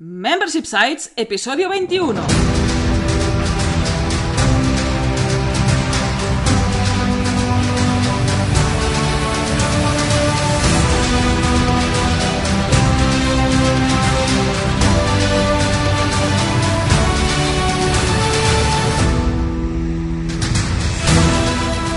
Membership 0.00 0.64
Sites, 0.64 1.10
episodio 1.16 1.68
21. 1.68 2.22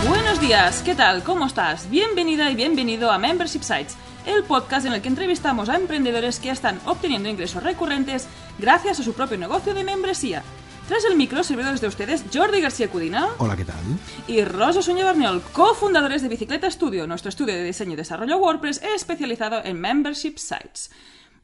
Buenos 0.08 0.42
días, 0.42 0.82
¿qué 0.82 0.96
tal? 0.96 1.24
¿Cómo 1.24 1.46
estás? 1.46 1.88
Bienvenida 1.92 2.50
y 2.50 2.56
bienvenido 2.56 3.12
a 3.12 3.20
Membership 3.20 3.62
Sites, 3.62 3.96
el 4.26 4.44
podcast 4.44 4.86
en 4.86 4.94
el 4.94 5.02
que 5.02 5.08
entrevistamos 5.08 5.70
a 5.70 5.76
emprendedores 5.76 6.40
que 6.40 6.50
están 6.50 6.80
obteniendo 6.86 7.30
ingresos 7.30 7.64
recurrentes 7.64 8.28
gracias 8.60 9.00
a 9.00 9.04
su 9.04 9.14
propio 9.14 9.38
negocio 9.38 9.74
de 9.74 9.84
membresía. 9.84 10.44
Tras 10.88 11.06
el 11.06 11.16
micro, 11.16 11.44
servidores 11.44 11.80
de 11.80 11.88
ustedes 11.88 12.26
Jordi 12.34 12.60
García 12.60 12.90
Cudina 12.90 13.28
Hola, 13.38 13.56
¿qué 13.56 13.66
tal? 13.66 13.78
y 14.28 14.44
Rosa 14.44 14.82
Suña 14.82 15.06
Barniol, 15.06 15.42
cofundadores 15.54 16.22
de 16.22 16.28
Bicicleta 16.30 16.70
Studio, 16.70 17.08
nuestro 17.08 17.30
estudio 17.30 17.54
de 17.54 17.64
diseño 17.64 17.94
y 17.94 17.96
desarrollo 17.96 18.38
WordPress 18.38 18.82
especializado 18.96 19.64
en 19.64 19.80
Membership 19.80 20.38
Sites. 20.38 20.92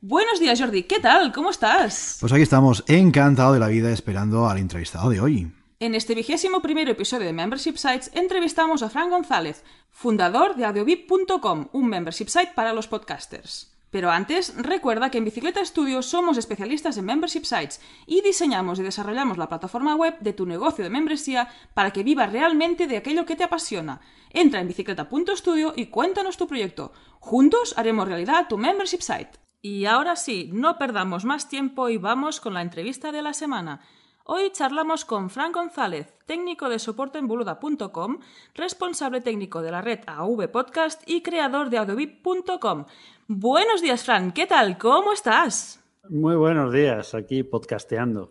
Buenos 0.02 0.40
días, 0.40 0.60
Jordi, 0.60 0.84
¿qué 0.84 1.00
tal? 1.00 1.32
¿Cómo 1.32 1.50
estás? 1.50 2.18
Pues 2.20 2.32
aquí 2.32 2.44
estamos, 2.44 2.84
encantado 2.88 3.54
de 3.54 3.60
la 3.60 3.68
vida, 3.68 3.92
esperando 3.92 4.48
al 4.48 4.58
entrevistado 4.58 5.10
de 5.10 5.20
hoy. 5.20 5.52
En 5.80 5.94
este 5.94 6.16
vigésimo 6.16 6.64
primer 6.64 6.90
episodio 6.90 7.28
de 7.28 7.34
Membership 7.34 7.76
Sites 7.76 8.10
entrevistamos 8.16 8.82
a 8.82 8.90
Fran 8.90 9.12
González, 9.12 9.64
fundador 9.92 10.56
de 10.56 10.66
audiobip.com, 10.66 11.68
un 11.72 11.88
membership 11.88 12.30
site 12.30 12.54
para 12.56 12.74
los 12.74 12.88
podcasters. 12.88 13.78
Pero 13.92 14.10
antes, 14.10 14.56
recuerda 14.58 15.12
que 15.12 15.20
en 15.20 15.26
Bicicleta 15.26 15.64
Studio 15.64 16.02
somos 16.02 16.40
especialistas 16.40 16.98
en 16.98 17.06
membership 17.06 17.44
sites 17.44 17.80
y 18.08 18.22
diseñamos 18.22 18.80
y 18.80 18.84
desarrollamos 18.84 19.38
la 19.38 19.50
plataforma 19.50 19.94
web 19.94 20.18
de 20.20 20.34
tu 20.34 20.48
negocio 20.48 20.84
de 20.84 20.90
membresía 20.90 21.48
para 21.76 21.92
que 21.92 22.02
vivas 22.02 22.32
realmente 22.32 22.88
de 22.88 22.98
aquello 22.98 23.28
que 23.28 23.36
te 23.36 23.44
apasiona. 23.44 24.02
Entra 24.32 24.62
en 24.62 24.68
bicicleta.studio 24.68 25.74
y 25.76 25.86
cuéntanos 25.86 26.38
tu 26.38 26.48
proyecto. 26.48 26.92
Juntos 27.20 27.76
haremos 27.78 28.08
realidad 28.08 28.48
tu 28.50 28.58
membership 28.58 29.02
site. 29.02 29.38
Y 29.62 29.86
ahora 29.86 30.16
sí, 30.16 30.50
no 30.52 30.80
perdamos 30.80 31.24
más 31.24 31.50
tiempo 31.50 31.90
y 31.90 31.98
vamos 31.98 32.42
con 32.42 32.56
la 32.56 32.64
entrevista 32.64 33.12
de 33.12 33.22
la 33.22 33.34
semana. 33.34 33.82
Hoy 34.30 34.52
charlamos 34.52 35.06
con 35.06 35.30
Fran 35.30 35.54
González, 35.54 36.14
técnico 36.26 36.68
de 36.68 36.80
soporte 36.80 37.18
en 37.18 37.28
boluda.com, 37.28 38.18
responsable 38.56 39.22
técnico 39.22 39.62
de 39.62 39.72
la 39.72 39.80
red 39.80 40.00
AV 40.06 40.50
Podcast 40.52 41.02
y 41.10 41.22
creador 41.22 41.70
de 41.70 41.78
audiobip.com. 41.78 42.84
Buenos 43.30 43.82
días, 43.82 44.04
Fran. 44.04 44.34
¿Qué 44.34 44.46
tal? 44.46 44.78
¿Cómo 44.78 45.14
estás? 45.14 45.82
Muy 46.10 46.36
buenos 46.36 46.74
días, 46.74 47.16
aquí 47.16 47.44
podcasteando. 47.44 48.30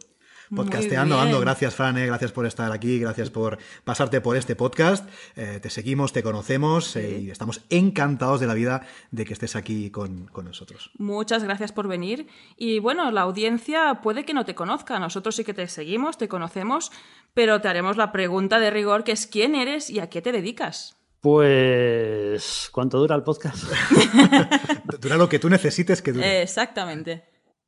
Podcasteando. 0.55 1.19
Ando, 1.19 1.41
gracias 1.41 1.75
Fran, 1.75 1.99
eh, 1.99 2.07
gracias 2.07 2.33
por 2.33 2.47
estar 2.47 2.71
aquí, 2.73 2.99
gracias 2.99 3.31
por 3.31 3.59
pasarte 3.85 4.21
por 4.21 4.37
este 4.37 4.55
podcast. 4.55 5.09
Eh, 5.35 5.59
te 5.61 5.71
seguimos, 5.71 6.13
te 6.13 6.23
conocemos 6.23 6.95
eh, 6.97 7.21
y 7.21 7.31
estamos 7.31 7.63
encantados 7.71 8.41
de 8.41 8.47
la 8.47 8.55
vida 8.55 8.87
de 9.11 9.25
que 9.25 9.33
estés 9.33 9.57
aquí 9.57 9.91
con, 9.91 10.27
con 10.27 10.45
nosotros. 10.45 10.91
Muchas 10.99 11.43
gracias 11.43 11.73
por 11.73 11.89
venir. 11.89 12.29
Y 12.57 12.79
bueno, 12.79 13.11
la 13.11 13.23
audiencia 13.23 14.01
puede 14.03 14.25
que 14.25 14.35
no 14.35 14.45
te 14.45 14.55
conozca. 14.55 14.99
Nosotros 14.99 15.37
sí 15.37 15.45
que 15.45 15.55
te 15.55 15.67
seguimos, 15.69 16.19
te 16.19 16.29
conocemos, 16.29 16.93
pero 17.35 17.61
te 17.61 17.69
haremos 17.69 17.97
la 17.97 18.13
pregunta 18.13 18.61
de 18.61 18.71
rigor 18.71 19.05
que 19.05 19.13
es 19.13 19.27
quién 19.27 19.55
eres 19.55 19.91
y 19.91 20.01
a 20.01 20.09
qué 20.09 20.23
te 20.23 20.33
dedicas. 20.33 20.97
Pues, 21.21 22.69
¿cuánto 22.71 22.99
dura 22.99 23.17
el 23.17 23.25
podcast? 23.25 23.65
Dura 25.01 25.17
lo 25.17 25.29
que 25.29 25.41
tú 25.41 25.49
necesites 25.49 26.01
que 26.01 26.13
dure. 26.13 26.43
Exactamente. 26.43 27.25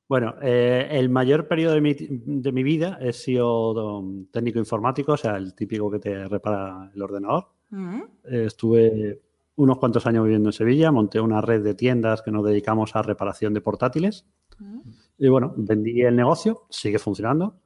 Bueno, 0.08 0.34
eh, 0.40 0.88
el 0.90 1.10
mayor 1.10 1.46
periodo 1.48 1.74
de 1.74 1.80
mi, 1.82 1.94
de 1.94 2.52
mi 2.52 2.62
vida 2.62 2.98
he 3.00 3.12
sido 3.12 3.98
um, 3.98 4.24
técnico 4.26 4.58
informático, 4.58 5.12
o 5.12 5.16
sea, 5.18 5.36
el 5.36 5.54
típico 5.54 5.90
que 5.90 5.98
te 5.98 6.26
repara 6.26 6.90
el 6.94 7.02
ordenador. 7.02 7.48
Mm, 7.70 8.00
Eh, 8.24 8.44
estuve 8.46 9.20
unos 9.56 9.76
cuantos 9.78 10.06
años 10.06 10.24
viviendo 10.24 10.48
en 10.48 10.52
Sevilla, 10.54 10.90
monté 10.92 11.20
una 11.20 11.40
red 11.42 11.62
de 11.62 11.74
tiendas 11.74 12.22
que 12.22 12.30
nos 12.30 12.44
dedicamos 12.46 12.96
a 12.96 13.02
reparación 13.02 13.52
de 13.52 13.60
portátiles. 13.60 14.24
mm. 14.58 14.80
Y 15.18 15.28
bueno, 15.28 15.52
vendí 15.56 16.00
el 16.02 16.16
negocio, 16.16 16.62
sigue 16.70 16.98
funcionando. 16.98 17.56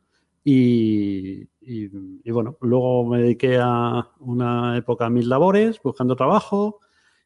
Y, 0.43 1.43
y- 1.61 1.91
y 2.25 2.31
bueno, 2.33 2.57
luego 2.63 3.05
me 3.07 3.23
dediqué 3.23 3.59
a 3.63 4.09
una 4.21 4.77
época 4.77 5.07
a 5.07 5.11
mis 5.11 5.27
labores, 5.27 5.81
buscando 5.83 6.17
trabajo. 6.17 6.81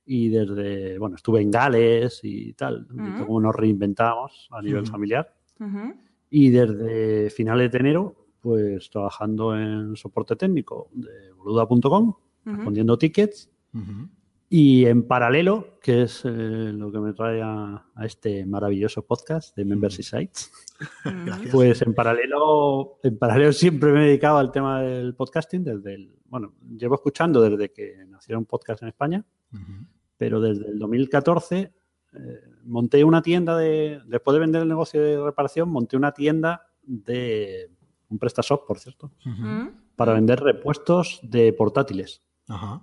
Y 0.06 0.28
desde, 0.28 0.98
bueno, 0.98 1.16
estuve 1.16 1.40
en 1.42 1.50
Gales 1.50 2.20
y 2.22 2.52
tal, 2.52 2.86
Ujú. 2.90 3.26
como 3.26 3.40
nos 3.40 3.54
reinventamos 3.54 4.48
a 4.52 4.62
nivel 4.62 4.82
Ujú. 4.82 4.92
familiar. 4.92 5.34
Ujú. 5.58 5.94
Y 6.30 6.50
desde 6.50 7.28
finales 7.30 7.72
de 7.72 7.78
enero, 7.78 8.14
pues 8.40 8.88
trabajando 8.90 9.56
en 9.58 9.96
soporte 9.96 10.36
técnico 10.36 10.88
de 10.92 11.32
boluda.com, 11.32 12.14
respondiendo 12.44 12.96
tickets. 12.96 13.50
Y 14.48 14.84
en 14.86 15.08
paralelo, 15.08 15.78
que 15.82 16.02
es 16.02 16.22
eh, 16.24 16.28
lo 16.28 16.92
que 16.92 17.00
me 17.00 17.12
trae 17.12 17.42
a, 17.42 17.84
a 17.94 18.06
este 18.06 18.46
maravilloso 18.46 19.04
podcast 19.04 19.56
de 19.56 19.64
Membership 19.64 20.04
Sites, 20.04 20.52
pues 21.50 21.82
en 21.82 21.92
paralelo, 21.94 22.98
en 23.02 23.18
paralelo 23.18 23.52
siempre 23.52 23.90
me 23.92 24.04
he 24.04 24.06
dedicado 24.08 24.38
al 24.38 24.52
tema 24.52 24.82
del 24.82 25.16
podcasting 25.16 25.64
desde 25.64 25.94
el, 25.94 26.14
bueno, 26.26 26.52
llevo 26.76 26.94
escuchando 26.94 27.40
desde 27.42 27.72
que 27.72 28.04
nacieron 28.06 28.44
podcasts 28.44 28.82
en 28.82 28.88
España, 28.88 29.24
Ujú. 29.52 29.84
Pero 30.16 30.40
desde 30.40 30.68
el 30.68 30.78
2014 30.78 31.72
eh, 32.14 32.40
monté 32.64 33.04
una 33.04 33.22
tienda 33.22 33.56
de, 33.56 34.00
después 34.06 34.32
de 34.34 34.40
vender 34.40 34.62
el 34.62 34.68
negocio 34.68 35.02
de 35.02 35.22
reparación, 35.22 35.68
monté 35.68 35.96
una 35.96 36.12
tienda 36.12 36.66
de 36.82 37.70
un 38.08 38.18
PrestaShop, 38.18 38.66
por 38.66 38.78
cierto, 38.78 39.10
Ujú. 39.26 39.42
Mm. 39.42 39.70
para 39.96 40.12
vender 40.14 40.40
repuestos 40.40 41.20
de 41.22 41.52
portátiles. 41.52 42.22
Ajá. 42.48 42.82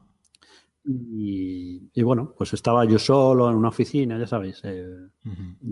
Y, 0.86 1.90
y 1.94 2.04
bueno, 2.04 2.34
pues 2.38 2.52
estaba 2.54 2.84
yo 2.84 3.00
solo 3.00 3.50
en 3.50 3.56
una 3.56 3.70
oficina, 3.70 4.20
ya 4.20 4.28
sabéis. 4.28 4.60
eh, 4.66 5.08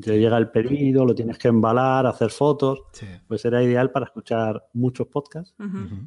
te 0.01 0.17
llega 0.17 0.38
el 0.38 0.50
pedido, 0.51 1.03
lo 1.05 1.13
tienes 1.13 1.38
que 1.38 1.50
embalar, 1.50 2.05
hacer 2.07 2.29
fotos. 2.31 2.83
Sí. 2.94 3.07
Pues 3.27 3.44
era 3.44 3.61
ideal 3.61 3.91
para 3.91 4.05
escuchar 4.05 4.67
muchos 4.71 5.07
podcasts 5.07 5.53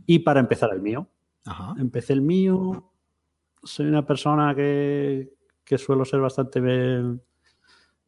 y 0.06 0.20
para 0.20 0.40
empezar 0.40 0.70
el 0.72 0.80
mío. 0.80 1.06
Ajá. 1.44 1.74
Empecé 1.78 2.14
el 2.14 2.22
mío. 2.22 2.90
Soy 3.62 3.86
una 3.86 4.06
persona 4.06 4.54
que, 4.54 5.33
que 5.64 5.78
suelo 5.78 6.04
ser 6.04 6.20
bastante 6.20 6.60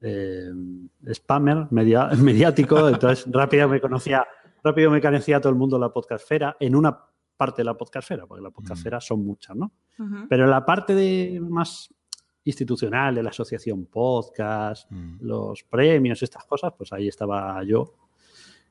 eh, 0.00 0.50
spammer, 1.12 1.66
media- 1.70 2.08
mediático. 2.22 2.88
Entonces, 2.88 3.26
rápido 3.30 3.68
me 3.68 3.80
conocía, 3.80 4.26
rápido 4.62 4.90
me 4.90 5.00
conocía 5.00 5.40
todo 5.40 5.50
el 5.50 5.58
mundo 5.58 5.76
de 5.76 5.80
la 5.80 5.92
podcastfera, 5.92 6.56
en 6.60 6.76
una 6.76 6.98
parte 7.36 7.60
de 7.62 7.64
la 7.64 7.74
podcastfera, 7.76 8.26
porque 8.26 8.42
la 8.42 8.50
podcastfera 8.50 9.00
son 9.00 9.24
muchas, 9.24 9.56
¿no? 9.56 9.72
Pero 10.28 10.44
en 10.44 10.50
la 10.50 10.64
parte 10.64 10.94
de 10.94 11.38
más 11.40 11.92
institucional 12.44 13.14
de 13.14 13.22
la 13.22 13.30
asociación 13.30 13.86
podcast, 13.86 14.90
Mm. 14.90 15.16
los 15.20 15.62
premios, 15.64 16.22
estas 16.22 16.44
cosas, 16.44 16.72
pues 16.76 16.92
ahí 16.92 17.08
estaba 17.08 17.62
yo. 17.64 17.94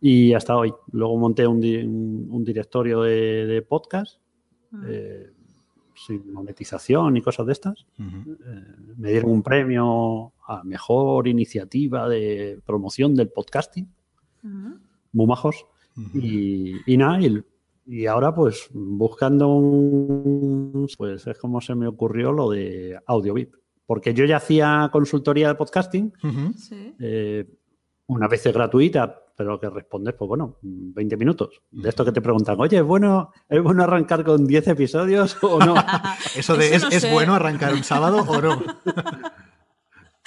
Y 0.02 0.34
hasta 0.34 0.56
hoy. 0.56 0.74
Luego 0.92 1.18
monté 1.18 1.46
un, 1.48 1.60
di- 1.60 1.78
un- 1.84 2.28
un 2.30 2.44
directorio 2.44 3.02
de, 3.02 3.46
de 3.46 3.62
podcast 3.62 4.20
eh, 4.88 5.32
sin 5.96 6.32
monetización 6.32 7.18
y 7.18 7.22
cosas 7.22 7.46
de 7.46 7.54
estas. 7.54 7.86
Eh, 8.00 8.04
me 8.98 9.12
dieron 9.12 9.32
un 9.32 9.42
premio 9.42 10.34
a 10.48 10.64
mejor 10.64 11.28
iniciativa 11.28 12.08
de 12.10 12.60
promoción 12.66 13.16
del 13.16 13.30
podcasting. 13.30 13.88
Muy 15.14 15.28
majos. 15.28 15.66
Y, 16.14 16.74
y 16.86 16.98
nada, 16.98 17.22
y, 17.22 17.42
y 17.88 18.06
ahora 18.06 18.36
pues 18.36 18.70
buscando 18.74 19.48
un... 19.48 20.88
Pues 20.98 21.26
es 21.26 21.38
como 21.40 21.62
se 21.62 21.74
me 21.76 21.88
ocurrió 21.88 22.32
lo 22.32 22.50
de 22.52 23.00
AudioVip. 23.06 23.54
Porque 23.86 24.14
yo 24.14 24.26
ya 24.26 24.38
hacía 24.38 24.90
consultoría 24.92 25.48
de 25.48 25.56
podcasting. 25.56 26.12
Sí. 26.58 26.96
eh, 27.00 27.48
una 28.08 28.28
vez 28.28 28.44
gratuita, 28.44 29.22
pero 29.36 29.60
que 29.60 29.70
respondes, 29.70 30.14
pues 30.16 30.28
bueno, 30.28 30.58
20 30.62 31.18
minutos. 31.18 31.62
De 31.72 31.90
esto 31.90 32.06
que 32.06 32.12
te 32.12 32.22
preguntan, 32.22 32.56
oye, 32.60 32.78
¿es 32.78 32.84
bueno, 32.84 33.32
¿es 33.50 33.62
bueno 33.62 33.84
arrancar 33.84 34.24
con 34.24 34.46
10 34.46 34.68
episodios 34.70 35.38
o 35.42 35.60
no? 35.60 35.76
Eso 36.36 36.56
de, 36.56 36.76
Eso 36.76 36.88
¿es, 36.88 37.04
no 37.04 37.08
¿es 37.08 37.12
bueno 37.12 37.34
arrancar 37.36 37.74
un 37.74 37.84
sábado 37.84 38.24
o 38.28 38.42
no? 38.42 38.62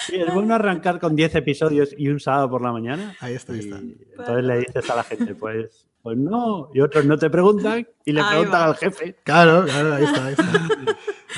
Sí, 0.00 0.14
¿Es 0.14 0.32
bueno 0.32 0.54
arrancar 0.54 1.00
con 1.00 1.16
10 1.16 1.34
episodios 1.34 1.92
y 1.98 2.08
un 2.08 2.20
sábado 2.20 2.48
por 2.48 2.62
la 2.62 2.70
mañana? 2.70 3.16
Ahí 3.18 3.34
está, 3.34 3.52
ahí 3.52 3.58
Y 3.58 3.62
está. 3.62 3.78
entonces 3.78 4.44
le 4.44 4.58
dices 4.60 4.90
a 4.90 4.94
la 4.94 5.02
gente, 5.02 5.34
pues, 5.34 5.88
pues 6.02 6.16
no. 6.16 6.70
Y 6.72 6.80
otros 6.80 7.04
no 7.04 7.18
te 7.18 7.28
preguntan 7.28 7.84
y 8.04 8.12
le 8.12 8.20
Ahí 8.20 8.28
preguntan 8.30 8.60
va. 8.60 8.64
al 8.66 8.76
jefe. 8.76 9.16
Claro, 9.24 9.64
claro, 9.64 9.94
ahí 9.94 10.04
está, 10.04 10.24
ahí 10.26 10.32
está. 10.34 10.50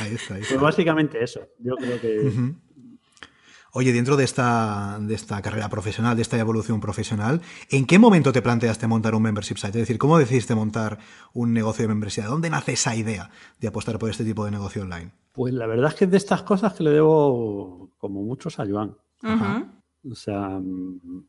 Ahí 0.02 0.14
está, 0.14 0.34
ahí 0.34 0.40
está. 0.42 0.48
Pues 0.54 0.60
básicamente 0.60 1.24
eso. 1.24 1.40
Yo 1.58 1.74
creo 1.76 2.00
que... 2.02 2.32
Oye, 3.72 3.92
dentro 3.92 4.16
de 4.16 4.24
esta, 4.24 4.98
de 5.00 5.14
esta 5.14 5.40
carrera 5.42 5.68
profesional, 5.68 6.16
de 6.16 6.22
esta 6.22 6.38
evolución 6.38 6.80
profesional, 6.80 7.40
¿en 7.70 7.86
qué 7.86 7.98
momento 7.98 8.32
te 8.32 8.42
planteaste 8.42 8.86
montar 8.86 9.14
un 9.14 9.22
membership 9.22 9.56
site? 9.56 9.68
Es 9.68 9.82
decir, 9.82 9.98
¿cómo 9.98 10.18
decidiste 10.18 10.54
montar 10.54 10.98
un 11.32 11.52
negocio 11.52 11.84
de 11.84 11.88
membresía? 11.88 12.24
¿De 12.24 12.30
dónde 12.30 12.50
nace 12.50 12.72
esa 12.72 12.96
idea 12.96 13.30
de 13.60 13.68
apostar 13.68 13.98
por 13.98 14.10
este 14.10 14.24
tipo 14.24 14.44
de 14.44 14.50
negocio 14.50 14.82
online? 14.82 15.12
Pues 15.32 15.54
la 15.54 15.66
verdad 15.66 15.90
es 15.90 15.94
que 15.94 16.04
es 16.06 16.10
de 16.10 16.16
estas 16.16 16.42
cosas 16.42 16.72
que 16.72 16.82
le 16.82 16.90
debo 16.90 17.92
como 17.98 18.22
muchos 18.22 18.58
a 18.58 18.66
Joan. 18.66 18.96
Ajá. 19.22 19.72
O 20.10 20.14
sea, 20.14 20.58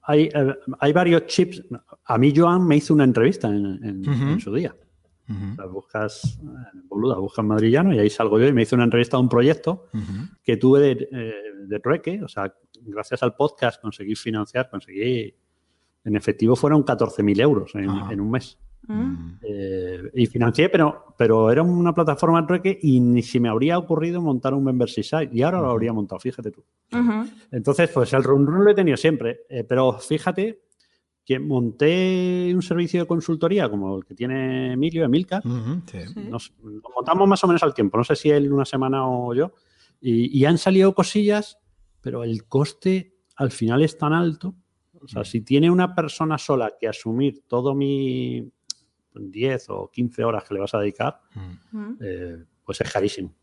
hay, 0.03 0.29
eh, 0.33 0.55
hay 0.79 0.93
varios 0.93 1.25
chips. 1.27 1.61
A 2.05 2.17
mí 2.17 2.33
Joan 2.35 2.65
me 2.65 2.77
hizo 2.77 2.93
una 2.93 3.03
entrevista 3.03 3.49
en, 3.49 3.83
en 3.83 4.39
su 4.39 4.53
día. 4.53 4.73
O 5.51 5.55
sea, 5.55 5.65
buscas, 5.65 6.39
eh, 6.41 6.79
boluda, 6.87 7.17
buscas 7.17 7.45
madrillano 7.45 7.93
y 7.93 7.99
ahí 7.99 8.09
salgo 8.09 8.39
yo 8.39 8.47
y 8.47 8.53
me 8.53 8.63
hizo 8.63 8.75
una 8.75 8.85
entrevista 8.85 9.17
a 9.17 9.19
un 9.19 9.29
proyecto 9.29 9.87
que 10.43 10.57
tuve 10.57 10.79
de, 10.79 11.09
eh, 11.11 11.33
de 11.67 11.79
trueque. 11.79 12.23
O 12.23 12.27
sea, 12.27 12.53
gracias 12.81 13.23
al 13.23 13.35
podcast 13.35 13.81
conseguí 13.81 14.15
financiar, 14.15 14.69
conseguí. 14.69 15.33
En 16.03 16.15
efectivo 16.15 16.55
fueron 16.55 16.83
14.000 16.83 17.41
euros 17.41 17.75
en, 17.75 18.19
un 18.19 18.31
mes. 18.31 18.57
Mm. 18.87 19.33
Eh, 19.43 20.01
y 20.15 20.25
financié, 20.25 20.69
pero, 20.69 21.13
pero 21.15 21.51
era 21.51 21.61
una 21.61 21.93
plataforma 21.93 22.41
de 22.41 22.47
trueque 22.47 22.79
y 22.81 22.99
ni 22.99 23.21
se 23.21 23.39
me 23.39 23.49
habría 23.49 23.77
ocurrido 23.77 24.19
montar 24.19 24.55
un 24.55 24.63
membership 24.63 25.03
site. 25.03 25.29
Y 25.31 25.43
ahora 25.43 25.61
lo 25.61 25.69
habría 25.69 25.93
montado, 25.93 26.19
fíjate 26.19 26.49
tú. 26.49 26.63
Entonces, 27.51 27.89
pues 27.91 28.11
el 28.13 28.23
run 28.23 28.47
run 28.47 28.65
lo 28.65 28.71
he 28.71 28.75
tenido 28.75 28.97
siempre. 28.97 29.41
eh, 29.47 29.63
pero 29.63 29.93
fíjate 29.99 30.70
monté 31.39 32.51
un 32.53 32.61
servicio 32.61 33.01
de 33.01 33.07
consultoría 33.07 33.69
como 33.69 33.97
el 33.97 34.05
que 34.05 34.15
tiene 34.15 34.73
Emilio, 34.73 35.05
Emilcar. 35.05 35.43
Sí. 35.85 35.99
Sí. 36.07 36.19
Nos, 36.29 36.53
lo 36.63 36.89
montamos 36.95 37.27
más 37.27 37.43
o 37.43 37.47
menos 37.47 37.63
al 37.63 37.73
tiempo. 37.73 37.97
No 37.97 38.03
sé 38.03 38.15
si 38.15 38.29
él 38.29 38.51
una 38.51 38.65
semana 38.65 39.07
o 39.07 39.33
yo. 39.33 39.53
Y, 39.99 40.37
y 40.37 40.45
han 40.45 40.57
salido 40.57 40.93
cosillas, 40.95 41.59
pero 42.01 42.23
el 42.23 42.45
coste 42.45 43.15
al 43.35 43.51
final 43.51 43.81
es 43.83 43.97
tan 43.97 44.13
alto. 44.13 44.55
O 45.01 45.07
sea, 45.07 45.23
si 45.23 45.41
tiene 45.41 45.69
una 45.69 45.95
persona 45.95 46.37
sola 46.37 46.73
que 46.79 46.87
asumir 46.87 47.43
todo 47.47 47.73
mi 47.73 48.51
10 49.15 49.69
o 49.69 49.89
15 49.91 50.23
horas 50.23 50.43
que 50.43 50.53
le 50.53 50.59
vas 50.59 50.73
a 50.73 50.79
dedicar, 50.79 51.19
eh, 52.01 52.37
pues 52.63 52.81
es 52.81 52.91
carísimo. 52.91 53.33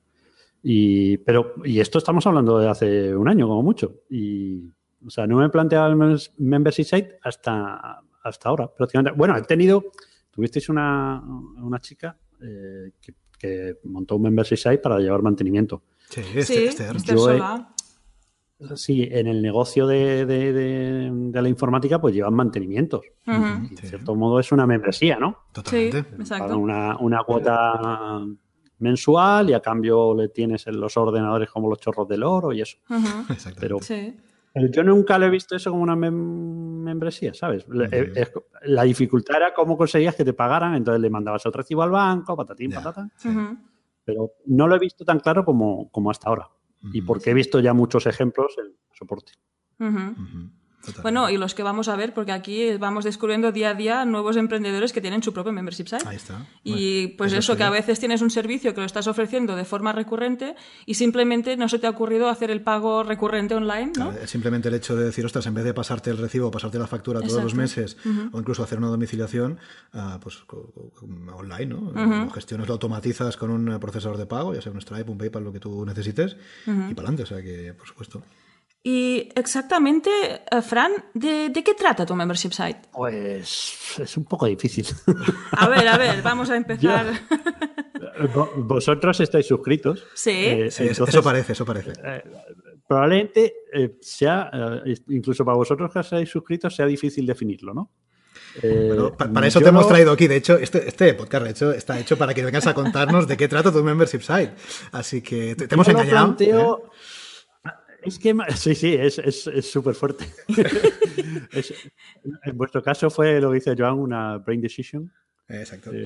Y, 0.62 1.18
pero, 1.18 1.54
y 1.64 1.80
esto 1.80 1.98
estamos 1.98 2.26
hablando 2.26 2.58
de 2.58 2.68
hace 2.68 3.14
un 3.14 3.28
año, 3.28 3.46
como 3.46 3.62
mucho. 3.62 4.02
Y, 4.10 4.72
o 5.06 5.10
sea, 5.10 5.26
no 5.26 5.36
me 5.36 5.46
he 5.46 5.48
planteado 5.48 5.86
el 5.88 5.96
mem- 5.96 6.30
membership 6.38 6.84
site 6.84 7.18
hasta, 7.22 8.00
hasta 8.22 8.48
ahora, 8.48 8.68
prácticamente. 8.72 9.16
Bueno, 9.16 9.36
he 9.36 9.42
tenido, 9.42 9.84
tuvisteis 10.30 10.68
una, 10.68 11.22
una 11.62 11.78
chica 11.80 12.16
eh, 12.42 12.92
que, 13.00 13.14
que 13.38 13.76
montó 13.84 14.16
un 14.16 14.22
membership 14.22 14.56
site 14.56 14.78
para 14.78 14.98
llevar 14.98 15.22
mantenimiento. 15.22 15.82
Sí, 16.10 16.22
Sí, 16.42 16.64
este, 16.66 16.86
Yo 17.04 17.30
he- 17.30 17.38
Solá. 17.38 17.74
Sí, 18.74 19.06
en 19.08 19.28
el 19.28 19.40
negocio 19.40 19.86
de, 19.86 20.26
de- 20.26 20.52
de- 20.52 21.10
de 21.12 21.42
la 21.42 21.48
informática, 21.48 22.00
pues 22.00 22.12
llevan 22.12 22.34
mantenimientos. 22.34 23.02
Y, 23.24 23.30
Sí. 23.30 23.74
de 23.76 23.88
cierto 23.88 24.16
modo 24.16 24.40
es 24.40 24.50
una 24.50 24.66
membresía, 24.66 25.16
¿no? 25.16 25.30
Sí, 25.30 25.52
Totalmente. 25.52 26.02
Pagan 26.02 26.20
exacto. 26.20 26.58
una, 26.58 26.96
una 26.98 27.22
cuota 27.22 28.20
mensual 28.80 29.50
y 29.50 29.52
a 29.52 29.60
cambio 29.60 30.12
le 30.14 30.28
tienes 30.30 30.66
en 30.66 30.80
los 30.80 30.96
ordenadores 30.96 31.48
como 31.50 31.68
los 31.70 31.78
chorros 31.78 32.08
del 32.08 32.24
oro 32.24 32.52
y 32.52 32.62
eso. 32.62 32.78
Exactamente. 33.30 33.60
Pero, 33.60 33.78
Sí. 33.80 34.16
Yo 34.66 34.82
nunca 34.84 35.18
lo 35.18 35.26
he 35.26 35.30
visto 35.30 35.54
eso 35.56 35.70
como 35.70 35.82
una 35.82 35.96
mem- 35.96 36.82
membresía, 36.82 37.32
¿sabes? 37.34 37.66
Le- 37.68 37.86
eh, 37.92 38.12
es- 38.16 38.32
la 38.62 38.82
dificultad 38.82 39.36
era 39.36 39.54
cómo 39.54 39.76
conseguías 39.76 40.14
que 40.14 40.24
te 40.24 40.32
pagaran, 40.32 40.74
entonces 40.74 41.00
le 41.00 41.10
mandabas 41.10 41.44
el 41.46 41.52
recibo 41.52 41.82
al 41.82 41.90
banco, 41.90 42.36
patatín, 42.36 42.70
patata. 42.72 43.08
Pero 44.04 44.32
no 44.46 44.66
lo 44.66 44.76
he 44.76 44.78
visto 44.78 45.04
tan 45.04 45.20
claro 45.20 45.44
como, 45.44 45.90
como 45.90 46.10
hasta 46.10 46.28
ahora. 46.28 46.48
Y 46.92 47.02
porque 47.02 47.30
he 47.30 47.34
visto 47.34 47.60
ya 47.60 47.72
muchos 47.74 48.06
ejemplos 48.06 48.56
en 48.58 48.74
soporte. 48.92 49.32
Totalmente. 50.78 51.02
Bueno, 51.02 51.28
y 51.30 51.36
los 51.36 51.54
que 51.54 51.62
vamos 51.62 51.88
a 51.88 51.96
ver, 51.96 52.14
porque 52.14 52.32
aquí 52.32 52.76
vamos 52.78 53.04
descubriendo 53.04 53.52
día 53.52 53.70
a 53.70 53.74
día 53.74 54.04
nuevos 54.04 54.36
emprendedores 54.36 54.92
que 54.92 55.00
tienen 55.00 55.22
su 55.22 55.32
propio 55.34 55.52
membership 55.52 55.86
site. 55.88 56.08
Ahí 56.08 56.16
está. 56.16 56.46
Y 56.64 57.02
Bueno, 57.06 57.14
pues 57.18 57.32
eso 57.34 57.56
que 57.56 57.64
a 57.64 57.70
veces 57.70 57.98
tienes 58.00 58.22
un 58.22 58.30
servicio 58.30 58.72
que 58.74 58.80
lo 58.80 58.86
estás 58.86 59.06
ofreciendo 59.06 59.54
de 59.56 59.64
forma 59.64 59.92
recurrente 59.92 60.54
y 60.86 60.94
simplemente 60.94 61.56
no 61.56 61.68
se 61.68 61.78
te 61.78 61.86
ha 61.86 61.90
ocurrido 61.90 62.28
hacer 62.30 62.50
el 62.50 62.62
pago 62.62 63.02
recurrente 63.02 63.54
online, 63.54 63.92
¿no? 63.98 64.12
Simplemente 64.26 64.68
el 64.68 64.74
hecho 64.74 64.96
de 64.96 65.04
decir, 65.04 65.26
ostras, 65.26 65.46
en 65.46 65.54
vez 65.54 65.64
de 65.64 65.74
pasarte 65.74 66.10
el 66.10 66.16
recibo, 66.16 66.50
pasarte 66.50 66.78
la 66.78 66.86
factura 66.86 67.20
todos 67.20 67.42
los 67.42 67.54
meses 67.54 67.96
o 68.32 68.38
incluso 68.38 68.62
hacer 68.62 68.78
una 68.78 68.88
domiciliación, 68.88 69.58
ah, 69.92 70.18
pues 70.22 70.36
co- 70.46 70.72
online, 71.34 71.66
¿no? 71.66 71.78
Ujú. 71.90 72.24
Lo 72.24 72.30
gestionas, 72.30 72.66
lo 72.68 72.74
automatizas 72.74 73.36
con 73.36 73.50
un 73.50 73.78
procesador 73.80 74.16
de 74.16 74.26
pago, 74.26 74.54
ya 74.54 74.62
sea 74.62 74.72
un 74.72 74.80
Stripe, 74.80 75.10
un 75.10 75.18
PayPal, 75.18 75.44
lo 75.44 75.52
que 75.52 75.60
tú 75.60 75.84
necesites, 75.84 76.36
y 76.66 76.70
para 76.94 77.08
adelante, 77.08 77.24
o 77.24 77.26
sea 77.26 77.42
que, 77.42 77.74
por 77.74 77.86
supuesto. 77.86 78.22
Y 78.82 79.28
exactamente, 79.34 80.10
eh, 80.50 80.62
Fran, 80.62 80.92
¿de, 81.12 81.48
de 81.50 81.64
qué 81.64 81.74
trata 81.74 82.06
tu 82.06 82.14
membership 82.14 82.52
site? 82.52 82.80
Pues 82.92 83.98
es 83.98 84.16
un 84.16 84.24
poco 84.24 84.46
difícil. 84.46 84.86
A 85.52 85.68
ver, 85.68 85.86
a 85.88 85.98
ver, 85.98 86.22
vamos 86.22 86.48
a 86.50 86.56
empezar. 86.56 87.06
Vo- 88.34 88.50
Vosotros 88.56 89.18
estáis 89.20 89.46
suscritos. 89.46 90.04
Sí. 90.14 90.30
Eh, 90.30 90.70
Sí, 90.70 90.84
eso- 90.84 90.90
entonces, 91.04 91.14
eso 91.16 91.22
parece, 91.22 91.52
eso 91.52 91.64
parece. 91.66 91.92
probablemente 92.86 93.54
eh, 93.72 93.96
sea, 94.00 94.50
eh, 94.86 94.94
incluso 95.08 95.44
para 95.44 95.56
vosotros 95.56 95.92
que 95.92 96.00
estáis 96.00 96.28
suscritos, 96.30 96.74
sea 96.74 96.86
difícil 96.86 97.26
definirlo, 97.26 97.74
¿no? 97.74 97.90
Eh, 98.62 98.96
para 99.32 99.46
eso 99.46 99.58
yo 99.60 99.64
te 99.64 99.68
hemos 99.70 99.86
traído 99.88 100.12
aquí. 100.12 100.26
De 100.28 100.36
hecho, 100.36 100.56
este, 100.56 100.88
este 100.88 101.14
podcast 101.14 101.44
de 101.44 101.50
hecho, 101.50 101.72
está 101.72 101.98
hecho 101.98 102.16
para 102.16 102.32
que 102.32 102.44
vengas 102.44 102.66
a 102.66 102.74
contarnos 102.74 103.26
de 103.28 103.36
qué 103.36 103.46
trata 103.48 103.70
tu 103.72 103.82
membership 103.84 104.20
site. 104.20 104.52
Así 104.92 105.20
que 105.20 105.54
te, 105.54 105.68
te 105.68 105.74
hemos 105.74 105.86
engañado. 105.88 106.34
planteo- 106.36 106.78
¿eh? 106.78 106.90
Es 108.08 108.18
que, 108.18 108.34
sí, 108.56 108.74
sí, 108.74 108.94
es 108.94 109.14
súper 109.14 109.28
es, 109.28 109.46
es 109.46 109.70
súper 109.70 109.94
fuerte. 109.94 110.24
Es- 111.52 111.74
en 112.44 112.56
vuestro 112.56 112.82
caso 112.82 113.10
fue 113.10 113.40
lo 113.40 113.50
que 113.50 113.56
dice 113.56 113.74
Joan, 113.76 113.98
una 113.98 114.38
brain 114.38 114.60
decision. 114.60 115.10
Exacto. 115.48 115.90
Eh, 115.92 116.04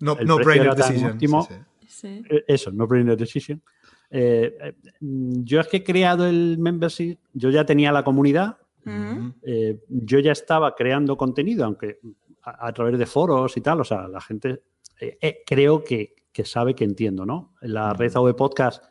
no 0.00 0.16
no 0.24 0.36
brainer 0.38 0.74
decision. 0.74 1.12
óptimo. 1.12 1.46
sí, 1.46 1.54
sí. 1.88 2.22
Eh, 2.30 2.44
Eso, 2.46 2.70
no 2.70 2.86
brainer 2.86 3.16
decision. 3.16 3.60
Eh, 4.10 4.56
eh, 4.60 4.72
mm, 5.00 5.42
yo 5.44 5.60
es 5.60 5.66
que 5.66 5.78
he 5.78 5.84
creado 5.84 6.26
el 6.26 6.56
membership, 6.58 7.18
yo 7.34 7.50
ya 7.50 7.64
tenía 7.66 7.92
la 7.92 8.04
comunidad, 8.04 8.56
Ujú. 8.86 9.34
eh, 9.42 9.80
yo 9.88 10.18
ya 10.20 10.32
estaba 10.32 10.74
creando 10.74 11.16
contenido, 11.16 11.64
aunque 11.64 11.98
a, 12.42 12.68
a 12.68 12.72
través 12.72 12.98
de 12.98 13.04
foros 13.06 13.56
y 13.56 13.60
tal, 13.60 13.80
o 13.80 13.84
sea, 13.84 14.08
la 14.08 14.20
gente 14.20 14.62
eh, 15.00 15.18
eh, 15.20 15.42
creo 15.44 15.84
que, 15.84 16.14
que 16.32 16.44
sabe 16.44 16.74
que 16.74 16.84
entiendo, 16.84 17.26
¿no? 17.26 17.54
La 17.60 17.92
red 17.92 18.16
AV 18.16 18.34
Podcast 18.34 18.82
mm, 18.82 18.88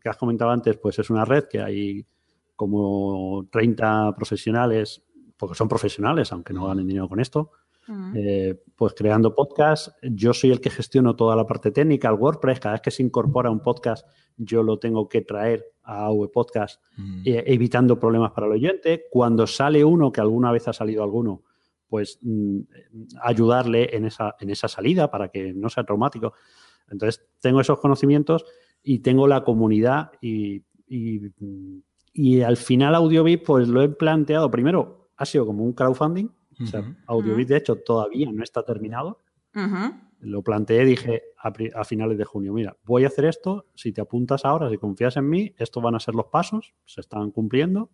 que 0.00 0.08
has 0.08 0.16
comentado 0.16 0.50
antes, 0.50 0.76
pues 0.78 0.98
es 0.98 1.10
una 1.10 1.24
red 1.24 1.44
que 1.44 1.60
hay 1.60 2.06
como 2.54 3.46
30 3.50 4.14
profesionales, 4.16 5.02
porque 5.36 5.54
son 5.54 5.68
profesionales, 5.68 6.32
aunque 6.32 6.52
no 6.54 6.66
ganen 6.66 6.86
dinero 6.86 7.08
con 7.08 7.20
esto, 7.20 7.50
eh, 8.16 8.60
pues 8.74 8.94
creando 8.94 9.32
podcast. 9.34 9.90
Yo 10.02 10.32
soy 10.32 10.50
el 10.50 10.60
que 10.60 10.70
gestiono 10.70 11.14
toda 11.14 11.36
la 11.36 11.46
parte 11.46 11.70
técnica, 11.70 12.08
el 12.08 12.14
WordPress. 12.16 12.58
Cada 12.58 12.72
vez 12.74 12.82
que 12.82 12.90
se 12.90 13.02
incorpora 13.02 13.50
un 13.50 13.60
podcast, 13.60 14.06
yo 14.36 14.62
lo 14.64 14.78
tengo 14.78 15.08
que 15.08 15.20
traer 15.20 15.64
a 15.84 16.06
AV 16.06 16.30
Podcast, 16.32 16.82
Mm. 16.96 17.22
eh, 17.24 17.44
evitando 17.46 17.98
problemas 18.00 18.32
para 18.32 18.46
el 18.48 18.54
oyente. 18.54 19.04
Cuando 19.10 19.46
sale 19.46 19.84
uno, 19.84 20.10
que 20.10 20.20
alguna 20.20 20.50
vez 20.50 20.66
ha 20.66 20.72
salido 20.72 21.04
alguno, 21.04 21.44
pues 21.88 22.18
mm, 22.22 22.58
ayudarle 23.22 23.94
en 23.94 24.06
esa, 24.06 24.34
en 24.40 24.50
esa 24.50 24.66
salida 24.66 25.08
para 25.10 25.28
que 25.28 25.52
no 25.52 25.68
sea 25.68 25.84
traumático. 25.84 26.32
Entonces, 26.90 27.24
tengo 27.40 27.60
esos 27.60 27.78
conocimientos 27.78 28.44
y 28.88 29.00
tengo 29.00 29.26
la 29.26 29.42
comunidad 29.42 30.12
y, 30.20 30.62
y, 30.86 31.20
y 32.12 32.40
al 32.40 32.56
final 32.56 32.94
AudioBit, 32.94 33.42
pues 33.42 33.66
lo 33.66 33.82
he 33.82 33.88
planteado. 33.88 34.48
Primero, 34.48 35.10
ha 35.16 35.26
sido 35.26 35.44
como 35.44 35.64
un 35.64 35.72
crowdfunding. 35.72 36.28
O 36.62 36.66
sea. 36.66 36.96
AudioBit, 37.06 37.48
de 37.48 37.56
hecho, 37.56 37.76
todavía 37.76 38.30
no 38.32 38.44
está 38.44 38.62
terminado. 38.62 39.18
Lo 40.20 40.42
planteé, 40.42 40.84
dije 40.84 41.24
a, 41.36 41.84
finales 41.84 42.16
de 42.16 42.24
junio, 42.24 42.52
mira, 42.52 42.76
voy 42.84 43.04
a 43.04 43.08
hacer 43.08 43.24
esto, 43.24 43.66
si 43.74 43.92
te 43.92 44.00
apuntas 44.00 44.44
ahora, 44.44 44.70
si 44.70 44.78
confías 44.78 45.16
en 45.16 45.28
mí, 45.28 45.54
estos 45.58 45.82
van 45.82 45.96
a 45.96 46.00
ser 46.00 46.14
los 46.14 46.26
pasos, 46.26 46.72
se 46.84 47.00
están 47.00 47.32
cumpliendo. 47.32 47.90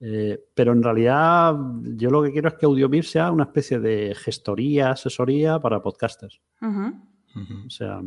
Eh, 0.00 0.42
pero 0.54 0.72
en 0.72 0.82
realidad 0.82 1.54
yo 1.94 2.10
lo 2.10 2.22
que 2.22 2.32
quiero 2.32 2.48
es 2.48 2.54
que 2.54 2.66
AudioBit 2.66 3.04
sea 3.04 3.30
una 3.30 3.44
especie 3.44 3.78
de 3.78 4.14
gestoría, 4.16 4.90
asesoría 4.90 5.60
para 5.60 5.80
podcasters. 5.80 6.40
O 7.66 7.70
sea, 7.70 8.00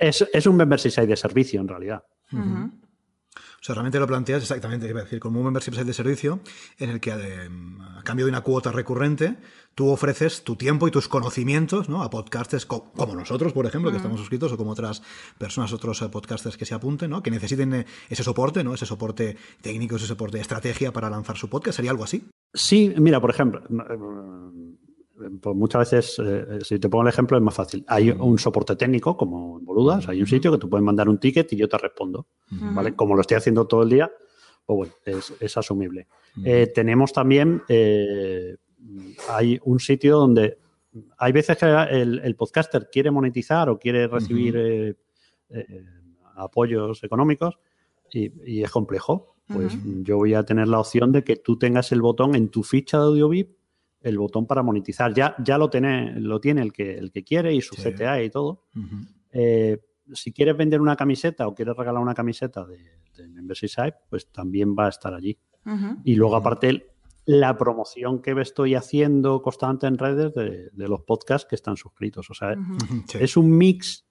es, 0.00 0.24
es 0.32 0.46
un 0.46 0.56
membership 0.56 0.90
site 0.90 1.06
de 1.06 1.16
servicio 1.16 1.60
en 1.60 1.68
realidad. 1.68 2.02
O 2.32 3.62
sea, 3.66 3.74
realmente 3.74 3.98
lo 3.98 4.06
planteas 4.06 4.42
exactamente, 4.42 4.88
iba 4.88 5.00
a 5.00 5.04
decir, 5.04 5.18
como 5.18 5.40
un 5.40 5.46
membership 5.46 5.72
site 5.72 5.84
de 5.86 5.92
servicio 5.92 6.40
en 6.78 6.90
el 6.90 7.00
que 7.00 7.10
eh, 7.10 7.48
a 7.96 8.02
cambio 8.04 8.24
de 8.26 8.30
una 8.30 8.42
cuota 8.42 8.70
recurrente 8.70 9.36
tú 9.74 9.88
ofreces 9.88 10.44
tu 10.44 10.54
tiempo 10.56 10.86
y 10.86 10.90
tus 10.90 11.08
conocimientos 11.08 11.88
¿no? 11.88 12.02
a 12.02 12.08
podcasters 12.08 12.64
co- 12.64 12.92
como 12.92 13.14
nosotros, 13.14 13.52
por 13.52 13.66
ejemplo, 13.66 13.90
que 13.90 13.96
estamos 13.98 14.20
suscritos, 14.20 14.52
o 14.52 14.56
como 14.56 14.70
otras 14.70 15.02
personas, 15.36 15.72
otros 15.72 16.00
eh, 16.02 16.08
podcasters 16.08 16.56
que 16.56 16.64
se 16.64 16.74
apunten, 16.74 17.10
¿no? 17.10 17.22
que 17.22 17.30
necesiten 17.30 17.74
eh, 17.74 17.86
ese 18.08 18.22
soporte, 18.22 18.62
¿no? 18.62 18.72
ese 18.72 18.86
soporte 18.86 19.36
técnico, 19.60 19.96
ese 19.96 20.06
soporte 20.06 20.36
de 20.38 20.42
estrategia 20.42 20.92
para 20.92 21.10
lanzar 21.10 21.36
su 21.36 21.50
podcast. 21.50 21.76
¿Sería 21.76 21.90
algo 21.90 22.04
así? 22.04 22.24
Sí, 22.54 22.94
mira, 22.98 23.20
por 23.20 23.30
ejemplo, 23.30 23.62
eh, 23.68 23.98
pues 25.40 25.56
muchas 25.56 25.90
veces, 25.90 26.22
eh, 26.24 26.58
si 26.62 26.78
te 26.78 26.88
pongo 26.88 27.02
el 27.02 27.08
ejemplo, 27.08 27.36
es 27.36 27.42
más 27.42 27.54
fácil. 27.54 27.84
Hay 27.88 28.10
un 28.10 28.38
soporte 28.38 28.76
técnico, 28.76 29.16
como 29.16 29.58
en 29.58 29.64
Boludas, 29.64 30.08
hay 30.08 30.20
un 30.20 30.26
sitio 30.26 30.52
que 30.52 30.58
tú 30.58 30.68
puedes 30.68 30.84
mandar 30.84 31.08
un 31.08 31.18
ticket 31.18 31.52
y 31.52 31.56
yo 31.56 31.68
te 31.68 31.78
respondo. 31.78 32.26
¿vale? 32.50 32.94
Como 32.94 33.14
lo 33.14 33.20
estoy 33.20 33.36
haciendo 33.36 33.66
todo 33.66 33.82
el 33.82 33.88
día, 33.90 34.10
pues 34.64 34.76
bueno, 34.76 34.92
es, 35.04 35.32
es 35.40 35.56
asumible. 35.56 36.08
Eh, 36.44 36.66
tenemos 36.74 37.12
también, 37.12 37.62
eh, 37.68 38.56
hay 39.28 39.58
un 39.64 39.80
sitio 39.80 40.18
donde 40.18 40.58
hay 41.18 41.32
veces 41.32 41.56
que 41.56 41.66
el, 41.66 42.20
el 42.20 42.36
podcaster 42.36 42.88
quiere 42.90 43.10
monetizar 43.10 43.68
o 43.68 43.78
quiere 43.78 44.06
recibir 44.06 44.56
eh, 44.56 44.94
eh, 45.50 45.84
apoyos 46.36 47.02
económicos 47.04 47.58
y, 48.12 48.32
y 48.44 48.62
es 48.62 48.70
complejo. 48.70 49.36
pues 49.46 49.76
yo 50.02 50.16
voy 50.16 50.34
a 50.34 50.42
tener 50.42 50.68
la 50.68 50.80
opción 50.80 51.12
de 51.12 51.22
que 51.22 51.36
tú 51.36 51.58
tengas 51.58 51.92
el 51.92 52.02
botón 52.02 52.34
en 52.34 52.48
tu 52.48 52.62
ficha 52.62 52.98
de 52.98 53.04
AudioVip, 53.04 53.55
el 54.06 54.18
botón 54.18 54.46
para 54.46 54.62
monetizar. 54.62 55.12
Ya, 55.12 55.34
ya 55.42 55.58
lo, 55.58 55.68
tiene, 55.68 56.18
lo 56.20 56.40
tiene 56.40 56.62
el 56.62 56.72
que, 56.72 56.96
el 56.96 57.10
que 57.10 57.24
quiere 57.24 57.54
y 57.54 57.60
su 57.60 57.74
CTA 57.74 58.22
y 58.22 58.30
todo. 58.30 58.62
Eh, 59.32 59.78
si 60.12 60.32
quieres 60.32 60.56
vender 60.56 60.80
una 60.80 60.96
camiseta 60.96 61.48
o 61.48 61.54
quieres 61.54 61.76
regalar 61.76 62.00
una 62.00 62.14
camiseta 62.14 62.64
de, 62.64 62.78
de 63.16 63.28
Membership 63.28 63.68
Site, 63.68 63.96
pues 64.08 64.30
también 64.30 64.76
va 64.78 64.86
a 64.86 64.90
estar 64.90 65.12
allí. 65.12 65.36
Y 66.04 66.14
luego, 66.14 66.36
aparte, 66.36 66.92
la 67.24 67.58
promoción 67.58 68.22
que 68.22 68.40
estoy 68.40 68.76
haciendo 68.76 69.42
constante 69.42 69.88
en 69.88 69.98
redes 69.98 70.32
de, 70.32 70.70
los 70.88 71.02
podcasts 71.02 71.48
que 71.48 71.56
están 71.56 71.76
suscritos. 71.76 72.30
O 72.30 72.34
sea, 72.34 72.54
es 73.20 73.36
un 73.36 73.50
mix. 73.50 74.06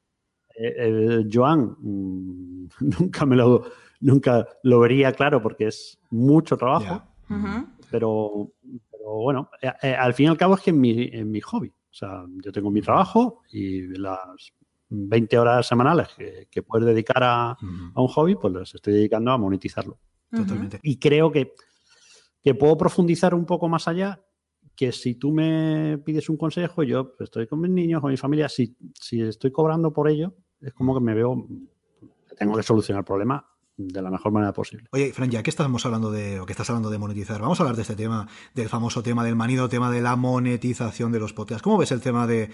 Eh, 0.57 0.73
eh, 0.77 1.25
Joan, 1.31 1.77
mm, 1.79 2.67
nunca 2.99 3.25
me 3.25 3.37
lo 3.37 3.63
nunca 4.01 4.45
lo 4.63 4.79
vería 4.81 5.13
claro 5.13 5.41
porque 5.41 5.67
es 5.67 5.97
mucho 6.09 6.57
trabajo, 6.57 7.03
pero, 7.89 8.51
bueno, 9.13 9.49
eh, 9.61 9.93
al 9.93 10.13
fin 10.13 10.25
y 10.25 10.29
al 10.29 10.37
cabo 10.37 10.55
es 10.55 10.61
que 10.61 10.71
es 10.71 10.75
mi, 10.75 11.09
mi 11.25 11.41
hobby. 11.41 11.69
O 11.69 11.93
sea, 11.97 12.25
yo 12.43 12.51
tengo 12.51 12.71
mi 12.71 12.81
trabajo 12.81 13.41
y 13.51 13.87
las 13.97 14.19
20 14.89 15.37
horas 15.37 15.67
semanales 15.67 16.09
que, 16.49 16.63
puedes 16.63 16.85
dedicar 16.85 17.23
a, 17.23 17.51
a, 17.51 18.01
un 18.01 18.07
hobby, 18.07 18.35
pues 18.35 18.53
las 18.53 18.75
estoy 18.75 18.93
dedicando 18.93 19.31
a 19.31 19.37
monetizarlo. 19.37 19.97
Totalmente. 20.29 20.79
Y 20.83 20.99
creo 20.99 21.31
que 21.31 21.53
que 22.45 22.53
puedo 22.53 22.77
profundizar 22.77 23.33
un 23.33 23.43
poco 23.43 23.67
más 23.67 23.87
allá, 23.87 24.23
que 24.75 24.91
si 24.91 25.15
tú 25.15 25.31
me 25.31 25.97
pides 26.05 26.29
un 26.29 26.37
consejo, 26.37 26.83
yo 26.83 27.15
estoy 27.19 27.47
con 27.47 27.59
mis 27.59 27.71
niños, 27.71 28.01
con 28.01 28.11
mi 28.11 28.17
familia, 28.17 28.47
si, 28.49 28.77
si 28.93 29.19
estoy 29.19 29.51
cobrando 29.51 29.91
por 29.91 30.07
ello, 30.07 30.35
es 30.61 30.71
como 30.71 30.93
que 30.93 31.03
me 31.03 31.15
veo, 31.15 31.47
tengo 32.37 32.55
que 32.55 32.61
solucionar 32.61 32.99
el 32.99 33.05
problema 33.05 33.54
de 33.77 34.01
la 34.01 34.09
mejor 34.09 34.31
manera 34.31 34.53
posible. 34.53 34.87
Oye, 34.91 35.11
Fran, 35.11 35.29
ya 35.29 35.43
que 35.43 35.49
estamos 35.49 35.85
hablando 35.85 36.11
de, 36.11 36.39
o 36.39 36.45
que 36.45 36.53
estás 36.53 36.69
hablando 36.69 36.89
de 36.89 36.97
monetizar, 36.97 37.41
vamos 37.41 37.59
a 37.59 37.63
hablar 37.63 37.75
de 37.75 37.81
este 37.81 37.95
tema, 37.95 38.27
del 38.53 38.69
famoso 38.69 39.03
tema 39.03 39.23
del 39.23 39.35
manido, 39.35 39.67
tema 39.67 39.91
de 39.91 40.01
la 40.01 40.15
monetización 40.15 41.11
de 41.11 41.19
los 41.19 41.33
podcasts. 41.33 41.61
¿Cómo 41.61 41.77
ves 41.77 41.91
el 41.91 42.01
tema 42.01 42.25
de 42.25 42.43
eh, 42.43 42.49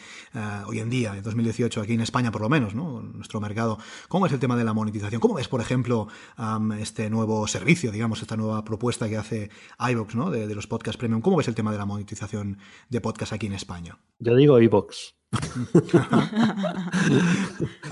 hoy 0.66 0.80
en 0.80 0.90
día, 0.90 1.16
en 1.16 1.24
2018, 1.24 1.82
aquí 1.82 1.94
en 1.94 2.01
España 2.01 2.32
por 2.32 2.42
lo 2.42 2.50
menos, 2.50 2.74
¿no? 2.74 3.01
nuestro 3.01 3.40
mercado? 3.40 3.78
¿Cómo 4.08 4.25
es 4.25 4.32
el 4.32 4.40
tema 4.40 4.56
de 4.56 4.63
la 4.63 4.74
monetización? 4.74 5.22
¿Cómo 5.22 5.36
ves, 5.36 5.48
por 5.48 5.62
ejemplo, 5.62 6.08
este 6.80 7.10
nuevo 7.10 7.48
servicio, 7.48 7.92
digamos, 7.92 8.22
esta 8.22 8.36
nueva 8.36 8.63
propuesta 8.63 9.08
que 9.08 9.18
hace 9.18 9.51
iVox, 9.80 10.16
¿no? 10.16 10.32
De, 10.32 10.51
los 10.51 10.68
podcasts 10.68 10.98
premium? 10.98 11.22
¿Cómo 11.22 11.38
ves 11.38 11.48
el 11.48 11.56
tema 11.56 11.72
de 11.72 11.78
la 11.78 11.86
monetización 11.86 12.58
de 12.90 13.00
podcasts 13.00 13.34
aquí 13.34 13.46
en 13.46 13.54
España? 13.54 13.98
Yo 14.20 14.36
digo 14.36 14.60
iVox. 14.60 15.16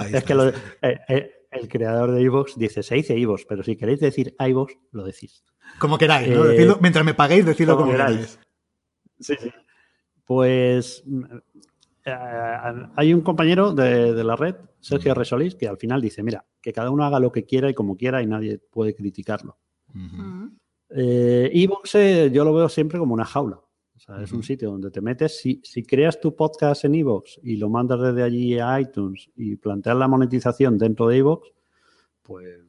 es 0.11 0.23
que 0.25 0.35
lo, 0.35 0.49
eh, 0.49 0.99
eh, 1.07 1.38
el 1.51 1.67
creador 1.67 2.11
de 2.11 2.21
iVoox 2.21 2.57
dice, 2.57 2.83
se 2.83 2.95
dice 2.95 3.17
iVoox, 3.17 3.45
pero 3.47 3.63
si 3.63 3.75
queréis 3.75 3.99
decir 3.99 4.35
iVoox, 4.39 4.73
lo 4.91 5.03
decís. 5.03 5.43
Como 5.79 5.97
queráis, 5.97 6.29
¿no? 6.29 6.77
mientras 6.81 7.05
me 7.05 7.13
paguéis, 7.13 7.45
decidlo 7.45 7.77
como, 7.77 7.91
queráis. 7.91 8.39
Sí, 9.19 9.35
sí. 9.39 9.51
Pues 10.25 11.03
eh, 12.05 12.89
hay 12.95 13.13
un 13.13 13.21
compañero 13.21 13.73
de, 13.73 14.23
la 14.23 14.35
red, 14.35 14.55
Sergio 14.79 15.13
Resolís, 15.13 15.55
que 15.55 15.67
al 15.67 15.77
final 15.77 16.01
dice, 16.01 16.23
mira, 16.23 16.45
que 16.61 16.73
cada 16.73 16.91
uno 16.91 17.03
haga 17.03 17.19
lo 17.19 17.31
que 17.31 17.45
quiera 17.45 17.69
y 17.69 17.73
como 17.73 17.97
quiera 17.97 18.21
y 18.21 18.27
nadie 18.27 18.59
puede 18.59 18.95
criticarlo. 18.95 19.57
iVoox 20.91 21.95
eh, 21.95 22.29
yo 22.31 22.45
lo 22.45 22.53
veo 22.53 22.69
siempre 22.69 22.99
como 22.99 23.13
una 23.13 23.25
jaula. 23.25 23.59
O 23.99 24.01
sea, 24.01 24.23
es 24.23 24.31
un 24.31 24.43
sitio 24.43 24.71
donde 24.71 24.91
te 24.91 25.01
metes. 25.01 25.41
Si, 25.41 25.59
si 25.61 25.83
creas 25.83 26.21
tu 26.21 26.33
podcast 26.33 26.85
en 26.85 26.95
Evox 26.95 27.37
y 27.43 27.57
lo 27.57 27.69
mandas 27.69 27.99
desde 27.99 28.23
allí 28.23 28.57
a 28.57 28.79
iTunes 28.79 29.29
y 29.35 29.57
planteas 29.57 29.97
la 29.97 30.07
monetización 30.07 30.77
dentro 30.77 31.09
de 31.09 31.17
Evox, 31.17 31.51
pues, 32.23 32.61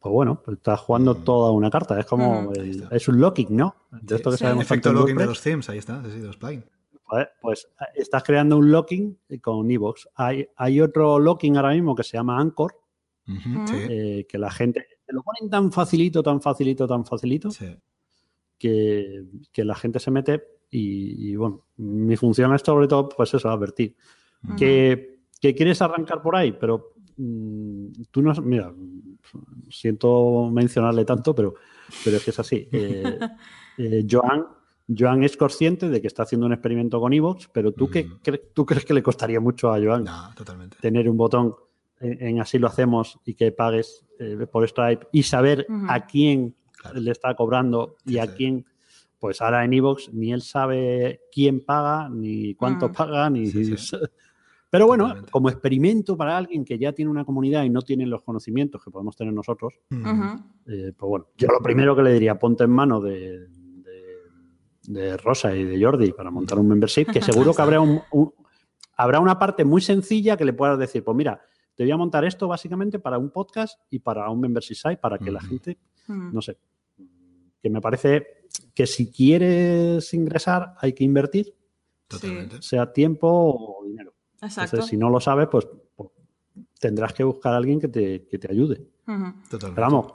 pues 0.00 0.12
bueno, 0.12 0.40
pues 0.42 0.56
estás 0.56 0.80
jugando 0.80 1.12
mm. 1.12 1.24
toda 1.24 1.52
una 1.52 1.68
carta. 1.68 2.00
Es 2.00 2.06
como. 2.06 2.52
es 2.54 3.06
un 3.06 3.20
locking, 3.20 3.54
¿no? 3.54 3.76
De 4.00 4.16
esto 4.16 4.30
que 4.30 4.38
sabemos 4.38 4.62
el 4.62 4.66
efecto 4.66 4.94
locking 4.94 5.16
de 5.16 5.26
los 5.26 5.42
themes, 5.42 5.68
ahí 5.68 5.76
está, 5.76 6.02
sí, 6.10 6.20
los 6.20 6.38
plugins. 6.38 6.64
Pues, 7.06 7.28
pues, 7.42 7.68
estás 7.94 8.24
creando 8.24 8.56
un 8.56 8.72
locking 8.72 9.18
con 9.42 9.70
Evox. 9.70 10.08
Hay, 10.14 10.48
hay 10.56 10.80
otro 10.80 11.18
locking 11.18 11.58
ahora 11.58 11.72
mismo 11.72 11.94
que 11.94 12.02
se 12.02 12.16
llama 12.16 12.40
Anchor, 12.40 12.80
eh, 13.90 14.26
que 14.26 14.38
la 14.38 14.50
gente 14.50 14.86
te 15.04 15.12
lo 15.12 15.22
ponen 15.22 15.50
tan 15.50 15.70
facilito, 15.70 16.22
tan 16.22 16.40
facilito, 16.40 16.86
tan 16.88 17.04
facilito, 17.04 17.50
que, 18.58 19.24
la 19.56 19.74
gente 19.74 19.98
se 19.98 20.10
mete 20.10 20.42
y, 20.70 21.34
bueno, 21.36 21.62
mi 21.76 22.16
función 22.16 22.54
es 22.54 22.62
sobre 22.62 22.88
todo, 22.88 23.08
pues 23.08 23.32
eso, 23.34 23.48
advertir. 23.48 23.94
que, 24.56 25.18
quieres 25.40 25.80
arrancar 25.80 26.22
por 26.22 26.34
ahí, 26.34 26.52
pero 26.52 26.94
mm, 27.16 27.86
tú 28.10 28.22
no, 28.22 28.34
mira, 28.42 28.72
siento 29.70 30.50
mencionarle 30.50 31.04
tanto, 31.04 31.34
pero, 31.34 31.54
pero 32.04 32.16
es 32.16 32.24
que 32.24 32.30
es 32.30 32.38
así. 32.38 32.68
Eh, 33.78 33.98
eh, 34.00 34.06
Joan, 34.10 34.46
Joan 34.88 35.22
es 35.22 35.36
consciente 35.36 35.90
de 35.90 36.00
que 36.00 36.06
está 36.06 36.22
haciendo 36.22 36.46
un 36.46 36.54
experimento 36.54 36.98
con 36.98 37.12
Evox, 37.12 37.50
pero 37.52 37.72
¿tú, 37.72 37.90
qué, 37.90 38.08
¿tú 38.54 38.64
crees 38.64 38.86
que 38.86 38.94
le 38.94 39.02
costaría 39.02 39.38
mucho 39.38 39.70
a 39.70 39.78
Joan 39.78 40.06
tener 40.80 41.10
un 41.10 41.18
botón 41.18 41.54
en, 42.00 42.40
así 42.40 42.58
lo 42.58 42.68
hacemos 42.68 43.18
y 43.24 43.34
que 43.34 43.52
pagues 43.52 44.06
eh, 44.18 44.46
por 44.50 44.66
Stripe 44.68 45.06
y 45.12 45.22
saber 45.22 45.66
a 45.88 46.06
quién 46.06 46.54
le 46.94 47.10
está 47.10 47.34
cobrando 47.34 47.96
y 48.04 48.18
a 48.18 48.34
quién, 48.34 48.66
pues 49.18 49.40
ahora 49.40 49.64
en 49.64 49.72
Evox 49.72 50.12
ni 50.12 50.32
él 50.32 50.42
sabe 50.42 51.22
quién 51.32 51.64
paga, 51.64 52.08
ni 52.08 52.54
cuánto 52.54 52.88
mm. 52.88 52.92
paga, 52.92 53.30
ni... 53.30 53.50
Pero 54.68 54.86
bueno, 54.86 55.14
como 55.30 55.48
experimento 55.48 56.16
para 56.16 56.36
alguien 56.36 56.64
que 56.64 56.76
ya 56.76 56.92
tiene 56.92 57.10
una 57.10 57.24
comunidad 57.24 57.62
y 57.62 57.70
no 57.70 57.82
tiene 57.82 58.04
los 58.04 58.22
conocimientos 58.22 58.82
que 58.84 58.90
podemos 58.90 59.16
tener 59.16 59.32
nosotros, 59.32 59.74
eh, 59.90 60.92
pues 60.96 61.08
bueno, 61.08 61.28
yo 61.36 61.48
lo 61.48 61.60
primero 61.62 61.94
que 61.94 62.02
le 62.02 62.12
diría, 62.12 62.38
ponte 62.38 62.64
en 62.64 62.70
mano 62.70 63.00
de, 63.00 63.46
de, 64.88 65.16
Rosa 65.16 65.54
y 65.54 65.64
de 65.64 65.82
Jordi 65.82 66.12
para 66.12 66.30
montar 66.30 66.58
un 66.58 66.68
membership, 66.68 67.06
que 67.06 67.22
seguro 67.22 67.54
que 67.54 67.62
habrá, 67.62 67.80
un, 67.80 68.02
habrá 68.96 69.20
una 69.20 69.38
parte 69.38 69.64
muy 69.64 69.80
sencilla 69.80 70.36
que 70.36 70.44
le 70.44 70.52
puedas 70.52 70.78
decir, 70.78 71.04
pues 71.04 71.16
mira, 71.16 71.40
te 71.76 71.84
voy 71.84 71.92
a 71.92 71.96
montar 71.96 72.24
esto 72.24 72.48
básicamente 72.48 72.98
para 72.98 73.18
un 73.18 73.30
podcast 73.30 73.80
y 73.90 74.00
para 74.00 74.28
un 74.30 74.40
membership 74.40 74.74
site 74.74 74.96
para 74.96 75.18
que 75.18 75.30
la 75.30 75.40
gente, 75.40 75.78
no 76.08 76.42
sé, 76.42 76.58
que 77.62 77.70
me 77.70 77.80
parece 77.80 78.44
que 78.74 78.86
si 78.86 79.10
quieres 79.10 80.12
ingresar 80.14 80.74
hay 80.78 80.92
que 80.92 81.04
invertir, 81.04 81.54
Totalmente. 82.08 82.62
sea 82.62 82.92
tiempo 82.92 83.28
o 83.28 83.84
dinero. 83.84 84.14
Exacto. 84.40 84.76
Entonces, 84.76 84.90
si 84.90 84.96
no 84.96 85.10
lo 85.10 85.20
sabes, 85.20 85.48
pues, 85.50 85.66
pues 85.94 86.10
tendrás 86.78 87.12
que 87.12 87.24
buscar 87.24 87.54
a 87.54 87.56
alguien 87.56 87.80
que 87.80 87.88
te, 87.88 88.26
que 88.26 88.38
te 88.38 88.50
ayude. 88.50 88.86
Totalmente. 89.04 89.74
Pero 89.74 89.74
vamos, 89.76 90.14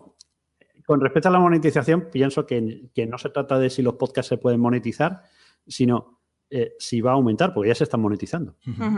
con 0.86 1.02
respecto 1.02 1.30
a 1.30 1.32
la 1.32 1.40
monetización, 1.40 2.10
pienso 2.12 2.46
que, 2.46 2.90
que, 2.94 3.06
no 3.06 3.18
se 3.18 3.30
trata 3.30 3.58
de 3.60 3.70
si 3.70 3.82
los 3.82 3.96
podcasts 3.96 4.30
se 4.30 4.38
pueden 4.38 4.60
monetizar, 4.60 5.24
sino 5.68 6.22
eh, 6.50 6.74
si 6.80 7.02
va 7.02 7.12
a 7.12 7.14
aumentar, 7.14 7.54
porque 7.54 7.70
ya 7.70 7.76
se 7.76 7.86
están 7.86 8.02
monetizando. 8.02 8.56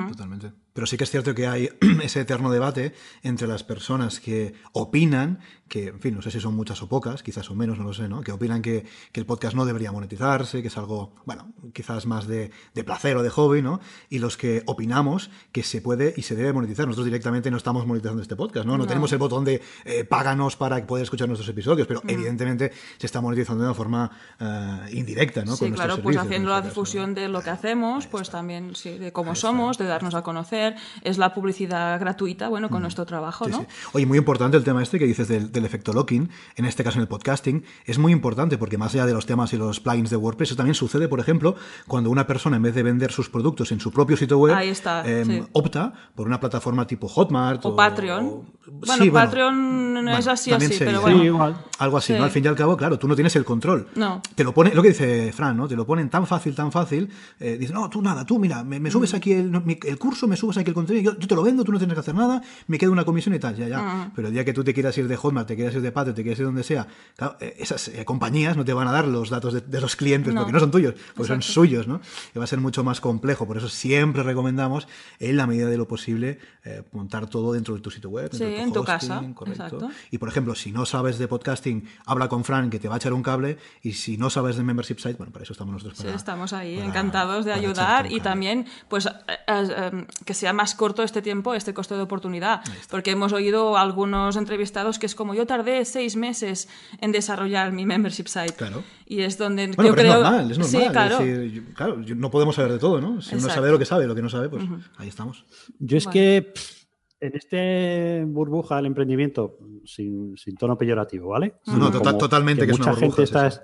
Totalmente. 0.10 0.54
Pero 0.74 0.88
sí 0.88 0.98
que 0.98 1.04
es 1.04 1.12
cierto 1.12 1.36
que 1.36 1.48
hay 1.48 1.70
ese 2.04 2.22
eterno 2.22 2.52
debate 2.52 2.94
entre 3.22 3.48
las 3.48 3.64
personas 3.64 4.20
que 4.20 4.54
opinan 4.72 5.40
que, 5.74 5.88
en 5.88 6.00
fin, 6.00 6.14
no 6.14 6.22
sé 6.22 6.30
si 6.30 6.40
son 6.40 6.56
muchas 6.56 6.84
o 6.84 6.88
pocas, 6.88 7.24
quizás 7.24 7.48
son 7.48 7.58
menos, 7.58 7.80
no 7.80 7.86
lo 7.86 7.94
sé, 7.96 8.08
¿no? 8.08 8.22
Que 8.22 8.32
opinan 8.32 8.62
que, 8.62 8.86
el 9.12 9.26
podcast 9.26 9.56
no 9.56 9.66
debería 9.66 9.92
monetizarse, 9.92 10.62
que 10.62 10.68
es 10.68 10.78
algo, 10.78 11.16
bueno, 11.26 11.52
quizás 11.74 12.06
más 12.06 12.28
de, 12.28 12.52
placer 12.86 13.18
o 13.18 13.24
de 13.24 13.32
hobby, 13.32 13.64
¿no? 13.64 13.80
Y 14.08 14.20
los 14.20 14.38
que 14.38 14.62
opinamos 14.68 15.32
que 15.52 15.64
se 15.64 15.82
puede 15.82 16.14
y 16.16 16.22
se 16.22 16.36
debe 16.36 16.54
monetizar. 16.54 16.86
Nosotros 16.86 17.06
directamente 17.06 17.50
no 17.50 17.58
estamos 17.58 17.88
monetizando 17.88 18.22
este 18.22 18.36
podcast, 18.36 18.68
¿no? 18.68 18.78
No, 18.78 18.86
tenemos 18.86 19.12
el 19.14 19.18
botón 19.18 19.46
de 19.46 19.64
eh, 19.86 20.04
páganos 20.04 20.56
para 20.58 20.86
poder 20.86 21.06
escuchar 21.06 21.28
nuestros 21.28 21.50
episodios, 21.50 21.88
pero 21.88 22.04
evidentemente 22.08 22.72
se 23.00 23.08
está 23.08 23.20
monetizando 23.20 23.64
de 23.64 23.70
una 23.70 23.76
forma 23.76 24.12
eh, 24.40 24.90
indirecta, 24.92 25.44
¿no? 25.44 25.56
Sí, 25.56 25.72
claro, 25.72 25.98
pues 26.04 26.18
haciendo 26.18 26.52
la 26.52 26.62
difusión 26.62 27.16
de 27.16 27.30
lo 27.30 27.42
que 27.42 27.50
hacemos, 27.50 28.06
pues 28.06 28.30
también 28.30 28.76
sí, 28.76 29.00
de 29.00 29.12
cómo 29.12 29.34
somos, 29.34 29.80
de 29.80 29.86
darnos 29.86 30.14
a 30.14 30.22
conocer, 30.22 30.63
es 31.02 31.18
la 31.18 31.34
publicidad 31.34 32.00
gratuita, 32.00 32.50
bueno, 32.50 32.70
con 32.70 32.82
nuestro 32.82 33.06
trabajo, 33.06 33.48
¿no? 33.48 33.66
Oye, 33.94 34.06
muy 34.06 34.18
importante 34.18 34.58
el 34.58 34.64
tema 34.64 34.82
este 34.84 35.00
que 35.00 35.06
dices 35.06 35.28
del, 35.28 35.66
efecto 35.66 35.94
locking, 35.94 36.30
en 36.56 36.66
este 36.66 36.84
caso 36.84 36.98
en 36.98 37.04
el 37.04 37.08
podcasting, 37.08 37.64
es 37.86 37.98
muy 37.98 38.12
importante 38.12 38.58
porque 38.58 38.78
más 38.78 38.94
allá 38.94 39.06
de 39.06 39.14
los 39.14 39.26
temas 39.26 39.54
y 39.54 39.58
los 39.58 39.80
plugins 39.80 40.10
de 40.10 40.18
WordPress, 40.18 40.50
eso 40.50 40.56
también 40.58 40.76
sucede, 40.76 41.08
por 41.08 41.20
ejemplo, 41.20 41.56
cuando 41.88 42.10
una 42.10 42.28
persona 42.28 42.58
en 42.58 42.64
vez 42.64 42.76
de 42.76 42.84
vender 42.84 43.12
sus 43.12 43.30
productos 43.30 43.72
en 43.72 43.80
su 43.80 43.92
propio 43.92 44.18
sitio 44.18 44.38
web, 44.38 44.58
em, 45.06 45.46
opta 45.54 45.94
por 46.16 46.28
una 46.28 46.40
plataforma 46.40 46.86
tipo 46.86 47.08
Hotmart 47.08 47.66
o, 47.66 47.76
Patreon. 47.76 48.44
bueno, 48.68 49.14
Patreon 49.14 50.08
es 50.10 50.28
así, 50.28 50.52
así, 50.52 50.76
pero 50.80 51.02
bueno. 51.02 51.56
Algo 51.80 51.98
así, 51.98 52.14
¿no? 52.14 52.24
Al 52.24 52.32
fin 52.32 52.44
y 52.44 52.48
al 52.48 52.56
cabo, 52.56 52.78
claro, 52.78 52.98
tú 52.98 53.08
no 53.08 53.16
tienes 53.16 53.36
el 53.36 53.46
control. 53.46 53.88
No. 53.96 54.22
Te 54.36 54.44
lo 54.44 54.54
pone, 54.54 54.74
lo 54.74 54.82
que 54.82 54.90
dice 54.90 55.32
Fran, 55.34 55.58
¿no? 55.58 55.68
Te 55.68 55.76
lo 55.76 55.86
ponen 55.86 56.10
tan 56.10 56.28
fácil, 56.28 56.56
tan 56.56 56.72
fácil, 56.72 57.10
eh, 57.40 57.58
dice, 57.60 57.74
no, 57.74 57.90
tú 57.90 58.02
nada, 58.02 58.26
tú 58.26 58.40
mira, 58.40 58.64
me, 58.64 58.92
subes 58.92 59.14
aquí 59.14 59.34
el, 59.34 59.52
curso, 60.00 60.28
me 60.28 60.36
subes 60.36 60.53
hay 60.58 60.64
que 60.64 60.72
el 60.72 60.76
contenido, 60.76 61.12
yo, 61.14 61.20
yo 61.20 61.28
te 61.28 61.36
lo 61.36 61.44
vendo, 61.44 61.64
tú 61.64 61.72
no 61.72 61.78
tienes 61.78 61.94
que 61.94 62.00
hacer 62.00 62.16
nada, 62.16 62.42
me 62.68 62.78
queda 62.78 62.90
una 62.92 63.06
comisión 63.06 63.34
y 63.36 63.40
tal, 63.40 63.56
ya, 63.56 63.68
ya. 63.68 63.78
Ah. 63.80 64.12
Pero 64.16 64.28
el 64.28 64.34
día 64.34 64.44
que 64.46 64.54
tú 64.54 64.64
te 64.64 64.74
quieras 64.74 64.98
ir 64.98 65.08
de 65.08 65.16
Hotmart, 65.16 65.48
te 65.48 65.56
quieras 65.56 65.76
ir 65.76 65.82
de 65.82 65.92
Patreon, 65.92 66.16
te 66.16 66.24
quieras 66.24 66.40
ir 66.40 66.46
donde 66.46 66.64
sea, 66.64 66.88
claro, 67.16 67.38
eh, 67.40 67.56
esas 67.60 67.88
eh, 67.90 68.06
compañías 68.06 68.56
no 68.58 68.66
te 68.66 68.74
van 68.74 68.88
a 68.88 68.92
dar 68.92 69.08
los 69.08 69.30
datos 69.30 69.54
de, 69.54 69.62
de 69.62 69.82
los 69.82 69.96
clientes 69.96 70.34
No. 70.34 70.42
porque 70.42 70.54
no 70.54 70.60
son 70.60 70.72
tuyos, 70.72 70.96
pues 71.16 71.28
son 71.28 71.42
suyos, 71.42 71.88
¿no? 71.88 72.02
Y 72.34 72.38
va 72.40 72.44
a 72.46 72.48
ser 72.48 72.60
mucho 72.60 72.84
más 72.84 73.02
complejo. 73.02 73.46
Por 73.48 73.58
eso 73.58 73.70
siempre 73.70 74.24
recomendamos, 74.24 74.88
en 75.20 75.38
la 75.38 75.48
medida 75.48 75.68
de 75.68 75.78
lo 75.78 75.88
posible, 75.88 76.40
eh, 76.66 76.84
montar 76.92 77.28
todo 77.28 77.54
dentro 77.54 77.76
de 77.76 77.82
tu 77.82 77.92
sitio 77.92 78.10
web, 78.10 78.30
dentro 78.30 78.48
Sí, 78.48 78.54
de 78.54 78.62
en 78.62 78.72
tu 78.74 78.84
casa, 78.84 79.22
correcto. 79.34 79.90
Y 80.12 80.18
por 80.18 80.30
ejemplo, 80.30 80.56
si 80.56 80.72
no 80.72 80.86
sabes 80.86 81.18
de 81.18 81.28
podcasting, 81.28 81.86
habla 82.06 82.28
con 82.30 82.44
Fran 82.44 82.70
que 82.70 82.80
te 82.80 82.88
va 82.88 82.96
a 82.96 82.98
echar 82.98 83.14
un 83.14 83.24
cable. 83.24 83.58
Y 83.82 83.94
si 83.94 84.18
no 84.18 84.30
sabes 84.30 84.56
de 84.56 84.64
membership 84.64 84.98
site, 85.00 85.14
bueno, 85.16 85.32
para 85.34 85.44
eso 85.44 85.54
estamos 85.54 85.74
nosotros. 85.74 85.98
Sí, 85.98 86.04
para- 86.06 86.16
estamos 86.16 86.54
ahí 86.54 86.76
para- 86.76 86.88
encantados 86.88 87.46
de 87.46 87.54
ayudar 87.54 88.12
y 88.12 88.20
también 88.22 88.66
pues 88.88 89.06
eh, 89.08 90.06
que 90.26 90.34
sea 90.44 90.52
más 90.54 90.76
corto 90.76 91.04
este 91.04 91.22
tiempo, 91.22 91.54
este 91.54 91.74
costo 91.74 91.96
de 91.96 92.02
oportunidad, 92.04 92.62
porque 92.90 93.12
hemos 93.12 93.32
oído 93.32 93.78
algunos 93.78 94.36
entrevistados 94.36 95.00
que 95.00 95.06
es 95.06 95.16
como 95.16 95.34
yo 95.34 95.46
tardé 95.48 95.86
seis 95.86 96.18
meses 96.18 96.68
en 97.00 97.14
desarrollar 97.14 97.72
mi 97.72 97.86
membership 97.86 98.28
site 98.28 98.54
Claro. 98.56 98.84
y 99.06 99.22
es 99.22 99.38
donde 99.38 99.68
Bueno, 99.68 99.92
yo 99.92 99.96
pero 99.96 100.10
creo 100.10 100.14
es 100.16 100.24
normal, 100.24 100.52
es 100.52 100.58
normal. 100.58 100.70
sí 100.70 100.86
es 100.86 100.92
claro 100.92 101.18
decir, 101.20 101.52
yo- 101.52 101.74
claro, 101.74 102.02
yo- 102.02 102.16
no 102.16 102.30
podemos 102.30 102.56
saber 102.56 102.74
de 102.74 102.80
todo, 102.80 103.00
¿no? 103.00 103.22
Si 103.22 103.36
uno 103.36 103.48
sabe 103.50 103.72
lo 103.72 103.80
que 103.80 103.86
sabe, 103.86 104.06
lo 104.06 104.16
que 104.16 104.22
no 104.22 104.30
sabe, 104.30 104.50
pues 104.50 104.64
ahí 104.98 105.08
estamos. 105.08 105.46
Yo 105.80 105.98
es 105.98 106.08
que 106.08 106.52
pff, 106.54 106.84
en 107.22 107.36
este 107.38 108.24
burbuja 108.28 108.76
del 108.76 108.88
emprendimiento, 108.88 109.58
sin, 109.86 110.36
sin 110.38 110.58
tono 110.58 110.78
peyorativo, 110.78 111.30
¿vale? 111.30 111.56
No, 111.68 111.78
no, 111.78 111.90
tota- 111.92 112.18
totalmente 112.18 112.66
que 112.66 112.74
es 112.74 112.78
mucha 112.80 112.92
una 112.92 113.00
burbuja, 113.00 113.16
gente 113.16 113.28
sí, 113.28 113.34
está. 113.38 113.50
sí. 113.52 113.60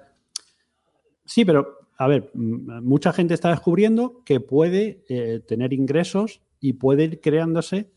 Sí, 1.25 1.45
pero 1.45 1.77
a 1.97 2.07
ver, 2.07 2.31
mucha 2.33 3.11
gente 3.11 3.33
está 3.33 3.49
descubriendo 3.49 4.21
que 4.25 4.39
puede 4.39 5.03
eh, 5.09 5.41
tener 5.45 5.73
ingresos 5.73 6.39
y 6.59 6.73
puede 6.73 7.05
ir 7.05 7.21
creándose, 7.21 7.91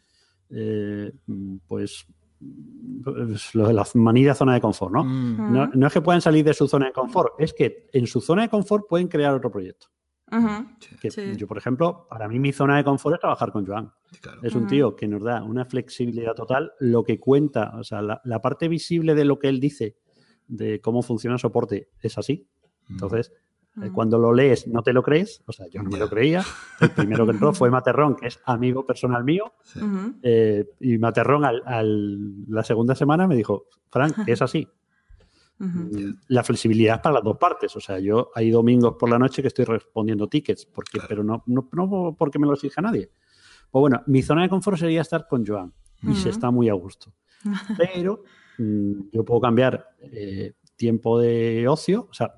eh, 0.51 1.13
mm, 1.27 1.57
pues, 1.67 2.07
pues, 3.05 3.55
lo 3.55 3.69
de 3.69 3.73
la 3.75 3.87
manida 3.95 4.35
zona 4.35 4.55
de 4.55 4.61
confort, 4.61 4.93
¿no? 4.93 5.05
Mm, 5.05 5.53
No, 5.53 5.67
no 5.73 5.87
es 5.87 5.93
que 5.93 6.01
puedan 6.01 6.21
salir 6.21 6.45
de 6.45 6.55
su 6.55 6.67
zona 6.69 6.87
de 6.87 6.93
confort, 6.93 7.35
es 7.39 7.53
que 7.53 7.89
en 7.93 8.07
su 8.07 8.21
zona 8.21 8.43
de 8.43 8.49
confort 8.49 8.87
pueden 8.89 9.09
crear 9.09 9.35
otro 9.35 9.51
proyecto. 9.51 9.89
Que 11.01 11.11
Sí. 11.11 11.37
Yo, 11.37 11.47
por 11.47 11.59
ejemplo, 11.59 12.07
para 12.09 12.27
mí 12.27 12.39
mi 12.39 12.53
zona 12.53 12.79
de 12.79 12.85
confort 12.85 13.15
es 13.17 13.21
trabajar 13.21 13.53
con 13.53 13.67
Joan. 13.67 13.93
claro. 14.23 14.41
Es 14.43 14.55
un 14.55 14.67
tío 14.67 14.97
que 14.97 15.07
nos 15.07 15.23
da 15.23 15.43
una 15.43 15.67
flexibilidad 15.67 16.35
total. 16.35 16.73
Lo 16.81 17.05
que 17.05 17.21
cuenta, 17.21 17.73
o 17.79 17.85
sea, 17.85 18.01
la, 18.01 18.19
la 18.25 18.41
parte 18.41 18.67
visible 18.69 19.15
de 19.15 19.27
lo 19.27 19.39
que 19.39 19.49
él 19.49 19.61
dice, 19.61 19.97
de 20.49 20.81
cómo 20.81 21.03
funciona 21.03 21.35
el 21.35 21.41
soporte, 21.41 21.91
es 22.01 22.17
así. 22.17 22.49
Entonces, 22.89 23.31
eh, 23.31 23.39
Ujú. 23.75 23.93
cuando 23.93 24.19
lo 24.19 24.33
lees, 24.35 24.67
no 24.69 24.83
te 24.83 24.93
lo 24.93 25.03
crees. 25.03 25.43
O 25.47 25.53
sea, 25.53 25.67
yo 25.69 25.83
no 25.83 25.89
me 25.91 25.97
Ya. 25.99 26.05
lo 26.05 26.11
creía. 26.11 26.43
El 26.81 26.91
primero 26.91 27.25
que 27.25 27.33
entró 27.33 27.53
fue 27.55 27.71
Materrón, 27.71 28.17
que 28.17 28.27
es 28.27 28.41
amigo 28.45 28.85
personal 28.87 29.25
mío. 29.25 29.55
Sí. 29.63 29.81
Eh, 30.23 30.69
y 30.81 30.99
Materrón, 30.99 31.45
al, 31.45 31.63
al- 31.65 32.45
la 32.49 32.63
segunda 32.65 32.95
semana, 32.95 33.27
me 33.27 33.35
dijo, 33.37 33.67
Frank, 33.91 34.19
es 34.27 34.43
así. 34.43 34.69
Ujú. 35.61 35.91
La 36.29 36.43
flexibilidad 36.43 36.97
es 36.97 37.01
para 37.03 37.15
las 37.15 37.25
dos 37.25 37.37
partes. 37.39 37.75
O 37.77 37.81
sea, 37.81 37.99
yo 38.01 38.31
hay 38.35 38.51
domingos 38.51 38.97
por 38.99 39.09
la 39.09 39.19
noche 39.19 39.43
que 39.43 39.49
estoy 39.49 39.65
respondiendo 39.65 40.29
tickets, 40.29 40.67
porque, 40.67 40.93
Claro. 40.99 41.07
pero 41.09 41.25
no, 41.25 41.43
no, 41.47 41.69
no 41.73 42.17
porque 42.19 42.39
me 42.39 42.47
lo 42.47 42.55
exija 42.55 42.81
nadie. 42.83 43.11
Pues 43.71 43.81
bueno, 43.81 44.03
mi 44.07 44.23
zona 44.23 44.43
de 44.43 44.49
confort 44.49 44.77
sería 44.79 45.01
estar 45.01 45.27
con 45.29 45.47
Joan 45.47 45.73
y 46.03 46.15
se 46.15 46.21
Ujú. 46.23 46.29
está 46.31 46.51
muy 46.51 46.69
a 46.69 46.75
gusto. 46.75 47.13
Pero 47.79 48.23
mm, 48.59 48.93
yo 49.13 49.25
puedo 49.25 49.41
cambiar 49.41 49.89
eh, 50.01 50.55
tiempo 50.77 51.19
de 51.19 51.67
ocio. 51.69 52.07
O 52.11 52.13
sea, 52.13 52.35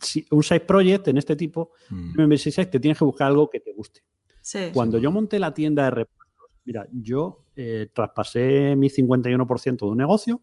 si 0.00 0.26
un 0.30 0.42
side 0.42 0.60
project 0.60 1.08
en 1.08 1.18
este 1.18 1.36
tipo, 1.36 1.70
Mm. 1.90 2.28
te 2.70 2.80
tienes 2.80 2.98
que 2.98 3.04
buscar 3.04 3.28
algo 3.28 3.48
que 3.50 3.60
te 3.60 3.72
guste. 3.72 4.02
Sí. 4.40 4.70
Cuando 4.72 4.98
yo 4.98 5.10
monté 5.10 5.38
la 5.38 5.54
tienda 5.54 5.84
de 5.84 5.90
repuestos, 5.90 6.50
mira, 6.64 6.86
yo 6.92 7.44
eh, 7.56 7.88
traspasé 7.92 8.74
mi 8.76 8.88
51% 8.90 9.86
de 9.86 9.92
un 9.92 9.98
negocio, 9.98 10.40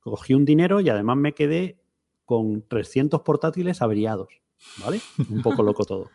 cogí 0.00 0.34
un 0.34 0.44
dinero 0.44 0.80
y 0.80 0.88
además 0.88 1.16
me 1.16 1.32
quedé 1.32 1.78
con 2.24 2.62
300 2.68 3.22
portátiles 3.22 3.82
averiados, 3.82 4.28
¿vale? 4.84 5.00
Un 5.30 5.42
poco 5.42 5.62
loco 5.62 5.84
todo. 5.84 6.10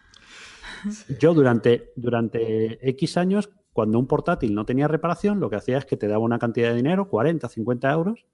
Yo 1.20 1.34
durante, 1.34 1.92
durante 1.96 2.88
X 2.90 3.18
años, 3.18 3.50
cuando 3.74 4.00
un 4.00 4.08
portátil 4.08 4.54
no 4.54 4.66
tenía 4.66 4.88
reparación, 4.88 5.40
lo 5.40 5.50
que 5.50 5.56
hacía 5.56 5.78
es 5.78 5.86
que 5.86 5.98
te 5.98 6.08
daba 6.08 6.24
una 6.24 6.40
cantidad 6.40 6.70
de 6.70 6.76
dinero, 6.76 7.08
40, 7.08 7.48
50 7.48 7.92
euros, 7.92 8.26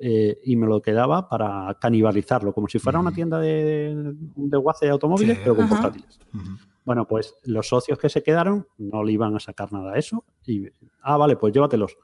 eh, 0.00 0.38
y 0.44 0.56
me 0.56 0.66
lo 0.66 0.80
quedaba 0.80 1.28
para 1.28 1.76
canibalizarlo, 1.80 2.52
como 2.54 2.68
si 2.68 2.78
fuera 2.78 2.98
una 2.98 3.10
Mm. 3.10 3.14
tienda 3.14 3.38
de, 3.38 3.94
de 3.94 4.14
desguace 4.36 4.86
de 4.86 4.92
automóviles, 4.92 5.36
Sí, 5.36 5.40
pero 5.44 5.54
con 5.56 5.64
ajá. 5.66 5.74
portátiles. 5.82 6.18
Ujú. 6.34 6.50
Bueno, 6.84 7.06
pues 7.06 7.34
los 7.44 7.68
socios 7.68 7.98
que 7.98 8.08
se 8.08 8.22
quedaron 8.22 8.66
no 8.78 9.04
le 9.04 9.12
iban 9.12 9.36
a 9.36 9.40
sacar 9.40 9.72
nada 9.72 9.92
a 9.92 9.98
eso. 9.98 10.24
Y, 10.46 10.66
ah, 11.02 11.16
vale, 11.18 11.36
pues 11.36 11.52
llévatelos. 11.52 11.96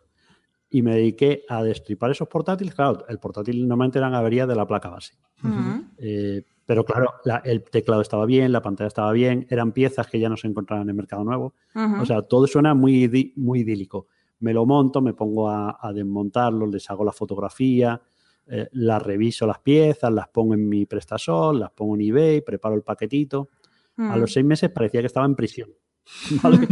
Y 0.68 0.83
me 0.83 0.94
dediqué 0.97 1.44
a 1.49 1.62
destripar 1.62 2.11
esos 2.11 2.29
portátiles. 2.29 2.75
Claro, 2.75 3.05
el 3.09 3.18
portátil 3.18 3.66
normalmente 3.66 3.99
eran 3.99 4.14
averías 4.14 4.47
de 4.47 4.55
la 4.57 4.66
placa 4.66 4.90
base. 4.90 5.14
Ujú. 5.42 5.85
Eh, 5.99 6.42
pero 6.66 6.85
claro, 6.85 7.14
la- 7.25 7.38
el 7.44 7.62
teclado 7.62 8.03
estaba 8.03 8.27
bien, 8.27 8.53
la 8.53 8.61
pantalla 8.61 8.88
estaba 8.88 9.12
bien, 9.12 9.47
eran 9.49 9.73
piezas 9.73 10.07
que 10.09 10.18
ya 10.20 10.29
no 10.29 10.37
se 10.37 10.49
encontraban 10.49 10.83
en 10.85 10.90
el 10.90 10.94
mercado 10.97 11.25
nuevo. 11.25 11.55
O 12.01 12.05
sea, 12.05 12.23
todo 12.23 12.47
suena 12.47 12.75
muy, 12.75 13.33
muy 13.37 13.61
idílico. 13.61 14.09
Me 14.40 14.53
lo 14.53 14.66
monto, 14.66 15.01
me 15.01 15.14
pongo 15.14 15.49
a, 15.49 15.79
a 15.81 15.92
desmontarlo, 15.92 16.66
les 16.66 16.88
hago 16.90 17.05
la 17.05 17.12
fotografía, 17.12 18.01
eh, 18.46 18.68
las 18.72 19.03
reviso 19.03 19.46
las 19.46 19.59
piezas, 19.61 20.12
las 20.12 20.29
pongo 20.29 20.55
en 20.55 20.68
mi 20.68 20.87
Prestasol, 20.87 21.59
las 21.61 21.70
pongo 21.72 21.94
en 21.96 22.03
eBay, 22.03 22.40
preparo 22.42 22.75
el 22.75 22.83
paquetito. 22.83 23.49
A 23.96 24.11
Ujú. 24.11 24.20
los 24.20 24.33
seis 24.33 24.44
meses 24.44 24.70
parecía 24.70 25.01
que 25.01 25.07
estaba 25.07 25.25
en 25.27 25.35
prisión. 25.35 25.70
¿vale? 26.42 26.68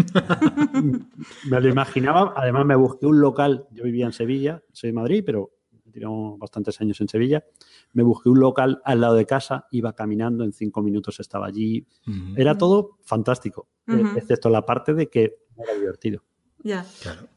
me 1.44 1.60
lo 1.60 1.68
imaginaba. 1.68 2.34
Además, 2.36 2.66
me 2.66 2.76
busqué 2.76 3.06
un 3.06 3.20
local. 3.20 3.66
Yo 3.72 3.84
vivía 3.84 4.06
en 4.06 4.12
Sevilla, 4.12 4.62
soy 4.72 4.90
de 4.90 4.94
Madrid, 4.94 5.22
pero 5.24 5.50
tengo 5.92 6.36
bastantes 6.38 6.80
años 6.80 7.00
en 7.00 7.08
Sevilla. 7.08 7.44
Me 7.92 8.02
busqué 8.02 8.28
un 8.28 8.40
local 8.40 8.80
al 8.84 9.00
lado 9.00 9.14
de 9.14 9.26
casa, 9.26 9.66
iba 9.70 9.94
caminando, 9.94 10.44
en 10.44 10.52
cinco 10.52 10.82
minutos 10.82 11.18
estaba 11.20 11.46
allí. 11.46 11.86
Ujú. 12.06 12.34
Era 12.36 12.58
todo 12.58 12.98
fantástico, 13.02 13.68
eh, 13.86 13.94
Ujú. 14.02 14.18
excepto 14.18 14.50
la 14.50 14.66
parte 14.66 14.92
de 14.94 15.08
que 15.08 15.36
era 15.56 15.74
divertido. 15.74 16.22
Ya, 16.62 16.84
Claro. 17.02 17.28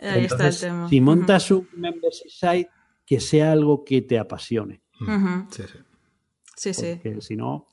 Ahí 0.00 0.22
Entonces, 0.24 0.54
está 0.54 0.66
el 0.66 0.72
tema. 0.72 0.88
Si 0.88 1.00
montas 1.00 1.50
un 1.50 1.68
membership 1.76 2.28
site, 2.30 2.70
que 3.06 3.20
sea 3.20 3.52
algo 3.52 3.84
que 3.84 4.02
te 4.02 4.18
apasione. 4.18 4.82
Ujú. 5.00 5.46
Sí, 5.50 5.62
sí. 5.62 5.78
Sí, 6.56 6.74
sí. 6.74 7.00
Porque 7.02 7.20
si 7.20 7.36
no, 7.36 7.68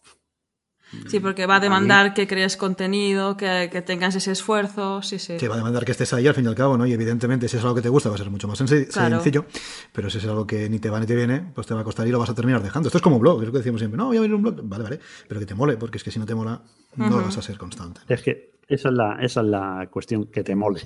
Sí, 1.07 1.19
porque 1.19 1.45
va 1.45 1.57
a 1.57 1.59
demandar 1.59 2.13
que 2.13 2.27
crees 2.27 2.55
contenido, 2.55 3.35
que, 3.35 3.69
que 3.71 3.81
tengas 3.81 4.15
ese 4.15 4.31
esfuerzo. 4.31 5.01
Sí, 5.01 5.19
sí. 5.19 5.37
Sí, 5.37 5.47
va 5.47 5.55
a 5.55 5.57
demandar 5.57 5.83
que 5.83 5.91
estés 5.91 6.13
ahí 6.13 6.27
al 6.27 6.33
fin 6.33 6.45
y 6.45 6.47
al 6.47 6.55
cabo, 6.55 6.77
¿no? 6.77 6.85
Y 6.85 6.93
evidentemente, 6.93 7.49
si 7.49 7.57
es 7.57 7.63
algo 7.63 7.75
que 7.75 7.81
te 7.81 7.89
gusta, 7.89 8.07
va 8.09 8.15
a 8.15 8.17
ser 8.17 8.29
mucho 8.29 8.47
más 8.47 8.57
Claro. 8.57 9.15
sencillo. 9.21 9.45
Pero 9.91 10.09
si 10.09 10.19
es 10.19 10.25
algo 10.25 10.47
que 10.47 10.69
ni 10.69 10.79
te 10.79 10.89
va 10.89 10.99
ni 10.99 11.05
te 11.05 11.15
viene, 11.15 11.51
pues 11.53 11.67
te 11.67 11.73
va 11.73 11.81
a 11.81 11.83
costar 11.83 12.07
y 12.07 12.11
lo 12.11 12.19
vas 12.19 12.29
a 12.29 12.35
terminar 12.35 12.63
dejando. 12.63 12.87
Esto 12.87 12.99
es 12.99 13.01
como 13.01 13.17
un 13.17 13.21
blog, 13.21 13.41
es 13.41 13.47
lo 13.47 13.51
que 13.51 13.57
decimos 13.59 13.81
siempre. 13.81 13.97
No, 13.97 14.05
voy 14.05 14.15
a 14.17 14.19
abrir 14.19 14.33
un 14.33 14.41
blog. 14.41 14.61
Vale, 14.63 14.83
vale. 14.85 14.99
Pero 15.27 15.39
que 15.41 15.45
te 15.45 15.55
mole, 15.55 15.75
porque 15.75 15.97
es 15.97 16.03
que 16.03 16.11
si 16.11 16.19
no 16.19 16.25
te 16.25 16.35
mola, 16.35 16.63
no 16.95 17.21
vas 17.21 17.37
a 17.37 17.41
ser 17.41 17.57
constante. 17.57 18.01
es 18.07 18.21
que 18.21 18.56
esa 18.67 18.89
es 18.89 18.95
la, 18.95 19.17
esa 19.21 19.41
es 19.41 19.47
la 19.47 19.87
cuestión 19.91 20.25
que 20.25 20.43
te 20.43 20.55
mole. 20.55 20.81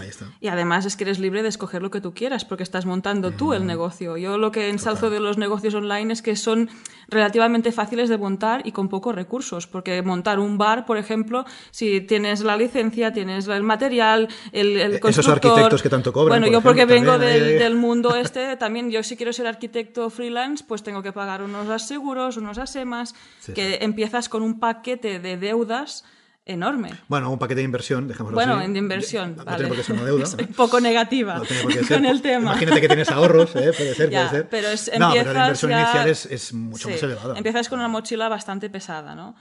Ahí 0.00 0.08
está. 0.08 0.32
Y 0.40 0.48
además 0.48 0.86
es 0.86 0.96
que 0.96 1.04
eres 1.04 1.18
libre 1.18 1.42
de 1.42 1.50
escoger 1.50 1.82
lo 1.82 1.90
que 1.90 2.00
tú 2.00 2.14
quieras, 2.14 2.46
porque 2.46 2.62
estás 2.62 2.86
montando 2.86 3.30
tú 3.32 3.52
el 3.52 3.66
negocio. 3.66 4.16
Yo 4.16 4.38
lo 4.38 4.50
que 4.50 4.70
ensalzo 4.70 5.10
de 5.10 5.20
los 5.20 5.36
negocios 5.36 5.74
online 5.74 6.14
es 6.14 6.22
que 6.22 6.34
son 6.34 6.70
relativamente 7.08 7.72
fáciles 7.72 8.08
de 8.08 8.16
montar 8.16 8.66
y 8.66 8.72
con 8.72 8.88
pocos 8.88 9.14
recursos, 9.14 9.66
porque 9.66 10.00
montar 10.00 10.38
un 10.38 10.56
bar, 10.56 10.86
por 10.86 10.96
ejemplo, 10.96 11.44
si 11.72 12.00
tienes 12.00 12.40
la 12.40 12.56
licencia, 12.56 13.12
tienes 13.12 13.48
el 13.48 13.62
material, 13.62 14.28
el, 14.52 14.78
el 14.78 14.92
Esos 14.92 15.00
constructor... 15.00 15.50
arquitectos 15.52 15.82
que 15.82 15.90
tanto 15.90 16.10
cobran, 16.10 16.40
Bueno, 16.40 16.46
por 16.46 16.52
yo 16.54 16.62
porque 16.62 16.82
ejemplo, 16.82 17.12
vengo 17.12 17.12
también, 17.18 17.44
del, 17.44 17.50
eh. 17.56 17.58
del 17.58 17.74
mundo 17.74 18.16
este, 18.16 18.56
también 18.56 18.90
yo 18.90 19.02
si 19.02 19.14
quiero 19.16 19.34
ser 19.34 19.46
arquitecto 19.46 20.08
freelance, 20.08 20.64
pues 20.66 20.82
tengo 20.82 21.02
que 21.02 21.12
pagar 21.12 21.42
unos 21.42 21.68
aseguros, 21.68 22.38
unos 22.38 22.56
asemas, 22.56 23.14
Sí, 23.40 23.52
que 23.52 23.78
empiezas 23.82 24.30
con 24.30 24.42
un 24.42 24.58
paquete 24.58 25.20
de 25.20 25.36
deudas 25.36 26.04
enorme. 26.46 26.90
Bueno, 27.08 27.30
un 27.30 27.38
paquete 27.38 27.60
de 27.60 27.64
inversión, 27.64 28.06
dejémoslo 28.08 28.36
Bueno, 28.36 28.54
así. 28.54 28.64
en 28.66 28.72
de 28.72 28.78
inversión, 28.78 29.34
No 29.36 29.44
vale. 29.44 29.56
tiene 29.56 29.68
por 29.68 29.76
qué 29.76 29.82
ser 29.82 29.96
una 29.96 30.04
deuda. 30.04 30.26
Soy 30.26 30.46
poco 30.46 30.80
negativa 30.80 31.34
No 31.38 31.42
tiene 31.42 31.62
por 31.64 31.72
qué 31.72 31.84
ser. 31.84 31.96
con 31.98 32.06
el 32.06 32.22
tema. 32.22 32.52
Imagínate 32.52 32.80
que 32.80 32.86
tienes 32.88 33.10
ahorros, 33.10 33.50
¿eh? 33.56 33.72
puede 33.76 33.94
ser, 33.94 34.10
Ya, 34.10 34.28
puede 34.28 34.42
ser. 34.42 34.48
pero 34.48 34.68
es- 34.68 34.86
no, 34.86 34.92
pero 34.92 35.00
la 35.00 35.06
empiezas 35.16 35.36
inversión 35.36 35.70
ya- 35.72 35.80
inicial 35.82 36.08
es, 36.08 36.26
es 36.26 36.54
mucho 36.54 36.86
Sí, 36.88 36.94
más 36.94 37.02
elevada. 37.02 37.36
Empiezas 37.36 37.68
con 37.68 37.78
una 37.80 37.88
mochila 37.88 38.28
bastante 38.28 38.70
pesada, 38.70 39.14
¿no? 39.16 39.34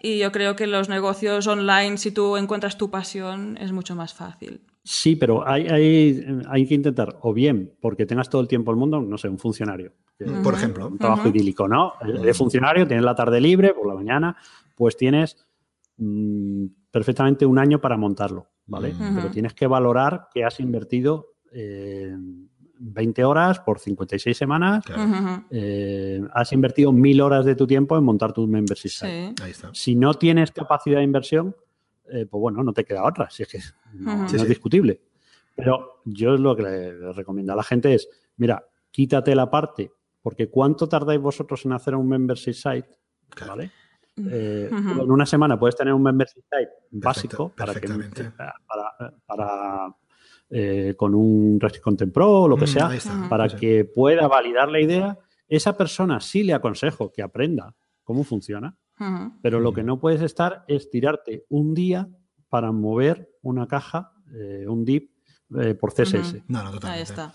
Y 0.00 0.18
yo 0.18 0.30
creo 0.32 0.54
que 0.56 0.66
los 0.68 0.88
negocios 0.88 1.46
online, 1.48 1.98
si 1.98 2.12
tú 2.12 2.36
encuentras 2.36 2.78
tu 2.78 2.90
pasión, 2.90 3.58
es 3.60 3.72
mucho 3.72 3.94
más 3.96 4.14
fácil. 4.14 4.60
Sí, 4.84 5.14
pero 5.16 5.46
hay, 5.48 5.66
hay, 5.68 6.24
hay 6.48 6.66
que 6.66 6.74
intentar, 6.74 7.16
o 7.22 7.32
bien 7.32 7.72
porque 7.80 8.04
tengas 8.06 8.28
todo 8.30 8.40
el 8.40 8.48
tiempo 8.48 8.70
del 8.72 8.78
mundo, 8.78 9.00
no 9.00 9.16
sé, 9.18 9.28
un 9.28 9.38
funcionario. 9.38 9.92
Por 10.44 10.54
ejemplo. 10.54 10.86
Un 10.88 10.98
trabajo 10.98 11.28
idílico, 11.28 11.66
¿no? 11.66 11.94
De 12.04 12.32
funcionario, 12.34 12.86
tienes 12.86 13.04
la 13.04 13.14
tarde 13.14 13.40
libre, 13.40 13.74
por 13.74 13.88
la 13.88 13.94
mañana, 13.94 14.36
pues 14.76 14.96
tienes 14.96 15.36
mm, 16.02 16.66
perfectamente 16.90 17.46
un 17.46 17.58
año 17.58 17.80
para 17.80 17.96
montarlo, 17.96 18.48
¿vale? 18.66 18.94
Pero 18.98 19.30
tienes 19.30 19.54
que 19.54 19.66
valorar 19.66 20.28
que 20.32 20.44
has 20.44 20.60
invertido 20.60 21.34
eh, 21.52 22.16
20 22.84 23.24
horas 23.24 23.60
por 23.60 23.78
56 23.78 24.36
semanas, 24.36 24.84
Claro, 24.84 25.44
eh, 25.50 26.20
has 26.34 26.52
invertido 26.52 26.92
mil 26.92 27.20
horas 27.20 27.44
de 27.44 27.54
tu 27.54 27.66
tiempo 27.66 27.96
en 27.96 28.04
montar 28.04 28.32
tu 28.32 28.46
membership 28.46 28.88
site. 28.88 29.34
Sí. 29.36 29.42
ahí 29.42 29.50
está. 29.52 29.70
Si 29.72 29.94
no 29.94 30.14
tienes 30.14 30.50
capacidad 30.50 30.98
de 30.98 31.04
inversión, 31.04 31.54
eh, 32.10 32.26
pues 32.26 32.40
bueno, 32.40 32.62
no 32.64 32.72
te 32.72 32.84
queda 32.84 33.04
otra, 33.04 33.30
si 33.30 33.44
es 33.44 33.48
que 33.48 33.58
no, 33.94 34.12
Ujú. 34.12 34.22
no 34.22 34.28
Sí, 34.28 34.36
es 34.36 34.42
sí. 34.42 34.48
discutible. 34.48 35.00
Pero 35.54 36.00
yo 36.04 36.36
lo 36.36 36.56
que 36.56 36.62
le, 36.62 36.98
le 36.98 37.12
recomiendo 37.12 37.52
a 37.52 37.56
la 37.56 37.62
gente 37.62 37.94
es, 37.94 38.08
mira, 38.36 38.64
quítate 38.90 39.34
la 39.34 39.48
parte, 39.50 39.92
porque 40.22 40.48
¿cuánto 40.48 40.88
tardáis 40.88 41.20
vosotros 41.20 41.64
en 41.66 41.72
hacer 41.72 41.94
un 41.94 42.08
membership 42.08 42.54
site? 42.54 42.88
Claro. 43.28 43.52
¿Vale? 43.56 43.70
Eh, 44.16 44.68
Ujú. 44.70 45.02
En 45.02 45.10
una 45.10 45.24
semana 45.26 45.58
puedes 45.58 45.74
tener 45.76 45.94
un 45.94 46.02
membership 46.02 46.42
site 46.42 46.70
básico 46.90 47.48
para 47.56 47.72
que 47.74 47.80
perfectamente. 47.80 48.30
para, 48.36 49.14
para, 49.26 49.96
eh, 50.50 50.94
con 50.96 51.14
un 51.14 51.58
Restrict 51.58 51.82
Content 51.82 52.12
Pro 52.12 52.42
o 52.42 52.48
lo 52.48 52.56
que 52.56 52.64
Mm, 52.64 52.68
sea, 52.68 52.94
está. 52.94 53.28
Para 53.28 53.48
Sí. 53.48 53.56
que 53.56 53.84
pueda 53.86 54.28
validar 54.28 54.68
la 54.70 54.80
idea. 54.80 55.18
Esa 55.48 55.76
persona 55.76 56.20
sí 56.20 56.42
le 56.42 56.52
aconsejo 56.52 57.10
que 57.10 57.22
aprenda 57.22 57.74
cómo 58.04 58.22
funciona, 58.24 58.76
pero 59.42 59.60
lo 59.60 59.72
Mm. 59.72 59.74
que 59.74 59.82
no 59.82 59.98
puedes 59.98 60.20
estar 60.22 60.64
es 60.68 60.90
tirarte 60.90 61.44
un 61.48 61.72
día 61.74 62.08
para 62.48 62.70
mover 62.70 63.30
una 63.42 63.66
caja, 63.66 64.12
eh, 64.34 64.66
un 64.68 64.84
div 64.84 65.08
eh, 65.58 65.74
por 65.74 65.92
CSS. 65.92 66.42
No, 66.48 66.62
no, 66.62 66.70
totalmente. 66.70 66.88
Ahí 66.88 67.02
está. 67.02 67.32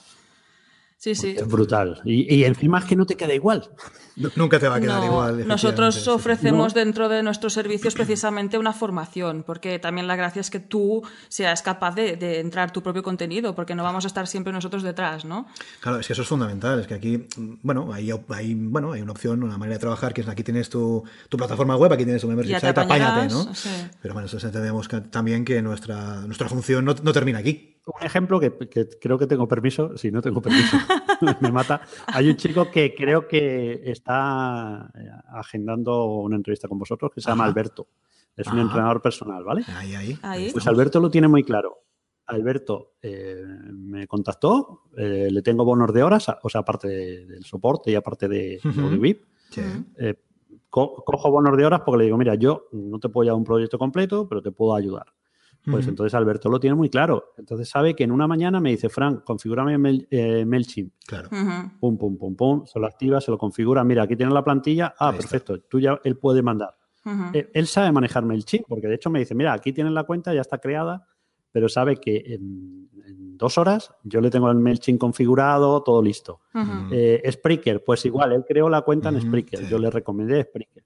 Sí, 0.99 1.13
sí. 1.13 1.35
Es 1.37 1.47
brutal. 1.47 2.01
Y, 2.05 2.33
y 2.35 2.43
encima 2.43 2.79
es 2.79 2.85
que 2.85 2.95
no 2.95 3.05
te 3.05 3.15
queda 3.15 3.31
igual. 3.35 3.69
Nu- 4.15 4.31
Nunca 4.35 4.57
te 4.57 4.67
va 4.67 4.77
a 4.77 4.81
quedar 4.81 4.99
No, 5.01 5.05
igual. 5.05 5.47
nosotros 5.47 6.07
ofrecemos 6.07 6.73
dentro 6.73 7.07
de 7.07 7.21
nuestros 7.21 7.53
servicios 7.53 7.93
precisamente 7.93 8.57
una 8.57 8.73
formación, 8.73 9.43
porque 9.45 9.77
también 9.77 10.07
la 10.07 10.15
gracia 10.15 10.39
es 10.39 10.49
que 10.49 10.59
tú 10.59 11.03
seas 11.29 11.61
capaz 11.61 11.93
de, 11.93 12.15
de 12.17 12.39
entrar 12.39 12.71
tu 12.73 12.81
propio 12.81 13.03
contenido, 13.03 13.53
porque 13.53 13.75
no 13.75 13.83
vamos 13.83 14.05
a 14.05 14.07
estar 14.07 14.25
siempre 14.25 14.51
nosotros 14.51 14.81
detrás, 14.81 15.23
¿no? 15.23 15.45
Claro, 15.81 15.99
es 15.99 16.07
que 16.07 16.13
eso 16.13 16.23
es 16.23 16.27
fundamental. 16.27 16.79
Es 16.79 16.87
que 16.87 16.95
aquí, 16.95 17.27
bueno, 17.61 17.93
hay, 17.93 18.09
hay, 18.29 18.55
bueno, 18.55 18.93
hay 18.93 19.01
una 19.03 19.11
opción, 19.11 19.43
una 19.43 19.59
manera 19.59 19.75
de 19.75 19.79
trabajar 19.81 20.15
que 20.15 20.21
es 20.21 20.27
aquí 20.27 20.41
tienes 20.43 20.67
tu, 20.67 21.03
tu 21.29 21.37
plataforma 21.37 21.75
web, 21.77 21.93
aquí 21.93 22.05
tienes 22.05 22.23
tu 22.23 22.27
membership 22.27 22.55
site, 22.55 22.67
apáñate, 22.69 23.31
¿no? 23.31 23.53
sí. 23.53 23.69
Pero 24.01 24.15
bueno, 24.15 24.25
eso 24.25 24.43
entendemos 24.43 24.87
que, 24.87 25.01
también 25.01 25.45
que 25.45 25.61
nuestra, 25.61 26.21
nuestra 26.21 26.49
función 26.49 26.83
no, 26.85 26.95
no 27.03 27.13
termina 27.13 27.37
aquí. 27.37 27.75
Un 27.87 28.05
ejemplo 28.05 28.39
que, 28.39 28.51
que 28.69 28.87
creo 28.99 29.17
que 29.17 29.27
tengo 29.27 29.47
permiso, 29.47 29.97
si 29.97 30.11
no 30.11 30.21
tengo 30.21 30.41
permiso, 30.41 30.77
me 31.41 31.51
mata. 31.51 31.81
Hay 32.07 32.29
un 32.29 32.35
chico 32.35 32.69
que 32.69 32.93
creo 32.93 33.27
que 33.27 33.81
está 33.89 34.91
eh, 34.93 35.09
agendando 35.33 36.05
una 36.05 36.35
entrevista 36.35 36.67
con 36.67 36.77
vosotros 36.79 37.11
que 37.13 37.21
se 37.21 37.29
llama 37.29 37.43
Ajá. 37.45 37.51
Alberto. 37.51 37.87
Es 38.35 38.45
un 38.47 38.59
entrenador 38.59 39.01
personal, 39.01 39.43
¿vale? 39.43 39.63
Ahí, 39.75 39.95
ahí. 39.95 40.19
Ahí. 40.21 40.51
Pues. 40.51 40.67
Alberto 40.67 40.99
lo 40.99 41.09
tiene 41.09 41.27
muy 41.27 41.43
claro. 41.43 41.79
Alberto 42.27 42.95
eh, 43.01 43.41
me 43.71 44.05
contactó, 44.05 44.83
eh, 44.97 45.29
le 45.31 45.41
tengo 45.41 45.63
bonos 45.65 45.91
de 45.93 46.03
horas, 46.03 46.27
o 46.43 46.49
sea, 46.49 46.61
aparte 46.61 46.87
de- 46.89 47.25
del 47.25 47.45
soporte 47.45 47.89
y 47.89 47.95
aparte 47.95 48.27
de, 48.27 48.59
VIP. 48.99 49.23
Sí. 49.49 49.61
Eh, 49.97 50.15
co- 50.69 51.03
cojo 51.05 51.31
bonos 51.31 51.55
de 51.57 51.65
horas 51.65 51.81
porque 51.85 51.99
le 51.99 52.03
digo, 52.03 52.17
mira, 52.17 52.35
yo 52.35 52.67
no 52.73 52.99
te 52.99 53.07
puedo 53.09 53.23
llevar 53.23 53.37
un 53.39 53.45
proyecto 53.45 53.79
completo, 53.79 54.27
pero 54.27 54.41
te 54.41 54.51
puedo 54.51 54.75
ayudar. 54.75 55.05
Pues 55.69 55.87
entonces 55.87 56.13
Alberto 56.13 56.49
lo 56.49 56.59
tiene 56.59 56.75
muy 56.75 56.89
claro. 56.89 57.33
Entonces 57.37 57.67
sabe 57.69 57.95
que 57.95 58.03
en 58.03 58.11
una 58.11 58.25
mañana 58.27 58.59
me 58.59 58.69
dice, 58.69 58.89
Frank, 58.89 59.23
configúrame 59.23 59.77
Mail, 59.77 60.07
eh, 60.09 60.45
MailChimp. 60.45 60.93
Claro. 61.05 61.29
Pum, 61.79 61.97
pum, 61.97 62.17
pum, 62.17 62.35
pum. 62.35 62.65
Se 62.65 62.79
lo 62.79 62.87
activa, 62.87 63.19
se 63.21 63.31
lo 63.31 63.37
configura. 63.37 63.83
Mira, 63.83 64.03
aquí 64.03 64.15
tienes 64.15 64.33
la 64.33 64.43
plantilla. 64.43 64.93
Ah, 64.97 65.09
Ahí 65.09 65.17
está. 65.17 65.29
perfecto. 65.29 65.59
Tú 65.69 65.79
ya, 65.79 65.99
él 66.03 66.17
puede 66.17 66.41
mandar. 66.41 66.75
Eh, 67.33 67.49
Él 67.53 67.67
sabe 67.67 67.91
manejar 67.91 68.25
MailChimp, 68.25 68.65
porque 68.67 68.87
de 68.87 68.95
hecho 68.95 69.09
me 69.09 69.19
dice, 69.19 69.33
mira, 69.33 69.53
aquí 69.53 69.71
tienes 69.71 69.93
la 69.93 70.03
cuenta, 70.03 70.33
ya 70.33 70.41
está 70.41 70.57
creada, 70.57 71.07
pero 71.53 71.69
sabe 71.69 71.95
que 71.97 72.17
en, 72.17 72.89
en 73.05 73.37
dos 73.37 73.57
horas 73.57 73.93
yo 74.03 74.19
le 74.19 74.29
tengo 74.29 74.51
el 74.51 74.57
MailChimp 74.57 74.99
configurado, 74.99 75.81
todo 75.83 76.01
listo. 76.01 76.41
Eh, 76.91 77.21
Spreaker, 77.31 77.83
pues 77.83 78.05
igual, 78.05 78.33
él 78.33 78.43
creó 78.45 78.67
la 78.67 78.81
cuenta 78.81 79.07
en 79.09 79.21
Spreaker. 79.21 79.59
sí. 79.59 79.67
Yo 79.69 79.79
le 79.79 79.89
recomendé 79.89 80.43
Spreaker. 80.43 80.83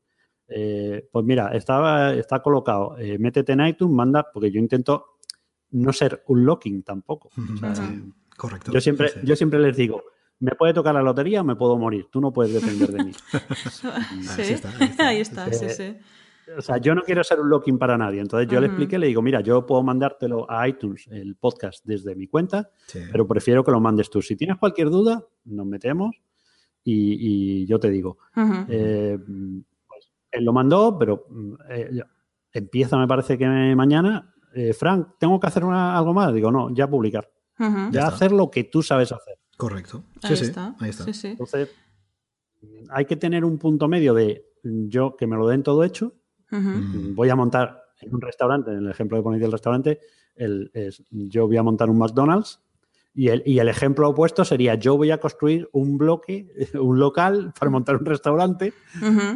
Eh, 0.53 1.07
pues 1.11 1.25
mira, 1.25 1.49
estaba, 1.55 2.13
está 2.13 2.41
colocado. 2.41 2.97
eh, 2.97 3.17
métete 3.17 3.53
en 3.53 3.65
iTunes, 3.65 3.95
manda, 3.95 4.27
porque 4.31 4.51
yo 4.51 4.59
intento 4.59 5.05
no 5.71 5.93
ser 5.93 6.23
un 6.27 6.45
locking 6.45 6.83
tampoco. 6.83 7.29
Ujú. 7.37 7.53
O 7.53 7.57
sea, 7.57 7.75
Sí, 7.75 7.83
Correcto. 8.37 8.71
yo, 8.71 8.81
siempre, 8.81 9.09
Sí, 9.09 9.19
sí. 9.21 9.27
yo 9.27 9.35
siempre 9.35 9.59
les 9.59 9.77
digo, 9.77 10.03
me 10.39 10.51
puede 10.55 10.73
tocar 10.73 10.93
la 10.95 11.01
lotería 11.01 11.41
o 11.41 11.43
me 11.43 11.55
puedo 11.55 11.77
morir. 11.77 12.07
Tú 12.11 12.19
no 12.19 12.33
puedes 12.33 12.53
depender 12.53 12.91
de 12.91 13.03
mí. 13.05 13.11
Sí. 13.71 13.87
Ahí 14.41 14.51
está, 14.53 14.69
ahí 14.79 14.83
está. 14.89 15.07
Ahí 15.07 15.21
está, 15.21 15.53
sí, 15.53 15.65
Eh, 15.65 15.69
sí. 15.69 15.97
O 16.57 16.61
sea, 16.61 16.77
yo 16.79 16.93
no 16.95 17.03
quiero 17.03 17.23
ser 17.23 17.39
un 17.39 17.49
locking 17.49 17.77
para 17.77 17.97
nadie. 17.97 18.19
Entonces 18.19 18.49
yo 18.51 18.59
le 18.59 18.65
expliqué, 18.67 18.97
le 18.99 19.07
digo, 19.07 19.21
mira, 19.21 19.39
yo 19.39 19.65
puedo 19.65 19.83
mandártelo 19.83 20.49
a 20.51 20.67
iTunes, 20.67 21.07
el 21.09 21.35
podcast, 21.37 21.85
desde 21.85 22.13
mi 22.15 22.27
cuenta, 22.27 22.71
Sí. 22.87 22.99
pero 23.11 23.25
prefiero 23.25 23.63
que 23.63 23.71
lo 23.71 23.79
mandes 23.79 24.09
tú. 24.09 24.21
Si 24.21 24.35
tienes 24.35 24.57
cualquier 24.57 24.89
duda, 24.89 25.23
nos 25.45 25.65
metemos 25.65 26.13
y, 26.83 27.61
y 27.61 27.65
yo 27.67 27.79
te 27.79 27.89
digo. 27.89 28.17
Eh, 28.67 29.17
pues, 29.25 29.29
él 30.31 30.43
lo 30.45 30.53
mandó, 30.53 30.97
pero 30.97 31.25
mm, 31.29 31.53
eh, 31.69 32.01
empieza, 32.53 32.97
me 32.97 33.07
parece 33.07 33.37
que 33.37 33.47
mañana. 33.75 34.33
Eh, 34.53 34.73
Frank, 34.73 35.09
¿tengo 35.19 35.39
que 35.39 35.47
hacer 35.47 35.63
una- 35.63 35.97
algo 35.97 36.13
más? 36.13 36.33
Digo, 36.33 36.51
no, 36.51 36.73
ya 36.73 36.87
publicar. 36.89 37.29
Ya 37.91 38.07
hacer 38.07 38.31
lo 38.31 38.49
que 38.49 38.63
tú 38.63 38.81
sabes 38.81 39.11
hacer. 39.11 39.35
Correcto. 39.55 40.03
Sí, 40.21 40.27
Ahí 40.27 40.35
sí. 40.35 40.43
está. 40.45 40.75
Ahí 40.79 40.89
está. 40.89 41.03
Sí, 41.03 41.13
sí. 41.13 41.27
Entonces, 41.27 41.69
hay 42.89 43.05
que 43.05 43.15
tener 43.15 43.45
un 43.45 43.59
punto 43.59 43.87
medio 43.87 44.13
de 44.15 44.45
yo 44.63 45.15
que 45.15 45.27
me 45.27 45.35
lo 45.35 45.47
den 45.47 45.61
todo 45.63 45.83
hecho. 45.83 46.13
Mm. 46.49 47.15
voy 47.15 47.29
a 47.29 47.35
montar 47.35 47.81
en 48.01 48.13
un 48.13 48.19
restaurante, 48.19 48.71
en 48.71 48.79
el 48.79 48.89
ejemplo 48.89 49.17
que 49.17 49.23
ponéis 49.23 49.41
del 49.41 49.51
restaurante, 49.53 49.99
el, 50.35 50.69
es, 50.73 51.01
yo 51.11 51.47
voy 51.47 51.55
a 51.57 51.63
montar 51.63 51.89
un 51.89 51.97
McDonald's 51.97 52.59
y 53.13 53.27
el, 53.27 53.43
y 53.45 53.59
el 53.59 53.67
ejemplo 53.67 54.09
opuesto 54.09 54.45
sería 54.45 54.75
yo 54.75 54.95
voy 54.95 55.11
a 55.11 55.19
construir 55.19 55.69
un 55.73 55.97
bloque, 55.97 56.47
un 56.79 56.99
local 56.99 57.53
para 57.57 57.69
montar 57.69 57.97
un 57.97 58.05
restaurante, 58.05 58.73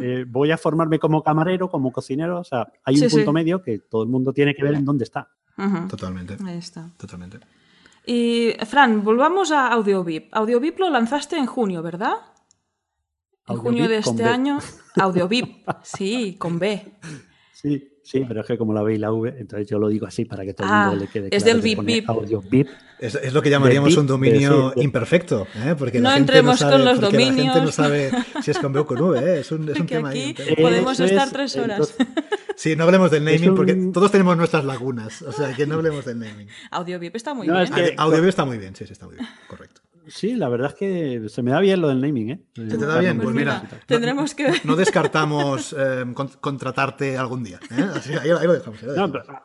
eh, 0.02 0.24
voy 0.26 0.50
a 0.50 0.58
formarme 0.58 0.98
como 0.98 1.22
camarero, 1.22 1.68
como 1.70 1.92
cocinero, 1.92 2.40
o 2.40 2.44
sea, 2.44 2.72
hay 2.84 3.00
un 3.00 3.10
sí. 3.10 3.16
punto 3.16 3.32
medio 3.32 3.62
que 3.62 3.78
todo 3.78 4.02
el 4.02 4.08
mundo 4.08 4.32
tiene 4.32 4.54
que 4.54 4.62
ver 4.62 4.74
en 4.74 4.84
dónde 4.84 5.04
está. 5.04 5.28
Totalmente. 5.88 6.36
Ahí 6.44 6.58
está. 6.58 6.90
Totalmente. 6.98 7.40
Y, 8.04 8.52
Fran, 8.66 9.02
volvamos 9.02 9.50
a 9.50 9.68
AudioVip. 9.68 10.28
AudioVip 10.32 10.78
lo 10.78 10.90
lanzaste 10.90 11.36
en 11.36 11.46
junio, 11.46 11.82
¿verdad? 11.82 12.14
En 13.48 13.56
junio 13.56 13.88
de 13.88 13.98
este 13.98 14.24
año. 14.24 14.58
AudioVip, 14.96 15.66
sí, 15.82 16.36
con 16.38 16.58
B. 16.58 16.98
Sí, 17.52 17.88
sí, 18.06 18.24
pero 18.26 18.40
es 18.40 18.46
que 18.46 18.56
como 18.56 18.72
la 18.72 18.82
B 18.82 18.94
y 18.94 18.98
la 18.98 19.12
V, 19.12 19.34
entonces 19.38 19.68
yo 19.68 19.78
lo 19.78 19.88
digo 19.88 20.06
así 20.06 20.24
para 20.24 20.44
que 20.44 20.54
todo 20.54 20.66
el 20.66 20.72
Ah, 20.72 20.86
mundo 20.90 21.04
le 21.04 21.10
quede 21.10 21.28
es 21.30 21.42
claro 21.42 21.60
del 21.60 21.76
VIP. 21.76 22.08
Audio 22.08 22.40
VIP. 22.40 22.68
Es, 22.98 23.14
es 23.16 23.32
lo 23.34 23.42
que 23.42 23.50
llamaríamos 23.50 23.94
un 23.96 24.06
dominio 24.06 24.50
de- 24.68 24.68
sí, 24.70 24.74
de- 24.76 24.84
imperfecto, 24.84 25.46
¿eh? 25.56 25.74
porque 25.78 25.98
No 25.98 26.04
la 26.08 26.14
gente 26.14 26.32
entremos 26.32 26.52
no 26.52 26.56
sabe, 26.56 26.72
con 26.72 26.84
los 26.86 26.98
porque 27.00 27.16
La 27.18 27.24
gente 27.24 27.42
no 27.44 27.48
dominios. 27.52 27.74
sabe 27.74 28.10
si 28.42 28.50
es 28.52 28.58
con 28.58 28.72
B 28.72 28.80
o 28.80 28.86
con 28.86 29.00
V, 29.02 29.18
¿eh? 29.20 29.40
es 29.40 29.52
un, 29.52 29.68
es 29.68 29.78
un 29.78 29.86
tema 29.86 30.08
ahí, 30.10 30.30
aquí. 30.30 30.42
Eh, 30.46 30.56
podemos 30.62 30.98
estar 31.00 31.26
es, 31.26 31.32
tres 31.32 31.56
horas. 31.56 31.92
entonces, 31.98 32.06
Sí, 32.56 32.74
no 32.74 32.84
hablemos 32.84 33.10
del 33.10 33.22
naming 33.24 33.50
un- 33.50 33.54
porque 33.56 33.74
todos 33.92 34.10
tenemos 34.10 34.34
nuestras 34.38 34.64
lagunas, 34.64 35.20
o 35.20 35.30
sea, 35.32 35.52
que 35.54 35.66
no 35.66 35.74
hablemos 35.74 36.06
del 36.06 36.18
naming. 36.20 36.48
AudioVip 36.70 37.14
está 37.16 37.34
muy 37.34 37.46
No, 37.46 37.52
bien. 37.52 37.64
es 37.64 37.70
que- 37.70 37.94
Audio 37.98 38.24
está 38.26 38.46
muy 38.46 38.56
bien, 38.56 38.74
sí, 38.74 38.86
sí, 38.86 38.92
está 38.92 39.04
muy 39.06 39.16
bien, 39.16 39.28
correcto. 39.46 39.82
Sí, 40.08 40.34
la 40.36 40.48
verdad 40.48 40.68
es 40.68 40.74
que 40.74 41.28
se 41.28 41.42
me 41.42 41.50
da 41.50 41.60
bien 41.60 41.80
lo 41.80 41.88
del 41.88 42.00
naming, 42.00 42.30
¿eh? 42.30 42.44
¿Se 42.54 42.78
te 42.78 42.86
da 42.86 42.98
bien? 43.00 43.18
Pues 43.20 43.34
mira, 43.34 43.62
tendremos 43.86 44.34
que... 44.34 44.52
no 44.64 44.76
descartamos 44.76 45.74
eh, 45.78 46.04
con- 46.14 46.28
contratarte 46.40 47.16
algún 47.16 47.42
día. 47.44 47.58
¿eh? 47.70 47.82
Así, 47.94 48.12
ahí, 48.14 48.30
ahí 48.30 48.46
lo 48.46 48.52
dejamos. 48.52 48.82
ahí 48.82 48.88
lo 48.88 48.94
No, 48.96 49.08
dejamos. 49.08 49.26
pero 49.26 49.38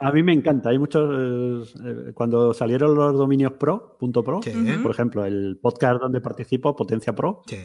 a, 0.00 0.12
mí 0.12 0.22
me 0.22 0.32
encanta. 0.32 0.68
Hay 0.70 0.78
muchos. 0.78 1.74
eh, 1.84 2.12
cuando 2.14 2.52
salieron 2.52 2.94
los 2.94 3.14
dominios 3.14 3.52
pro, 3.52 3.96
punto 3.98 4.22
pro, 4.22 4.40
Sí. 4.42 4.52
por 4.82 4.90
ejemplo, 4.90 5.24
el 5.24 5.58
podcast 5.62 6.00
donde 6.00 6.20
participo, 6.20 6.76
Potencia 6.76 7.14
Pro, 7.14 7.42
Sí. 7.46 7.56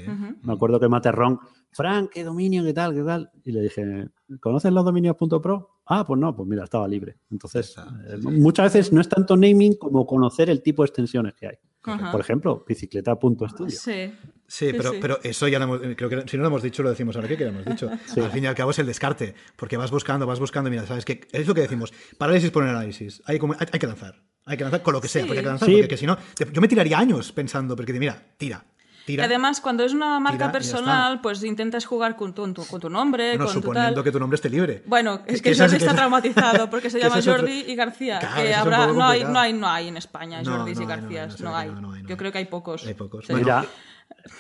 Me 0.44 0.54
acuerdo 0.54 0.80
que 0.80 0.88
Materrón, 0.88 1.40
Frank, 1.72 2.10
¿qué 2.14 2.24
dominio? 2.24 2.64
¿Qué 2.64 2.74
tal? 2.74 2.94
¿Qué 2.94 3.04
tal? 3.04 3.32
Y 3.44 3.52
le 3.52 3.62
dije, 3.62 4.08
¿conoces 4.40 4.72
los 4.72 4.86
dominios 4.86 5.16
punto 5.18 5.42
pro? 5.42 5.82
Ah, 5.88 6.06
pues 6.06 6.20
no, 6.20 6.36
pues 6.36 6.48
mira, 6.48 6.64
estaba 6.64 6.88
libre. 6.88 7.18
Entonces, 7.32 7.70
está, 7.70 7.88
eh, 8.08 8.18
sí. 8.22 8.28
muchas 8.28 8.72
veces 8.74 8.94
no 8.94 9.02
es 9.02 9.10
tanto 9.10 9.36
naming 9.36 9.76
como 9.78 10.06
conocer 10.06 10.50
el 10.50 10.62
tipo 10.62 10.84
de 10.84 10.88
extensiones 10.88 11.34
que 11.34 11.48
hay. 11.48 11.56
Ajá. 11.84 12.12
Por 12.12 12.20
ejemplo, 12.22 12.64
bicicleta.studio. 12.68 13.70
Sí. 13.70 13.78
Sí, 13.78 14.12
Sí, 14.48 14.74
pero, 14.76 14.92
sí. 14.92 14.98
pero 15.00 15.20
eso 15.24 15.48
ya 15.48 15.60
lo 15.60 15.66
hemos, 15.66 15.80
creo 15.96 16.10
que 16.10 16.24
si 16.28 16.36
no 16.36 16.42
lo 16.42 16.48
hemos 16.48 16.64
dicho, 16.64 16.82
lo 16.82 16.90
decimos 16.90 17.16
ahora. 17.16 17.28
¿Qué 17.28 17.38
que 17.38 17.44
lo 17.46 17.52
hemos 17.52 17.66
dicho? 17.66 17.88
Al 18.18 18.32
fin 18.32 18.44
y 18.44 18.48
al 18.48 18.56
cabo 18.56 18.72
es 18.72 18.80
el 18.80 18.88
descarte, 18.88 19.36
porque 19.56 19.78
vas 19.78 19.92
buscando, 19.92 20.26
vas 20.26 20.40
buscando, 20.40 20.72
mira, 20.72 20.88
sabes 20.88 21.06
que 21.06 21.22
es 21.32 21.48
lo 21.48 21.54
que 21.54 21.62
decimos, 21.62 21.94
parálisis 22.18 22.50
por 22.50 22.64
análisis, 22.64 23.22
hay, 23.26 23.38
como- 23.38 23.54
hay, 23.60 23.68
hay 23.72 23.80
que 23.80 23.86
lanzar, 23.88 24.24
hay 24.46 24.58
que 24.58 24.64
lanzar 24.64 24.82
con 24.82 24.94
lo 24.96 25.02
que 25.02 25.08
sea, 25.08 25.22
Sí. 25.22 25.28
porque 25.28 25.40
hay 25.40 25.44
que 25.46 25.50
lanzar, 25.52 25.68
Sí. 25.70 25.74
porque 25.76 25.88
que 25.90 25.98
si 25.98 26.08
no, 26.08 26.18
te- 26.36 26.52
yo 26.52 26.62
me 26.62 26.68
tiraría 26.68 26.98
años 26.98 27.32
pensando, 27.32 27.76
porque 27.76 27.94
mira, 27.94 28.34
tira, 28.38 28.66
tira. 29.14 29.26
además, 29.26 29.62
cuando 29.62 29.84
es 29.84 29.94
una 29.94 30.20
marca 30.20 30.52
personal, 30.52 31.22
pues 31.22 31.44
intentas 31.44 31.86
jugar 31.86 32.16
con 32.16 32.34
tu, 32.34 32.54
con 32.66 32.80
tu 32.80 32.90
nombre, 32.90 33.30
bueno, 33.32 33.46
con 33.46 33.54
tu 33.56 33.60
suponiendo 33.62 33.96
tal. 33.96 34.04
que 34.04 34.12
tu 34.12 34.20
nombre 34.20 34.36
esté 34.36 34.50
libre. 34.50 34.84
Bueno, 34.86 35.22
es 35.26 35.42
Que- 35.42 35.56
Jordi 35.56 35.76
está 35.78 35.92
es- 35.92 35.96
traumatizado 35.96 36.70
porque 36.70 36.90
se 36.90 37.00
llama 37.02 37.18
otro- 37.18 37.38
Jordi 37.38 37.66
y 37.68 37.76
García. 37.76 38.20
Claro, 38.20 38.42
que 38.42 38.54
habrá, 38.54 38.88
no, 38.88 39.04
hay, 39.08 39.24
no, 39.24 39.40
hay, 39.40 39.54
no 39.54 39.68
hay 39.68 39.88
en 39.88 39.98
España 39.98 40.42
No, 40.44 40.58
Jordis 40.58 40.78
no 40.78 40.82
y 40.82 40.86
hay, 40.86 40.88
no 40.88 40.94
hay, 40.94 41.02
Garcías. 41.02 41.42
no 41.42 41.50
No 41.50 41.56
hay, 41.58 41.68
hay. 41.70 41.76
no, 41.76 41.82
no 41.82 41.94
hay, 41.94 42.04
no 42.04 42.10
Yo 42.10 42.18
creo 42.18 42.32
que 42.32 42.38
hay 42.38 42.46
pocos. 42.46 42.86
Hay 42.86 42.94
pocos. 42.94 43.26
Sí. 43.28 43.34
Mira, 43.34 43.66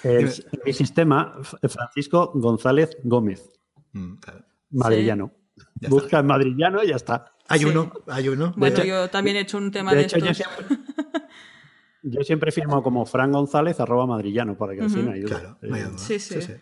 el- 0.03 0.31
mi 0.65 0.73
sistema, 0.73 1.35
Francisco 1.67 2.31
González 2.35 2.97
Gómez, 3.03 3.49
Mm, 3.93 4.15
claro. 4.17 4.45
madrillano. 4.71 5.31
Busca 5.89 6.19
en 6.19 6.27
madrillano 6.27 6.83
y 6.83 6.87
ya 6.89 6.95
está. 6.95 7.25
Hay 7.47 7.59
Sí. 7.59 7.65
uno, 7.65 7.91
hay 8.07 8.29
uno. 8.29 8.53
Bueno, 8.55 8.75
hecho- 8.77 8.85
yo 8.85 9.09
también 9.09 9.35
he 9.37 9.39
hecho 9.41 9.57
un 9.57 9.71
tema 9.71 9.91
de, 9.91 9.97
De 9.97 10.03
hecho, 10.03 10.17
yo 10.19 10.27
estos. 10.27 10.47
siempre, 10.55 10.77
yo 12.03 12.21
siempre 12.23 12.51
firmo 12.51 12.81
como 12.83 13.05
Fran 13.05 13.31
González 13.31 13.79
arroba 13.79 14.05
madrillano 14.05 14.57
para 14.57 14.73
que 14.75 14.81
hay 15.11 15.21
duda. 15.21 15.39
Claro, 15.39 15.57
no 15.61 15.75
hay 15.75 15.81
Eh, 15.81 15.85
duda. 15.85 15.97
sí, 15.97 16.19
sí. 16.41 16.53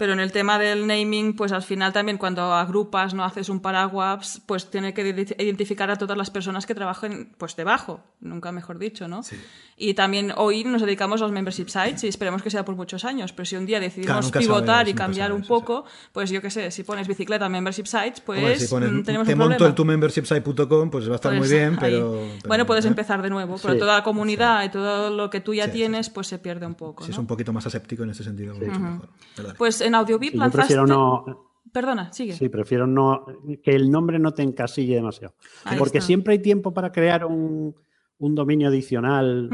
Pero 0.00 0.14
en 0.14 0.20
el 0.20 0.32
tema 0.32 0.58
del 0.58 0.86
naming, 0.86 1.36
pues 1.36 1.52
al 1.52 1.62
final 1.62 1.92
también 1.92 2.16
cuando 2.16 2.54
agrupas, 2.54 3.12
no 3.12 3.22
haces 3.22 3.50
un 3.50 3.60
paraguas, 3.60 4.40
pues 4.46 4.70
tiene 4.70 4.94
que 4.94 5.02
ide- 5.06 5.36
identificar 5.38 5.90
a 5.90 5.96
todas 5.96 6.16
las 6.16 6.30
personas 6.30 6.64
que 6.64 6.74
trabajen 6.74 7.32
pues 7.36 7.54
debajo, 7.54 8.00
nunca 8.20 8.50
mejor 8.50 8.78
dicho, 8.78 9.08
¿no? 9.08 9.22
Sí. 9.22 9.36
Y 9.76 9.92
también 9.92 10.32
hoy 10.38 10.64
nos 10.64 10.80
dedicamos 10.80 11.20
a 11.20 11.24
los 11.24 11.32
membership 11.32 11.66
sites 11.68 12.02
y 12.04 12.08
esperemos 12.08 12.42
que 12.42 12.48
sea 12.50 12.64
por 12.64 12.76
muchos 12.76 13.04
años, 13.04 13.34
pero 13.34 13.44
si 13.44 13.56
un 13.56 13.66
día 13.66 13.78
decidimos 13.78 14.30
Claro, 14.30 14.38
pivotar 14.46 14.76
sabes, 14.86 14.92
y 14.92 14.94
cambiar 14.94 15.28
sabes, 15.28 15.42
un 15.42 15.46
poco, 15.46 15.84
pues 16.12 16.30
yo 16.30 16.40
qué 16.40 16.50
sé, 16.50 16.70
si 16.70 16.82
pones 16.82 17.06
bicicleta 17.06 17.46
membership 17.50 17.84
sites, 17.84 18.20
pues 18.22 18.38
Hombre, 18.38 18.58
si 18.58 18.68
pones, 18.68 18.90
mm, 18.90 19.02
tenemos 19.02 19.26
te 19.26 19.34
un 19.34 19.38
monto 19.38 19.56
problema. 19.56 19.68
el 19.68 19.74
tu 19.74 19.84
membershipsite.com, 19.84 20.90
pues 20.90 21.08
va 21.08 21.12
a 21.12 21.14
estar 21.16 21.30
Pues 21.36 21.40
muy 21.50 21.58
bien, 21.58 21.76
pero, 21.78 22.10
pero, 22.10 22.48
bueno, 22.48 22.64
puedes 22.66 22.86
¿eh? 22.86 22.88
empezar 22.88 23.20
de 23.20 23.28
nuevo, 23.28 23.56
pero 23.60 23.74
Sí. 23.74 23.80
toda 23.80 23.96
la 23.98 24.02
comunidad 24.02 24.64
y 24.64 24.70
todo 24.70 25.10
lo 25.14 25.28
que 25.28 25.40
tú 25.40 25.52
ya 25.52 25.64
Sí, 25.66 25.70
sí, 25.72 25.76
tienes, 25.76 26.08
pues 26.08 26.26
se 26.26 26.38
pierde 26.38 26.64
un 26.64 26.74
poco. 26.74 27.04
Si 27.04 27.10
es 27.10 27.16
¿no? 27.18 27.22
un 27.22 27.26
poquito 27.26 27.52
más 27.52 27.66
aséptico 27.66 28.02
en 28.04 28.10
ese 28.10 28.24
sentido, 28.24 28.54
mucho 28.54 28.80
mejor. 28.80 29.08
¿verdad? 29.36 29.54
Pues 29.58 29.80
en 29.94 30.06
Sí, 30.06 30.30
yo 30.32 30.38
lanzaste... 30.38 30.56
prefiero 30.58 30.86
no, 30.86 31.50
Perdona, 31.72 32.12
sigue. 32.12 32.32
Sí, 32.32 32.48
prefiero 32.48 32.86
no 32.86 33.26
que 33.62 33.70
el 33.70 33.90
nombre 33.90 34.18
no 34.18 34.32
te 34.32 34.42
encasille 34.42 34.94
demasiado. 34.96 35.34
Ahí 35.64 35.78
Porque 35.78 35.98
está. 35.98 36.06
siempre 36.06 36.32
hay 36.32 36.38
tiempo 36.40 36.72
para 36.74 36.90
crear 36.90 37.24
un, 37.24 37.74
un 38.18 38.34
dominio 38.34 38.68
adicional 38.68 39.48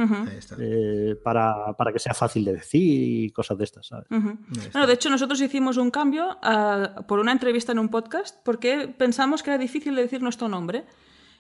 eh, 0.59 1.17
para, 1.23 1.75
para 1.77 1.93
que 1.93 1.99
sea 1.99 2.15
fácil 2.15 2.45
de 2.45 2.55
decir 2.55 3.27
y 3.27 3.31
cosas 3.31 3.59
de 3.59 3.65
estas. 3.65 3.91
Bueno, 4.09 4.87
de 4.87 4.93
hecho, 4.93 5.11
nosotros 5.11 5.41
hicimos 5.41 5.77
un 5.77 5.91
cambio 5.91 6.39
ah, 6.43 7.05
por 7.07 7.19
una 7.19 7.33
entrevista 7.33 7.73
en 7.73 7.79
un 7.79 7.91
podcast 7.91 8.37
porque 8.45 8.89
pensamos 8.89 9.43
que 9.43 9.51
era 9.51 9.59
difícil 9.59 9.95
de 9.95 10.03
decir 10.03 10.23
nuestro 10.23 10.49
nombre. 10.49 10.85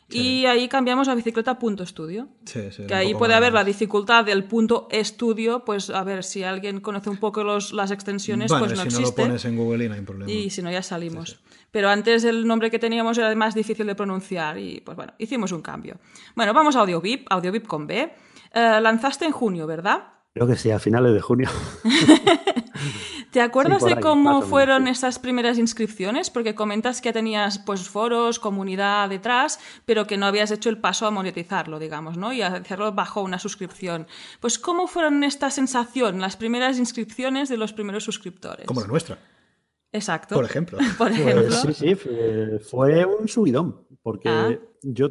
Y 0.08 0.46
ahí 0.46 0.68
cambiamos 0.68 1.08
a 1.08 1.14
bicicleta.studio. 1.14 2.28
Sí, 2.44 2.70
sí, 2.70 2.86
Que 2.86 2.94
ahí 2.94 3.14
puede 3.14 3.34
haber 3.34 3.52
la 3.52 3.64
dificultad 3.64 4.24
del 4.24 4.44
punto 4.44 4.86
estudio, 4.90 5.64
pues 5.64 5.90
a 5.90 6.04
ver, 6.04 6.22
si 6.22 6.44
alguien 6.44 6.80
conoce 6.80 7.10
un 7.10 7.16
poco 7.16 7.42
los, 7.42 7.72
las 7.72 7.90
extensiones, 7.90 8.50
Vale, 8.50 8.66
pues 8.66 8.78
no 8.78 8.84
si 8.84 8.88
no 8.94 9.00
existe. 9.00 9.22
lo 9.22 9.28
pones 9.28 9.44
en 9.44 9.56
Google 9.56 9.84
y 9.84 9.88
no 9.88 9.94
hay 9.94 10.00
problema. 10.02 10.30
Y 10.30 10.50
si 10.50 10.62
no, 10.62 10.70
ya 10.70 10.82
salimos. 10.82 11.40
Pero 11.72 11.88
antes 11.88 12.24
el 12.24 12.46
nombre 12.46 12.70
que 12.70 12.78
teníamos 12.78 13.18
era 13.18 13.34
más 13.34 13.54
difícil 13.54 13.86
de 13.86 13.94
pronunciar 13.94 14.58
y 14.58 14.80
pues 14.80 14.96
bueno, 14.96 15.12
hicimos 15.18 15.50
un 15.52 15.62
cambio. 15.62 15.98
Bueno, 16.34 16.54
vamos 16.54 16.76
a 16.76 16.80
AudioVip, 16.80 17.26
AudioVip 17.28 17.66
con 17.66 17.86
B. 17.86 18.12
Eh, 18.54 18.78
lanzaste 18.80 19.24
en 19.26 19.32
junio, 19.32 19.66
¿verdad? 19.66 20.04
Creo 20.36 20.46
que 20.46 20.56
sí, 20.56 20.70
a 20.70 20.78
finales 20.78 21.14
de 21.14 21.20
junio. 21.22 21.48
¿Te 23.30 23.40
acuerdas 23.40 23.82
de 23.82 23.94
ahí, 23.94 24.00
cómo 24.02 24.34
menos, 24.34 24.44
fueron 24.44 24.84
sí. 24.84 24.90
esas 24.90 25.18
primeras 25.18 25.56
inscripciones? 25.56 26.28
Porque 26.28 26.54
comentas 26.54 27.00
que 27.00 27.14
tenías 27.14 27.58
pues 27.58 27.88
foros, 27.88 28.38
comunidad 28.38 29.08
detrás, 29.08 29.58
pero 29.86 30.06
que 30.06 30.18
no 30.18 30.26
habías 30.26 30.50
hecho 30.50 30.68
el 30.68 30.76
paso 30.76 31.06
a 31.06 31.10
monetizarlo, 31.10 31.78
digamos, 31.78 32.18
¿no? 32.18 32.34
Y 32.34 32.42
a 32.42 32.48
hacerlo 32.48 32.92
bajo 32.92 33.22
una 33.22 33.38
suscripción. 33.38 34.06
Pues 34.38 34.58
¿cómo 34.58 34.88
fueron 34.88 35.24
esta 35.24 35.48
sensación, 35.48 36.20
las 36.20 36.36
primeras 36.36 36.78
inscripciones 36.78 37.48
de 37.48 37.56
los 37.56 37.72
primeros 37.72 38.04
suscriptores? 38.04 38.66
Como 38.66 38.82
la 38.82 38.88
nuestra, 38.88 39.18
Exacto. 39.90 40.34
por 40.34 40.44
ejemplo. 40.44 40.76
Por 40.98 41.12
ejemplo. 41.12 41.46
Pues 41.62 41.78
sí, 41.78 41.88
sí, 41.88 41.94
fue, 41.94 42.58
fue 42.58 43.06
un 43.06 43.26
subidón. 43.26 43.86
Porque 44.02 44.28
Ah. 44.28 44.54
yo, 44.82 45.08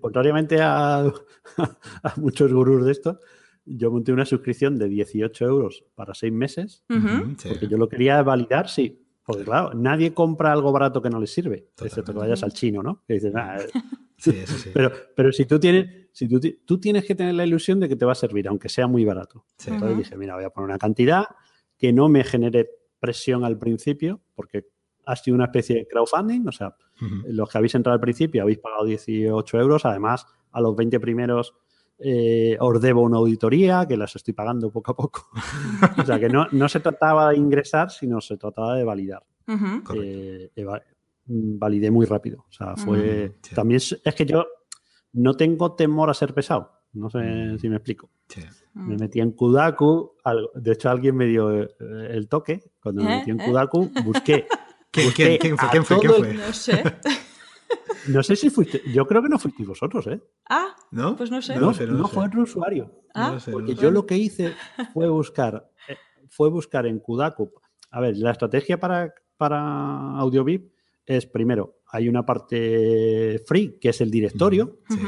contrariamente 0.00 0.60
a, 0.62 1.00
a 2.04 2.14
muchos 2.14 2.52
gurús 2.52 2.84
de 2.84 2.92
esto, 2.92 3.18
yo 3.66 3.90
monté 3.90 4.12
una 4.12 4.24
suscripción 4.24 4.78
de 4.78 4.88
18 4.88 5.44
euros 5.44 5.84
para 5.94 6.14
seis 6.14 6.32
meses. 6.32 6.84
Sí. 6.88 7.48
Porque 7.48 7.68
yo 7.68 7.76
lo 7.78 7.88
quería 7.88 8.22
validar, 8.22 8.68
sí. 8.68 9.02
Porque 9.24 9.42
claro, 9.44 9.74
nadie 9.74 10.14
compra 10.14 10.52
algo 10.52 10.70
barato 10.72 11.02
que 11.02 11.10
no 11.10 11.18
le 11.20 11.26
sirve. 11.26 11.68
Excepto 11.82 12.12
que 12.12 12.18
vayas 12.20 12.42
al 12.44 12.52
chino, 12.52 12.82
¿no? 12.82 13.02
Que 13.06 13.14
dices, 13.14 13.32
"Ah, 13.34 13.56
eh". 13.58 13.66
Sí, 14.18 14.30
eso 14.30 14.56
sí. 14.56 14.70
pero, 14.72 14.90
pero 15.14 15.30
si 15.30 15.44
tú 15.44 15.58
tienes, 15.60 16.08
si 16.12 16.26
tú, 16.26 16.40
tú 16.64 16.80
tienes 16.80 17.04
que 17.04 17.14
tener 17.14 17.34
la 17.34 17.44
ilusión 17.44 17.78
de 17.80 17.86
que 17.86 17.96
te 17.96 18.06
va 18.06 18.12
a 18.12 18.14
servir, 18.14 18.48
aunque 18.48 18.70
sea 18.70 18.86
muy 18.86 19.04
barato. 19.04 19.44
Sí. 19.58 19.70
Entonces 19.70 19.98
dije, 19.98 20.16
mira, 20.16 20.34
voy 20.36 20.44
a 20.44 20.48
poner 20.50 20.70
una 20.70 20.78
cantidad 20.78 21.24
que 21.76 21.92
no 21.92 22.08
me 22.08 22.24
genere 22.24 22.70
presión 22.98 23.44
al 23.44 23.58
principio, 23.58 24.22
porque 24.34 24.68
ha 25.04 25.16
sido 25.16 25.34
una 25.34 25.44
especie 25.44 25.76
de 25.76 25.86
crowdfunding, 25.86 26.48
o 26.48 26.52
sea, 26.52 26.74
Ujú. 27.02 27.24
los 27.28 27.50
que 27.50 27.58
habéis 27.58 27.74
entrado 27.74 27.92
al 27.94 28.00
principio 28.00 28.40
habéis 28.42 28.58
pagado 28.58 28.86
18 28.86 29.58
euros, 29.60 29.84
además 29.84 30.26
a 30.50 30.62
los 30.62 30.74
20 30.74 30.98
primeros 30.98 31.54
eh, 31.98 32.56
os 32.60 32.80
debo 32.80 33.02
una 33.02 33.16
auditoría, 33.18 33.86
que 33.86 33.96
las 33.96 34.14
estoy 34.16 34.34
pagando 34.34 34.70
poco 34.70 34.92
a 34.92 34.96
poco. 34.96 35.28
o 35.98 36.04
sea, 36.04 36.18
que 36.20 36.28
no, 36.28 36.46
no 36.52 36.68
se 36.68 36.80
trataba 36.80 37.30
de 37.30 37.36
ingresar, 37.38 37.90
sino 37.90 38.20
se 38.20 38.36
trataba 38.36 38.74
de 38.76 38.84
validar. 38.84 39.22
Eh, 39.94 40.50
eva- 40.56 40.82
mm, 41.26 41.58
validé 41.58 41.90
muy 41.90 42.06
rápido. 42.06 42.44
O 42.48 42.52
sea, 42.52 42.76
fue... 42.76 43.28
Mm, 43.28 43.38
sí. 43.42 43.54
También 43.54 43.76
es, 43.76 44.00
es 44.04 44.14
que 44.14 44.26
yo 44.26 44.46
no 45.12 45.34
tengo 45.34 45.74
temor 45.74 46.10
a 46.10 46.14
ser 46.14 46.34
pesado. 46.34 46.72
No 46.92 47.10
sé 47.10 47.18
Mm. 47.18 47.58
si 47.58 47.68
me 47.68 47.76
explico. 47.76 48.10
Sí. 48.28 48.42
Me 48.74 48.96
metí 48.96 49.20
en 49.20 49.32
Kudaku. 49.32 50.12
al- 50.24 50.48
De 50.54 50.72
hecho, 50.72 50.90
alguien 50.90 51.14
me 51.16 51.26
dio 51.26 51.62
eh, 51.62 51.68
el 52.10 52.28
toque. 52.28 52.62
Cuando 52.80 53.02
me 53.02 53.14
¿Eh? 53.14 53.18
metí 53.18 53.30
en 53.30 53.40
¿Eh? 53.40 53.44
Kudaku, 53.46 53.90
busqué. 54.04 54.46
¿Quién, 54.90 55.06
busqué 55.08 55.38
quién, 55.38 55.56
quién 55.56 55.84
fue? 55.84 55.98
¿Quién 56.00 56.12
fue? 56.12 56.34
No 56.34 56.52
sé. 56.52 56.82
No 58.08 58.22
sé 58.22 58.36
si 58.36 58.50
fuiste. 58.50 58.82
Yo 58.92 59.06
creo 59.06 59.22
que 59.22 59.28
no 59.28 59.38
fuisteis 59.38 59.68
vosotros, 59.68 60.06
¿eh? 60.06 60.20
Ah, 60.48 60.74
¿No? 60.90 61.16
pues 61.16 61.30
no 61.30 61.40
sé. 61.42 61.54
No 61.56 61.60
No, 61.66 61.74
sé, 61.74 61.86
no 61.86 61.92
lo 61.92 61.98
no 62.00 62.08
sé. 62.08 62.14
fue 62.14 62.26
otro 62.26 62.42
usuario. 62.42 63.02
Ah, 63.14 63.32
lo 63.34 63.40
sé, 63.40 63.50
no 63.50 63.58
Porque 63.58 63.74
yo 63.74 63.90
lo 63.90 64.06
que 64.06 64.16
hice 64.16 64.54
fue 64.92 65.08
buscar, 65.08 65.70
eh, 65.88 65.96
fue 66.28 66.50
buscar 66.50 66.86
en 66.86 66.98
Kudaku. 67.00 67.50
A 67.90 68.00
ver, 68.00 68.16
la 68.16 68.32
estrategia 68.32 68.78
para, 68.78 69.12
para 69.36 70.16
AudioVip 70.18 70.72
es 71.06 71.26
primero, 71.26 71.78
hay 71.86 72.08
una 72.08 72.24
parte 72.26 73.40
free, 73.46 73.78
que 73.80 73.90
es 73.90 74.00
el 74.00 74.10
directorio. 74.10 74.78
Sí. 74.88 74.98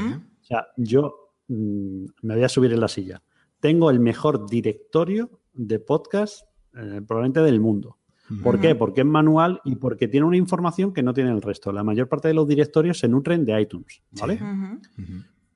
O 0.40 0.44
sea, 0.44 0.68
yo 0.76 1.32
mm, 1.48 2.04
me 2.22 2.34
voy 2.34 2.44
a 2.44 2.48
subir 2.48 2.72
en 2.72 2.80
la 2.80 2.88
silla. 2.88 3.22
Tengo 3.60 3.90
el 3.90 3.98
mejor 4.00 4.48
directorio 4.48 5.40
de 5.52 5.80
podcast 5.80 6.42
eh, 6.74 7.00
probablemente 7.06 7.40
del 7.40 7.60
mundo. 7.60 7.98
¿Por 8.42 8.60
qué? 8.60 8.74
Porque 8.74 9.00
es 9.00 9.06
manual 9.06 9.60
y 9.64 9.76
porque 9.76 10.08
tiene 10.08 10.26
una 10.26 10.36
información 10.36 10.92
que 10.92 11.02
no 11.02 11.14
tiene 11.14 11.30
el 11.30 11.40
resto. 11.42 11.72
La 11.72 11.82
mayor 11.82 12.08
parte 12.08 12.28
de 12.28 12.34
los 12.34 12.46
directorios 12.46 12.98
se 12.98 13.08
nutren 13.08 13.44
de 13.44 13.60
iTunes, 13.60 14.02
¿vale? 14.12 14.38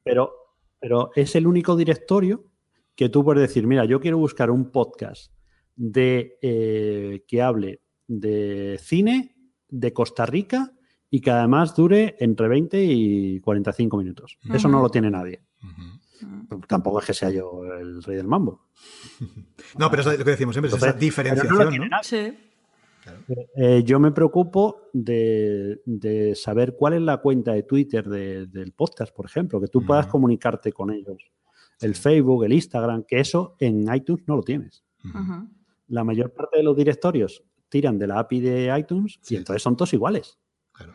Pero, 0.02 0.32
pero 0.80 1.10
es 1.14 1.34
el 1.36 1.46
único 1.46 1.76
directorio 1.76 2.44
que 2.94 3.08
tú 3.08 3.24
puedes 3.24 3.42
decir, 3.42 3.66
mira, 3.66 3.84
yo 3.84 4.00
quiero 4.00 4.18
buscar 4.18 4.50
un 4.50 4.70
podcast 4.70 5.32
de 5.76 6.38
eh, 6.42 7.24
que 7.26 7.42
hable 7.42 7.80
de 8.06 8.78
cine 8.80 9.36
de 9.68 9.92
Costa 9.92 10.26
Rica 10.26 10.72
y 11.10 11.20
que 11.20 11.30
además 11.30 11.74
dure 11.76 12.16
entre 12.20 12.48
20 12.48 12.82
y 12.84 13.40
45 13.40 13.96
minutos. 13.98 14.38
Eso 14.52 14.68
no 14.68 14.80
lo 14.80 14.88
tiene 14.88 15.10
nadie. 15.10 15.42
Ujú. 15.62 16.60
Tampoco 16.68 17.00
es 17.00 17.06
que 17.06 17.14
sea 17.14 17.30
yo 17.30 17.64
el 17.64 18.02
rey 18.02 18.16
del 18.16 18.28
mambo. 18.28 18.66
No, 19.78 19.90
pero 19.90 20.02
es 20.02 20.18
lo 20.18 20.24
que 20.24 20.30
decimos 20.30 20.54
siempre, 20.54 20.68
es 20.68 20.76
esa 20.76 20.86
Entonces, 20.86 21.00
diferenciación, 21.00 21.56
pero 21.56 21.58
no 21.58 21.64
lo 21.64 21.64
¿no? 21.64 21.70
tiene 21.70 21.88
nadie. 21.88 22.04
Sí. 22.04 22.51
Eh, 23.56 23.82
yo 23.84 23.98
me 23.98 24.12
preocupo 24.12 24.82
de, 24.92 25.80
de 25.84 26.34
saber 26.34 26.76
cuál 26.76 26.94
es 26.94 27.02
la 27.02 27.18
cuenta 27.18 27.52
de 27.52 27.62
Twitter 27.64 28.08
de- 28.08 28.46
del 28.46 28.72
podcast, 28.72 29.14
por 29.14 29.26
ejemplo, 29.26 29.60
que 29.60 29.68
tú 29.68 29.84
puedas 29.84 30.06
comunicarte 30.06 30.72
con 30.72 30.90
ellos. 30.92 31.18
El 31.80 31.94
Facebook, 31.96 32.44
el 32.44 32.52
Instagram, 32.52 33.04
que 33.04 33.18
eso 33.20 33.56
en 33.58 33.92
iTunes 33.92 34.22
no 34.28 34.36
lo 34.36 34.42
tienes. 34.42 34.84
La 35.88 36.04
mayor 36.04 36.32
parte 36.32 36.58
de 36.58 36.62
los 36.62 36.76
directorios 36.76 37.42
tiran 37.68 37.98
de 37.98 38.06
la 38.06 38.20
API 38.20 38.40
de 38.40 38.78
iTunes 38.78 39.18
Sí. 39.22 39.34
y 39.34 39.38
entonces 39.38 39.62
son 39.62 39.76
todos 39.76 39.92
iguales. 39.94 40.38
Claro. 40.72 40.94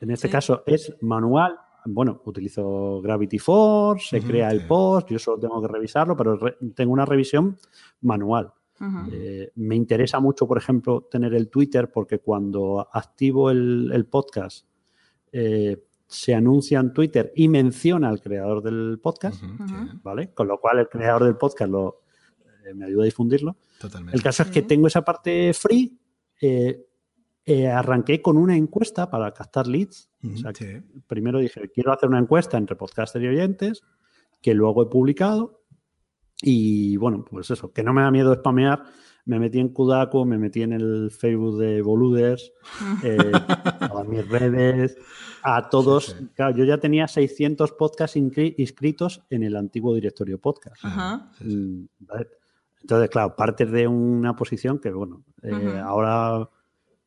En 0.00 0.10
este 0.10 0.28
Sí. 0.28 0.32
caso 0.32 0.62
es 0.66 0.94
manual. 1.00 1.56
Bueno, 1.86 2.20
utilizo 2.26 3.00
Gravity 3.02 3.38
Force, 3.38 4.06
se 4.20 4.22
crea 4.26 4.50
el 4.50 4.66
post, 4.66 5.10
yo 5.10 5.18
solo 5.18 5.38
tengo 5.40 5.60
que 5.62 5.68
revisarlo, 5.68 6.14
pero 6.16 6.36
re- 6.36 6.56
tengo 6.74 6.92
una 6.92 7.06
revisión 7.06 7.56
manual. 8.02 8.52
Eh, 9.12 9.52
me 9.56 9.76
interesa 9.76 10.20
mucho, 10.20 10.46
por 10.46 10.56
ejemplo, 10.58 11.06
tener 11.10 11.34
el 11.34 11.48
Twitter 11.50 11.90
porque 11.92 12.18
cuando 12.20 12.88
activo 12.92 13.50
el, 13.50 13.90
el 13.92 14.06
podcast 14.06 14.66
eh, 15.32 15.84
se 16.06 16.34
anuncia 16.34 16.80
en 16.80 16.92
Twitter 16.92 17.32
y 17.36 17.48
menciona 17.48 18.08
al 18.08 18.20
creador 18.20 18.62
del 18.62 18.98
podcast, 19.02 19.42
¿vale? 20.02 20.32
Con 20.32 20.48
lo 20.48 20.58
cual 20.58 20.78
el 20.78 20.88
creador 20.88 21.24
del 21.24 21.36
podcast 21.36 21.70
lo, 21.70 22.00
eh, 22.64 22.74
me 22.74 22.86
ayuda 22.86 23.02
a 23.02 23.04
difundirlo. 23.04 23.56
Totalmente. 23.78 24.16
El 24.16 24.22
caso 24.22 24.42
es 24.42 24.50
que 24.50 24.62
tengo 24.62 24.86
esa 24.86 25.02
parte 25.04 25.52
free. 25.54 25.98
eh, 26.40 26.86
eh, 27.46 27.66
arranqué 27.66 28.20
con 28.20 28.36
una 28.36 28.56
encuesta 28.56 29.10
para 29.10 29.32
captar 29.32 29.66
leads. 29.66 30.10
O 30.22 30.36
sea, 30.36 30.52
sí. 30.54 30.66
primero 31.06 31.38
dije, 31.38 31.70
quiero 31.72 31.92
hacer 31.92 32.08
una 32.08 32.18
encuesta 32.18 32.58
entre 32.58 32.76
podcasters 32.76 33.24
y 33.24 33.28
oyentes, 33.28 33.82
que 34.42 34.54
luego 34.54 34.82
he 34.82 34.86
publicado. 34.86 35.59
Y 36.42 36.96
bueno, 36.96 37.24
pues 37.28 37.50
eso, 37.50 37.72
que 37.72 37.82
no 37.82 37.92
me 37.92 38.02
da 38.02 38.10
miedo 38.10 38.34
spamear. 38.34 38.84
Me 39.26 39.38
metí 39.38 39.60
en 39.60 39.68
Kudaku, 39.68 40.24
me 40.24 40.38
metí 40.38 40.62
en 40.62 40.72
el 40.72 41.10
Facebook 41.10 41.58
de 41.58 41.82
Boluders, 41.82 42.52
eh, 43.04 43.18
a 43.80 44.02
mis 44.04 44.26
redes, 44.26 44.96
a 45.42 45.68
todos. 45.68 46.06
Sí, 46.06 46.14
sí. 46.18 46.28
Claro, 46.34 46.56
yo 46.56 46.64
ya 46.64 46.78
tenía 46.78 47.06
600 47.06 47.72
podcasts 47.72 48.16
inscri- 48.16 48.54
inscritos 48.56 49.22
en 49.28 49.42
el 49.42 49.56
antiguo 49.56 49.94
directorio 49.94 50.38
podcast. 50.40 50.82
Ajá. 50.82 51.30
Sí, 51.38 51.50
sí. 51.50 51.56
Mm. 51.56 51.88
Entonces, 52.80 53.10
claro, 53.10 53.36
partes 53.36 53.70
de 53.70 53.86
una 53.86 54.34
posición 54.34 54.78
que, 54.78 54.90
bueno, 54.90 55.22
eh, 55.42 55.78
ahora 55.84 56.48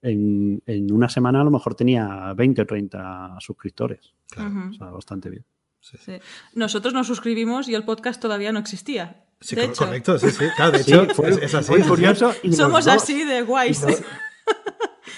en, 0.03 0.61
en 0.67 0.93
una 0.93 1.09
semana 1.09 1.41
a 1.41 1.43
lo 1.43 1.49
mejor 1.49 1.73
tenía 1.73 2.31
20 2.35 2.61
o 2.61 2.65
30 2.67 3.37
suscriptores. 3.39 4.13
Claro. 4.29 4.69
O 4.69 4.73
sea, 4.73 4.91
bastante 4.91 5.31
bien. 5.31 5.43
Sí. 5.83 5.97
Sí. 6.03 6.13
Nosotros 6.55 6.93
nos 6.93 7.05
suscribimos 7.07 7.67
y 7.69 7.75
el 7.75 7.83
podcast 7.85 8.19
todavía 8.21 8.51
no 8.51 8.59
existía. 8.59 9.25
Sí, 9.41 9.55
de 9.55 9.63
cor- 9.63 9.71
hecho, 9.71 9.85
correcto, 9.85 10.17
sí, 10.19 10.31
sí. 10.31 10.45
Claro, 10.55 10.71
de 10.71 10.83
Sí, 10.83 10.93
hecho, 10.93 11.13
fue, 11.13 11.29
es, 11.29 11.37
es 11.37 11.53
así. 11.53 11.73
curioso. 11.81 12.33
y 12.43 12.53
somos 12.53 12.85
dos- 12.85 12.93
así 12.95 13.23
de 13.25 13.41
guays. 13.43 13.85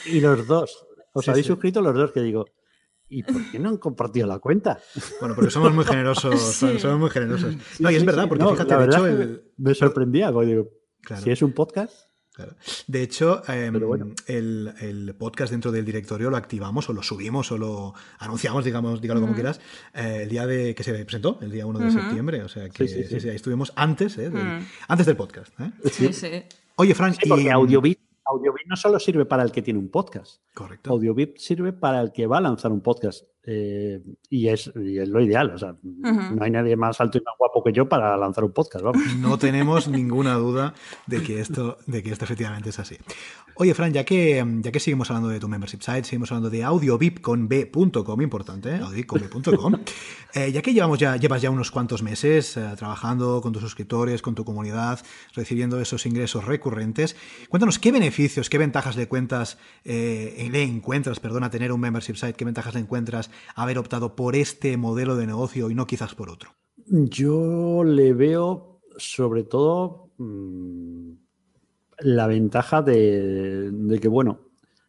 Y 0.05 0.19
los 0.19 0.45
dos. 0.47 0.85
Os 1.13 1.25
Sí, 1.25 1.31
habéis 1.31 1.45
sí. 1.45 1.51
suscrito 1.51 1.81
los 1.81 1.93
dos 1.93 2.11
que 2.11 2.21
digo. 2.21 2.45
¿Y 3.07 3.21
por 3.23 3.51
qué 3.51 3.59
no 3.59 3.69
han 3.69 3.77
compartido 3.77 4.25
la 4.27 4.39
cuenta? 4.39 4.79
Bueno, 5.19 5.35
porque 5.35 5.51
somos 5.51 5.73
muy 5.73 5.85
generosos. 5.85 6.39
Sí. 6.59 6.79
Somos 6.79 6.99
muy 6.99 7.09
generosos. 7.11 7.55
No, 7.79 7.91
y 7.91 7.95
es 7.95 8.03
verdad, 8.05 8.27
porque 8.27 8.43
No, 8.43 8.51
fíjate, 8.51 8.75
de 8.77 8.85
hecho, 8.85 9.07
el, 9.07 9.53
me 9.57 9.75
sorprendía. 9.75 10.31
porque 10.31 10.47
digo, 10.47 10.69
Claro. 11.01 11.21
si 11.21 11.29
es 11.31 11.41
un 11.43 11.53
podcast, 11.53 11.93
Claro. 12.35 12.53
De 12.87 13.01
hecho, 13.01 13.41
em, 13.47 13.79
bueno. 13.79 14.07
el, 14.27 14.73
el 14.81 15.15
podcast 15.15 15.51
dentro 15.51 15.71
del 15.71 15.85
directorio 15.85 16.29
lo 16.29 16.35
activamos 16.35 16.89
o 16.89 16.93
lo 16.93 17.01
subimos 17.01 17.51
o 17.53 17.57
lo 17.57 17.93
anunciamos, 18.19 18.65
digamos, 18.65 18.99
dígalo 19.01 19.21
como 19.21 19.33
quieras, 19.33 19.61
eh, 19.93 20.19
el 20.23 20.29
día 20.29 20.45
de 20.45 20.75
que 20.75 20.83
se 20.83 20.91
presentó, 21.05 21.39
el 21.41 21.49
día 21.51 21.65
1 21.65 21.79
de 21.79 21.91
septiembre. 21.91 22.43
O 22.43 22.49
sea 22.49 22.69
que 22.69 22.87
Sí, 22.87 22.93
sí, 22.93 23.03
sí. 23.03 23.09
sí, 23.09 23.19
sí, 23.21 23.29
ahí 23.29 23.35
estuvimos 23.37 23.71
antes, 23.75 24.17
eh, 24.17 24.29
del, 24.29 24.67
antes 24.87 25.05
del 25.05 25.15
podcast. 25.15 25.57
¿eh? 25.61 25.71
Sí, 25.91 26.11
sí. 26.11 26.29
Oye, 26.75 26.93
Frank, 26.93 27.15
y- 27.23 27.47
Audiobit, 27.49 27.99
Audiobit 28.25 28.65
no 28.67 28.75
solo 28.75 28.99
sirve 28.99 29.25
para 29.25 29.43
el 29.43 29.51
que 29.51 29.61
tiene 29.61 29.79
un 29.79 29.89
podcast. 29.89 30.41
Correcto. 30.53 30.89
Audiobit 30.91 31.37
sirve 31.37 31.71
para 31.73 32.01
el 32.01 32.11
que 32.11 32.27
va 32.27 32.39
a 32.39 32.41
lanzar 32.41 32.71
un 32.71 32.81
podcast. 32.81 33.23
Eh, 33.45 34.01
y, 34.29 34.47
es, 34.47 34.71
y 34.75 34.97
es 34.97 35.09
lo 35.09 35.21
ideal. 35.21 35.51
O 35.51 35.57
sea, 35.57 35.75
no 35.83 36.43
hay 36.43 36.51
nadie 36.51 36.75
más 36.75 36.99
alto 36.99 37.17
y 37.17 37.21
más 37.21 37.35
guapo 37.37 37.63
que 37.63 37.71
yo 37.71 37.87
para 37.87 38.17
lanzar 38.17 38.43
un 38.43 38.51
podcast. 38.51 38.83
Vamos. 38.83 39.03
No 39.17 39.37
tenemos 39.37 39.87
ninguna 39.87 40.35
duda 40.35 40.73
de 41.07 41.21
que 41.21 41.39
esto, 41.39 41.77
de 41.87 42.03
que 42.03 42.11
esto 42.11 42.25
efectivamente 42.25 42.69
es 42.69 42.79
así. 42.79 42.97
Oye, 43.57 43.73
Fran, 43.73 43.93
ya 43.93 44.03
que, 44.03 44.45
ya 44.59 44.69
que 44.69 44.81
seguimos 44.81 45.09
hablando 45.09 45.29
de 45.29 45.39
tu 45.39 45.47
membership 45.47 45.79
site, 45.79 46.03
seguimos 46.03 46.29
hablando 46.29 46.49
de 46.49 46.61
audiovip.com, 46.61 48.21
importante, 48.21 48.75
¿eh? 48.75 48.79
audiovip.com, 48.79 49.75
eh, 50.33 50.51
ya 50.51 50.61
que 50.61 50.73
llevamos 50.73 50.99
ya, 50.99 51.15
llevas 51.15 51.41
ya 51.41 51.49
unos 51.49 51.71
cuantos 51.71 52.03
meses 52.03 52.57
eh, 52.57 52.73
trabajando 52.75 53.39
con 53.41 53.53
tus 53.53 53.61
suscriptores, 53.61 54.21
con 54.21 54.35
tu 54.35 54.43
comunidad, 54.43 54.99
recibiendo 55.33 55.79
esos 55.79 56.05
ingresos 56.05 56.43
recurrentes, 56.43 57.15
cuéntanos 57.47 57.79
qué 57.79 57.93
beneficios, 57.93 58.49
qué 58.49 58.57
ventajas 58.57 58.97
le 58.97 59.07
cuentas, 59.07 59.57
eh, 59.85 60.49
le 60.51 60.61
encuentras, 60.63 61.21
perdona, 61.21 61.49
tener 61.49 61.71
un 61.71 61.79
membership 61.79 62.15
site, 62.15 62.33
qué 62.33 62.43
ventajas 62.43 62.73
le 62.73 62.81
encuentras 62.81 63.31
haber 63.55 63.77
optado 63.77 64.15
por 64.15 64.35
este 64.35 64.77
modelo 64.77 65.15
de 65.15 65.27
negocio 65.27 65.69
y 65.69 65.75
no 65.75 65.87
quizás 65.87 66.15
por 66.15 66.29
otro. 66.29 66.51
Yo 66.87 67.83
le 67.83 68.13
veo 68.13 68.81
sobre 68.97 69.43
todo 69.43 70.11
mm, 70.17 71.11
la 71.99 72.27
ventaja 72.27 72.81
de, 72.81 73.71
de 73.71 73.99
que, 73.99 74.07
bueno, 74.07 74.39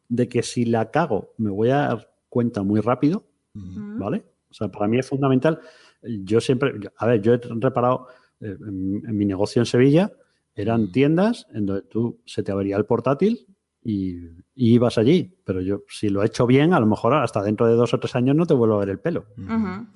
de 0.09 0.28
que 0.28 0.42
si 0.42 0.64
la 0.64 0.90
cago 0.90 1.32
me 1.38 1.50
voy 1.50 1.70
a 1.70 1.76
dar 1.76 2.12
cuenta 2.28 2.62
muy 2.62 2.80
rápido, 2.80 3.24
¿vale? 3.54 4.24
O 4.50 4.54
sea, 4.54 4.68
para 4.68 4.87
mí 4.87 4.98
es 4.98 5.09
fundamental. 5.09 5.61
Yo 6.02 6.40
siempre, 6.40 6.74
a 6.96 7.06
ver, 7.06 7.22
yo 7.22 7.32
he 7.32 7.38
reparado 7.38 8.09
eh, 8.40 8.56
en, 8.61 9.02
en 9.06 9.16
mi 9.16 9.24
negocio 9.24 9.62
en 9.62 9.66
Sevilla, 9.66 10.12
eran 10.54 10.92
tiendas 10.92 11.46
en 11.52 11.66
donde 11.66 11.82
tú 11.82 12.20
se 12.26 12.42
te 12.42 12.52
abría 12.52 12.76
el 12.76 12.85
portátil 12.85 13.46
y, 13.82 14.16
y 14.57 14.75
ibas 14.75 14.99
allí. 14.99 15.38
Pero 15.45 15.61
yo, 15.61 15.83
si 15.88 16.09
lo 16.09 16.23
he 16.23 16.27
hecho 16.27 16.47
bien, 16.47 16.73
a 16.73 16.81
lo 16.81 16.87
mejor 16.87 17.14
hasta 17.14 17.42
dentro 17.42 17.69
de 17.69 17.75
dos 17.75 17.95
o 17.95 18.01
tres 18.01 18.16
años 18.16 18.35
no 18.35 18.47
te 18.47 18.55
vuelvo 18.55 18.75
a 18.75 18.81
ver 18.81 18.88
el 18.88 18.99
pelo. 18.99 19.27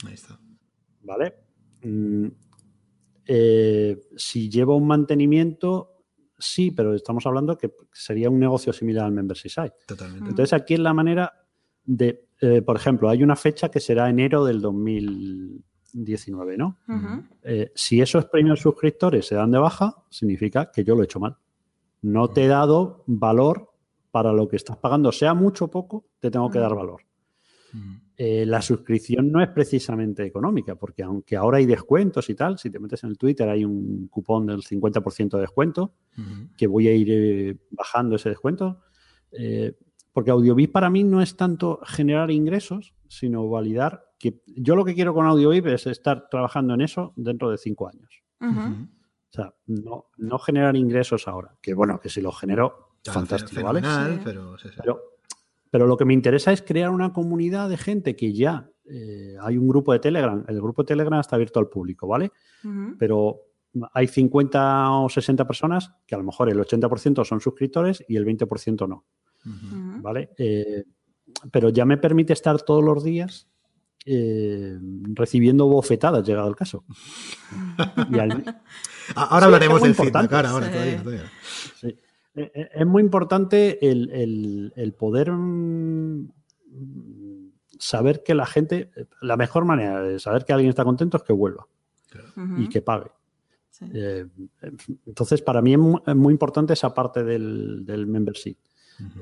Ahí 0.07 0.15
está. 0.15 0.39
¿vale? 1.03 1.35
Mm, 1.83 2.27
eh, 3.27 4.01
si 4.17 4.49
lleva 4.49 4.75
un 4.75 4.87
mantenimiento, 4.87 6.05
sí, 6.39 6.71
pero 6.71 6.95
estamos 6.95 7.27
hablando 7.27 7.59
que 7.59 7.73
sería 7.93 8.31
un 8.31 8.39
negocio 8.39 8.73
similar 8.73 9.07
al 9.07 9.13
membership 9.13 9.51
site. 9.51 9.75
Totalmente. 9.87 10.31
Entonces 10.31 10.53
aquí 10.53 10.75
es 10.75 10.81
la 10.81 10.95
manera 10.95 11.33
de, 11.85 12.29
eh, 12.41 12.63
por 12.63 12.77
ejemplo, 12.77 13.09
hay 13.09 13.23
una 13.23 13.37
fecha 13.37 13.71
que 13.71 13.81
será 13.81 14.09
enero 14.09 14.45
del 14.45 14.61
2019, 14.61 16.57
¿no? 16.57 16.79
Ujú. 16.89 17.25
Eh, 17.43 17.73
si 17.75 18.01
esos 18.01 18.27
premios 18.27 18.61
suscriptores 18.61 19.27
se 19.27 19.35
dan 19.35 19.51
de 19.51 19.59
baja, 19.59 20.05
significa 20.11 20.71
que 20.71 20.85
yo 20.85 20.95
lo 20.95 21.03
he 21.03 21.05
hecho 21.05 21.21
mal. 21.21 21.37
No 22.03 22.29
te 22.29 22.45
he 22.45 22.49
dado 22.49 23.05
valor 23.07 23.70
para 24.11 24.33
lo 24.33 24.49
que 24.49 24.57
estás 24.57 24.77
pagando, 24.77 25.13
sea 25.13 25.35
mucho 25.35 25.67
o 25.67 25.71
poco, 25.71 26.07
te 26.19 26.31
tengo 26.31 26.51
que 26.51 26.59
dar 26.59 26.75
valor. 26.75 27.03
Eh, 28.17 28.45
la 28.45 28.61
suscripción 28.61 29.31
no 29.31 29.41
es 29.41 29.49
precisamente 29.49 30.25
económica, 30.25 30.75
porque 30.75 31.03
aunque 31.03 31.37
ahora 31.37 31.59
hay 31.59 31.67
descuentos 31.67 32.29
y 32.29 32.35
tal, 32.35 32.59
si 32.59 32.71
te 32.71 32.79
metes 32.79 33.05
en 33.05 33.11
el 33.11 33.19
Twitter 33.19 33.49
hay 33.49 33.65
un 33.65 34.09
cupón 34.09 34.47
del 34.47 34.63
50% 34.63 35.31
de 35.31 35.41
descuento, 35.41 35.95
que 36.57 36.67
voy 36.67 36.89
a 36.89 36.95
ir 36.95 37.09
eh, 37.11 37.57
bajando 37.71 38.17
ese 38.17 38.29
descuento, 38.29 38.83
eh, 39.33 39.75
porque 40.13 40.33
Audiovip 40.33 40.73
para 40.73 40.91
mí 40.91 41.05
no 41.05 41.23
es 41.23 41.37
tanto 41.37 41.81
generar 41.87 42.31
ingresos, 42.31 42.95
sino 43.09 43.49
validar 43.49 44.05
que 44.19 44.43
yo 44.47 44.77
lo 44.77 44.85
que 44.85 44.95
quiero 44.95 45.15
con 45.15 45.27
Audiovip 45.27 45.67
es 45.69 45.87
estar 45.87 46.29
trabajando 46.29 46.75
en 46.75 46.83
eso 46.83 47.15
dentro 47.17 47.51
de 47.51 47.57
cinco 47.57 47.89
años. 47.89 48.23
O 48.43 49.33
sea, 49.33 49.55
no, 49.67 50.07
no 50.17 50.39
generar 50.41 50.77
ingresos 50.77 51.29
ahora, 51.29 51.57
que 51.63 51.73
bueno, 51.73 52.01
que 52.01 52.09
si 52.09 52.21
lo 52.21 52.33
genero, 52.33 52.90
Claro, 53.03 53.21
fantástico, 53.21 53.63
¿vale? 53.63 53.81
Sí. 53.83 54.21
pero 54.25 54.59
sí, 54.59 54.69
sí. 54.69 54.75
Pero, 54.81 55.01
pero 55.71 55.87
lo 55.87 55.97
que 55.97 56.05
me 56.05 56.15
interesa 56.15 56.53
es 56.53 56.63
crear 56.63 56.91
una 56.91 57.13
comunidad 57.13 57.69
de 57.69 57.77
gente 57.79 58.17
que 58.17 58.33
ya 58.33 58.69
eh, 58.85 59.37
hay 59.41 59.57
un 59.57 59.69
grupo 59.69 59.93
de 59.93 60.01
Telegram. 60.01 60.45
El 60.49 60.61
grupo 60.61 60.83
de 60.83 60.87
Telegram 60.89 61.21
está 61.21 61.37
abierto 61.37 61.61
al 61.61 61.69
público, 61.69 62.07
¿vale? 62.07 62.31
Pero 62.99 63.41
hay 63.95 64.09
50 64.09 64.91
o 64.91 65.09
60 65.09 65.47
personas 65.47 65.93
que 66.07 66.15
a 66.15 66.19
lo 66.19 66.25
mejor 66.25 66.51
el 66.51 66.59
80% 66.59 67.25
son 67.25 67.41
suscriptores 67.41 68.05
y 68.09 68.17
el 68.17 68.27
20% 68.27 68.89
no. 68.89 69.05
¿vale? 70.03 70.31
Eh, 70.37 70.85
pero 71.53 71.69
ya 71.71 71.85
me 71.85 71.97
permite 71.97 72.33
estar 72.33 72.61
todos 72.63 72.83
los 72.85 73.03
días 73.05 73.49
eh, 74.05 74.77
recibiendo 75.15 75.67
bofetadas, 75.69 76.27
llegado 76.27 76.49
el 76.49 76.57
caso. 76.57 76.85
Y 78.11 78.19
al- 78.19 78.45
Ah, 79.15 79.25
Ahora 79.31 79.39
Sí, 79.41 79.45
hablaremos 79.47 79.83
del 79.83 79.95
feedback, 79.95 80.07
importante. 80.25 80.35
ahora, 80.37 80.51
ahora, 80.51 80.67
Sí. 80.67 80.73
todavía, 80.73 81.03
todavía. 81.03 81.31
Sí. 81.81 81.99
Eh, 82.43 82.51
eh, 82.55 82.69
Es 82.75 82.87
muy 82.87 83.03
importante 83.03 83.79
el, 83.91 84.11
el- 84.11 84.73
el 84.77 84.93
poder 84.95 85.31
mm, 85.33 86.29
saber 87.79 88.23
que 88.23 88.35
la 88.35 88.47
gente, 88.47 88.91
la 89.21 89.37
mejor 89.37 89.65
manera 89.65 90.03
de 90.03 90.19
saber 90.19 90.45
que 90.45 90.53
alguien 90.53 90.71
está 90.71 90.85
contento 90.85 91.17
es 91.17 91.23
que 91.23 91.33
vuelva 91.33 91.67
y 92.59 92.69
que 92.69 92.83
pague. 92.83 93.11
Sí. 93.71 93.87
Eh, 93.95 94.27
entonces, 95.07 95.43
para 95.43 95.63
mí 95.63 95.73
es 95.73 95.79
mu- 95.79 96.01
es 96.07 96.17
muy, 96.17 96.33
importante 96.33 96.73
esa 96.75 96.93
parte 96.93 97.23
del, 97.25 97.85
del 97.87 98.07
membership. 98.07 98.57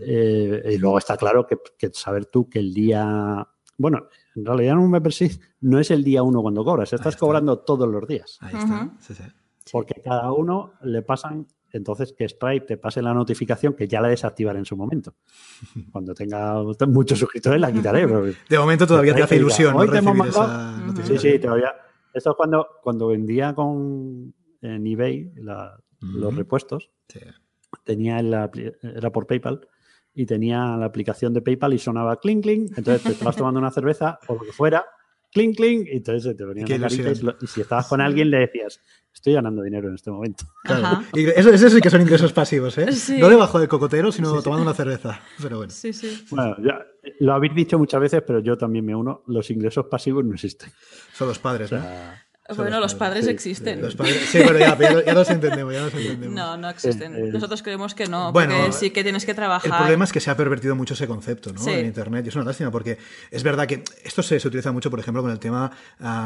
Eh, 0.00 0.72
y 0.74 0.78
luego 0.78 0.98
está 0.98 1.16
claro 1.16 1.46
que, 1.46 1.56
que 1.76 1.90
saber 1.92 2.26
tú 2.26 2.48
que 2.48 2.58
el 2.58 2.74
día. 2.74 3.46
Bueno, 3.76 4.08
en 4.34 4.44
realidad 4.44 4.72
en 4.72 4.78
un 4.80 4.90
membership 4.90 5.30
no 5.60 5.78
es 5.78 5.90
el 5.92 6.02
día 6.02 6.22
uno 6.24 6.42
cuando 6.42 6.64
cobras, 6.64 6.92
estás 6.92 7.14
está. 7.14 7.20
cobrando 7.20 7.58
todos 7.60 7.88
los 7.88 8.08
días. 8.08 8.38
Ahí 8.40 8.56
está. 8.56 8.84
Ujú. 8.86 8.90
Sí, 8.98 9.14
sí. 9.14 9.22
Porque 9.70 10.00
cada 10.02 10.32
uno 10.32 10.72
le 10.82 11.02
pasan, 11.02 11.46
entonces 11.72 12.12
que 12.16 12.28
Stripe 12.28 12.66
te 12.66 12.76
pase 12.76 13.02
la 13.02 13.12
notificación 13.14 13.74
que 13.74 13.86
ya 13.88 14.00
la 14.00 14.08
desactivaré 14.08 14.58
en 14.58 14.64
su 14.64 14.76
momento. 14.76 15.14
Cuando 15.92 16.14
tenga 16.14 16.62
muchos 16.88 17.18
suscriptores 17.18 17.60
la 17.60 17.72
quitaré. 17.72 18.06
pero- 18.06 18.24
De 18.48 18.58
momento 18.58 18.86
todavía 18.86 19.14
te 19.14 19.22
hace 19.22 19.36
ilusión 19.36 19.74
¿no? 19.74 19.84
recibir 19.84 20.26
esa 20.26 20.40
Ujú. 20.44 20.80
Sí, 20.80 20.86
notificación. 20.86 21.18
sí, 21.32 21.38
todavía. 21.38 21.72
Esto 22.14 22.30
es 22.30 22.36
cuando, 22.36 22.66
cuando 22.82 23.08
vendía 23.08 23.54
con 23.54 24.34
en 24.62 24.86
eBay 24.86 25.32
la- 25.36 25.78
los 26.00 26.34
repuestos, 26.34 26.90
Sí. 27.08 27.20
tenía 27.84 28.18
en 28.18 28.30
la 28.30 28.50
era 28.82 29.10
por 29.10 29.26
PayPal 29.26 29.66
y 30.14 30.26
tenía 30.26 30.76
la 30.76 30.86
aplicación 30.86 31.32
de 31.34 31.42
PayPal 31.42 31.74
y 31.74 31.78
sonaba 31.78 32.18
clink 32.18 32.42
clink, 32.42 32.78
entonces 32.78 33.02
te 33.02 33.10
estabas 33.12 33.36
tomando 33.36 33.60
una 33.60 33.70
cerveza 33.70 34.18
o 34.26 34.34
lo 34.34 34.40
que 34.40 34.52
fuera, 34.52 34.84
clink 35.32 35.56
clink, 35.56 35.88
y 35.88 35.96
entonces 35.96 36.22
se 36.24 36.34
te 36.34 36.44
venía 36.44 36.64
Qué 36.64 36.74
una 36.76 36.88
carita 36.88 37.10
y, 37.40 37.46
si 37.46 37.60
estabas 37.60 37.86
con 37.86 38.00
alguien 38.00 38.30
le 38.30 38.38
decías, 38.38 38.80
estoy 39.12 39.34
ganando 39.34 39.62
dinero 39.62 39.88
en 39.88 39.94
este 39.94 40.10
momento. 40.10 40.44
Claro. 40.64 41.02
Y 41.14 41.26
eso, 41.26 41.50
eso 41.50 41.70
sí 41.70 41.80
que 41.80 41.90
son 41.90 42.02
ingresos 42.02 42.32
pasivos, 42.32 42.78
¿eh? 42.78 42.92
Sí. 42.92 43.18
No 43.18 43.28
debajo 43.28 43.58
del 43.58 43.68
cocotero, 43.68 44.12
sino 44.12 44.42
tomando 44.42 44.62
una 44.62 44.74
cerveza. 44.74 45.20
Pero 45.42 45.58
bueno. 45.58 45.72
Sí, 45.72 45.92
sí. 45.92 46.24
Bueno, 46.30 46.56
ya, 46.62 46.86
lo 47.20 47.34
habéis 47.34 47.54
dicho 47.54 47.78
muchas 47.78 48.00
veces, 48.00 48.22
pero 48.26 48.40
yo 48.40 48.56
también 48.56 48.84
me 48.84 48.94
uno, 48.94 49.22
los 49.26 49.50
ingresos 49.50 49.86
pasivos 49.86 50.24
no 50.24 50.34
existen. 50.34 50.70
Son 51.12 51.28
los 51.28 51.38
padres, 51.38 51.72
O 51.72 51.76
¿no? 51.76 51.82
sea, 51.82 52.27
Bueno, 52.56 52.80
los 52.80 52.94
padres, 52.94 53.24
padres 53.24 53.24
sí, 53.26 53.30
existen. 53.30 53.82
Los 53.82 53.94
padres. 53.94 54.16
Sí, 54.30 54.38
pero 54.46 54.58
ya, 54.58 54.76
pero 54.76 55.04
ya 55.04 55.12
los 55.14 55.28
entendemos, 55.30 55.72
ya 55.72 55.82
los 55.82 55.94
entendemos. 55.94 56.34
No, 56.34 56.56
no 56.56 56.70
existen. 56.70 57.14
Eh, 57.14 57.18
eh, 57.28 57.30
Nosotros 57.32 57.62
creemos 57.62 57.94
que 57.94 58.06
no, 58.06 58.32
bueno, 58.32 58.56
porque 58.58 58.72
sí 58.72 58.90
que 58.90 59.02
tienes 59.02 59.26
que 59.26 59.34
trabajar. 59.34 59.70
El 59.70 59.76
problema 59.76 60.04
es 60.04 60.12
que 60.12 60.20
se 60.20 60.30
ha 60.30 60.36
pervertido 60.36 60.74
mucho 60.74 60.94
ese 60.94 61.06
concepto 61.06 61.52
¿no? 61.52 61.60
Sí. 61.60 61.70
en 61.70 61.86
Internet 61.86 62.24
y 62.24 62.28
es 62.30 62.36
una 62.36 62.44
lástima 62.46 62.70
porque 62.70 62.98
es 63.30 63.42
verdad 63.42 63.66
que 63.66 63.84
esto 64.02 64.22
se, 64.22 64.40
se 64.40 64.48
utiliza 64.48 64.72
mucho, 64.72 64.90
por 64.90 64.98
ejemplo, 65.00 65.22
con 65.22 65.30
el 65.30 65.38
tema 65.38 65.70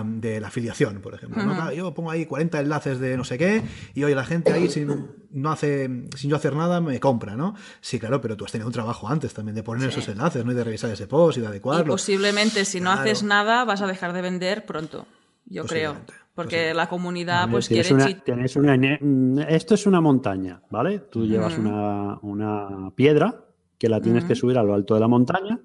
de 0.04 0.40
la 0.40 0.48
afiliación, 0.48 1.00
por 1.00 1.14
ejemplo. 1.14 1.72
Yo 1.72 1.92
pongo 1.92 2.10
ahí 2.10 2.26
40 2.26 2.60
enlaces 2.60 3.00
de 3.00 3.16
no 3.16 3.24
sé 3.24 3.36
qué 3.38 3.62
y 3.94 4.04
oye, 4.04 4.14
la 4.14 4.24
gente 4.24 4.52
ahí 4.52 4.68
sin, 4.70 5.08
no 5.32 5.50
hace, 5.50 5.88
sin 6.16 6.30
yo 6.30 6.36
hacer 6.36 6.54
nada 6.54 6.80
me 6.80 7.00
compra, 7.00 7.34
¿no? 7.36 7.54
Sí, 7.80 7.98
claro, 7.98 8.20
pero 8.20 8.36
tú 8.36 8.44
has 8.44 8.52
tenido 8.52 8.68
un 8.68 8.72
trabajo 8.72 9.08
antes 9.08 9.34
también 9.34 9.54
de 9.56 9.62
poner 9.62 9.90
Sí. 9.92 9.98
esos 9.98 10.08
enlaces 10.08 10.44
¿no? 10.44 10.52
y 10.52 10.54
de 10.54 10.62
revisar 10.64 10.90
ese 10.90 11.06
post 11.08 11.38
y 11.38 11.40
de 11.40 11.46
Y 11.46 11.50
adecuarlo. 11.50 11.92
posiblemente 11.92 12.64
si 12.64 12.80
no 12.80 12.92
haces 12.92 13.22
nada 13.24 13.64
vas 13.64 13.82
a 13.82 13.86
dejar 13.86 14.12
de 14.12 14.22
vender 14.22 14.64
pronto, 14.64 15.06
yo 15.46 15.64
creo. 15.64 15.96
Porque 16.34 16.72
la 16.72 16.88
comunidad 16.88 17.50
pues 17.50 17.68
tienes 17.68 17.88
quiere... 17.88 18.04
una- 18.14 18.22
tienes 18.24 18.56
una 18.56 18.76
mm, 18.76 19.38
esto 19.48 19.74
es 19.74 19.86
una 19.86 20.00
montaña, 20.00 20.62
¿vale? 20.70 21.00
Tú 21.00 21.26
llevas 21.26 21.58
una, 21.58 22.18
una 22.22 22.90
piedra 22.94 23.44
que 23.78 23.88
la 23.88 24.00
tienes 24.00 24.24
que 24.24 24.34
subir 24.34 24.56
a 24.58 24.62
lo 24.62 24.72
alto 24.74 24.94
de 24.94 25.00
la 25.00 25.08
montaña 25.08 25.60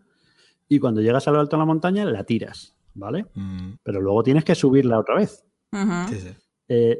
y 0.68 0.80
cuando 0.80 1.00
llegas 1.02 1.28
a 1.28 1.32
lo 1.32 1.40
alto 1.40 1.56
de 1.56 1.60
la 1.62 1.66
montaña 1.66 2.04
la 2.06 2.24
tiras, 2.26 2.76
¿vale? 2.96 3.28
Mm, 3.34 3.74
Pero 3.84 4.02
luego 4.02 4.24
tienes 4.24 4.44
que 4.44 4.56
subirla 4.56 5.00
otra 5.00 5.16
vez. 5.16 5.46
Ujú. 5.72 6.10
sí, 6.10 6.20
sí. 6.20 6.36
Eh, 6.70 7.00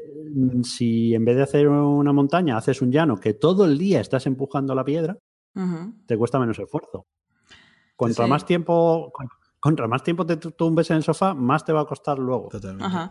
si 0.62 1.14
en 1.14 1.26
vez 1.26 1.36
de 1.36 1.42
hacer 1.42 1.68
una 1.68 2.10
montaña 2.14 2.56
haces 2.56 2.80
un 2.80 2.90
llano 2.90 3.18
que 3.20 3.34
todo 3.34 3.66
el 3.66 3.76
día 3.76 4.00
estás 4.00 4.26
empujando 4.26 4.74
la 4.74 4.82
piedra, 4.84 5.18
te 6.06 6.16
cuesta 6.16 6.38
menos 6.38 6.58
esfuerzo. 6.58 7.04
Sí. 8.24 8.30
más 8.30 8.46
tiempo, 8.46 9.12
contra 9.60 9.86
más 9.88 10.02
tiempo 10.02 10.24
te 10.26 10.36
tumbes 10.36 10.90
en 10.90 10.98
el 10.98 11.02
sofá, 11.02 11.34
más 11.34 11.64
te 11.64 11.72
va 11.72 11.80
a 11.82 11.86
costar 11.86 12.18
luego. 12.18 12.48
Totalmente. 12.50 12.84
Ajá. 12.86 13.10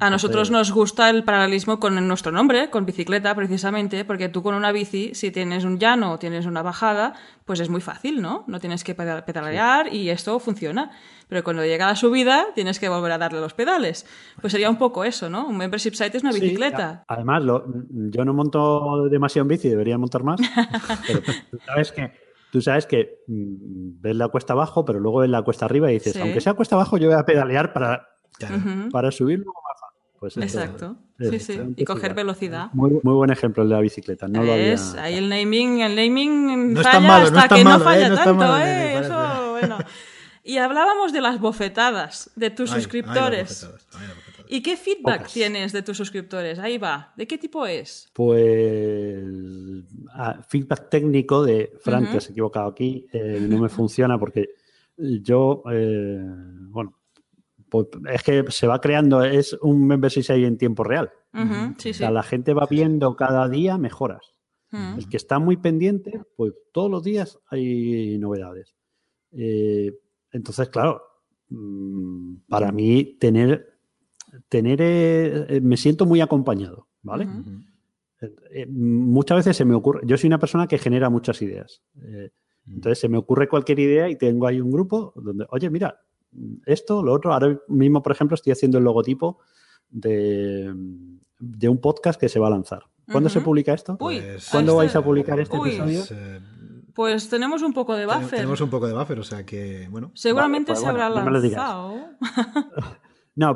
A 0.00 0.08
nosotros 0.08 0.50
nos 0.50 0.72
gusta 0.72 1.10
el 1.10 1.22
paralelismo 1.22 1.78
con 1.78 2.08
nuestro 2.08 2.32
nombre, 2.32 2.70
con 2.70 2.86
bicicleta, 2.86 3.34
precisamente, 3.34 4.06
porque 4.06 4.30
tú 4.30 4.42
con 4.42 4.54
una 4.54 4.72
bici, 4.72 5.14
si 5.14 5.30
tienes 5.30 5.64
un 5.64 5.78
llano 5.78 6.12
o 6.12 6.18
tienes 6.18 6.46
una 6.46 6.62
bajada, 6.62 7.12
pues 7.44 7.60
es 7.60 7.68
muy 7.68 7.82
fácil, 7.82 8.22
¿no? 8.22 8.42
No 8.48 8.58
tienes 8.58 8.84
que 8.84 8.94
peda- 8.94 9.24
pedalear 9.26 9.92
y 9.94 10.08
esto 10.08 10.40
funciona. 10.40 10.90
Pero 11.28 11.44
cuando 11.44 11.62
llega 11.64 11.86
la 11.86 11.94
subida, 11.94 12.46
tienes 12.54 12.80
que 12.80 12.88
volver 12.88 13.12
a 13.12 13.18
darle 13.18 13.40
los 13.40 13.52
pedales. 13.52 14.06
Pues 14.40 14.52
sería 14.52 14.70
un 14.70 14.78
poco 14.78 15.04
eso, 15.04 15.28
¿no? 15.28 15.46
Un 15.46 15.58
membership 15.58 15.92
site 15.94 16.16
es 16.16 16.22
una 16.22 16.32
bicicleta. 16.32 17.04
además, 17.06 17.44
lo- 17.44 17.64
yo 17.90 18.24
no 18.24 18.32
monto 18.32 19.04
demasiado 19.10 19.44
en 19.44 19.48
bici, 19.48 19.68
debería 19.68 19.98
montar 19.98 20.24
más. 20.24 20.40
pero 21.06 21.20
tú 21.50 21.58
sabes 21.66 21.92
que, 21.92 22.10
tú 22.52 22.60
sabes 22.60 22.84
que 22.86 23.22
mm, 23.26 24.00
ves 24.02 24.14
la 24.14 24.28
cuesta 24.28 24.52
abajo, 24.52 24.84
pero 24.84 25.00
luego 25.00 25.20
ves 25.20 25.30
la 25.30 25.42
cuesta 25.42 25.64
arriba 25.64 25.90
y 25.90 25.94
dices, 25.94 26.12
Sí. 26.12 26.20
aunque 26.20 26.40
sea 26.42 26.52
cuesta 26.54 26.76
abajo, 26.76 26.98
yo 26.98 27.08
voy 27.08 27.18
a 27.18 27.24
pedalear 27.24 27.72
para, 27.72 28.06
Claro. 28.38 28.56
Para 28.92 29.10
subir 29.10 29.38
luego 29.38 29.54
bajar. 29.68 29.90
Pues 30.20 30.36
Exacto. 30.36 30.96
es- 31.18 31.28
Sí, 31.30 31.36
es 31.36 31.44
sí. 31.46 31.58
un 31.58 31.74
Y 31.76 31.84
coger 31.84 32.14
velocidad. 32.14 32.68
Muy, 32.72 32.98
muy 33.02 33.14
buen 33.14 33.30
ejemplo 33.30 33.62
el 33.62 33.68
de 33.70 33.74
la 33.74 33.80
bicicleta. 33.80 34.28
No 34.28 34.42
lo 34.42 34.52
había... 34.52 34.70
¿Ves? 34.70 34.94
Ahí 34.94 35.16
el 35.16 35.28
naming, 35.28 35.80
el 35.80 35.96
naming 35.96 36.72
No 36.74 36.80
es 36.80 36.86
falla 36.86 37.00
malo, 37.00 37.26
hasta 37.26 37.40
es 37.42 37.48
que 37.60 37.64
malo, 37.64 37.78
no 37.78 37.82
¿eh? 37.82 37.84
falla 37.94 38.08
No 38.08 38.14
es 38.14 38.20
tanto, 38.24 38.34
malo 38.34 38.64
¿eh? 38.64 38.98
Eso, 39.00 39.50
bueno. 39.52 39.78
Y 40.44 40.56
hablábamos 40.58 41.12
de 41.12 41.20
las 41.20 41.40
bofetadas 41.40 42.30
de 42.36 42.50
tus 42.50 42.70
Ay, 42.70 42.74
ay, 42.74 42.76
las 42.76 42.82
suscriptores. 42.84 43.70
ay. 43.94 44.06
¿Y 44.54 44.62
qué 44.62 44.76
feedback 44.76 45.18
Pocas. 45.18 45.32
tienes 45.32 45.72
de 45.72 45.82
tus 45.82 45.96
suscriptores? 45.96 46.58
Ahí 46.58 46.76
va. 46.78 47.12
¿De 47.16 47.26
qué 47.26 47.38
tipo 47.38 47.66
es? 47.66 48.10
Pues 48.12 49.24
ah, 50.14 50.42
feedback 50.46 50.88
técnico 50.90 51.42
de 51.44 51.72
Fran, 51.80 52.02
Ujú. 52.04 52.12
te 52.12 52.18
has 52.18 52.30
equivocado 52.30 52.68
aquí, 52.68 53.06
eh, 53.12 53.38
no 53.48 53.58
me 53.58 53.68
funciona 53.68 54.18
porque 54.18 54.50
yo, 54.96 55.62
eh, 55.72 56.20
bueno, 56.68 56.98
pues 57.68 57.86
es 58.12 58.22
que 58.22 58.44
se 58.50 58.66
va 58.66 58.80
creando, 58.80 59.24
es 59.24 59.54
un 59.62 59.86
membership 59.86 60.30
ahí 60.30 60.44
en 60.44 60.58
tiempo 60.58 60.84
real. 60.84 61.10
Sí, 61.32 61.38
O 61.40 61.74
sí. 61.78 61.94
sea, 61.94 62.10
la 62.10 62.22
gente 62.22 62.52
va 62.52 62.66
viendo 62.68 63.16
cada 63.16 63.48
día 63.48 63.78
mejoras. 63.78 64.34
El 64.70 65.06
que 65.08 65.18
está 65.18 65.38
muy 65.38 65.58
pendiente, 65.58 66.20
pues 66.34 66.54
todos 66.72 66.90
los 66.90 67.02
días 67.02 67.38
hay 67.48 68.16
novedades. 68.18 68.74
Eh, 69.32 69.92
entonces, 70.30 70.70
claro, 70.70 71.02
mm, 71.50 72.36
para 72.48 72.72
mí 72.72 73.16
tener, 73.20 73.71
tener, 74.48 74.80
eh, 74.80 75.46
eh, 75.56 75.60
me 75.60 75.76
siento 75.76 76.06
muy 76.06 76.20
acompañado, 76.20 76.86
¿vale? 77.02 77.28
Eh, 78.52 78.66
muchas 78.68 79.38
veces 79.38 79.56
se 79.56 79.64
me 79.64 79.74
ocurre, 79.74 80.00
yo 80.04 80.16
soy 80.16 80.28
una 80.28 80.38
persona 80.38 80.66
que 80.66 80.78
genera 80.78 81.10
muchas 81.10 81.42
ideas. 81.42 81.82
Eh, 82.02 82.30
entonces 82.68 82.98
se 83.00 83.08
me 83.08 83.18
ocurre 83.18 83.48
cualquier 83.48 83.80
idea 83.80 84.08
y 84.08 84.16
tengo 84.16 84.46
ahí 84.46 84.60
un 84.60 84.70
grupo 84.70 85.12
donde, 85.16 85.46
oye, 85.50 85.68
mira, 85.70 86.00
esto, 86.64 87.02
lo 87.02 87.12
otro, 87.12 87.32
ahora 87.32 87.58
mismo, 87.68 88.02
por 88.02 88.12
ejemplo, 88.12 88.34
estoy 88.36 88.52
haciendo 88.52 88.78
el 88.78 88.84
logotipo 88.84 89.38
de, 89.90 90.72
de 91.40 91.68
un 91.68 91.78
podcast 91.78 92.18
que 92.20 92.28
se 92.28 92.38
va 92.38 92.46
a 92.46 92.50
lanzar. 92.50 92.84
¿Cuándo 93.10 93.28
se 93.28 93.40
publica 93.40 93.74
esto? 93.74 93.96
Uy, 94.00 94.20
Pues, 94.20 94.48
¿Cuándo 94.48 94.76
vais 94.76 94.94
a 94.94 95.02
publicar 95.02 95.38
este 95.40 95.58
Uy. 95.58 95.70
episodio? 95.70 95.98
Pues, 95.98 96.10
eh, 96.12 96.40
Pues 96.94 97.28
tenemos 97.28 97.62
un 97.62 97.72
poco 97.72 97.94
de 97.96 98.06
buffer. 98.06 98.30
tenemos 98.38 98.60
un 98.60 98.70
poco 98.70 98.86
de 98.86 98.94
buffer, 98.94 99.18
o 99.18 99.24
sea 99.24 99.44
que, 99.44 99.88
bueno. 99.90 100.12
Seguramente 100.14 100.72
Vale, 100.72 100.80
pues 100.80 100.84
se 100.84 100.88
habrá 100.88 101.08
bueno, 101.08 101.20
no 101.24 101.26
me 101.26 101.32
lo 101.32 101.40
digas. 101.42 101.58
lanzado. 101.58 101.96
No, 101.96 102.16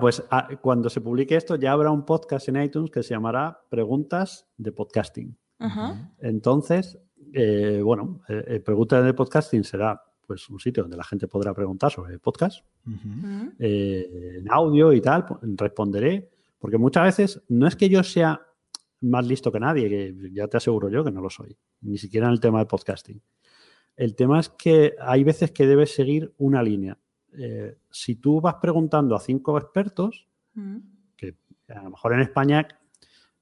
pues 0.01 0.25
ah, 0.31 0.49
cuando 0.61 0.89
se 0.89 1.01
publique 1.01 1.37
esto 1.37 1.57
ya 1.57 1.73
habrá 1.73 1.91
un 1.91 2.05
podcast 2.05 2.49
en 2.49 2.63
iTunes 2.63 2.91
que 2.91 3.03
se 3.03 3.15
llamará 3.15 3.61
Preguntas 3.69 4.49
de 4.57 4.73
Podcasting. 4.73 5.37
Ajá. 5.59 6.13
Entonces, 6.19 6.99
eh, 7.33 7.81
bueno, 7.83 8.23
eh, 8.29 8.45
eh, 8.47 8.61
Preguntas 8.61 9.05
de 9.05 9.15
Podcasting 9.15 9.65
será 9.65 10.03
pues 10.27 10.49
un 10.51 10.59
sitio 10.59 10.83
donde 10.83 10.97
la 10.97 11.05
gente 11.05 11.29
podrá 11.29 11.55
preguntar 11.55 11.91
sobre 11.93 12.19
podcast 12.19 12.65
eh, 13.59 14.39
en 14.39 14.51
audio 14.51 14.93
y 14.93 15.01
tal, 15.01 15.25
pues, 15.25 15.41
responderé, 15.57 16.29
porque 16.59 16.79
muchas 16.79 17.05
veces 17.05 17.43
no 17.49 17.67
es 17.67 17.77
que 17.77 17.89
yo 17.89 18.03
sea 18.03 18.41
más 19.03 19.27
listo 19.27 19.53
que 19.53 19.61
nadie, 19.61 19.89
que 19.89 20.31
ya 20.33 20.49
te 20.49 20.57
aseguro 20.57 20.89
yo 20.89 21.05
que 21.05 21.13
no 21.13 21.21
lo 21.21 21.31
soy, 21.31 21.57
ni 21.83 21.97
siquiera 21.97 22.27
en 22.27 22.33
el 22.33 22.41
tema 22.41 22.59
de 22.59 22.67
podcasting. 22.67 23.23
El 23.95 24.15
tema 24.15 24.41
es 24.41 24.49
que 24.49 24.95
hay 25.01 25.23
veces 25.25 25.53
que 25.53 25.67
debes 25.67 25.95
seguir 25.95 26.35
una 26.39 26.63
línea. 26.63 26.99
Eh, 27.39 27.77
si 27.91 28.17
tú 28.17 28.41
vas 28.41 28.55
preguntando 28.57 29.15
a 29.15 29.21
cinco 29.21 29.57
expertos, 29.59 30.27
Ujú. 30.57 30.81
que 31.17 31.37
a 31.69 31.83
lo 31.83 31.91
mejor 31.91 32.13
en 32.15 32.21
España 32.21 32.67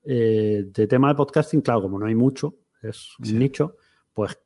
eh, 0.04 0.64
de 0.66 0.86
tema 0.86 1.08
de 1.08 1.14
podcasting, 1.14 1.60
claro, 1.62 1.82
como 1.82 1.98
no 1.98 2.06
hay 2.06 2.14
mucho, 2.14 2.54
es 2.82 3.18
un 3.18 3.24
Sí. 3.26 3.34
nicho, 3.34 3.76
pues 4.12 4.38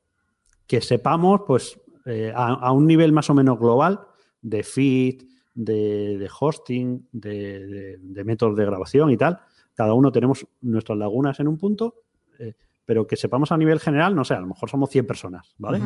que 0.67 0.81
sepamos 0.81 1.41
pues 1.47 1.81
eh, 2.07 2.33
a, 2.35 2.47
a 2.55 2.73
un 2.73 2.87
nivel 2.87 3.13
más 3.13 3.29
o 3.31 3.35
menos 3.35 3.59
global 3.59 4.01
de 4.41 4.63
feed, 4.63 5.23
de, 5.55 6.17
de 6.19 6.31
hosting, 6.41 7.09
de, 7.11 7.67
de- 7.67 7.99
de 8.01 8.25
métodos 8.25 8.57
de 8.57 8.65
grabación 8.67 9.11
y 9.11 9.17
tal. 9.17 9.41
Cada 9.75 9.95
uno 9.95 10.13
tenemos 10.13 10.47
nuestras 10.61 10.97
lagunas 10.99 11.41
en 11.41 11.49
un 11.49 11.59
punto, 11.59 11.95
eh, 12.39 12.55
pero 12.85 13.07
que 13.07 13.17
sepamos 13.17 13.51
a 13.51 13.57
nivel 13.57 13.81
general, 13.81 14.15
no 14.15 14.25
sé, 14.25 14.35
a 14.35 14.41
lo 14.41 14.47
mejor 14.47 14.71
somos 14.71 14.91
100 14.91 15.07
personas, 15.07 15.55
¿vale? 15.59 15.81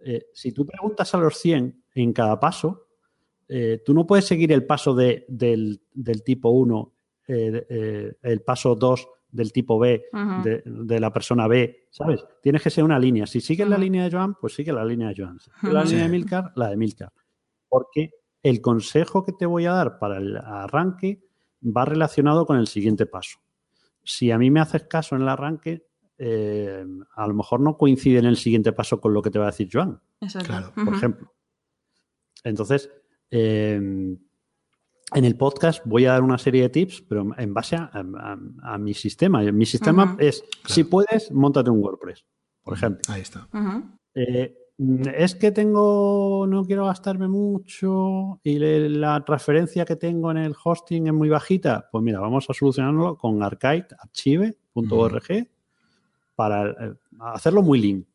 Eh, 0.00 0.26
si 0.32 0.52
tú 0.52 0.64
preguntas 0.66 1.14
a 1.14 1.18
los 1.18 1.36
100 1.38 1.82
en 1.94 2.12
cada 2.12 2.38
paso, 2.38 2.86
eh, 3.48 3.82
tú 3.84 3.94
no 3.94 4.06
puedes 4.06 4.26
seguir 4.26 4.52
el 4.52 4.64
paso 4.66 4.94
de- 4.94 5.24
del, 5.28 5.80
del 5.92 6.22
tipo 6.22 6.50
1, 6.50 6.92
eh, 7.26 7.66
eh, 7.68 8.12
el 8.22 8.42
paso 8.42 8.74
2 8.74 9.08
del 9.30 9.52
tipo 9.52 9.78
B, 9.78 10.04
de, 10.42 10.62
de 10.64 11.00
la 11.00 11.12
persona 11.12 11.46
B, 11.46 11.86
¿sabes? 11.90 12.24
Tienes 12.42 12.62
que 12.62 12.70
ser 12.70 12.84
una 12.84 12.98
línea. 12.98 13.26
Si 13.26 13.40
sigues 13.40 13.68
la 13.68 13.76
línea 13.76 14.04
de 14.04 14.10
Joan, 14.10 14.34
pues 14.34 14.54
sigue 14.54 14.72
la 14.72 14.84
línea 14.84 15.08
de 15.08 15.14
Joan. 15.16 15.38
Si 15.38 15.50
sigues 15.50 15.72
la 15.74 15.80
línea 15.90 16.04
de. 16.04 16.08
Milcar, 16.18 16.52
la 16.56 16.68
de 16.70 16.76
Milcar. 16.76 17.12
Porque 17.68 18.10
el 18.42 18.60
consejo 18.62 19.24
que 19.24 19.32
te 19.32 19.44
voy 19.46 19.66
a 19.66 19.72
dar 19.72 19.98
para 19.98 20.18
el 20.18 20.36
arranque 20.36 21.22
va 21.62 21.84
relacionado 21.84 22.46
con 22.46 22.56
el 22.56 22.68
siguiente 22.68 23.04
paso. 23.04 23.38
Si 24.04 24.30
a 24.30 24.38
mí 24.38 24.50
me 24.50 24.60
haces 24.60 24.84
caso 24.84 25.16
en 25.16 25.22
el 25.22 25.28
arranque, 25.28 25.86
eh, 26.18 26.84
a 27.16 27.26
lo 27.26 27.34
mejor 27.34 27.60
no 27.60 27.76
coincide 27.76 28.18
en 28.18 28.26
el 28.26 28.36
siguiente 28.36 28.72
paso 28.72 29.00
con 29.00 29.14
lo 29.14 29.22
que 29.22 29.30
te 29.30 29.38
va 29.38 29.46
a 29.46 29.50
decir 29.52 29.68
Joan 29.72 30.00
Exacto. 30.20 30.48
Claro, 30.48 30.72
por 30.74 30.94
ejemplo. 30.94 31.32
Entonces, 32.44 32.90
eh, 33.30 33.74
en 33.76 35.24
el 35.24 35.36
podcast 35.36 35.84
voy 35.86 36.04
a 36.06 36.12
dar 36.12 36.22
una 36.22 36.38
serie 36.38 36.62
de 36.62 36.68
tips, 36.68 37.02
pero 37.08 37.26
en 37.38 37.54
base 37.54 37.76
a, 37.76 37.90
a- 37.94 38.38
a 38.74 38.78
mi 38.78 38.94
sistema. 38.94 39.40
Mi 39.52 39.64
sistema 39.66 40.16
es, 40.18 40.44
si 40.66 40.84
puedes, 40.84 41.30
montate 41.32 41.70
un 41.70 41.80
WordPress, 41.82 42.24
por 42.62 42.74
ejemplo. 42.74 43.00
Ahí 43.08 43.22
está. 43.22 43.48
Eh, 44.14 44.54
es 45.16 45.34
que 45.34 45.50
tengo, 45.50 46.46
no 46.48 46.64
quiero 46.64 46.86
gastarme 46.86 47.26
mucho 47.26 48.38
y 48.44 48.58
le- 48.58 48.88
la 48.88 49.24
transferencia 49.24 49.84
que 49.84 49.96
tengo 49.96 50.30
en 50.30 50.36
el 50.38 50.54
hosting 50.62 51.08
es 51.08 51.12
muy 51.12 51.28
bajita. 51.28 51.88
Pues 51.90 52.04
mira, 52.04 52.20
vamos 52.20 52.48
a 52.48 52.54
solucionarlo 52.54 53.16
con 53.16 53.42
archive.org 53.42 55.48
para 56.38 56.70
eh, 56.70 56.94
hacerlo 57.18 57.62
muy 57.62 57.80
lean 57.80 58.06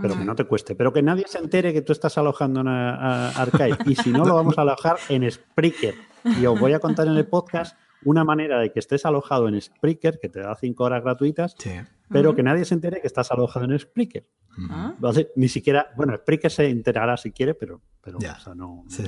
pero 0.00 0.16
que 0.16 0.24
no 0.24 0.36
te 0.36 0.44
cueste. 0.44 0.76
Pero 0.76 0.92
que 0.92 1.02
nadie 1.02 1.24
se 1.26 1.38
entere 1.38 1.72
que 1.72 1.82
tú 1.82 1.90
estás 1.92 2.16
alojando 2.18 2.60
en 2.60 2.68
a- 2.68 2.94
a- 2.94 3.28
Archive. 3.42 3.78
Y 3.84 3.96
si 3.96 4.10
no, 4.12 4.24
lo 4.24 4.36
vamos 4.36 4.56
a 4.56 4.62
alojar 4.62 4.96
en 5.08 5.28
Spreaker. 5.28 5.94
Y 6.40 6.46
os 6.46 6.60
voy 6.60 6.72
a 6.72 6.78
contar 6.78 7.08
en 7.08 7.14
el 7.16 7.26
podcast 7.26 7.76
una 8.04 8.22
manera 8.22 8.60
de 8.60 8.70
que 8.70 8.78
estés 8.78 9.04
alojado 9.06 9.48
en 9.48 9.60
Spreaker, 9.60 10.20
que 10.22 10.28
te 10.28 10.38
da 10.38 10.54
cinco 10.54 10.84
horas 10.84 11.02
gratuitas, 11.02 11.56
Sí. 11.58 11.72
pero 12.08 12.28
Ujú. 12.30 12.36
que 12.36 12.42
nadie 12.44 12.64
se 12.64 12.74
entere 12.74 13.00
que 13.00 13.08
estás 13.08 13.32
alojado 13.32 13.64
en 13.64 13.76
Spreaker. 13.76 14.24
Ujú. 14.56 14.68
Ah. 14.70 14.94
¿Vale? 15.00 15.30
Ni 15.34 15.48
siquiera, 15.48 15.88
bueno, 15.96 16.14
Spreaker 16.16 16.50
se 16.52 16.68
enterará 16.70 17.16
si 17.16 17.32
quiere, 17.32 17.54
pero, 17.54 17.80
pero 18.00 18.18
Ya. 18.20 18.34
o 18.34 18.40
sea, 18.40 18.54
no, 18.54 18.84
Sí, 18.88 19.02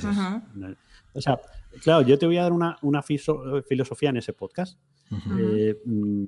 no- 0.57 0.75
o 1.15 1.21
sea, 1.21 1.39
claro, 1.85 2.03
yo 2.05 2.19
te 2.19 2.27
voy 2.27 2.39
a 2.39 2.43
dar 2.43 2.53
una, 2.53 2.77
una 2.83 3.01
fiso- 3.01 3.63
filosofía 3.63 4.11
en 4.11 4.17
ese 4.17 4.33
podcast. 4.33 4.77
Ujú. 5.13 5.35
Ujú. 5.35 5.39
Eh, 5.41 5.81
mm, 5.85 6.25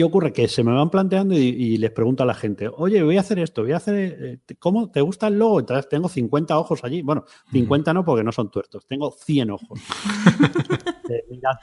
¿Qué 0.00 0.04
ocurre? 0.04 0.32
Que 0.32 0.48
se 0.48 0.64
me 0.64 0.72
van 0.72 0.88
planteando 0.88 1.34
y, 1.36 1.40
y 1.40 1.76
les 1.76 1.90
pregunto 1.90 2.22
a 2.22 2.26
la 2.26 2.32
gente, 2.32 2.70
oye, 2.74 3.02
voy 3.02 3.18
a 3.18 3.20
hacer 3.20 3.38
esto, 3.38 3.60
voy 3.60 3.72
a 3.72 3.76
hacer, 3.76 4.40
eh, 4.48 4.54
¿cómo 4.58 4.90
te 4.90 5.02
gusta 5.02 5.26
el 5.26 5.38
logo? 5.38 5.60
Entonces 5.60 5.90
tengo 5.90 6.08
50 6.08 6.58
ojos 6.58 6.82
allí. 6.84 7.02
Bueno, 7.02 7.26
50 7.52 7.92
no 7.92 8.02
porque 8.02 8.24
no 8.24 8.32
son 8.32 8.50
tuertos, 8.50 8.86
tengo 8.86 9.10
100 9.12 9.50
ojos. 9.50 9.78
Eh, 11.10 11.24
mirando 11.28 11.60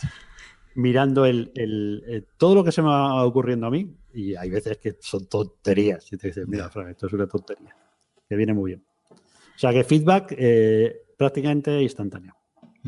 mirando 0.75 1.25
el, 1.25 1.51
el- 1.55 2.03
eh, 2.07 2.23
todo 2.37 2.53
lo 2.53 2.63
que 2.63 2.71
se 2.71 2.83
me 2.83 2.89
va 2.89 3.25
ocurriendo 3.25 3.65
a 3.65 3.71
mí 3.71 3.91
y 4.13 4.35
hay 4.35 4.51
veces 4.51 4.77
que 4.77 4.97
son 4.99 5.25
tonterías. 5.27 6.13
Y 6.13 6.17
te 6.17 6.27
dices, 6.27 6.47
mira. 6.47 6.69
Fran, 6.69 6.89
esto 6.89 7.07
es 7.07 7.13
una 7.13 7.25
tontería, 7.27 7.75
que 8.29 8.35
viene 8.35 8.53
muy 8.53 8.71
bien. 8.73 8.85
O 9.09 9.57
sea 9.57 9.71
que 9.73 9.83
feedback 9.83 10.35
eh, 10.37 11.05
prácticamente 11.17 11.81
instantáneo. 11.81 12.35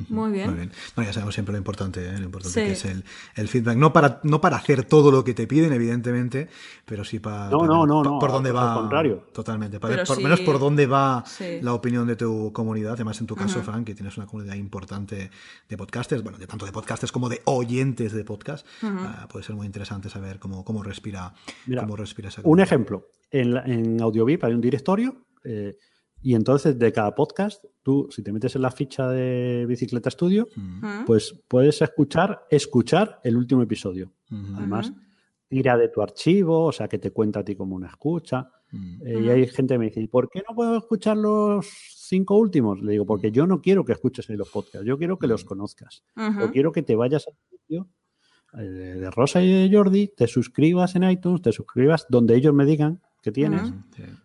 Muy 0.09 0.31
bien. 0.31 0.47
Muy 0.49 0.55
bien. 0.57 0.71
No, 0.95 1.03
ya 1.03 1.11
sabemos 1.13 1.33
siempre 1.33 1.51
lo 1.53 1.57
importante, 1.57 2.07
¿eh? 2.07 2.17
lo 2.17 2.25
importante 2.25 2.59
Sí. 2.59 2.65
que 2.65 2.71
es 2.73 2.85
el, 2.85 3.03
el 3.35 3.47
feedback. 3.47 3.75
No 3.77 3.91
para, 3.91 4.19
no 4.23 4.39
para 4.39 4.57
hacer 4.57 4.85
todo 4.85 5.11
lo 5.11 5.23
que 5.23 5.33
te 5.33 5.47
piden, 5.47 5.73
evidentemente, 5.73 6.47
pero 6.85 7.03
sí 7.03 7.19
para, 7.19 7.49
No, 7.49 7.59
para 7.59 7.67
no, 7.73 7.79
ver 7.81 7.87
no, 7.89 7.95
por, 8.03 8.11
no, 8.13 8.19
por 8.19 8.31
dónde 8.31 8.49
al 8.49 8.55
va. 8.55 8.73
contrario. 8.75 9.23
Totalmente. 9.33 9.79
Para 9.79 9.97
por 10.05 10.15
sí- 10.15 10.21
lo 10.21 10.29
menos 10.29 10.39
por 10.41 10.59
dónde 10.59 10.85
va 10.87 11.23
Sí. 11.25 11.59
la 11.61 11.73
opinión 11.73 12.07
de 12.07 12.15
tu 12.15 12.51
comunidad. 12.53 12.93
Además, 12.93 13.19
en 13.21 13.27
tu 13.27 13.35
caso, 13.35 13.61
Frank, 13.61 13.85
que 13.85 13.95
tienes 13.95 14.15
una 14.17 14.25
comunidad 14.27 14.55
importante 14.55 15.29
de 15.67 15.77
podcasters, 15.77 16.23
bueno, 16.23 16.37
de 16.37 16.47
tanto 16.47 16.65
de 16.65 16.71
podcasters 16.71 17.11
como 17.11 17.29
de 17.29 17.41
oyentes 17.45 18.13
de 18.13 18.23
podcast, 18.23 18.65
ah, 18.83 19.27
puede 19.31 19.43
ser 19.45 19.55
muy 19.55 19.65
interesante 19.65 20.09
saber 20.09 20.39
cómo, 20.39 20.63
cómo 20.63 20.83
respira, 20.83 21.33
Mira, 21.65 21.81
cómo 21.81 21.95
respira 21.95 22.29
esa 22.29 22.41
Un 22.41 22.43
comunidad. 22.43 22.67
ejemplo, 22.67 23.07
en, 23.31 23.53
la- 23.53 23.63
en 23.65 24.01
AudioVip 24.01 24.43
hay 24.43 24.53
un 24.53 24.61
directorio 24.61 25.15
eh, 25.45 25.75
y 26.21 26.35
entonces 26.35 26.77
de 26.77 26.91
cada 26.91 27.15
podcast, 27.15 27.63
tú, 27.83 28.07
si 28.11 28.21
te 28.23 28.31
metes 28.31 28.55
en 28.55 28.61
la 28.61 28.71
ficha 28.71 29.07
de 29.09 29.65
Bicicleta 29.67 30.09
Studio, 30.09 30.47
pues 31.05 31.33
puedes 31.47 31.81
escuchar, 31.81 32.45
escuchar 32.49 33.19
el 33.23 33.37
último 33.37 33.61
episodio. 33.61 34.11
Además, 34.57 34.91
tira 35.47 35.77
de 35.77 35.89
tu 35.89 36.01
archivo, 36.01 36.65
o 36.65 36.71
sea, 36.71 36.87
que 36.87 36.99
te 36.99 37.11
cuenta 37.11 37.39
a 37.39 37.43
ti 37.43 37.55
como 37.55 37.75
una 37.75 37.87
escucha. 37.87 38.49
Eh, 39.03 39.19
Y 39.23 39.29
hay 39.29 39.47
gente 39.47 39.73
que 39.73 39.79
me 39.79 39.85
dice, 39.85 40.01
¿y 40.01 40.07
por 40.07 40.29
qué 40.29 40.43
no 40.47 40.53
puedo 40.55 40.77
escuchar 40.77 41.17
los 41.17 41.65
cinco 41.95 42.37
últimos? 42.37 42.81
Le 42.81 42.91
digo, 42.91 43.05
porque 43.05 43.31
yo 43.31 43.47
no 43.47 43.61
quiero 43.61 43.83
que 43.83 43.93
escuches 43.93 44.29
los 44.29 44.49
podcasts, 44.49 44.85
yo 44.85 44.97
quiero 44.97 45.17
que 45.17 45.25
los 45.27 45.43
conozcas. 45.45 46.03
Yo 46.39 46.51
quiero 46.51 46.71
que 46.71 46.83
te 46.83 46.95
vayas 46.95 47.27
al 47.27 47.33
sitio 47.49 47.87
eh, 48.53 48.61
de 48.61 49.09
Rosa 49.11 49.41
y 49.41 49.49
de 49.51 49.75
Jordi, 49.75 50.09
te 50.15 50.27
suscribas 50.27 50.95
en 50.95 51.09
iTunes, 51.09 51.41
te 51.41 51.51
suscribas 51.51 52.05
donde 52.09 52.35
ellos 52.35 52.53
me 52.53 52.65
digan 52.65 53.01
que 53.21 53.31
tienes, 53.31 53.73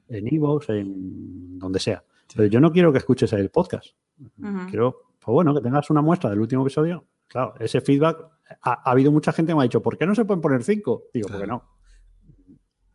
en 0.08 0.34
iVoox, 0.34 0.68
en 0.70 1.58
donde 1.58 1.78
sea. 1.80 2.04
Pero 2.34 2.48
yo 2.48 2.60
no 2.60 2.72
quiero 2.72 2.92
que 2.92 2.98
escuches 2.98 3.32
el 3.32 3.50
podcast. 3.50 3.88
Ujú. 4.18 4.66
Quiero, 4.70 5.02
pues 5.18 5.32
bueno, 5.32 5.54
que 5.54 5.60
tengas 5.60 5.90
una 5.90 6.02
muestra 6.02 6.30
del 6.30 6.40
último 6.40 6.62
episodio. 6.62 7.06
Claro, 7.26 7.54
ese 7.58 7.80
feedback, 7.80 8.18
ha, 8.62 8.72
ha 8.72 8.90
habido 8.90 9.10
mucha 9.12 9.32
gente 9.32 9.50
que 9.50 9.56
me 9.56 9.62
ha 9.62 9.64
dicho, 9.64 9.82
¿por 9.82 9.98
qué 9.98 10.06
no 10.06 10.14
se 10.14 10.24
pueden 10.24 10.40
poner 10.40 10.62
cinco? 10.62 11.04
Digo, 11.12 11.28
¿por 11.28 11.40
qué 11.40 11.46
no? 11.46 11.62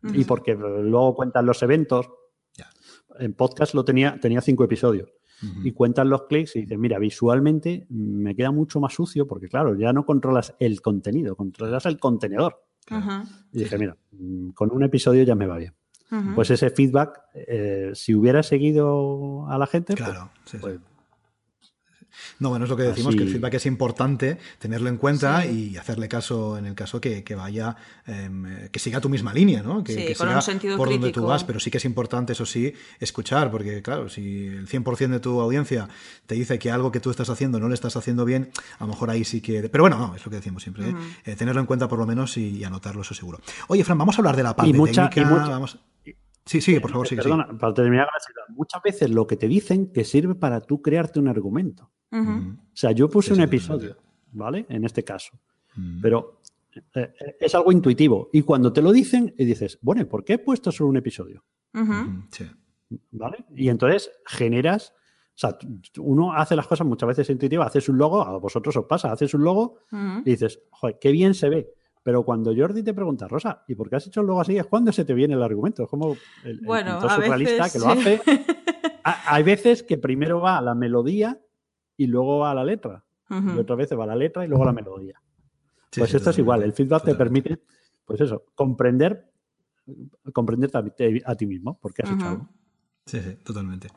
Y 0.02 0.24
porque 0.24 0.54
luego 0.54 1.14
cuentan 1.14 1.46
los 1.46 1.62
eventos. 1.62 2.08
En 3.18 3.34
podcast 3.34 3.74
lo 3.74 3.84
tenía, 3.84 4.18
tenía 4.20 4.40
cinco 4.40 4.64
episodios. 4.64 5.10
Y 5.64 5.72
cuentan 5.72 6.10
los 6.10 6.24
clics 6.24 6.56
y 6.56 6.60
dicen, 6.60 6.78
mira, 6.80 6.98
visualmente 6.98 7.86
me 7.88 8.36
queda 8.36 8.50
mucho 8.50 8.78
más 8.78 8.92
sucio 8.92 9.26
porque, 9.26 9.48
claro, 9.48 9.74
ya 9.74 9.90
no 9.90 10.04
controlas 10.04 10.54
el 10.58 10.82
contenido, 10.82 11.34
controlas 11.34 11.86
el 11.86 11.98
contenedor. 11.98 12.62
Y 13.52 13.58
dije, 13.60 13.78
mira, 13.78 13.96
mm, 14.12 14.50
con 14.50 14.70
un 14.70 14.82
episodio 14.82 15.22
ya 15.22 15.34
me 15.34 15.46
va 15.46 15.56
bien. 15.56 15.74
Pues 16.34 16.50
ese 16.50 16.70
feedback, 16.70 17.20
eh, 17.34 17.90
si 17.94 18.14
hubiera 18.14 18.42
seguido 18.42 19.46
a 19.48 19.56
la 19.58 19.66
gente, 19.66 19.94
pues- 19.96 20.08
Claro, 20.08 20.30
sí, 20.44 20.52
sí. 20.52 20.58
pues, 20.60 20.78
No, 22.40 22.48
bueno, 22.48 22.64
es 22.64 22.70
lo 22.70 22.76
que 22.76 22.82
decimos, 22.82 23.14
que 23.14 23.22
el 23.22 23.28
feedback 23.30 23.54
es 23.54 23.66
importante 23.66 24.38
tenerlo 24.58 24.88
en 24.88 24.96
cuenta 24.96 25.42
Sí. 25.42 25.70
y 25.72 25.76
hacerle 25.76 26.08
caso 26.08 26.58
en 26.58 26.66
el 26.66 26.74
caso 26.74 27.00
que, 27.00 27.22
que 27.22 27.34
vaya, 27.36 27.76
em, 28.06 28.46
eh, 28.46 28.68
que 28.72 28.78
siga 28.80 29.00
tu 29.00 29.08
misma 29.08 29.32
línea, 29.32 29.62
¿no? 29.62 29.84
Que, 29.84 29.92
Sí, 29.92 29.98
que 30.06 30.14
con 30.16 30.26
siga 30.26 30.36
un 30.36 30.42
sentido 30.42 30.76
por 30.76 30.88
donde 30.90 31.12
tú 31.12 31.24
vas, 31.24 31.44
pero 31.44 31.60
sí 31.60 31.70
que 31.70 31.78
es 31.78 31.84
importante, 31.84 32.32
eso 32.32 32.44
sí, 32.44 32.72
escuchar, 32.98 33.50
porque 33.52 33.80
claro, 33.80 34.08
si 34.08 34.46
el 34.48 34.66
100% 34.66 35.12
de 35.12 35.20
tu 35.20 35.40
audiencia 35.40 35.88
te 36.26 36.34
dice 36.34 36.58
que 36.58 36.70
algo 36.72 36.90
que 36.90 36.98
tú 36.98 37.10
estás 37.10 37.30
haciendo 37.30 37.60
no 37.60 37.68
le 37.68 37.74
estás 37.74 37.96
haciendo 37.96 38.24
bien, 38.24 38.50
a 38.78 38.84
lo 38.84 38.88
mejor 38.88 39.10
ahí 39.10 39.24
sí 39.24 39.40
que... 39.40 39.68
Pero 39.68 39.84
bueno, 39.84 39.96
no, 39.98 40.14
es 40.16 40.24
lo 40.24 40.30
que 40.30 40.36
decimos 40.36 40.62
siempre, 40.64 40.88
¿eh? 40.90 40.94
Eh, 41.24 41.36
tenerlo 41.36 41.60
en 41.60 41.66
cuenta 41.66 41.86
por 41.88 41.98
lo 42.00 42.06
menos 42.06 42.36
y, 42.36 42.56
y 42.58 42.64
anotarlo, 42.64 43.02
eso 43.02 43.14
seguro. 43.14 43.38
Oye, 43.68 43.84
Fran, 43.84 43.96
vamos 43.98 44.16
a 44.16 44.20
hablar 44.20 44.34
de 44.36 44.42
la 44.42 44.56
parte 44.56 44.72
mucha- 44.72 45.04
y 45.06 45.08
técnica. 45.10 45.30
mucha- 45.30 45.48
vamos- 45.50 45.78
Sí, 46.50 46.60
sí, 46.60 46.80
por 46.80 46.90
favor, 46.90 47.06
sí, 47.06 47.14
sí. 47.14 47.22
Perdona, 47.22 47.46
para 47.56 47.72
terminar 47.72 48.06
con 48.06 48.14
la 48.14 48.42
idea, 48.42 48.56
muchas 48.56 48.82
veces 48.82 49.08
lo 49.08 49.24
que 49.24 49.36
te 49.36 49.46
dicen 49.46 49.92
te 49.92 50.02
sirve 50.02 50.34
para 50.34 50.60
tú 50.60 50.82
crearte 50.82 51.20
un 51.20 51.28
argumento. 51.28 51.92
Ujú. 52.10 52.56
O 52.72 52.76
sea, 52.76 52.90
yo 52.90 53.08
puse 53.08 53.28
Sí, 53.28 53.32
un 53.34 53.38
sí, 53.38 53.44
episodio, 53.44 53.96
¿vale? 54.32 54.66
En 54.68 54.84
este 54.84 55.04
caso. 55.04 55.38
Mm. 55.76 56.00
Pero 56.00 56.40
eh, 56.74 56.80
eh, 57.20 57.36
es 57.38 57.54
algo 57.54 57.70
intuitivo. 57.70 58.30
Y 58.32 58.42
cuando 58.42 58.72
te 58.72 58.82
lo 58.82 58.90
dicen, 58.90 59.32
y 59.38 59.44
dices, 59.44 59.78
bueno, 59.80 60.02
¿y 60.02 60.06
¿por 60.06 60.24
qué 60.24 60.32
he 60.32 60.38
puesto 60.38 60.72
solo 60.72 60.90
un 60.90 60.96
episodio? 60.96 61.44
Ujú, 61.72 62.24
sí. 62.32 62.50
¿Vale? 63.12 63.44
Y 63.54 63.68
entonces 63.68 64.10
generas. 64.26 64.92
O 65.36 65.38
sea, 65.40 65.56
uno 65.98 66.32
hace 66.32 66.56
las 66.56 66.66
cosas 66.66 66.84
muchas 66.84 67.06
veces 67.06 67.30
intuitivas, 67.30 67.68
haces 67.68 67.88
un 67.88 67.96
logo, 67.96 68.22
a 68.22 68.36
vosotros 68.38 68.76
os 68.76 68.86
pasa, 68.86 69.12
haces 69.12 69.32
un 69.34 69.44
logo 69.44 69.76
y 70.24 70.30
dices, 70.30 70.60
joder, 70.70 70.98
qué 71.00 71.12
bien 71.12 71.32
se 71.32 71.48
ve. 71.48 71.72
Pero 72.02 72.24
cuando 72.24 72.54
Jordi 72.56 72.82
te 72.82 72.94
pregunta, 72.94 73.28
Rosa, 73.28 73.62
¿y 73.68 73.74
por 73.74 73.90
qué 73.90 73.96
has 73.96 74.06
hecho 74.06 74.22
el 74.22 74.26
logo 74.26 74.40
así? 74.40 74.56
Es 74.56 74.66
cuando 74.66 74.90
se 74.92 75.04
te 75.04 75.12
viene 75.14 75.34
el 75.34 75.42
argumento. 75.42 75.82
Es 75.84 75.88
como 75.90 76.16
el, 76.44 76.50
el 76.52 76.60
Bueno, 76.60 76.92
pintor 76.92 77.10
a 77.10 77.14
surrealista 77.16 77.64
veces, 77.64 77.72
que 77.72 77.78
lo 77.78 77.84
sí. 77.92 77.98
hace. 77.98 78.20
Ha- 79.04 79.34
Hay 79.34 79.42
veces 79.42 79.82
que 79.82 79.96
primero 79.96 80.40
va 80.40 80.58
a 80.58 80.60
la 80.62 80.74
melodía 80.74 81.40
y 81.96 82.06
luego 82.06 82.40
va 82.40 82.50
a 82.50 82.54
la 82.54 82.64
letra. 82.64 83.02
Y 83.30 83.58
otras 83.58 83.78
veces 83.78 83.98
va 83.98 84.04
a 84.04 84.08
la 84.08 84.16
letra 84.16 84.44
y 84.44 84.48
luego 84.48 84.64
a 84.64 84.66
la 84.66 84.72
melodía. 84.72 85.20
Sí, 85.90 86.00
pues 86.00 86.10
sí, 86.10 86.16
esto 86.18 86.30
es 86.30 86.38
igual. 86.38 86.62
El 86.62 86.72
feedback 86.74 87.04
te 87.04 87.14
permite, 87.14 87.62
pues 88.04 88.20
eso, 88.20 88.44
comprender, 88.54 89.30
comprenderte 90.32 90.78
a, 90.78 90.84
ti- 90.84 91.22
a 91.24 91.34
ti 91.34 91.46
mismo, 91.46 91.78
porque 91.80 92.02
has 92.02 92.10
hecho 92.10 92.26
algo. 92.28 92.48
Sí, 93.06 93.20
sí, 93.20 93.36
totalmente. 93.36 93.88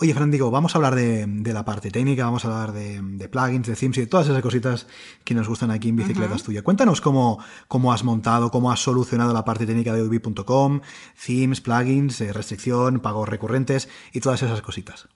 Oye, 0.00 0.12
Fran, 0.12 0.30
digo, 0.30 0.50
vamos 0.50 0.74
a 0.74 0.78
hablar 0.78 0.94
de, 0.94 1.24
de 1.26 1.52
la 1.52 1.64
parte 1.64 1.90
técnica, 1.90 2.24
vamos 2.24 2.44
a 2.44 2.48
hablar 2.48 2.74
de, 2.74 3.00
de 3.00 3.28
plugins, 3.28 3.66
de 3.66 3.76
themes 3.76 3.98
y 3.98 4.00
de 4.02 4.06
todas 4.08 4.28
esas 4.28 4.42
cositas 4.42 4.86
que 5.24 5.34
nos 5.34 5.48
gustan 5.48 5.70
aquí 5.70 5.88
en 5.88 5.96
Bicicletas 5.96 6.42
Tuya. 6.42 6.62
Cuéntanos 6.62 7.00
cómo, 7.00 7.38
cómo 7.68 7.92
has 7.92 8.02
montado, 8.02 8.50
cómo 8.50 8.72
has 8.72 8.80
solucionado 8.80 9.32
la 9.32 9.44
parte 9.44 9.66
técnica 9.66 9.92
de 9.94 10.02
ubi.com, 10.02 10.80
themes, 11.24 11.60
plugins, 11.60 12.20
eh, 12.20 12.32
restricción, 12.32 13.00
pagos 13.00 13.28
recurrentes 13.28 13.88
y 14.12 14.20
todas 14.20 14.42
esas 14.42 14.62
cositas. 14.62 15.08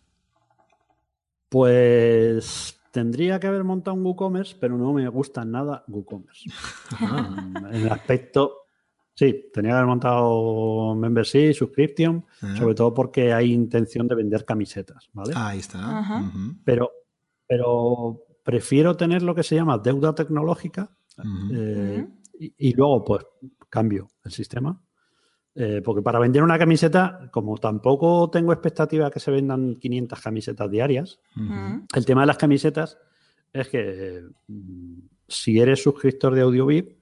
Pues 1.48 2.78
tendría 2.92 3.40
que 3.40 3.46
haber 3.46 3.64
montado 3.64 3.96
un 3.96 4.04
WooCommerce, 4.04 4.56
pero 4.60 4.76
no 4.76 4.92
me 4.92 5.08
gusta 5.08 5.44
nada 5.44 5.84
WooCommerce. 5.88 6.50
Ah, 7.00 7.50
en 7.70 7.82
el 7.82 7.92
aspecto. 7.92 8.67
Sí, 9.18 9.50
tenía 9.52 9.70
que 9.72 9.74
haber 9.78 9.86
montado 9.88 10.94
membership, 10.94 11.52
subscription, 11.52 12.24
Ah. 12.40 12.54
sobre 12.56 12.76
todo 12.76 12.94
porque 12.94 13.32
hay 13.32 13.52
intención 13.52 14.06
de 14.06 14.14
vender 14.14 14.44
camisetas, 14.44 15.08
¿vale? 15.12 15.32
Ahí 15.34 15.58
está. 15.58 15.98
Ajá. 15.98 16.30
Pero, 16.64 16.92
pero 17.44 18.22
prefiero 18.44 18.96
tener 18.96 19.24
lo 19.24 19.34
que 19.34 19.42
se 19.42 19.56
llama 19.56 19.76
deuda 19.78 20.14
tecnológica 20.14 20.88
eh, 21.52 22.06
y, 22.38 22.54
y 22.68 22.72
luego 22.74 23.04
pues 23.04 23.26
cambio 23.68 24.06
el 24.22 24.30
sistema. 24.30 24.80
Eh, 25.56 25.82
porque 25.84 26.00
para 26.02 26.20
vender 26.20 26.44
una 26.44 26.56
camiseta, 26.56 27.28
como 27.32 27.58
tampoco 27.58 28.30
tengo 28.30 28.52
expectativa 28.52 29.06
de 29.06 29.10
que 29.10 29.18
se 29.18 29.32
vendan 29.32 29.74
500 29.80 30.20
camisetas 30.20 30.70
diarias, 30.70 31.18
el 31.96 32.06
tema 32.06 32.20
de 32.20 32.26
las 32.28 32.38
camisetas 32.38 32.96
es 33.52 33.68
que 33.68 34.22
mm, 34.46 34.98
si 35.26 35.58
eres 35.58 35.82
suscriptor 35.82 36.36
de 36.36 36.42
AudioVip, 36.42 36.97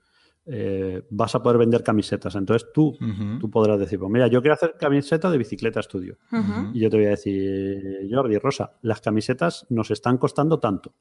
eh, 0.49 1.03
vas 1.11 1.35
a 1.35 1.43
poder 1.43 1.59
vender 1.59 1.83
camisetas. 1.83 2.35
Entonces 2.37 2.69
tú, 2.73 2.97
tú 3.41 3.51
podrás 3.51 3.79
decir, 3.81 3.99
pues 3.99 4.11
mira, 4.11 4.29
yo 4.29 4.41
quiero 4.41 4.55
hacer 4.55 4.77
camiseta 4.79 5.31
de 5.31 5.39
bicicleta 5.39 5.81
estudio. 5.81 6.19
Y 6.73 6.81
yo 6.81 6.89
te 6.89 6.97
voy 6.97 7.07
a 7.07 7.11
decir, 7.11 8.09
Jordi, 8.11 8.39
Rosa, 8.39 8.77
las 8.83 9.01
camisetas 9.01 9.67
nos 9.71 9.91
están 9.91 10.19
costando 10.19 10.59
tanto. 10.61 10.95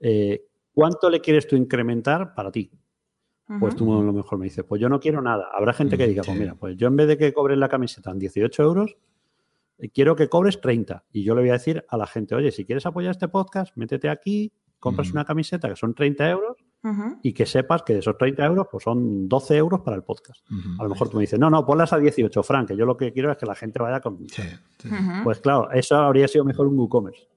Eh, 0.00 0.46
¿Cuánto 0.72 1.10
le 1.10 1.20
quieres 1.20 1.46
tú 1.46 1.56
incrementar 1.56 2.34
para 2.34 2.50
ti? 2.50 2.70
Pues 3.58 3.74
tú 3.74 3.92
a 3.92 4.02
lo 4.02 4.12
mejor 4.12 4.38
me 4.38 4.44
dices, 4.44 4.64
pues 4.64 4.80
yo 4.80 4.88
no 4.88 5.00
quiero 5.00 5.20
nada. 5.20 5.48
Habrá 5.52 5.72
gente 5.72 5.96
que 5.98 6.04
Ujú, 6.04 6.10
diga, 6.10 6.22
pues 6.24 6.38
mira, 6.38 6.54
pues 6.54 6.76
yo 6.76 6.86
en 6.86 6.96
vez 6.96 7.08
de 7.08 7.18
que 7.18 7.32
cobres 7.32 7.58
la 7.58 7.68
camiseta 7.68 8.10
en 8.12 8.18
18 8.20 8.62
euros, 8.62 8.96
eh, 9.78 9.90
quiero 9.90 10.14
que 10.14 10.28
cobres 10.28 10.60
30. 10.60 11.04
Y 11.12 11.24
yo 11.24 11.34
le 11.34 11.40
voy 11.40 11.50
a 11.50 11.54
decir 11.54 11.84
a 11.88 11.96
la 11.96 12.06
gente, 12.06 12.34
oye, 12.36 12.52
si 12.52 12.64
quieres 12.64 12.86
apoyar 12.86 13.10
este 13.10 13.26
podcast, 13.28 13.76
métete 13.76 14.08
aquí, 14.08 14.52
compras 14.78 15.08
Ujú. 15.08 15.16
una 15.18 15.24
camiseta 15.24 15.68
que 15.68 15.74
son 15.76 15.94
30 15.94 16.30
euros 16.30 16.56
Y 17.22 17.32
que 17.32 17.46
sepas 17.46 17.82
que 17.82 17.94
de 17.94 17.98
esos 17.98 18.16
30 18.16 18.44
euros, 18.44 18.66
pues 18.70 18.84
son 18.84 19.28
12 19.28 19.56
euros 19.56 19.80
para 19.80 19.96
el 19.96 20.02
podcast. 20.02 20.44
A 20.78 20.82
lo 20.82 20.88
mejor 20.88 21.08
tú 21.08 21.16
me 21.16 21.22
dices, 21.22 21.38
no, 21.38 21.50
no, 21.50 21.64
ponlas 21.66 21.92
a 21.92 21.98
18, 21.98 22.42
Frank, 22.42 22.68
que 22.68 22.76
yo 22.76 22.86
lo 22.86 22.96
que 22.96 23.12
quiero 23.12 23.30
es 23.30 23.36
que 23.36 23.46
la 23.46 23.54
gente 23.54 23.80
vaya 23.82 24.00
con... 24.00 24.28
Sí, 24.28 24.42
sí. 24.78 24.88
Ujú. 24.88 25.24
Pues 25.24 25.40
claro, 25.40 25.70
eso 25.72 25.96
habría 25.96 26.26
sido 26.28 26.44
mejor 26.44 26.66
un 26.66 26.78
WooCommerce. 26.78 27.28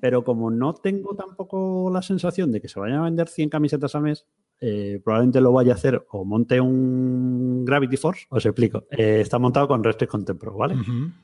Pero 0.00 0.24
como 0.24 0.50
no 0.50 0.74
tengo 0.74 1.14
tampoco 1.14 1.90
la 1.92 2.00
sensación 2.00 2.50
de 2.52 2.60
que 2.60 2.68
se 2.68 2.80
vayan 2.80 3.00
a 3.00 3.04
vender 3.04 3.28
100 3.28 3.50
camisetas 3.50 3.94
al 3.94 4.02
mes, 4.02 4.26
eh, 4.60 5.00
probablemente 5.04 5.40
lo 5.40 5.52
vaya 5.52 5.72
a 5.72 5.74
hacer 5.74 6.06
o 6.10 6.24
monte 6.24 6.60
un 6.60 7.64
Gravity 7.64 7.96
Force. 7.96 8.26
Os 8.30 8.46
explico. 8.46 8.84
Eh, 8.90 9.20
está 9.20 9.38
montado 9.38 9.68
con 9.68 9.84
Restrict 9.84 10.10
Content 10.10 10.40
Pro, 10.40 10.56
¿vale? 10.56 10.76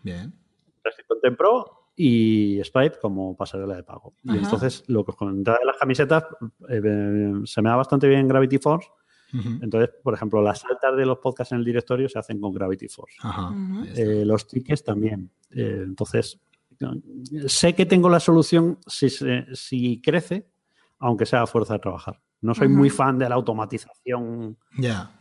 Bien. 0.02 0.34
Restrict 0.84 1.08
Content 1.08 1.38
Pro 1.38 1.78
y 2.00 2.60
Stripe 2.62 2.98
como 3.02 3.36
pasarela 3.36 3.74
de 3.74 3.82
pago. 3.82 4.14
Y 4.22 4.36
entonces 4.36 4.84
lo 4.86 5.04
que 5.04 5.10
os 5.10 5.16
comentaba 5.16 5.58
de 5.58 5.64
las 5.64 5.76
camisetas 5.76 6.22
eh, 6.68 6.80
eh, 6.82 7.32
se 7.44 7.60
me 7.60 7.70
da 7.70 7.74
bastante 7.74 8.06
bien 8.06 8.28
Gravity 8.28 8.58
Force. 8.58 8.88
Entonces, 9.60 9.90
por 10.02 10.14
ejemplo, 10.14 10.40
las 10.40 10.64
altas 10.64 10.96
de 10.96 11.04
los 11.04 11.18
podcasts 11.18 11.52
en 11.52 11.58
el 11.58 11.64
directorio 11.64 12.08
se 12.08 12.18
hacen 12.18 12.40
con 12.40 12.52
Gravity 12.52 12.88
Force. 12.88 13.16
Ajá. 13.20 13.52
Eh, 13.94 14.22
los 14.24 14.46
tickets 14.46 14.84
también. 14.84 15.30
Eh, 15.50 15.82
entonces, 15.84 16.40
sé 17.46 17.74
que 17.74 17.84
tengo 17.84 18.08
la 18.08 18.20
solución 18.20 18.78
si, 18.86 19.10
si 19.10 20.00
crece, 20.00 20.48
aunque 21.00 21.26
sea 21.26 21.42
a 21.42 21.46
fuerza 21.46 21.74
de 21.74 21.80
trabajar. 21.80 22.22
No 22.40 22.54
soy 22.54 22.68
muy 22.68 22.88
fan 22.88 23.18
de 23.18 23.28
la 23.28 23.34
automatización 23.34 24.56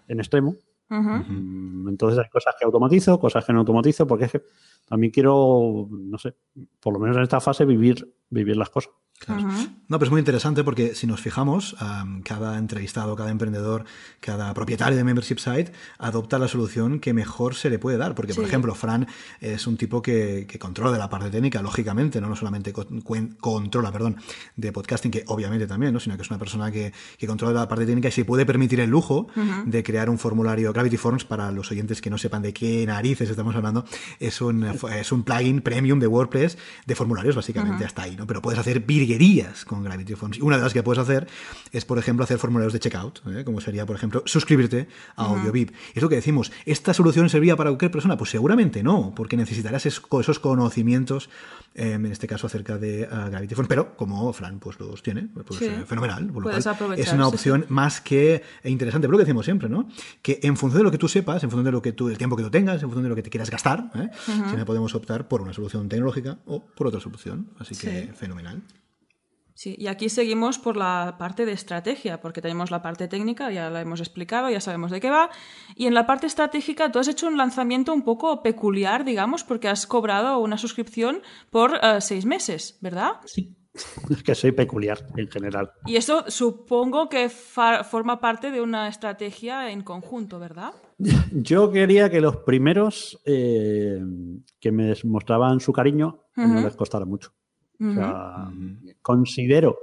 en 0.08 0.20
extremo. 0.20 0.56
Mm, 0.90 1.90
Entonces 1.90 2.20
hay 2.20 2.30
cosas 2.30 2.56
que 2.58 2.66
automatizo, 2.66 3.20
cosas 3.20 3.46
que 3.46 3.54
no 3.54 3.60
automatizo, 3.60 4.08
porque 4.08 4.26
es 4.26 4.32
que 4.32 4.42
también 4.86 5.12
quiero, 5.12 5.88
no 5.90 6.18
sé, 6.18 6.36
por 6.80 6.94
lo 6.94 7.00
menos 7.00 7.18
en 7.18 7.24
esta 7.24 7.42
fase 7.42 7.66
vivir, 7.66 8.14
vivir 8.30 8.56
las 8.58 8.70
cosas. 8.70 8.94
Claro. 9.20 9.48
No, 9.90 9.98
pero 10.00 10.08
es 10.08 10.12
muy 10.12 10.20
interesante 10.20 10.64
porque 10.64 10.94
si 10.94 11.08
nos 11.08 11.22
fijamos, 11.22 11.76
um, 11.82 12.22
cada 12.22 12.58
entrevistado, 12.58 13.16
cada 13.16 13.32
emprendedor, 13.32 13.86
cada 14.20 14.54
propietario 14.54 14.98
de 14.98 15.04
membership 15.04 15.38
site 15.40 15.72
adopta 15.98 16.38
la 16.38 16.48
solución 16.48 17.00
que 17.00 17.14
mejor 17.14 17.56
se 17.56 17.70
le 17.70 17.80
puede 17.80 17.98
dar. 17.98 18.14
Porque, 18.14 18.34
por 18.34 18.44
ejemplo, 18.44 18.76
Fran 18.76 19.08
es 19.40 19.66
un 19.66 19.78
tipo 19.78 20.02
que, 20.02 20.46
que, 20.48 20.60
controla 20.60 20.92
de 20.92 21.00
la 21.00 21.10
parte 21.10 21.30
técnica, 21.30 21.62
lógicamente, 21.62 22.20
no, 22.20 22.28
no 22.28 22.36
solamente 22.36 22.74
controla, 23.40 23.92
perdón, 23.92 24.18
de 24.56 24.72
podcasting, 24.72 25.12
que 25.12 25.24
obviamente 25.28 25.68
también, 25.68 25.94
¿no? 25.94 26.00
sino 26.00 26.16
que 26.16 26.22
es 26.24 26.30
una 26.30 26.40
persona 26.40 26.70
que, 26.70 26.94
que 27.18 27.26
controla 27.26 27.62
la 27.62 27.68
parte 27.68 27.86
técnica 27.86 28.10
y 28.10 28.12
se 28.12 28.26
puede 28.26 28.46
permitir 28.46 28.82
el 28.82 28.90
lujo 28.90 29.28
de 29.66 29.84
crear 29.84 30.10
un 30.10 30.20
formulario 30.20 30.74
Gravity 30.74 30.98
Forms 30.98 31.24
para 31.24 31.52
los 31.52 31.72
oyentes 31.72 32.02
que 32.02 32.10
no 32.10 32.18
sepan 32.18 32.42
de 32.42 32.54
qué 32.54 32.86
narices 32.86 33.30
estamos 33.30 33.56
hablando. 33.56 33.86
Es 34.20 34.42
un, 34.42 34.64
es 34.64 35.12
un 35.12 35.24
plugin 35.24 35.62
premium 35.62 36.00
de 36.00 36.08
WordPress 36.08 36.58
de 36.86 36.96
formularios, 36.96 37.36
básicamente, 37.36 37.86
hasta 37.86 38.04
ahí, 38.04 38.16
¿no? 38.16 38.28
Pero 38.28 38.42
puedes 38.42 38.60
hacer 38.60 38.86
con 39.66 39.84
Gravity 39.84 40.16
Forms. 40.16 40.38
Y 40.38 40.42
una 40.42 40.58
de 40.58 40.64
las 40.64 40.74
que 40.74 40.84
puedes 40.84 41.02
hacer 41.02 41.28
es, 41.72 41.86
por 41.86 41.98
ejemplo, 41.98 42.24
hacer 42.24 42.38
formularios 42.38 42.74
de 42.74 42.80
checkout, 42.80 43.22
¿eh? 43.28 43.44
como 43.46 43.62
sería, 43.62 43.86
por 43.86 43.96
ejemplo, 43.96 44.24
suscribirte 44.26 44.88
a 45.16 45.26
AudioVip. 45.26 45.72
Y 45.72 45.98
es 45.98 46.04
lo 46.04 46.10
que 46.10 46.16
decimos, 46.16 46.52
¿esta 46.66 46.94
solución 46.94 47.30
servía 47.30 47.56
para 47.56 47.70
cualquier 47.70 47.92
persona? 47.92 48.18
Pues 48.18 48.32
seguramente 48.32 48.84
no, 48.84 49.14
porque 49.16 49.38
necesitarás 49.38 49.86
esos 49.86 50.40
conocimientos, 50.40 51.30
em, 51.76 52.06
en 52.06 52.12
este 52.12 52.28
caso 52.28 52.48
acerca 52.48 52.78
de 52.78 53.04
uh, 53.04 53.30
Gravity 53.30 53.56
Forms, 53.56 53.70
pero 53.70 53.96
como 53.96 54.32
Fran 54.34 54.60
pues 54.60 54.80
los 54.80 55.02
tiene, 55.04 55.28
pues 55.46 55.62
eh, 55.62 55.84
fenomenal. 55.86 56.32
es 56.98 57.14
una 57.14 57.28
opción 57.28 57.66
más 57.70 58.02
que 58.02 58.44
interesante. 58.64 59.08
Pero 59.08 59.14
lo 59.14 59.18
que 59.20 59.26
decimos 59.26 59.46
siempre, 59.46 59.70
¿no? 59.70 59.88
Que 60.22 60.40
en 60.44 60.58
función 60.58 60.80
de 60.80 60.84
lo 60.84 60.92
que 60.92 60.98
tú 60.98 61.08
sepas, 61.08 61.44
en 61.44 61.50
función 61.50 61.66
de 61.66 61.72
lo 61.72 61.82
que 61.82 61.94
tú, 61.94 62.10
el 62.10 62.18
tiempo 62.18 62.36
que 62.36 62.44
tú 62.44 62.52
tengas, 62.52 62.76
en 62.76 62.90
función 62.90 63.04
de 63.04 63.10
lo 63.10 63.16
que 63.16 63.24
te 63.24 63.30
quieras 63.30 63.50
gastar, 63.50 63.92
¿eh? 63.96 64.10
siempre 64.26 64.66
podemos 64.66 64.94
optar 64.96 65.28
por 65.28 65.42
una 65.42 65.54
solución 65.54 65.88
tecnológica 65.88 66.40
o 66.46 66.66
por 66.66 66.88
otra 66.88 67.00
solución. 67.00 67.50
Así 67.60 67.76
que 67.76 68.12
fenomenal. 68.14 68.62
Sí, 69.58 69.76
y 69.76 69.88
aquí 69.88 70.08
seguimos 70.10 70.60
por 70.60 70.78
la 70.78 71.16
parte 71.18 71.44
de 71.48 71.52
estrategia, 71.52 72.22
porque 72.22 72.44
tenemos 72.44 72.70
la 72.70 72.84
parte 72.84 73.08
técnica, 73.08 73.50
ya 73.50 73.72
la 73.72 73.82
hemos 73.82 74.00
explicado, 74.02 74.52
ya 74.52 74.62
sabemos 74.62 74.92
de 74.92 75.00
qué 75.00 75.10
va. 75.10 75.32
Y 75.76 75.88
en 75.88 75.96
la 75.96 76.06
parte 76.06 76.28
estratégica 76.28 76.92
tú 76.92 77.00
has 77.00 77.08
hecho 77.08 77.26
un 77.26 77.38
lanzamiento 77.38 77.92
un 77.92 78.04
poco 78.04 78.44
peculiar, 78.44 79.04
digamos, 79.04 79.44
porque 79.44 79.68
has 79.68 79.88
cobrado 79.88 80.38
una 80.38 80.60
suscripción 80.60 81.24
por 81.50 81.80
eh, 81.82 82.02
seis 82.02 82.28
meses, 82.28 82.78
¿verdad? 82.82 83.14
Sí. 83.26 83.58
Es 84.12 84.22
que 84.22 84.36
soy 84.36 84.52
peculiar 84.52 85.08
en 85.16 85.28
general. 85.28 85.72
Y 85.88 85.96
eso 85.96 86.26
supongo 86.28 87.10
que 87.10 87.30
forma 87.30 88.20
parte 88.20 88.52
de 88.52 88.62
una 88.62 88.88
estrategia 88.88 89.72
en 89.72 89.82
conjunto, 89.82 90.40
¿verdad? 90.40 90.74
Yo 91.32 91.72
quería 91.72 92.12
que 92.12 92.22
los 92.22 92.38
primeros 92.38 93.20
eh, 93.26 94.00
que 94.60 94.72
me 94.72 94.94
mostraban 95.04 95.60
su 95.60 95.74
cariño 95.74 96.26
no 96.36 96.62
les 96.62 96.76
costara 96.76 97.06
mucho. 97.06 97.32
O 97.80 97.94
sea, 97.94 98.52
considero 99.02 99.78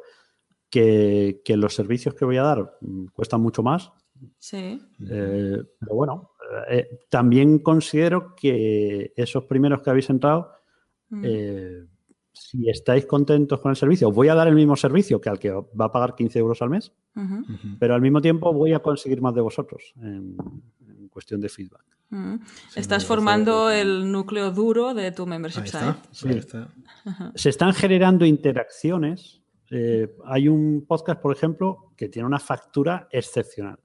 que, 0.71 1.57
los 1.57 1.75
servicios 1.75 2.15
que 2.15 2.25
voy 2.25 2.37
a 2.37 2.43
dar 2.43 2.77
mm, 2.81 3.07
cuestan 3.13 3.41
mucho 3.41 3.63
más. 3.63 3.93
Sí. 4.39 4.81
Eh, 5.11 5.63
pero 5.79 5.95
bueno, 5.95 6.31
eh, 6.69 7.01
también 7.09 7.59
considero 7.59 8.35
que 8.35 9.13
esos 9.17 9.45
primeros 9.45 9.83
que 9.83 9.91
habéis 9.91 10.11
entrado, 10.11 10.51
eh, 11.23 11.85
si 12.33 12.69
estáis 12.69 13.07
contentos 13.07 13.61
con 13.61 13.71
el 13.71 13.77
servicio, 13.77 14.11
voy 14.11 14.29
a 14.29 14.35
dar 14.35 14.49
el 14.49 14.55
mismo 14.55 14.75
servicio 14.75 15.21
que 15.21 15.29
al 15.29 15.39
que 15.39 15.51
va 15.51 15.85
a 15.85 15.93
pagar 15.93 16.17
15 16.17 16.39
euros 16.39 16.63
al 16.63 16.71
mes, 16.71 16.93
pero 17.79 17.95
al 17.95 18.01
mismo 18.01 18.21
tiempo 18.21 18.53
voy 18.53 18.73
a 18.73 18.81
conseguir 18.81 19.21
más 19.21 19.35
de 19.35 19.41
vosotros 19.41 19.95
en, 20.01 20.37
cuestión 21.11 21.41
de 21.41 21.49
feedback. 21.49 21.85
Estás 22.77 23.05
formando 23.05 23.71
el 23.71 24.11
núcleo 24.11 24.51
duro 24.51 24.95
de 24.95 25.11
tu 25.13 25.27
membership 25.27 25.67
site. 25.67 26.69
Se 27.35 27.49
están 27.49 27.73
generando 27.73 28.25
interacciones. 28.25 29.43
Eh, 29.71 30.15
hay 30.27 30.49
un 30.49 30.85
podcast, 30.87 31.21
por 31.21 31.35
ejemplo, 31.35 31.91
que 31.97 32.09
tiene 32.09 32.27
una 32.27 32.39
factura 32.39 33.09
excepcional. 33.11 33.79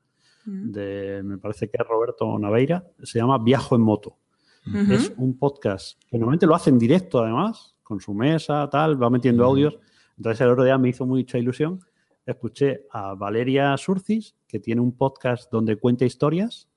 de, 0.45 1.21
me 1.23 1.37
parece 1.37 1.69
que 1.69 1.77
es 1.79 1.87
Roberto 1.87 2.37
Naveira. 2.37 2.83
Se 3.03 3.19
llama 3.19 3.37
Viajo 3.39 3.75
en 3.75 3.81
Moto. 3.81 4.17
Es 4.65 5.11
un 5.17 5.37
podcast 5.37 5.99
que 6.07 6.17
normalmente 6.17 6.45
lo 6.45 6.53
hace 6.53 6.69
en 6.69 6.77
directo, 6.77 7.23
además, 7.23 7.75
con 7.81 7.99
su 7.99 8.13
mesa, 8.13 8.69
tal, 8.69 9.01
va 9.01 9.09
metiendo 9.09 9.43
audios. 9.43 9.79
Entonces, 10.15 10.41
el 10.41 10.49
otro 10.49 10.63
día 10.63 10.77
me 10.77 10.89
hizo 10.89 11.07
mucha 11.07 11.39
ilusión. 11.39 11.79
Escuché 12.23 12.85
a 12.91 13.15
Valeria 13.15 13.75
Surcis, 13.77 14.35
que 14.47 14.59
tiene 14.59 14.81
un 14.81 14.95
podcast 14.95 15.51
donde 15.51 15.77
cuenta 15.77 16.05
historias 16.05 16.68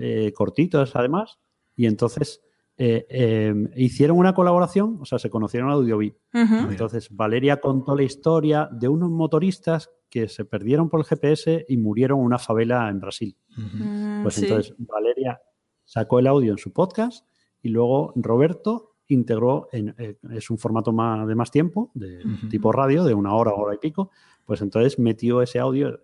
eh, 0.00 0.32
cortitos 0.34 0.94
además, 0.96 1.38
y 1.76 1.86
entonces 1.86 2.42
eh, 2.82 3.06
em, 3.10 3.68
hicieron 3.76 4.16
una 4.16 4.32
colaboración, 4.32 4.96
o 5.02 5.04
sea, 5.04 5.18
se 5.18 5.28
conocieron 5.28 5.68
a 5.68 5.74
AudioVip. 5.74 6.16
Entonces, 6.32 7.14
Valeria 7.14 7.60
contó 7.60 7.94
la 7.94 8.04
historia 8.04 8.70
de 8.72 8.88
unos 8.88 9.10
motoristas 9.10 9.90
que 10.08 10.28
se 10.28 10.46
perdieron 10.46 10.88
por 10.88 11.00
el 11.00 11.04
GPS 11.04 11.66
y 11.68 11.76
murieron 11.76 12.20
en 12.20 12.24
una 12.24 12.38
favela 12.38 12.88
en 12.88 12.98
Brasil. 12.98 13.36
Mm, 13.54 14.22
pues 14.22 14.38
entonces, 14.38 14.74
Valeria 14.78 15.42
sacó 15.84 16.20
el 16.20 16.26
audio 16.26 16.52
en 16.52 16.58
su 16.58 16.72
podcast 16.72 17.26
y 17.60 17.68
luego 17.68 18.14
Roberto 18.16 18.96
integró, 19.08 19.68
en, 19.72 19.94
eh, 19.98 20.16
es 20.30 20.48
un 20.48 20.56
formato 20.56 20.90
más, 20.90 21.28
de 21.28 21.34
más 21.34 21.50
tiempo, 21.50 21.90
de 21.92 22.24
tipo 22.48 22.72
radio, 22.72 23.04
de 23.04 23.12
una 23.12 23.34
hora, 23.34 23.52
hora 23.52 23.74
y 23.74 23.78
pico, 23.78 24.10
pues 24.46 24.62
entonces 24.62 24.98
metió 24.98 25.42
ese 25.42 25.58
audio 25.58 26.00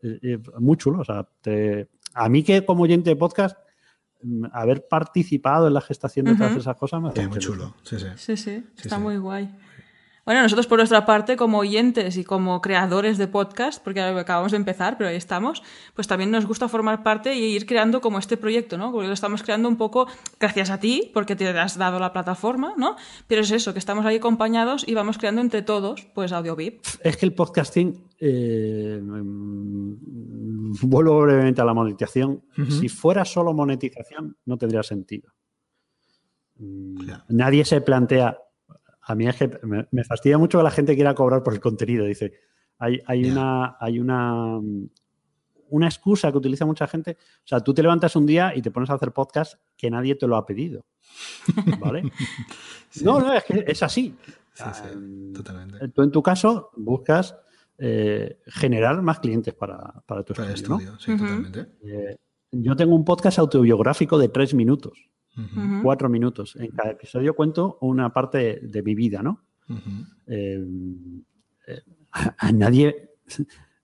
muy 0.59 0.77
chulo, 0.77 1.01
o 1.01 1.05
sea, 1.05 1.27
te, 1.41 1.89
a 2.17 2.29
mí 2.29 2.43
que 2.43 2.64
como 2.64 2.85
oyente 2.85 3.11
de 3.11 3.17
podcast, 3.17 3.59
mm, 4.23 4.47
haber 4.53 4.89
participado 4.89 5.67
en 5.67 5.75
la 5.75 5.81
gestación 5.81 6.27
de 6.27 6.35
todas 6.35 6.57
esas 6.57 6.77
cosas 6.77 7.03
me 7.03 7.11
hace 7.11 7.29
muy 7.29 7.39
chulo. 7.39 7.75
Sí, 7.83 7.99
sí. 7.99 8.07
Sí, 8.17 8.37
sí. 8.37 8.67
Está 8.77 8.99
muy 8.99 9.19
guay. 9.19 9.55
Bueno, 10.27 10.43
nosotros 10.43 10.66
por 10.66 10.79
nuestra 10.79 11.07
parte, 11.07 11.37
como 11.37 11.59
oyentes 11.59 12.16
y 12.16 12.24
como 12.24 12.61
creadores 12.61 13.16
de 13.16 13.29
podcast, 13.29 13.81
porque 13.83 14.01
acabamos 14.01 14.51
de 14.51 14.57
empezar, 14.57 14.99
pero 14.99 15.09
ahí 15.09 15.14
estamos, 15.14 15.62
pues 15.95 16.09
también 16.09 16.33
nos 16.33 16.47
gusta 16.47 16.68
formar 16.68 17.05
parte 17.05 17.37
y 17.37 17.45
ir 17.55 17.64
creando 17.64 18.01
como 18.01 18.18
este 18.18 18.37
proyecto, 18.37 18.77
¿no? 18.77 18.91
Porque 18.91 19.07
lo 19.07 19.14
estamos 19.14 19.45
creando 19.45 19.68
un 19.68 19.77
poco 19.77 20.09
gracias 20.41 20.70
a 20.70 20.81
ti, 20.81 21.12
porque 21.14 21.37
te 21.37 21.49
has 21.49 21.79
dado 21.79 22.01
la 22.01 22.12
plataforma, 22.12 22.74
¿no? 22.77 22.97
Pero 23.29 23.43
es 23.43 23.53
eso, 23.53 23.72
que 23.72 23.79
estamos 23.79 24.05
ahí 24.05 24.16
acompañados 24.16 24.83
y 24.89 24.95
vamos 24.95 25.16
creando 25.16 25.41
entre 25.43 25.62
todos, 25.62 26.09
pues 26.12 26.33
AudioVip. 26.33 26.81
Es 27.05 27.16
que 27.16 27.27
el 27.27 27.33
podcasting, 27.33 28.09
eh, 28.18 29.01
mm, 29.01 30.72
vuelvo 30.83 31.20
brevemente 31.20 31.61
a 31.61 31.64
la 31.64 31.72
monetización, 31.72 32.43
si 32.68 32.89
fuera 32.89 33.24
solo 33.24 33.55
monetización, 33.55 34.37
no 34.45 34.59
tendría 34.59 34.83
sentido. 34.83 35.31
Nadie 37.29 37.64
se 37.64 37.81
plantea, 37.81 38.39
a 39.09 39.15
mí 39.15 39.29
es 39.29 39.37
que 39.37 39.49
me, 39.63 40.05
fastidia 40.05 40.37
mucho 40.37 40.59
que 40.59 40.65
la 40.65 40.71
gente 40.71 40.97
quiera 40.97 41.15
cobrar 41.15 41.45
por 41.45 41.55
el 41.55 41.61
contenido. 41.61 42.05
Dice, 42.05 42.33
hay, 42.79 43.01
hay 43.07 43.31
una, 43.31 43.77
hay 43.79 44.01
una, 44.01 44.59
una 45.69 45.87
excusa 45.87 46.33
que 46.33 46.39
utiliza 46.39 46.67
mucha 46.67 46.89
gente. 46.89 47.17
O 47.21 47.47
sea, 47.47 47.61
tú 47.61 47.73
te 47.73 47.83
levantas 47.83 48.17
un 48.17 48.27
día 48.27 48.53
y 48.57 48.63
te 48.63 48.73
pones 48.73 48.91
a 48.91 48.95
hacer 48.95 49.13
podcast 49.13 49.61
que 49.77 49.91
nadie 49.91 50.17
te 50.17 50.27
lo 50.27 50.37
ha 50.37 50.45
pedido. 50.45 50.85
¿Vale? 51.81 52.11
No, 53.03 53.21
no, 53.21 53.31
es 53.35 53.45
que 53.45 53.63
es 53.67 53.83
así. 53.83 54.17
Sí, 54.55 54.65
sí, 54.73 55.33
totalmente. 55.35 55.87
Tú 55.89 56.01
en 56.01 56.11
tu 56.11 56.23
caso 56.23 56.71
buscas 56.77 57.37
eh, 57.77 58.41
generar 58.47 59.03
más 59.03 59.21
clientes 59.21 59.53
para, 59.53 60.03
para 60.07 60.23
tu 60.23 60.33
estudio. 60.33 60.99
Sí, 60.99 61.15
totalmente. 61.15 61.67
Eh, 61.85 62.17
yo 62.53 62.75
tengo 62.75 62.95
un 62.95 63.05
podcast 63.05 63.39
autobiográfico 63.39 64.17
de 64.17 64.31
tres 64.31 64.55
minutos 64.55 65.11
cuatro 65.82 66.09
minutos. 66.09 66.57
En 66.57 66.70
cada 66.70 66.91
episodio 66.93 67.34
cuento 67.34 67.78
una 67.80 68.12
parte 68.12 68.61
de, 68.62 68.82
mi 68.82 68.95
vida, 68.95 69.22
¿no? 69.22 69.45
Eh, 70.26 70.64
eh, 71.66 71.82
a, 72.12 72.53
nadie, 72.53 73.11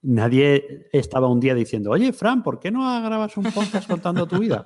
nadie 0.03 0.89
estaba 0.93 1.29
un 1.29 1.41
día 1.41 1.55
diciendo, 1.55 1.91
oye, 1.91 2.13
Fran, 2.13 2.43
¿por 2.43 2.59
qué 2.59 2.71
no 2.71 2.81
grabas 3.03 3.37
un 3.37 3.45
podcast 3.45 3.89
contando 3.89 4.27
tu 4.27 4.39
vida? 4.39 4.65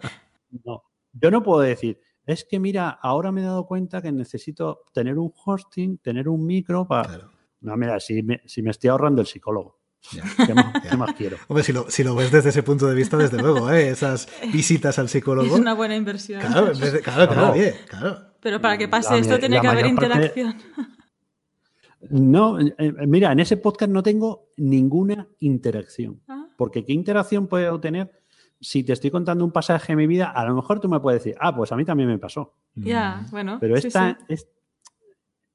No, 0.65 0.85
yo 1.13 1.31
no 1.31 1.43
puedo 1.43 1.61
decir, 1.61 2.01
es 2.25 2.45
que 2.45 2.59
mira, 2.59 2.91
ahora 2.91 3.33
me 3.33 3.41
he 3.41 3.45
dado 3.45 3.67
cuenta 3.67 4.01
que 4.01 4.13
necesito 4.13 4.85
tener 4.93 5.19
un 5.19 5.33
hosting, 5.45 5.99
tener 5.99 6.29
un 6.29 6.45
micro 6.45 6.87
para... 6.87 7.31
No, 7.61 7.77
mira, 7.77 7.99
si 8.01 8.25
si 8.45 8.63
me 8.63 8.71
estoy 8.71 8.91
ahorrando 8.91 9.23
el 9.23 9.27
psicólogo. 9.27 9.79
¿Qué, 10.11 10.97
más, 10.97 11.15
quiero? 11.15 11.37
Hombre, 11.49 11.65
si 11.65 11.73
lo, 11.73 11.91
si 11.91 12.05
lo, 12.05 12.15
ves 12.15 12.31
desde 12.31 12.51
ese 12.51 12.63
punto 12.63 12.87
de 12.87 12.95
vista, 12.95 13.17
desde 13.17 13.39
luego, 13.39 13.71
¿eh? 13.71 13.91
esas 13.91 14.29
visitas 14.53 14.99
al 14.99 15.09
psicólogo. 15.09 15.55
Es 15.55 15.61
una 15.61 15.75
buena 15.75 15.97
inversión. 15.97 16.41
Claro, 16.41 16.73
claro, 17.03 17.29
claro, 17.29 17.53
bien, 17.53 17.75
claro. 17.89 18.19
Pero 18.41 18.61
para 18.61 18.79
que 18.79 18.89
pase 18.89 19.19
esto 19.19 19.39
tiene 19.39 19.61
que 19.61 19.67
haber 19.67 19.87
interacción. 19.87 20.57
No, 22.11 22.61
eh, 22.61 22.93
mira, 23.07 23.33
en 23.33 23.41
ese 23.41 23.57
podcast 23.57 23.91
no 23.91 24.03
tengo 24.03 24.51
ninguna 24.57 25.27
interacción. 25.41 26.21
Ah. 26.29 26.47
Porque 26.57 26.85
¿qué 26.85 26.93
interacción 26.93 27.49
puedo 27.49 27.81
tener 27.81 28.13
si 28.61 28.85
te 28.85 28.93
estoy 28.93 29.11
contando 29.11 29.45
un 29.45 29.51
pasaje 29.51 29.93
de 29.93 29.97
mi 29.97 30.07
vida? 30.07 30.31
A 30.31 30.45
lo 30.45 30.55
mejor 30.55 30.79
tú 30.79 30.89
me 30.89 31.01
puedes 31.01 31.25
decir, 31.25 31.37
ah, 31.41 31.57
pues 31.57 31.73
a 31.73 31.77
mí 31.77 31.85
también 31.85 32.09
me 32.09 32.19
pasó. 32.19 32.55
Ya, 32.75 33.27
bueno. 33.31 33.59
Pero 33.61 33.77
esta, 33.77 34.19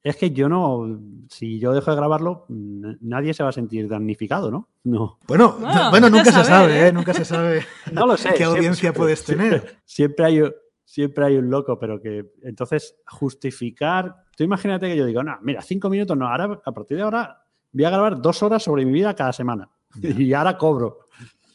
es 0.03 0.15
que 0.15 0.31
yo 0.31 0.49
no, 0.49 0.99
si 1.29 1.59
yo 1.59 1.73
dejo 1.73 1.91
de 1.91 1.97
grabarlo, 1.97 2.45
nadie 2.49 3.33
se 3.33 3.43
va 3.43 3.49
a 3.49 3.53
sentir 3.53 3.87
damnificado, 3.87 4.49
¿no? 4.49 4.69
No. 4.83 5.19
Bueno, 5.27 5.57
bueno, 5.91 6.09
nunca 6.09 6.31
se 6.31 6.43
sabe, 6.43 6.73
¿eh? 6.73 6.87
¿eh? 6.87 6.93
Nunca 6.93 7.13
se 7.13 7.23
sabe 7.23 7.63
no 7.91 8.07
lo 8.07 8.17
sé, 8.17 8.33
qué 8.35 8.45
audiencia 8.45 8.93
puedes 8.93 9.23
tener. 9.23 9.77
Siempre, 9.85 10.25
hay, 10.25 10.41
siempre 10.83 11.25
hay 11.25 11.37
un 11.37 11.51
loco, 11.51 11.77
pero 11.77 12.01
que 12.01 12.31
entonces 12.41 12.95
justificar. 13.05 14.15
Tú 14.35 14.43
imagínate 14.43 14.87
que 14.87 14.97
yo 14.97 15.05
digo, 15.05 15.21
no, 15.21 15.37
mira, 15.43 15.61
cinco 15.61 15.89
minutos 15.89 16.17
no, 16.17 16.27
ahora 16.27 16.59
a 16.65 16.71
partir 16.71 16.97
de 16.97 17.03
ahora 17.03 17.43
voy 17.71 17.85
a 17.85 17.89
grabar 17.89 18.21
dos 18.21 18.41
horas 18.41 18.63
sobre 18.63 18.85
mi 18.85 18.93
vida 18.93 19.15
cada 19.15 19.33
semana 19.33 19.69
y 20.01 20.33
ahora 20.33 20.57
cobro. 20.57 20.99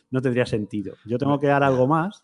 No 0.09 0.23
tendría 0.23 0.47
sentido. 0.47 0.95
Yo 1.05 1.19
tengo 1.19 1.41
que 1.41 1.49
dar 1.49 1.65
algo 1.65 1.89
más 1.89 2.23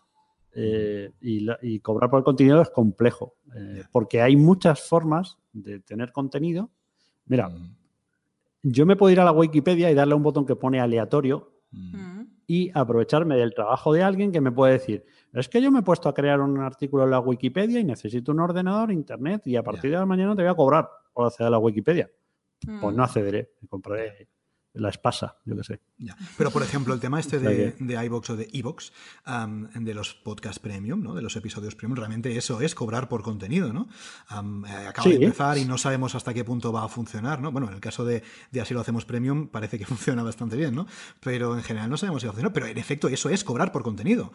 eh, 0.55 1.11
y, 1.21 1.39
la- 1.41 1.57
y 1.61 1.79
cobrar 1.79 2.09
por 2.09 2.19
el 2.19 2.23
contenido 2.23 2.61
es 2.61 2.69
complejo, 2.69 3.35
eh, 3.55 3.83
porque 3.91 4.21
hay 4.21 4.35
muchas 4.35 4.81
formas 4.87 5.37
de 5.51 5.79
tener 5.79 6.11
contenido. 6.11 6.69
Mira, 7.25 7.49
Mm, 7.49 7.75
yo 8.63 8.85
me 8.85 8.95
puedo 8.95 9.11
ir 9.11 9.19
a 9.19 9.25
la 9.25 9.31
Wikipedia 9.31 9.91
y 9.91 9.93
darle 9.93 10.15
un 10.15 10.23
botón 10.23 10.45
que 10.45 10.55
pone 10.55 10.79
aleatorio 10.79 11.51
mm, 11.71 11.95
Mm. 11.97 12.27
y 12.47 12.71
aprovecharme 12.73 13.35
del 13.35 13.53
trabajo 13.53 13.91
de 13.93 14.03
alguien 14.03 14.31
que 14.31 14.41
me 14.41 14.51
puede 14.51 14.73
decir, 14.73 15.03
es 15.33 15.49
que 15.49 15.61
yo 15.61 15.71
me 15.71 15.79
he 15.79 15.83
puesto 15.83 16.07
a 16.07 16.13
crear 16.13 16.39
un 16.39 16.59
artículo 16.59 17.03
en 17.03 17.09
la 17.11 17.19
Wikipedia 17.19 17.79
y 17.79 17.83
necesito 17.83 18.31
un 18.31 18.39
ordenador, 18.41 18.91
internet 18.91 19.41
y 19.47 19.55
a 19.55 19.63
partir 19.63 19.89
de 19.91 19.97
la 19.97 20.05
mañana 20.05 20.35
te 20.35 20.43
voy 20.43 20.51
a 20.51 20.55
cobrar 20.55 20.87
por 21.13 21.25
acceder 21.25 21.47
a 21.47 21.51
la 21.51 21.57
Wikipedia. 21.59 22.09
Pues 22.79 22.93
Mm. 22.93 22.97
no 22.97 23.03
accederé, 23.03 23.49
me 23.61 23.67
compraré 23.67 24.27
la 24.73 24.89
espasa, 24.89 25.37
yo 25.45 25.55
qué 25.55 25.63
sé. 25.63 25.79
ya. 25.97 26.17
Pero, 26.37 26.49
por 26.51 26.63
ejemplo, 26.63 26.93
el 26.93 26.99
tema 26.99 27.19
este 27.19 27.39
de, 27.39 27.75
de 27.79 28.05
iVoox 28.05 28.29
o 28.31 28.35
de 28.35 28.47
iVoox, 28.51 28.91
am, 29.25 29.69
de 29.73 29.93
los 29.93 30.13
podcast 30.15 30.59
premium, 30.59 31.01
¿no? 31.03 31.13
de 31.13 31.21
los 31.21 31.35
episodios 31.35 31.75
premium, 31.75 31.97
realmente 31.97 32.35
eso 32.35 32.59
es 32.61 32.73
cobrar 32.75 33.07
por 33.07 33.21
contenido. 33.21 33.71
¿no? 33.71 33.87
Eh, 34.31 34.87
acaba 34.87 35.03
Sí. 35.03 35.17
de 35.17 35.25
empezar 35.25 35.57
y 35.57 35.65
no 35.65 35.77
sabemos 35.77 36.15
hasta 36.15 36.33
qué 36.33 36.43
punto 36.43 36.71
va 36.71 36.83
a 36.83 36.87
funcionar. 36.87 37.39
¿no? 37.41 37.51
Bueno, 37.51 37.67
en 37.67 37.75
el 37.75 37.79
caso 37.79 38.03
de, 38.05 38.23
de 38.51 38.61
Así 38.61 38.73
lo 38.73 38.81
hacemos 38.81 39.05
premium, 39.05 39.47
parece 39.47 39.77
que 39.77 39.85
funciona 39.93 40.23
bastante 40.23 40.55
bien, 40.57 40.73
¿no? 40.75 40.87
pero 41.19 41.55
en 41.55 41.63
general 41.63 41.89
no 41.89 41.97
sabemos 41.97 42.21
si 42.21 42.27
va 42.27 42.31
a 42.31 42.33
funcionar. 42.33 42.53
Pero 42.53 42.65
en 42.67 42.77
efecto, 42.77 43.07
eso 43.09 43.29
es 43.29 43.43
cobrar 43.43 43.71
por 43.71 43.83
contenido. 43.83 44.33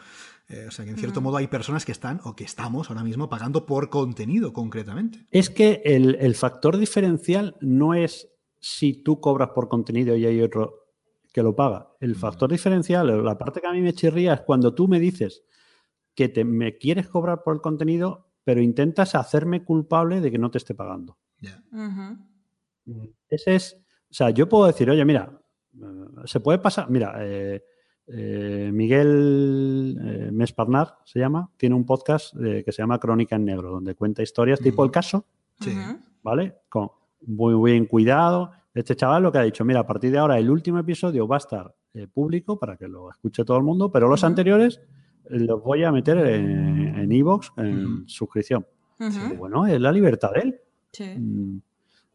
Eh, 0.48 0.66
o 0.68 0.70
sea 0.70 0.84
que 0.84 0.92
en 0.92 0.96
cierto 0.96 1.20
modo 1.20 1.36
hay 1.36 1.46
personas 1.48 1.84
que 1.84 1.92
están 1.92 2.20
o 2.24 2.34
que 2.34 2.44
estamos 2.44 2.88
ahora 2.90 3.02
mismo 3.04 3.28
pagando 3.28 3.66
por 3.66 3.90
contenido 3.90 4.52
concretamente. 4.52 5.26
Es 5.30 5.50
que 5.50 5.82
el, 5.84 6.14
el 6.20 6.34
factor 6.34 6.78
diferencial 6.78 7.56
no 7.60 7.92
es 7.94 8.28
si 8.60 9.02
tú 9.02 9.20
cobras 9.20 9.50
por 9.50 9.68
contenido 9.68 10.16
y 10.16 10.26
hay 10.26 10.40
otro 10.42 10.86
que 11.32 11.42
lo 11.42 11.54
paga. 11.54 11.88
El 12.00 12.16
factor 12.16 12.50
diferencial, 12.50 13.10
o 13.10 13.22
la 13.22 13.36
parte 13.38 13.60
que 13.60 13.66
a 13.66 13.72
mí 13.72 13.80
me 13.80 13.92
chirría 13.92 14.34
es 14.34 14.40
cuando 14.40 14.74
tú 14.74 14.88
me 14.88 14.98
dices 14.98 15.44
que 16.14 16.28
te, 16.28 16.44
me 16.44 16.76
quieres 16.78 17.08
cobrar 17.08 17.42
por 17.42 17.54
el 17.54 17.60
contenido, 17.60 18.26
pero 18.44 18.60
intentas 18.60 19.14
hacerme 19.14 19.64
culpable 19.64 20.20
de 20.20 20.30
que 20.30 20.38
no 20.38 20.50
te 20.50 20.58
esté 20.58 20.74
pagando. 20.74 21.16
Ujú. 21.72 23.08
Ese 23.28 23.54
es, 23.54 23.74
o 24.10 24.14
sea, 24.14 24.30
yo 24.30 24.48
puedo 24.48 24.66
decir, 24.66 24.88
oye, 24.90 25.04
mira, 25.04 25.38
eh, 25.74 25.84
se 26.24 26.40
puede 26.40 26.58
pasar, 26.58 26.88
mira, 26.90 27.14
eh, 27.20 27.62
eh, 28.06 28.70
Miguel 28.72 29.98
eh, 30.02 30.30
Mesparnar 30.32 30.96
se 31.04 31.18
llama, 31.20 31.50
tiene 31.58 31.74
un 31.74 31.84
podcast 31.84 32.34
eh, 32.42 32.62
que 32.64 32.72
se 32.72 32.80
llama 32.82 32.98
Crónica 32.98 33.36
en 33.36 33.44
Negro, 33.44 33.70
donde 33.70 33.94
cuenta 33.94 34.22
historias 34.22 34.60
tipo 34.60 34.82
Mm. 34.82 34.84
el 34.86 34.90
caso, 34.90 35.26
Sí. 35.60 35.74
¿vale? 36.22 36.56
Con 36.70 36.90
muy 37.26 37.70
bien 37.70 37.86
cuidado. 37.86 38.52
Este 38.74 38.94
chaval 38.94 39.22
lo 39.22 39.32
que 39.32 39.38
ha 39.38 39.42
dicho, 39.42 39.64
mira, 39.64 39.80
a 39.80 39.86
partir 39.86 40.12
de 40.12 40.18
ahora 40.18 40.38
el 40.38 40.50
último 40.50 40.78
episodio 40.78 41.26
va 41.26 41.36
a 41.36 41.38
estar 41.38 41.74
eh, 41.94 42.06
público 42.06 42.58
para 42.58 42.76
que 42.76 42.86
lo 42.86 43.10
escuche 43.10 43.44
todo 43.44 43.56
el 43.56 43.64
mundo, 43.64 43.90
pero 43.90 44.08
los 44.08 44.22
anteriores 44.24 44.80
los 45.30 45.62
voy 45.62 45.84
a 45.84 45.92
meter 45.92 46.18
en 46.18 46.78
en 46.98 47.12
iVoox, 47.12 47.50
en 47.56 48.08
suscripción. 48.08 48.66
Bueno, 49.38 49.66
es 49.66 49.80
la 49.80 49.92
libertad 49.92 50.32
de 50.32 50.40
él. 50.40 50.60
Sí. 50.92 51.04
Mm, 51.04 51.60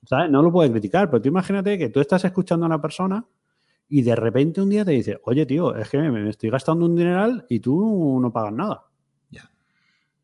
¿sabes? 0.06 0.30
No 0.30 0.42
lo 0.42 0.52
puede 0.52 0.72
criticar, 0.72 1.10
pero 1.10 1.22
tú 1.22 1.30
imagínate 1.30 1.78
que 1.78 1.90
tú 1.90 2.00
estás 2.00 2.26
escuchando 2.26 2.66
a 2.66 2.68
una 2.68 2.82
persona 2.82 3.26
y 3.88 4.02
de 4.02 4.16
repente 4.16 4.62
un 4.62 4.70
día 4.70 4.84
te 4.84 4.92
dice, 4.92 5.20
oye, 5.24 5.46
tío, 5.46 5.76
es 5.76 5.90
que 5.90 5.98
me 5.98 6.30
estoy 6.30 6.50
gastando 6.50 6.86
un 6.86 6.96
dineral 6.96 7.46
y 7.50 7.60
tú 7.60 8.20
no 8.22 8.32
pagas 8.32 8.54
nada. 8.54 8.84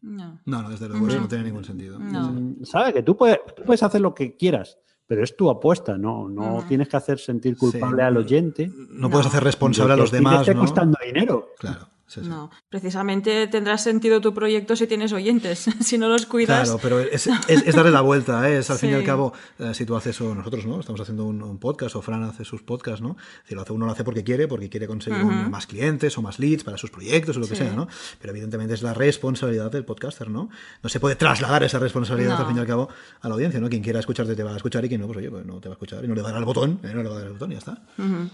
No. 0.02 0.40
No, 0.46 0.62
no, 0.64 0.70
desde 0.70 0.88
luego 0.88 1.08
eso 1.08 1.16
Ujú. 1.16 1.24
no 1.24 1.28
tiene 1.30 1.44
ningún 1.46 1.64
sentido. 1.66 2.00
No. 2.00 2.54
¿Sabes? 2.64 2.94
Que 2.94 3.04
tú 3.04 3.18
puedes, 3.18 3.40
tú 3.56 3.64
puedes 3.64 3.84
hacer 3.84 4.00
lo 4.02 4.14
que 4.14 4.36
quieras, 4.38 4.78
pero 5.08 5.24
es 5.24 5.36
tu 5.36 5.50
apuesta, 5.50 5.98
no, 5.98 6.30
no 6.30 6.64
tienes 6.68 6.88
que 6.88 6.98
hacer 6.98 7.20
sentir 7.20 7.58
culpable 7.58 7.98
Sí. 8.04 8.08
al 8.08 8.18
oyente. 8.18 8.72
No, 8.92 9.10
puedes 9.10 9.26
No. 9.26 9.30
hacer 9.30 9.44
responsable 9.44 9.94
a 9.94 9.98
los 9.98 10.12
demás, 10.12 10.36
Te 10.38 10.42
esté 10.52 10.54
¿no? 10.56 10.62
costando 10.62 10.98
dinero. 11.06 11.50
Claro, 11.60 11.88
sí, 12.10 12.20
sí. 12.24 12.28
No. 12.30 12.50
Precisamente 12.70 13.48
tendrá 13.48 13.78
sentido 13.78 14.20
tu 14.20 14.34
proyecto 14.34 14.76
si 14.76 14.88
tienes 14.88 15.14
oyentes. 15.14 15.66
si 15.80 15.98
no 15.98 16.10
los 16.10 16.26
cuidas. 16.26 16.64
Claro, 16.64 16.80
pero 16.82 17.00
es, 17.00 17.28
es- 17.28 17.64
es 17.68 17.76
darle 17.76 17.92
la 17.92 18.02
vuelta, 18.02 18.50
¿eh? 18.50 18.58
es 18.58 18.70
al 18.70 18.78
fin 18.78 18.90
y 18.90 18.94
al 18.94 19.04
cabo, 19.04 19.32
eh, 19.60 19.74
si 19.74 19.86
tú 19.86 19.96
haces 19.96 20.20
o 20.22 20.34
nosotros, 20.36 20.66
¿no? 20.66 20.80
Estamos 20.80 21.00
haciendo 21.00 21.26
un, 21.26 21.42
un 21.42 21.58
podcast 21.60 21.96
o 21.96 22.02
Fran 22.02 22.24
hace 22.24 22.44
sus 22.44 22.62
podcasts, 22.64 23.02
¿no? 23.02 23.16
Si 23.48 23.56
lo 23.56 23.62
hace 23.62 23.72
uno 23.74 23.86
lo 23.86 23.92
hace 23.92 24.04
porque 24.04 24.24
quiere, 24.24 24.48
porque 24.48 24.70
quiere 24.70 24.88
conseguir 24.88 25.24
más 25.24 25.68
clientes 25.68 26.18
o 26.18 26.22
más 26.22 26.40
leads 26.40 26.64
para 26.64 26.78
sus 26.78 26.92
proyectos 26.92 27.38
o 27.38 27.40
lo 27.40 27.48
que 27.48 27.56
sea, 27.56 27.74
¿no? 27.74 27.88
Pero 28.20 28.32
evidentemente 28.32 28.74
es 28.74 28.82
la 28.82 28.94
responsabilidad 28.94 29.72
del 29.72 29.86
podcaster, 29.86 30.30
¿no? 30.30 30.50
No 30.84 30.90
se 30.90 31.00
puede 31.00 31.16
trasladar 31.16 31.64
esa 31.64 31.80
responsabilidad 31.80 32.36
No. 32.36 32.38
al 32.42 32.48
fin 32.48 32.58
y 32.58 32.60
al 32.60 32.68
cabo 32.68 32.90
a 33.22 33.28
la 33.28 33.34
audiencia, 33.36 33.60
¿no? 33.60 33.70
Quien 33.70 33.84
quiera 33.84 34.00
escucharte 34.00 34.36
te 34.36 34.44
va 34.44 34.52
a 34.54 34.56
escuchar 34.58 34.84
y 34.86 34.90
quien 34.90 35.02
no, 35.02 35.08
pues 35.08 35.20
oye, 35.20 35.30
pues 35.30 35.46
no 35.46 35.60
te 35.60 35.70
va 35.70 35.74
a 35.74 35.76
escuchar 35.78 36.04
y 36.04 36.08
no 36.08 36.16
le 36.16 36.22
dará 36.22 36.38
el 36.40 36.46
botón, 36.46 36.80
¿eh? 36.84 36.92
no 36.94 37.04
le 37.04 37.10
va 37.10 37.16
a 37.16 37.20
dar 37.20 37.28
el 37.28 37.34
botón 37.34 37.52
y 37.52 37.56
ya 37.56 37.60
está. 37.60 37.84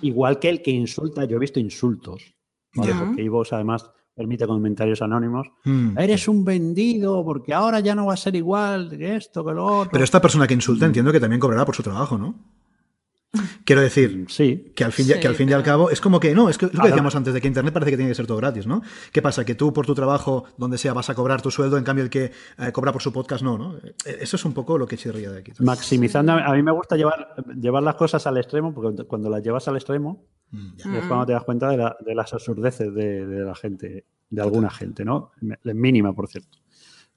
Igual 0.02 0.40
que 0.40 0.50
el 0.50 0.62
que 0.62 0.72
insulta, 0.72 1.26
yo 1.26 1.38
he 1.38 1.40
visto 1.40 1.60
insultos, 1.60 2.35
¿vale? 2.76 2.92
Ya. 2.92 3.00
porque 3.00 3.24
iVoox 3.24 3.54
además 3.54 3.90
permite 4.16 4.48
comentarios 4.48 5.02
anónimos. 5.02 5.48
Mm. 5.66 5.98
Eres 5.98 6.28
un 6.28 6.46
vendido 6.46 7.24
porque 7.24 7.54
ahora 7.54 7.82
ya 7.82 7.94
no 7.96 8.06
va 8.06 8.14
a 8.14 8.18
ser 8.18 8.36
igual 8.36 8.90
que 8.90 9.16
esto, 9.16 9.46
que 9.46 9.54
lo 9.54 9.66
otro. 9.66 9.92
Pero 9.92 10.04
esta 10.04 10.22
persona 10.22 10.48
que 10.48 10.54
insulta 10.54 10.86
entiendo 10.86 11.12
que 11.12 11.20
también 11.20 11.40
cobrará 11.40 11.66
por 11.66 11.76
su 11.76 11.84
trabajo, 11.84 12.18
¿no? 12.18 12.36
Quiero 13.64 13.82
decir, 13.82 14.26
Sí, 14.30 14.72
Que 14.76 14.84
al 14.84 14.92
fin, 14.92 15.06
y- 15.08 15.14
Sí, 15.14 15.20
que 15.20 15.28
al 15.28 15.36
fin 15.36 15.50
y 15.50 15.54
al 15.54 15.62
pero- 15.62 15.72
cabo 15.74 15.90
es 15.90 16.02
como 16.02 16.20
que 16.20 16.34
no, 16.34 16.50
es 16.50 16.58
que 16.58 16.66
es 16.68 16.74
lo 16.74 16.82
que 16.82 16.88
decíamos 16.90 17.16
antes 17.16 17.34
de 17.34 17.42
que 17.42 17.48
Internet 17.48 17.74
parece 17.74 17.92
que 17.92 17.98
tiene 17.98 18.12
que 18.12 18.16
ser 18.16 18.28
todo 18.28 18.38
gratis, 18.38 18.68
¿no? 18.68 18.82
¿Qué 19.12 19.22
pasa? 19.22 19.46
Que 19.46 19.56
tú 19.56 19.72
por 19.74 19.86
tu 19.86 19.94
trabajo, 19.96 20.46
donde 20.58 20.78
sea, 20.78 20.94
vas 20.94 21.10
a 21.10 21.16
cobrar 21.16 21.42
tu 21.42 21.52
sueldo, 21.52 21.78
en 21.78 21.84
cambio 21.84 22.04
el 22.04 22.10
que 22.10 22.32
eh, 22.58 22.72
cobra 22.72 22.92
por 22.92 23.02
su 23.02 23.12
podcast 23.14 23.44
no, 23.44 23.58
¿no? 23.58 23.78
Eh, 23.78 23.96
Eso 24.22 24.36
es 24.36 24.46
un 24.46 24.54
poco 24.54 24.78
lo 24.78 24.88
que 24.88 24.98
chirría 24.98 25.32
de 25.32 25.40
aquí. 25.40 25.52
maximizando. 25.60 26.34
A 26.34 26.54
mí 26.54 26.64
me 26.64 26.72
gusta 26.72 26.96
llevar, 26.96 27.36
llevar 27.60 27.84
las 27.84 27.96
cosas 27.96 28.26
al 28.28 28.38
extremo, 28.38 28.74
porque 28.74 29.04
cuando 29.06 29.30
las 29.30 29.44
llevas 29.44 29.68
al 29.68 29.76
extremo 29.76 30.26
Mm, 30.52 30.76
ya. 30.78 30.88
Mm. 30.88 30.96
es 30.96 31.06
cuando 31.06 31.26
te 31.26 31.34
das 31.34 31.44
cuenta 31.44 31.70
de, 31.70 31.78
la- 31.78 31.98
de 32.00 32.14
las 32.16 32.32
absurdeces 32.34 32.94
de, 32.94 33.26
de 33.26 33.44
la 33.44 33.56
gente, 33.56 34.06
de 34.30 34.42
alguna 34.42 34.70
gente, 34.70 35.04
¿no? 35.04 35.32
Mínima, 35.64 36.14
por 36.14 36.28
cierto. 36.28 36.58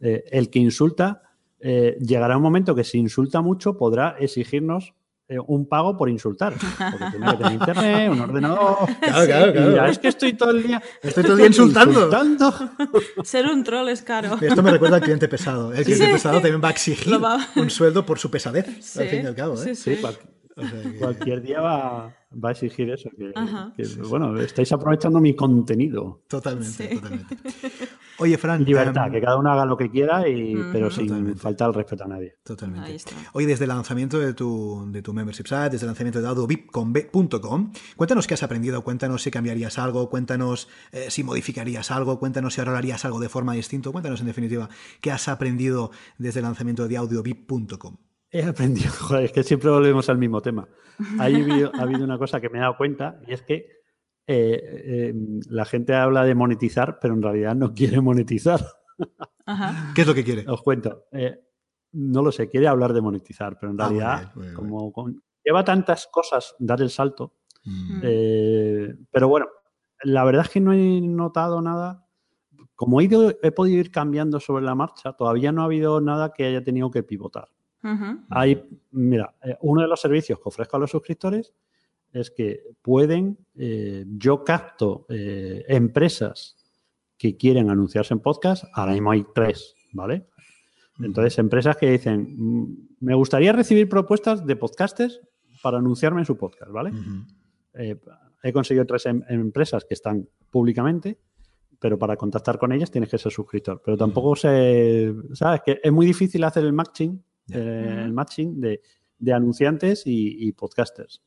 Eh, 0.00 0.24
el 0.30 0.48
que 0.50 0.58
insulta, 0.60 1.22
eh, 1.60 1.96
llegará 2.00 2.36
un 2.36 2.42
momento 2.42 2.74
que 2.74 2.84
si 2.84 2.98
insulta 2.98 3.40
mucho 3.40 3.76
podrá 3.76 4.16
exigirnos 4.18 4.94
eh, 5.28 5.36
un 5.46 5.68
pago 5.68 5.96
por 5.96 6.08
insultar. 6.08 6.54
Porque 6.54 7.04
tiene 7.10 7.30
que 7.30 7.36
tener 7.36 7.52
internet, 7.52 8.10
un 8.10 8.20
ordenador. 8.20 8.76
Claro, 9.00 9.26
claro, 9.26 9.48
Y 9.50 9.52
claro. 9.74 9.90
es 9.90 9.98
que 9.98 10.08
estoy 10.08 10.32
todo 10.32 10.50
el 10.50 10.62
día. 10.62 10.82
Estoy 11.02 11.22
todo 11.22 11.32
el 11.34 11.38
día 11.38 11.46
insultando. 11.48 11.92
insultando". 12.06 12.54
Ser 13.24 13.46
un 13.46 13.62
troll 13.64 13.88
es 13.90 14.02
caro. 14.02 14.38
Esto 14.40 14.62
me 14.62 14.70
recuerda 14.70 14.96
al 14.96 15.02
cliente 15.02 15.28
pesado. 15.28 15.72
El 15.74 15.84
cliente 15.84 16.06
Sí. 16.06 16.12
pesado 16.12 16.34
también 16.40 16.60
va 16.62 16.68
a 16.68 16.72
exigir 16.72 17.22
va- 17.22 17.46
un 17.56 17.68
sueldo 17.70 18.06
por 18.06 18.18
su 18.18 18.30
pesadez, 18.30 18.66
Sí, 18.80 19.00
al 19.00 19.08
fin 19.08 19.22
y 19.24 19.26
al 19.26 19.34
cabo. 19.34 19.54
¿eh? 19.54 19.58
sí, 19.58 19.74
sí. 19.74 19.94
Sí, 19.96 20.00
cual- 20.00 20.18
O 20.56 20.62
sea 20.66 20.82
que- 20.82 20.96
cualquier 20.98 21.42
día 21.42 21.60
va, 21.60 22.14
va 22.32 22.50
a 22.50 22.52
exigir 22.52 22.90
eso. 22.90 23.10
Que, 23.16 23.32
bueno, 24.08 24.38
estáis 24.40 24.70
aprovechando 24.72 25.20
mi 25.20 25.34
contenido. 25.34 26.22
Totalmente, 26.28 26.88
Sí. 26.88 26.94
totalmente. 26.96 27.36
Oye, 28.20 28.36
Fran. 28.36 28.64
Libertad, 28.64 29.06
em, 29.06 29.12
que 29.12 29.20
cada 29.20 29.36
uno 29.38 29.50
haga 29.52 29.64
lo 29.64 29.76
que 29.76 29.90
quiera, 29.90 30.28
y, 30.28 30.54
pero 30.72 30.90
sin 30.90 31.06
Totalmente. 31.06 31.38
faltar 31.40 31.68
el 31.68 31.74
respeto 31.74 32.04
a 32.04 32.08
nadie. 32.08 32.34
Totalmente. 32.42 32.88
Ahí 32.88 32.96
está. 32.96 33.12
Oye, 33.32 33.46
desde 33.46 33.64
el 33.64 33.68
lanzamiento 33.68 34.18
de 34.18 34.34
tu, 34.34 34.88
de 34.90 35.02
tu 35.02 35.12
membership 35.14 35.46
site, 35.46 35.70
desde 35.70 35.84
el 35.84 35.88
lanzamiento 35.88 36.20
de 36.20 36.26
audiovip.com, 36.26 37.72
cuéntanos 37.96 38.26
qué 38.26 38.34
has 38.34 38.42
aprendido, 38.42 38.82
cuéntanos 38.82 39.22
si 39.22 39.30
cambiarías 39.30 39.78
algo, 39.78 40.10
cuéntanos 40.10 40.68
eh, 40.92 41.06
si 41.10 41.22
modificarías 41.22 41.90
algo, 41.90 42.18
cuéntanos 42.18 42.54
si 42.54 42.60
ahora 42.60 42.76
harías 42.78 43.04
algo 43.04 43.20
de 43.20 43.28
forma 43.28 43.52
distinta, 43.54 43.90
cuéntanos 43.90 44.20
en 44.20 44.26
definitiva 44.26 44.68
qué 45.00 45.12
has 45.12 45.28
aprendido 45.28 45.92
desde 46.18 46.40
el 46.40 46.44
lanzamiento 46.44 46.88
de 46.88 46.96
audiovip.com. 46.96 47.96
He 48.30 48.42
aprendido, 48.44 48.90
joder, 49.00 49.24
es 49.24 49.32
que 49.32 49.42
siempre 49.42 49.70
volvemos 49.70 50.08
al 50.08 50.18
mismo 50.18 50.40
tema. 50.42 50.68
Ahí 51.18 51.34
ha 51.40 51.42
habido, 51.44 51.72
ha 51.78 51.82
habido 51.82 52.04
una 52.04 52.18
cosa 52.18 52.40
que 52.40 52.48
me 52.48 52.58
he 52.58 52.60
dado 52.60 52.76
cuenta 52.76 53.20
y 53.26 53.32
es 53.32 53.42
que 53.42 53.54
eh, 54.26 54.60
eh, 55.06 55.14
la 55.48 55.64
gente 55.64 55.94
habla 55.94 56.24
de 56.24 56.34
monetizar, 56.34 56.98
pero 57.00 57.14
en 57.14 57.22
realidad 57.22 57.54
no 57.54 57.72
quiere 57.72 58.00
monetizar. 58.00 58.60
Ajá. 59.46 59.92
¿Qué 59.94 60.02
es 60.02 60.06
lo 60.06 60.14
que 60.14 60.24
quiere? 60.24 60.44
Os 60.48 60.62
cuento. 60.62 61.04
Eh, 61.12 61.38
no 61.92 62.22
lo 62.22 62.30
sé, 62.30 62.48
quiere 62.50 62.68
hablar 62.68 62.92
de 62.92 63.00
monetizar, 63.00 63.58
pero 63.58 63.72
en 63.72 63.80
Ah, 63.80 63.88
muy 63.88 63.98
realidad, 64.00 64.18
bien, 64.18 64.30
muy 64.34 64.42
bien, 64.44 64.54
como 64.54 64.92
con- 64.92 65.22
lleva 65.42 65.64
tantas 65.64 66.06
cosas 66.12 66.54
dar 66.58 66.82
el 66.82 66.90
salto, 66.90 67.34
Mm, 67.64 68.00
Eh, 68.02 68.94
pero 69.10 69.28
bueno, 69.28 69.46
la 70.04 70.24
verdad 70.24 70.44
es 70.46 70.50
que 70.50 70.60
no 70.60 70.72
he 70.72 71.00
notado 71.02 71.60
nada. 71.60 72.06
Como 72.76 73.00
he, 73.00 73.04
ido, 73.04 73.34
he 73.42 73.50
podido 73.50 73.78
ir 73.80 73.90
cambiando 73.90 74.38
sobre 74.40 74.64
la 74.64 74.74
marcha, 74.74 75.12
todavía 75.14 75.50
no 75.52 75.62
ha 75.62 75.64
habido 75.66 76.00
nada 76.00 76.32
que 76.32 76.44
haya 76.46 76.62
tenido 76.62 76.90
que 76.90 77.02
pivotar. 77.02 77.48
Hay, 78.30 78.62
mira, 78.90 79.34
eh, 79.42 79.56
uno 79.62 79.82
de 79.82 79.88
los 79.88 80.00
servicios 80.00 80.38
que 80.38 80.48
ofrezco 80.48 80.76
a 80.76 80.80
los 80.80 80.90
suscriptores 80.90 81.54
es 82.12 82.30
que 82.30 82.62
pueden, 82.82 83.38
eh, 83.56 84.04
yo 84.16 84.42
capto 84.44 85.06
eh, 85.08 85.64
empresas 85.68 86.56
que 87.16 87.36
quieren 87.36 87.70
anunciarse 87.70 88.14
en 88.14 88.20
podcast, 88.20 88.64
ahora 88.72 88.92
mismo 88.92 89.10
hay 89.10 89.24
tres, 89.34 89.74
¿vale? 89.92 90.26
Entonces, 91.00 91.38
empresas 91.38 91.76
que 91.76 91.90
dicen, 91.90 92.34
"Mm, 92.36 92.88
me 93.00 93.14
gustaría 93.14 93.52
recibir 93.52 93.88
propuestas 93.88 94.44
de 94.46 94.56
podcasters 94.56 95.20
para 95.62 95.78
anunciarme 95.78 96.20
en 96.20 96.26
su 96.26 96.36
podcast, 96.36 96.70
¿vale? 96.72 96.90
Eh, 97.74 97.96
he 98.42 98.52
conseguido 98.52 98.86
tres 98.86 99.06
em- 99.06 99.22
empresas 99.28 99.84
que 99.84 99.94
están 99.94 100.28
públicamente, 100.50 101.18
pero 101.78 101.98
para 101.98 102.16
contactar 102.16 102.58
con 102.58 102.72
ellas 102.72 102.90
tienes 102.90 103.10
que 103.10 103.18
ser 103.18 103.30
suscriptor. 103.30 103.80
Pero 103.84 103.96
tampoco 103.96 104.34
sé, 104.34 105.14
¿sabes? 105.34 105.60
Que 105.64 105.80
es 105.82 105.92
muy 105.92 106.06
difícil 106.06 106.42
hacer 106.44 106.64
el 106.64 106.72
matching, 106.72 107.22
Eh, 107.52 108.02
el 108.04 108.12
matching 108.12 108.60
de, 108.60 108.80
de 109.18 109.32
anunciantes 109.32 110.06
y, 110.06 110.48
y 110.48 110.52
podcasters. 110.52 111.22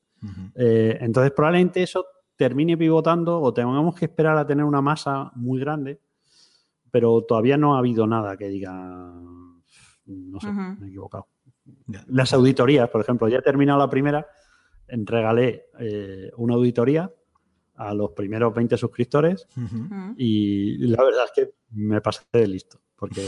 Eh, 0.56 0.98
entonces, 1.02 1.32
probablemente 1.32 1.82
eso 1.82 2.06
termine 2.36 2.78
pivotando 2.78 3.42
o 3.42 3.54
tengamos 3.54 3.96
que 3.96 4.06
esperar 4.06 4.38
a 4.38 4.46
tener 4.46 4.66
una 4.66 4.82
masa 4.82 5.32
muy 5.36 5.60
grande, 5.60 6.00
pero 6.92 7.24
todavía 7.24 7.58
no 7.58 7.76
ha 7.76 7.80
habido 7.80 8.06
nada 8.06 8.38
que 8.38 8.50
diga, 8.50 8.72
no 10.06 10.40
sé, 10.40 10.52
me 10.52 10.86
he 10.86 10.90
equivocado. 10.90 11.28
Las 12.08 12.34
auditorías, 12.34 12.90
por 12.90 13.02
ejemplo, 13.02 13.28
ya 13.30 13.40
he 13.40 13.42
terminado 13.42 13.80
la 13.80 13.90
primera, 13.90 14.28
regalé 14.88 15.66
eh, 15.80 16.32
una 16.38 16.56
auditoría 16.56 17.12
a 17.76 17.94
los 17.94 18.12
primeros 18.12 18.54
20 18.54 18.78
suscriptores 18.78 19.48
y 20.18 20.78
la 20.88 21.04
verdad 21.04 21.26
es 21.26 21.32
que 21.32 21.54
me 21.72 22.02
pasé 22.02 22.24
de 22.32 22.48
listo, 22.48 22.80
porque 22.96 23.28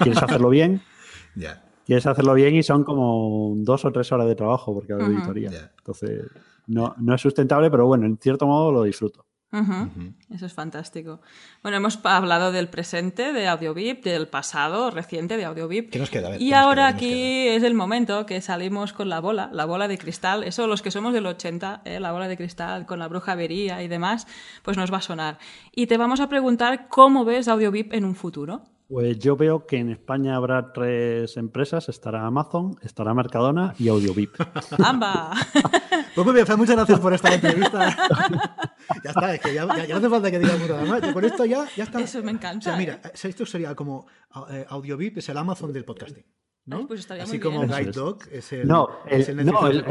quieres 0.00 0.22
hacerlo 0.22 0.50
bien, 0.50 0.80
Ya. 1.34 1.64
Quieres 1.88 2.06
hacerlo 2.06 2.34
bien 2.34 2.54
y 2.54 2.62
son 2.62 2.84
como 2.84 3.54
dos 3.56 3.82
o 3.86 3.90
tres 3.90 4.12
horas 4.12 4.28
de 4.28 4.34
trabajo 4.34 4.74
porque 4.74 4.92
hay 4.92 5.00
Ujú. 5.00 5.08
auditoría. 5.08 5.50
Ya. 5.50 5.72
Entonces, 5.78 6.26
no, 6.66 6.94
no 6.98 7.14
es 7.14 7.20
sustentable, 7.22 7.70
pero 7.70 7.86
bueno, 7.86 8.04
en 8.04 8.18
cierto 8.18 8.46
modo 8.46 8.70
lo 8.70 8.82
disfruto. 8.82 9.24
Eso 10.30 10.44
es 10.44 10.52
fantástico. 10.52 11.22
Bueno, 11.62 11.78
hemos 11.78 11.98
hablado 12.04 12.52
del 12.52 12.68
presente 12.68 13.32
de 13.32 13.48
AudioVip, 13.48 14.04
del 14.04 14.28
pasado 14.28 14.90
reciente 14.90 15.38
de 15.38 15.46
AudioVip. 15.46 15.88
¿Qué 15.88 15.98
nos 15.98 16.10
queda? 16.10 16.28
Ver, 16.28 16.42
Y 16.42 16.50
¿qué 16.50 16.50
nos 16.50 16.60
ahora 16.64 16.88
aquí 16.88 17.48
es 17.48 17.62
el 17.62 17.72
momento 17.72 18.26
que 18.26 18.42
salimos 18.42 18.92
con 18.92 19.08
la 19.08 19.20
bola, 19.20 19.48
la 19.50 19.64
bola 19.64 19.88
de 19.88 19.96
cristal. 19.96 20.44
Eso, 20.44 20.66
los 20.66 20.82
que 20.82 20.90
somos 20.90 21.14
del 21.14 21.24
80, 21.24 21.80
¿eh? 21.86 21.98
la 21.98 22.12
bola 22.12 22.28
de 22.28 22.36
cristal 22.36 22.84
con 22.84 22.98
la 22.98 23.08
bruja 23.08 23.32
avería 23.32 23.82
y 23.82 23.88
demás, 23.88 24.26
pues 24.62 24.76
nos 24.76 24.92
va 24.92 24.98
a 24.98 25.02
sonar. 25.02 25.38
Y 25.74 25.86
te 25.86 25.96
vamos 25.96 26.20
a 26.20 26.28
preguntar 26.28 26.88
cómo 26.90 27.24
ves 27.24 27.48
AudioVip 27.48 27.94
en 27.94 28.04
un 28.04 28.14
futuro. 28.14 28.60
Pues 28.88 29.18
yo 29.18 29.36
veo 29.36 29.66
que 29.66 29.76
en 29.76 29.90
España 29.90 30.34
habrá 30.34 30.72
tres 30.72 31.36
empresas, 31.36 31.90
estará 31.90 32.24
Amazon, 32.26 32.76
estará 32.80 33.12
Mercadona 33.12 33.74
y 33.78 33.88
AudioVip. 33.88 34.34
¡Amba! 34.84 35.32
Pues 36.14 36.24
muy 36.24 36.34
bien, 36.34 36.46
Fran, 36.46 36.58
muchas 36.58 36.74
gracias 36.74 36.98
por 36.98 37.12
esta 37.14 37.32
entrevista. 37.32 37.96
ya 39.04 39.10
está, 39.10 39.34
es 39.34 39.40
que 39.40 39.54
ya, 39.54 39.66
ya- 39.68 39.84
ya 39.84 39.94
no 39.94 39.98
hace 40.00 40.08
falta 40.10 40.30
que 40.32 40.38
digamos 40.40 40.68
nada 40.68 40.84
más. 40.84 41.12
Con 41.12 41.24
esto 41.24 41.44
ya, 41.44 41.64
ya 41.76 41.84
está. 41.84 42.00
Eso 42.00 42.20
me 42.24 42.32
encanta, 42.32 42.58
O 42.58 42.62
sea, 42.62 42.76
mira, 42.76 43.00
esto 43.22 43.46
sería 43.46 43.72
como 43.76 44.04
eh, 44.50 44.66
AudioVip 44.68 45.18
es 45.18 45.28
el 45.28 45.36
Amazon 45.38 45.72
del 45.72 45.84
podcasting. 45.84 46.24
¿No? 46.68 46.76
Ay, 46.78 46.84
pues 46.86 47.00
estaría 47.00 47.22
Así 47.24 47.32
muy 47.32 47.40
como 47.40 47.60
bien. 47.60 47.70
Guide. 47.78 47.90
Dog 47.92 48.18
es 48.30 48.52
el. 48.52 48.68
No, 48.68 48.88
el, 49.06 49.20
es 49.22 49.28
Netflix 49.34 49.52
no, 49.52 49.66
el, 49.68 49.82
del 49.82 49.84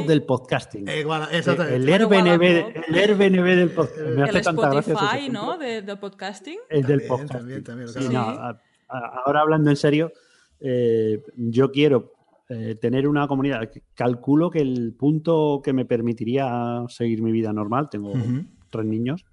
el 0.00 0.06
del 0.06 0.22
podcasting. 0.24 0.88
Eh, 0.88 1.00
igual, 1.00 1.28
el. 1.32 1.88
Airbnb, 1.88 2.42
el 2.88 2.94
Airbnb 2.94 3.44
del 3.44 3.70
podcasting. 3.70 4.14
Me 4.14 4.22
hace 4.24 4.38
El 4.38 4.44
tanta 4.44 4.68
gracia 4.70 4.92
ese 4.94 5.04
Spotify. 5.04 5.28
¿no? 5.30 5.58
De, 5.58 5.82
de 5.82 5.96
podcasting. 5.96 6.58
El 6.68 6.82
del 6.84 7.02
podcasting. 7.06 7.38
también, 7.38 7.64
también, 7.64 7.88
Sí, 7.88 7.98
claro. 8.08 8.12
no, 8.12 8.40
a- 8.42 8.60
a- 8.88 9.22
ahora 9.26 9.40
hablando 9.40 9.70
en 9.70 9.76
serio, 9.76 10.12
eh, 10.60 11.22
yo 11.36 11.72
quiero 11.72 12.12
eh, 12.50 12.74
tener 12.80 13.08
una 13.08 13.26
comunidad. 13.26 13.68
Calculo 13.94 14.50
que 14.50 14.60
el 14.60 14.94
punto 14.98 15.62
que 15.64 15.72
me 15.72 15.84
permitiría 15.86 16.84
seguir 16.88 17.22
mi 17.22 17.32
vida 17.32 17.52
normal, 17.52 17.88
tengo 17.90 18.12
tres 18.70 18.84
niños, 18.84 19.24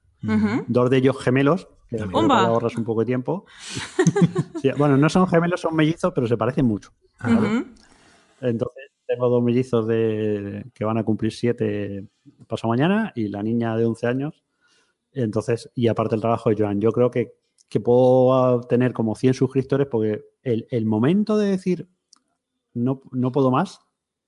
dos 0.68 0.90
de 0.90 0.98
ellos 0.98 1.18
gemelos, 1.22 1.68
ahorras 2.00 2.76
un 2.78 2.84
poco 2.84 3.02
de 3.02 3.06
tiempo. 3.06 3.46
Sí, 4.62 4.70
bueno, 4.78 4.96
no 4.96 5.10
son 5.10 5.28
gemelos, 5.28 5.60
son 5.62 5.76
mellizos, 5.76 6.14
pero 6.14 6.28
se 6.28 6.38
parecen 6.38 6.66
mucho. 6.68 6.92
Ah. 7.20 7.64
Entonces, 8.42 8.92
tengo 9.08 9.28
dos 9.28 9.42
mellizos 9.42 9.88
de, 9.88 10.70
que 10.74 10.86
van 10.86 11.00
a 11.00 11.04
cumplir 11.04 11.32
siete 11.32 12.08
pasado 12.48 12.70
mañana 12.70 13.12
y 13.16 13.28
la 13.28 13.42
niña 13.42 13.76
de 13.76 13.86
11 13.86 14.08
años. 14.08 14.44
Entonces, 15.14 15.72
y 15.74 15.88
aparte 15.88 16.14
el 16.16 16.22
trabajo 16.22 16.50
de 16.50 16.56
Joan, 16.58 16.80
yo 16.80 16.92
creo 16.92 17.10
que, 17.10 17.34
que 17.70 17.80
puedo 17.80 18.62
tener 18.62 18.94
como 18.94 19.16
100 19.16 19.34
suscriptores 19.34 19.88
porque 19.88 20.24
el, 20.44 20.68
el 20.70 20.86
momento 20.86 21.38
de 21.38 21.50
decir 21.50 21.90
no, 22.74 23.02
no 23.12 23.32
puedo 23.32 23.50
más, 23.52 23.80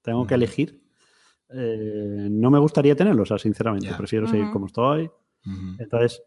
tengo 0.01 0.25
que 0.27 0.33
elegir, 0.33 0.81
eh, 1.49 2.27
no 2.31 2.49
me 2.49 2.59
gustaría 2.59 2.95
tenerlo, 2.95 3.23
o 3.23 3.25
sea, 3.25 3.37
sinceramente, 3.37 3.87
Ya. 3.87 3.97
prefiero 3.97 4.27
seguir 4.27 4.49
como 4.51 4.65
estoy. 4.65 5.09
Entonces, 5.77 6.23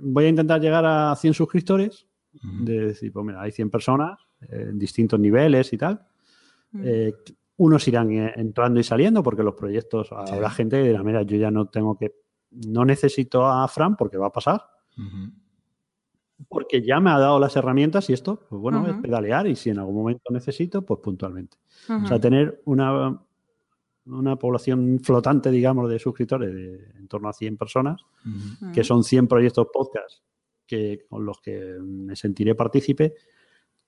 voy 0.00 0.24
a 0.24 0.28
intentar 0.28 0.60
llegar 0.60 0.84
a 0.84 1.14
100 1.16 1.34
suscriptores, 1.34 2.06
de 2.42 2.86
decir, 2.86 3.12
pues 3.12 3.26
mira, 3.26 3.42
hay 3.42 3.52
100 3.52 3.70
personas 3.70 4.18
eh, 4.40 4.68
en 4.70 4.78
distintos 4.78 5.20
niveles 5.20 5.72
y 5.72 5.78
tal. 5.78 6.00
Mm. 6.72 6.82
Eh, 6.84 7.14
unos 7.58 7.86
irán 7.86 8.10
eh, 8.10 8.32
entrando 8.36 8.80
y 8.80 8.84
saliendo 8.84 9.22
porque 9.22 9.42
los 9.42 9.54
proyectos, 9.54 10.10
habrá 10.12 10.50
gente 10.50 10.80
que 10.80 10.88
dirá, 10.88 11.02
mira, 11.02 11.22
yo 11.22 11.36
ya 11.36 11.50
no 11.50 11.66
tengo 11.66 11.96
que, 11.98 12.14
no 12.50 12.84
necesito 12.84 13.46
a 13.46 13.68
Fran 13.68 13.96
porque 13.96 14.16
va 14.16 14.28
a 14.28 14.32
pasar, 14.32 14.62
porque 16.48 16.82
ya 16.82 17.00
me 17.00 17.10
ha 17.10 17.18
dado 17.18 17.38
las 17.38 17.54
herramientas 17.54 18.08
y 18.10 18.14
esto, 18.14 18.46
pues 18.48 18.60
bueno, 18.60 18.86
es 18.86 18.94
pedalear 18.96 19.46
y 19.46 19.56
si 19.56 19.70
en 19.70 19.78
algún 19.78 19.94
momento 19.94 20.32
necesito, 20.32 20.82
pues 20.82 21.00
puntualmente. 21.00 21.58
O 21.88 22.06
sea, 22.06 22.18
tener 22.18 22.62
una, 22.64 23.20
una 24.06 24.36
población 24.36 24.98
flotante, 25.02 25.50
digamos, 25.50 25.88
de 25.90 25.98
suscriptores 25.98 26.52
de 26.54 26.90
en 26.98 27.08
torno 27.08 27.28
a 27.28 27.32
100 27.32 27.56
personas, 27.56 28.02
que 28.72 28.82
son 28.84 29.04
100 29.04 29.28
proyectos 29.28 29.68
podcast 29.72 30.22
que, 30.66 31.04
con 31.08 31.24
los 31.24 31.40
que 31.40 31.76
me 31.80 32.16
sentiré 32.16 32.54
partícipe, 32.54 33.14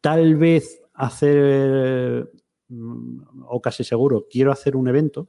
tal 0.00 0.36
vez 0.36 0.82
hacer, 0.94 2.30
mm, 2.68 3.42
o 3.46 3.60
casi 3.60 3.84
seguro, 3.84 4.26
quiero 4.30 4.52
hacer 4.52 4.76
un 4.76 4.88
evento, 4.88 5.28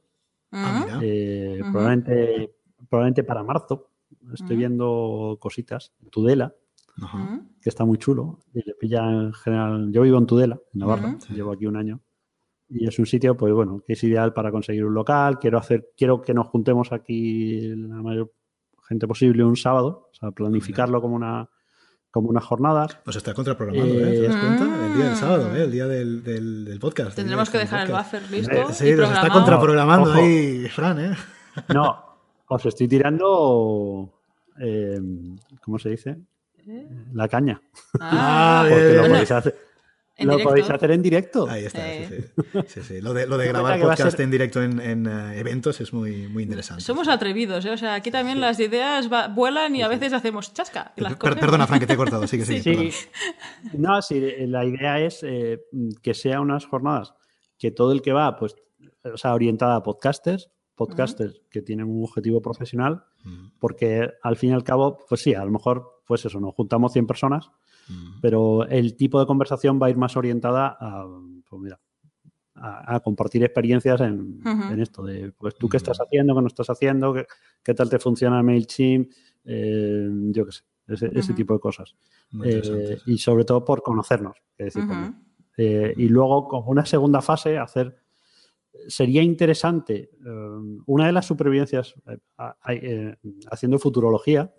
Ujú. 0.52 1.70
probablemente, 1.72 2.54
probablemente 2.88 3.24
para 3.24 3.42
marzo. 3.42 3.90
Estoy 4.32 4.54
Ujú. 4.54 4.58
viendo 4.58 5.36
cositas. 5.40 5.92
Tudela, 6.10 6.54
que 7.60 7.68
está 7.68 7.84
muy 7.84 7.98
chulo. 7.98 8.40
Y 8.54 8.62
le 8.64 8.74
pilla 8.74 9.10
en 9.10 9.32
general. 9.32 9.90
Yo 9.92 10.02
vivo 10.02 10.18
en 10.18 10.26
Tudela, 10.26 10.60
en 10.74 10.80
Navarra. 10.80 11.18
Llevo 11.30 11.52
aquí 11.52 11.66
un 11.66 11.76
año. 11.76 12.00
Y 12.68 12.86
es 12.88 12.98
un 12.98 13.06
sitio, 13.06 13.36
pues 13.36 13.52
bueno, 13.52 13.82
que 13.86 13.92
es 13.92 14.02
ideal 14.04 14.32
para 14.32 14.50
conseguir 14.50 14.84
un 14.84 14.94
local. 14.94 15.38
Quiero 15.38 15.58
hacer, 15.58 15.90
quiero 15.96 16.20
que 16.20 16.34
nos 16.34 16.48
juntemos 16.48 16.92
aquí 16.92 17.60
la 17.76 18.02
mayor 18.02 18.32
gente 18.88 19.06
posible 19.06 19.44
un 19.44 19.56
sábado. 19.56 20.08
O 20.10 20.14
sea, 20.14 20.30
planificarlo 20.32 21.00
como 21.00 21.14
una, 21.14 21.48
como 22.10 22.28
unas 22.28 22.44
jornadas. 22.44 22.98
Nos 23.06 23.14
está 23.14 23.34
contraprogramando, 23.34 23.94
¿eh? 23.94 24.16
Eh, 24.16 24.20
¿Te 24.20 24.28
das 24.28 24.36
cuenta? 24.36 24.86
El 24.86 24.94
día 24.96 25.04
del 25.06 25.16
sábado, 25.16 25.56
¿eh? 25.56 25.62
El 25.64 25.70
día 25.70 25.86
del, 25.86 26.24
del, 26.24 26.64
del 26.64 26.78
podcast. 26.80 27.14
Tendremos 27.14 27.50
que 27.50 27.58
dejar 27.58 27.86
el 27.86 27.92
buffer 27.94 28.30
listo 28.30 28.52
Eh, 28.52 28.64
y 28.68 28.72
Sí, 28.72 28.92
nos 28.94 29.10
está 29.12 29.28
contraprogramando 29.30 30.10
Ojo. 30.10 30.18
ahí, 30.18 30.68
Fran, 30.68 30.98
¿eh? 31.00 31.16
No, 31.72 32.04
os 32.48 32.66
estoy 32.66 32.88
tirando. 32.88 34.12
eh, 34.60 35.00
¿Cómo 35.62 35.78
se 35.78 35.90
dice? 35.90 36.16
La 37.12 37.28
caña. 37.28 37.60
Ah, 38.00 38.62
Ah, 38.62 38.66
Porque 38.68 38.82
bien, 38.84 38.96
lo 38.96 39.00
bien. 39.02 39.12
podéis 39.12 39.30
hacer. 39.30 39.56
En 40.18 40.28
lo 40.28 40.32
directo. 40.34 40.48
podéis 40.50 40.70
hacer 40.70 40.90
en 40.92 41.02
directo. 41.02 41.46
Ahí 41.48 41.64
está, 41.66 41.92
Eh. 41.92 42.06
sí, 42.08 42.42
sí. 42.52 42.58
Sí, 42.68 42.80
sí. 42.82 43.00
Lo 43.02 43.12
de, 43.12 43.26
lo 43.26 43.36
de 43.36 43.48
grabar 43.48 43.76
que 43.78 43.82
podcast 43.84 44.12
ser- 44.12 44.20
en 44.22 44.30
directo 44.30 44.62
en, 44.62 44.80
en, 44.80 45.06
eh, 45.06 45.38
eventos 45.38 45.78
es 45.80 45.92
muy, 45.92 46.26
muy 46.28 46.44
interesante. 46.44 46.82
Somos 46.82 47.06
atrevidos, 47.08 47.64
¿eh? 47.66 47.70
O 47.70 47.76
sea, 47.76 47.94
aquí 47.94 48.10
también 48.10 48.40
las 48.40 48.58
ideas 48.58 49.12
va- 49.12 49.28
vuelan 49.28 49.76
y 49.76 49.82
a 49.82 49.88
veces 49.88 50.12
hacemos 50.14 50.54
chasca. 50.54 50.92
y 50.96 51.02
las 51.02 51.16
Per- 51.16 51.38
perdona, 51.38 51.66
Fran, 51.66 51.80
que 51.80 51.86
te 51.86 51.92
he 51.92 51.96
cortado. 51.96 52.26
Sigue, 52.26 52.44
sigue. 52.62 52.62
Sí, 52.92 53.08
no, 53.74 54.00
sí, 54.00 54.20
la 54.46 54.64
idea 54.64 55.00
es 55.00 55.20
eh, 55.22 55.60
que 56.02 56.14
sea 56.14 56.40
unas 56.40 56.64
jornadas 56.66 57.12
que 57.58 57.70
todo 57.70 57.92
el 57.92 58.00
que 58.02 58.12
va, 58.12 58.36
pues, 58.36 58.54
o 59.04 59.16
sea, 59.18 59.34
orientada 59.34 59.76
a 59.76 59.82
podcasters, 59.82 60.50
podcasters 60.74 61.40
que 61.50 61.62
tienen 61.62 61.86
un 61.88 62.04
objetivo 62.04 62.40
profesional, 62.42 63.04
Mm, 63.24 63.48
porque 63.58 64.08
al 64.22 64.36
fin 64.36 64.50
y 64.50 64.52
al 64.52 64.62
cabo, 64.62 64.98
pues 65.08 65.20
sí, 65.20 65.34
a 65.34 65.44
lo 65.44 65.50
mejor, 65.50 66.00
pues 66.06 66.24
eso, 66.24 66.38
nos 66.38 66.54
juntamos 66.54 66.92
100 66.92 67.06
personas, 67.08 67.50
mm. 67.88 68.20
pero 68.20 68.66
el 68.68 68.96
tipo 68.96 69.20
de 69.20 69.26
conversación 69.26 69.80
va 69.80 69.86
a 69.86 69.90
ir 69.90 69.96
más 69.96 70.16
orientada 70.16 70.76
a, 70.78 71.06
pues 71.48 71.62
mira, 71.62 71.80
a, 72.54 72.96
a 72.96 73.00
compartir 73.00 73.42
experiencias 73.44 74.00
en, 74.00 74.40
esto 74.80 75.02
de, 75.04 75.32
pues 75.32 75.54
tú 75.56 75.68
qué 75.68 75.76
estás 75.76 75.98
haciendo, 75.98 76.34
qué 76.34 76.40
no 76.40 76.46
estás 76.46 76.70
haciendo, 76.70 77.12
qué, 77.14 77.26
qué 77.62 77.74
tal 77.74 77.88
te 77.88 77.98
funciona 77.98 78.42
MailChimp, 78.42 79.10
eh, 79.44 80.08
yo 80.30 80.46
qué 80.46 80.52
sé, 80.52 80.62
ese, 80.88 81.34
tipo 81.34 81.54
de 81.54 81.60
cosas. 81.60 81.96
Eh, 82.44 82.98
y 83.06 83.18
sobre 83.18 83.44
todo 83.44 83.64
por 83.64 83.82
conocernos. 83.82 84.36
es 84.58 84.74
decir, 84.74 84.86
pues, 84.86 84.98
eh, 85.56 85.94
y 85.96 86.08
luego, 86.08 86.48
como 86.48 86.70
una 86.70 86.84
segunda 86.84 87.22
fase, 87.22 87.58
hacer. 87.58 87.96
Sería 88.88 89.22
interesante. 89.22 90.10
eh, 90.24 90.80
una 90.86 91.06
de 91.06 91.12
las 91.12 91.26
supervivencias, 91.26 91.94
eh, 92.06 92.18
eh, 92.68 93.16
haciendo 93.50 93.78
futurología, 93.78 94.52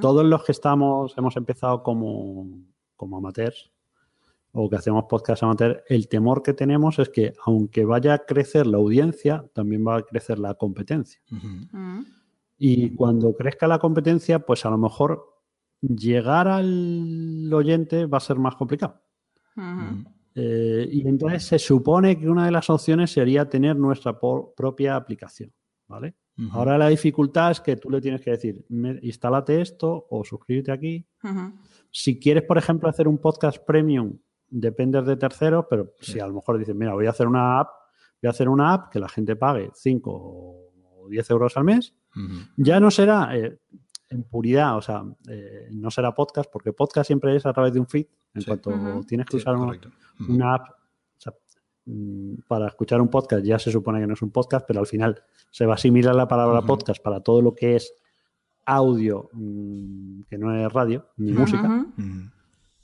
todos 0.00 0.24
los 0.24 0.44
que 0.44 0.52
estamos, 0.52 1.14
hemos 1.16 1.36
empezado 1.36 1.82
como, 1.82 2.46
como 2.96 3.16
amateurs 3.16 3.70
o 4.52 4.68
que 4.68 4.76
hacemos 4.76 5.04
podcast 5.08 5.42
amateur, 5.42 5.84
el 5.88 6.08
temor 6.08 6.42
que 6.42 6.54
tenemos 6.54 6.98
es 6.98 7.08
que, 7.08 7.34
aunque 7.44 7.84
vaya 7.84 8.14
a 8.14 8.18
crecer 8.18 8.66
la 8.66 8.78
audiencia, 8.78 9.44
también 9.54 9.86
va 9.86 9.98
a 9.98 10.02
crecer 10.02 10.38
la 10.38 10.54
competencia. 10.54 11.20
Y 12.58 12.94
cuando 12.94 13.34
crezca 13.34 13.68
la 13.68 13.78
competencia, 13.78 14.40
pues 14.40 14.66
a 14.66 14.70
lo 14.70 14.78
mejor 14.78 15.40
llegar 15.80 16.48
al 16.48 17.50
oyente 17.52 18.06
va 18.06 18.18
a 18.18 18.20
ser 18.20 18.38
más 18.38 18.56
complicado. 18.56 19.00
Eh, 20.42 20.88
y 20.90 21.06
entonces 21.06 21.44
se 21.44 21.58
supone 21.58 22.18
que 22.18 22.28
una 22.28 22.44
de 22.46 22.50
las 22.50 22.70
opciones 22.70 23.10
sería 23.12 23.48
tener 23.48 23.76
nuestra 23.76 24.18
propia 24.18 24.96
aplicación. 24.96 25.52
¿vale? 25.86 26.14
Ahora 26.52 26.78
la 26.78 26.88
dificultad 26.88 27.50
es 27.50 27.60
que 27.60 27.76
tú 27.76 27.90
le 27.90 28.00
tienes 28.00 28.20
que 28.22 28.30
decir, 28.30 28.64
"Me- 28.68 28.98
instálate 29.02 29.60
esto 29.60 30.06
o 30.08 30.24
suscríbete 30.24 30.70
aquí. 30.72 31.04
Si 31.90 32.18
quieres, 32.20 32.44
por 32.44 32.56
ejemplo, 32.58 32.88
hacer 32.88 33.08
un 33.08 33.18
podcast 33.18 33.58
premium, 33.66 34.16
dependes 34.48 35.04
de 35.04 35.16
terceros, 35.16 35.66
pero 35.68 35.92
si 36.00 36.18
a 36.20 36.26
lo 36.26 36.34
mejor 36.34 36.58
dices, 36.58 36.74
mira, 36.74 36.94
voy 36.94 37.06
a 37.06 37.10
hacer 37.10 37.26
una 37.26 37.58
app, 37.60 37.68
voy 38.22 38.28
a 38.28 38.30
hacer 38.30 38.48
una 38.48 38.72
app 38.72 38.90
que 38.92 39.00
la 39.00 39.08
gente 39.08 39.34
pague 39.36 39.70
5 39.74 40.10
o 40.12 41.08
10 41.08 41.28
euros 41.30 41.56
al 41.56 41.64
mes. 41.64 41.92
Ya 42.56 42.78
no 42.80 42.90
será 42.90 43.36
eh, 43.36 43.58
en 44.08 44.22
puridad, 44.24 44.76
o 44.76 44.82
sea, 44.82 45.02
eh, 45.28 45.68
no 45.72 45.90
será 45.90 46.14
podcast, 46.14 46.48
porque 46.52 46.72
podcast 46.72 47.08
siempre 47.08 47.34
es 47.36 47.44
a 47.46 47.52
través 47.52 47.72
de 47.72 47.80
un 47.80 47.86
feed. 47.88 48.06
En 48.34 48.42
Sí. 48.42 48.46
cuanto 48.46 48.70
tienes 49.06 49.26
que 49.26 49.32
Sí, 49.32 49.36
usar 49.38 49.56
una, 49.56 50.54
app, 50.54 50.68
o 50.70 50.74
sea, 51.18 51.32
mm, 51.86 52.34
para 52.46 52.68
escuchar 52.68 53.00
un 53.00 53.08
podcast 53.08 53.44
ya 53.44 53.58
se 53.58 53.72
supone 53.72 54.00
que 54.00 54.06
no 54.06 54.14
es 54.14 54.22
un 54.22 54.30
podcast, 54.30 54.64
pero 54.66 54.80
al 54.80 54.86
final 54.86 55.22
se 55.50 55.66
va 55.66 55.72
a 55.72 55.74
asimilar 55.74 56.14
la 56.14 56.28
palabra 56.28 56.62
podcast 56.62 57.02
para 57.02 57.20
todo 57.20 57.42
lo 57.42 57.54
que 57.54 57.76
es 57.76 57.92
audio, 58.66 59.28
mm, 59.32 60.22
que 60.28 60.38
no 60.38 60.54
es 60.54 60.72
radio 60.72 61.06
ni 61.16 61.32
música. 61.32 61.86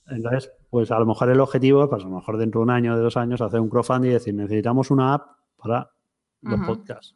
Entonces, 0.09 0.53
pues 0.71 0.91
a 0.91 0.99
lo 0.99 1.07
mejor 1.07 1.31
el 1.31 1.41
objetivo, 1.41 1.89
pues 1.89 2.05
a 2.05 2.09
lo 2.09 2.15
mejor 2.17 2.37
dentro 2.39 2.61
de 2.61 2.65
un 2.65 2.71
año, 2.71 2.97
de 2.97 3.03
dos 3.03 3.17
años, 3.17 3.41
hacer 3.41 3.61
un 3.61 3.69
crowdfunding 3.69 4.11
y 4.11 4.15
decir, 4.15 4.35
necesitamos 4.35 4.91
una 4.91 5.15
app 5.15 5.37
para 5.57 5.91
los 6.43 6.61
podcasts. 6.67 7.15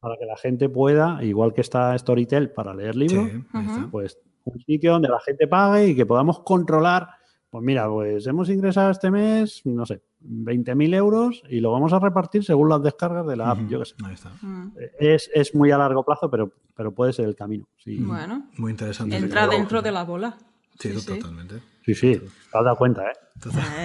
Para 0.00 0.16
que 0.18 0.24
la 0.26 0.36
gente 0.36 0.68
pueda, 0.68 1.22
igual 1.24 1.52
que 1.52 1.60
está 1.62 1.96
Storytel 1.98 2.50
para 2.52 2.74
leer 2.74 2.96
libros, 2.96 3.28
Sí, 3.30 3.80
pues 3.90 4.18
un 4.44 4.58
sitio 4.60 4.92
donde 4.92 5.08
la 5.08 5.20
gente 5.20 5.46
pague 5.46 5.88
y 5.88 5.96
que 5.96 6.06
podamos 6.06 6.40
controlar. 6.40 7.08
Pues 7.50 7.64
mira, 7.64 7.88
pues 7.88 8.24
hemos 8.28 8.48
ingresado 8.48 8.90
este 8.92 9.10
mes, 9.10 9.62
no 9.64 9.84
sé, 9.84 10.00
20.000 10.24 10.94
euros 10.94 11.42
y 11.48 11.58
lo 11.58 11.72
vamos 11.72 11.92
a 11.92 11.98
repartir 11.98 12.44
según 12.44 12.68
las 12.68 12.80
descargas 12.82 13.26
de 13.26 13.36
la 13.36 13.50
app. 13.50 13.58
Yo 13.68 13.80
qué 13.80 13.86
sé. 13.86 13.94
Ahí 14.04 14.14
está. 14.14 14.30
Mm. 14.40 14.72
Es, 15.00 15.28
es 15.34 15.52
muy 15.54 15.72
a 15.72 15.78
largo 15.78 16.04
plazo, 16.04 16.30
pero, 16.30 16.52
pero 16.76 16.92
puede 16.94 17.12
ser 17.12 17.24
el 17.26 17.34
camino. 17.34 17.66
Sí, 17.76 17.96
Bueno, 17.98 18.48
Muy 18.56 18.70
interesante. 18.70 19.16
entra 19.16 19.48
dentro 19.48 19.82
de 19.82 19.90
la 19.90 20.04
bola. 20.04 20.36
Sí, 20.78 20.92
Sí, 20.92 21.00
sí. 21.00 21.06
totalmente. 21.18 21.56
sí, 21.84 21.94
sí, 21.94 22.16
te 22.18 22.58
has 22.58 22.64
dado 22.64 22.76
cuenta, 22.76 23.02
¿eh? 23.06 23.12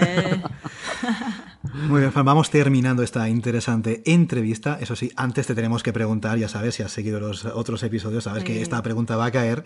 Eh, 0.04 0.42
Muy 1.74 2.00
bien, 2.02 2.12
Fran, 2.12 2.26
vamos 2.26 2.50
terminando 2.50 3.04
esta 3.04 3.28
interesante 3.30 4.02
entrevista. 4.06 4.78
Eso 4.80 4.96
sí, 4.96 5.12
antes 5.16 5.48
te 5.48 5.56
tenemos 5.56 5.84
que 5.84 5.92
preguntar, 5.94 6.38
ya 6.38 6.48
sabes, 6.48 6.76
si 6.76 6.84
has 6.84 6.92
seguido 6.92 7.20
los 7.20 7.46
otros 7.46 7.82
episodios, 7.84 8.24
sabes 8.26 8.44
que 8.44 8.54
Sí. 8.56 8.62
esta 8.62 8.82
pregunta 8.84 9.16
va 9.18 9.26
a 9.26 9.32
caer. 9.32 9.64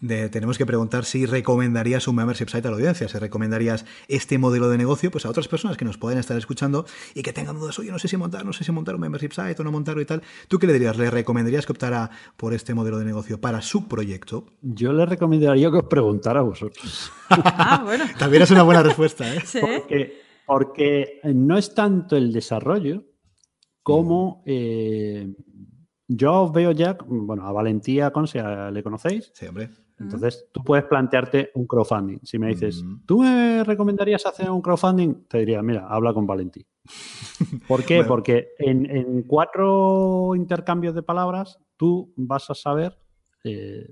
De- 0.00 0.28
tenemos 0.28 0.58
que 0.58 0.66
preguntar 0.66 1.04
si 1.04 1.26
recomendarías 1.26 2.06
un 2.08 2.16
membership 2.16 2.48
site 2.48 2.66
a 2.68 2.70
la 2.70 2.76
audiencia, 2.76 3.08
si 3.08 3.18
recomendarías 3.18 3.84
este 4.08 4.38
modelo 4.38 4.68
de 4.68 4.78
negocio 4.78 5.10
pues 5.10 5.26
a 5.26 5.30
otras 5.30 5.48
personas 5.48 5.76
que 5.76 5.84
nos 5.84 5.96
pueden 5.98 6.18
estar 6.18 6.36
escuchando 6.36 6.86
y 7.14 7.22
que 7.22 7.32
tengan 7.32 7.58
dudas, 7.58 7.78
oye, 7.78 7.90
no 7.90 7.98
sé 7.98 8.08
si 8.08 8.16
montar, 8.16 8.44
no 8.44 8.52
sé 8.52 8.64
si 8.64 8.72
montar 8.72 8.94
un 8.94 9.00
membership 9.00 9.32
site 9.32 9.56
o 9.60 9.64
no 9.64 9.72
montarlo 9.72 10.00
y 10.02 10.06
tal. 10.06 10.22
¿Tú 10.48 10.58
qué 10.58 10.66
le 10.66 10.72
dirías? 10.72 10.96
¿Le 10.96 11.10
recomendarías 11.10 11.66
que 11.66 11.72
optara 11.72 12.10
por 12.36 12.54
este 12.54 12.74
modelo 12.74 12.98
de 12.98 13.04
negocio 13.04 13.40
para 13.40 13.62
su 13.62 13.86
proyecto? 13.88 14.46
Yo 14.62 14.92
les 14.92 15.08
recomendaría 15.08 15.70
que 15.70 15.76
os 15.78 15.84
preguntara 15.84 16.40
a 16.40 16.42
vosotros. 16.42 17.10
ah, 17.30 17.82
bueno. 17.84 18.04
También 18.18 18.42
es 18.42 18.50
una 18.50 18.62
buena 18.62 18.82
respuesta, 18.82 19.32
¿eh? 19.34 19.40
Sí. 19.44 19.58
Porque, 19.60 20.23
porque 20.46 21.20
no 21.24 21.56
es 21.58 21.74
tanto 21.74 22.16
el 22.16 22.32
desarrollo 22.32 23.04
como 23.82 24.42
eh, 24.46 25.34
yo 26.08 26.42
os 26.44 26.52
veo 26.52 26.72
ya, 26.72 26.96
bueno, 27.06 27.46
a 27.46 27.52
Valentía 27.52 28.10
Conce 28.10 28.42
le 28.72 28.82
conocéis, 28.82 29.30
Sí, 29.34 29.46
hombre. 29.46 29.70
entonces 29.98 30.46
tú 30.52 30.62
puedes 30.64 30.84
plantearte 30.86 31.50
un 31.54 31.66
crowdfunding. 31.66 32.18
Si 32.22 32.38
me 32.38 32.48
dices, 32.48 32.82
Mm. 32.82 33.04
¿tú 33.06 33.20
me 33.20 33.64
recomendarías 33.64 34.24
hacer 34.26 34.50
un 34.50 34.60
crowdfunding? 34.62 35.24
Te 35.28 35.38
diría, 35.38 35.62
mira, 35.62 35.86
habla 35.88 36.12
con 36.14 36.26
Valentí. 36.26 36.64
¿Por 37.68 37.84
qué? 37.84 37.96
Bueno. 37.96 38.08
Porque 38.08 38.48
en, 38.58 38.84
en 38.90 39.22
cuatro 39.22 40.34
intercambios 40.34 40.94
de 40.94 41.02
palabras 41.02 41.58
tú 41.76 42.12
vas 42.16 42.48
a 42.50 42.54
saber 42.54 42.98
eh, 43.44 43.86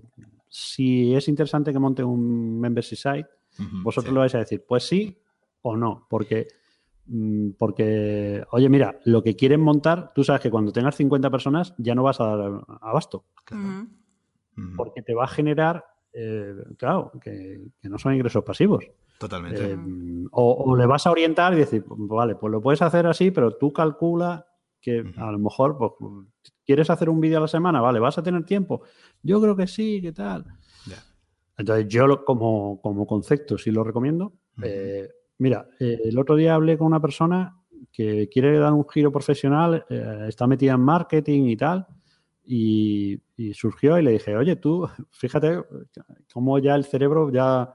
si 0.48 1.14
es 1.14 1.28
interesante 1.28 1.72
que 1.72 1.78
monte 1.78 2.04
un 2.04 2.58
membership 2.60 2.96
site 2.96 3.28
vosotros 3.82 4.10
sí. 4.10 4.14
lo 4.14 4.20
vais 4.20 4.34
a 4.34 4.38
decir, 4.38 4.64
pues 4.66 4.84
sí 4.84 5.18
o 5.62 5.76
no, 5.76 6.06
porque, 6.10 6.48
mm, 7.06 7.50
porque, 7.58 8.44
oye, 8.52 8.68
mira, 8.68 8.98
lo 9.04 9.22
que 9.22 9.36
quieren 9.36 9.60
montar, 9.60 10.12
tú 10.14 10.22
sabes 10.24 10.42
que 10.42 10.50
cuando 10.50 10.72
tengas 10.72 10.96
50 10.96 11.30
personas 11.30 11.74
ya 11.78 11.94
no 11.94 12.02
vas 12.02 12.20
a 12.20 12.36
dar 12.36 12.50
abasto, 12.80 13.24
Claro. 13.44 13.86
Porque 14.76 15.02
te 15.02 15.14
va 15.14 15.24
a 15.24 15.28
generar, 15.28 15.84
eh, 16.12 16.54
claro, 16.76 17.10
que, 17.22 17.62
que 17.80 17.88
no 17.88 17.98
son 17.98 18.14
ingresos 18.14 18.44
pasivos. 18.44 18.84
Totalmente. 19.18 19.72
Eh, 19.72 19.78
o, 20.32 20.52
o 20.64 20.76
le 20.76 20.84
vas 20.86 21.06
a 21.06 21.10
orientar 21.10 21.54
y 21.54 21.56
decir, 21.58 21.84
vale, 21.88 22.34
pues 22.34 22.50
lo 22.50 22.60
puedes 22.60 22.82
hacer 22.82 23.06
así, 23.06 23.30
pero 23.30 23.56
tú 23.56 23.72
calcula 23.72 24.46
que 24.80 25.04
a 25.16 25.30
lo 25.30 25.38
mejor, 25.38 25.78
pues, 25.78 25.92
¿quieres 26.66 26.90
hacer 26.90 27.08
un 27.08 27.20
vídeo 27.20 27.38
a 27.38 27.42
la 27.42 27.48
semana? 27.48 27.80
Vale, 27.80 27.98
¿vas 28.00 28.18
a 28.18 28.22
tener 28.22 28.44
tiempo? 28.44 28.82
Yo 29.22 29.40
creo 29.40 29.56
que 29.56 29.66
sí, 29.68 30.00
¿qué 30.02 30.12
tal? 30.12 30.44
Entonces, 31.56 31.86
yo 31.88 32.06
lo- 32.06 32.24
como, 32.24 32.80
como 32.82 33.06
concepto 33.06 33.56
sí 33.58 33.70
lo 33.70 33.84
recomiendo. 33.84 34.32
Eh, 34.62 35.08
mira, 35.42 35.66
eh, 35.80 35.98
el 36.04 36.16
otro 36.18 36.36
día 36.36 36.54
hablé 36.54 36.78
con 36.78 36.86
una 36.86 37.00
persona 37.00 37.58
que 37.92 38.28
quiere 38.28 38.58
dar 38.58 38.72
un 38.72 38.88
giro 38.88 39.10
profesional, 39.10 39.84
eh, 39.90 40.26
está 40.28 40.46
metida 40.46 40.72
en 40.74 40.80
marketing 40.80 41.48
y 41.48 41.56
tal, 41.56 41.86
y, 42.44 43.20
y 43.36 43.52
surgió 43.52 43.98
y 43.98 44.02
le 44.02 44.12
dije, 44.12 44.36
oye, 44.36 44.56
tú, 44.56 44.88
fíjate 45.10 45.62
cómo 46.32 46.58
ya 46.60 46.76
el 46.76 46.84
cerebro 46.84 47.30
ya 47.30 47.74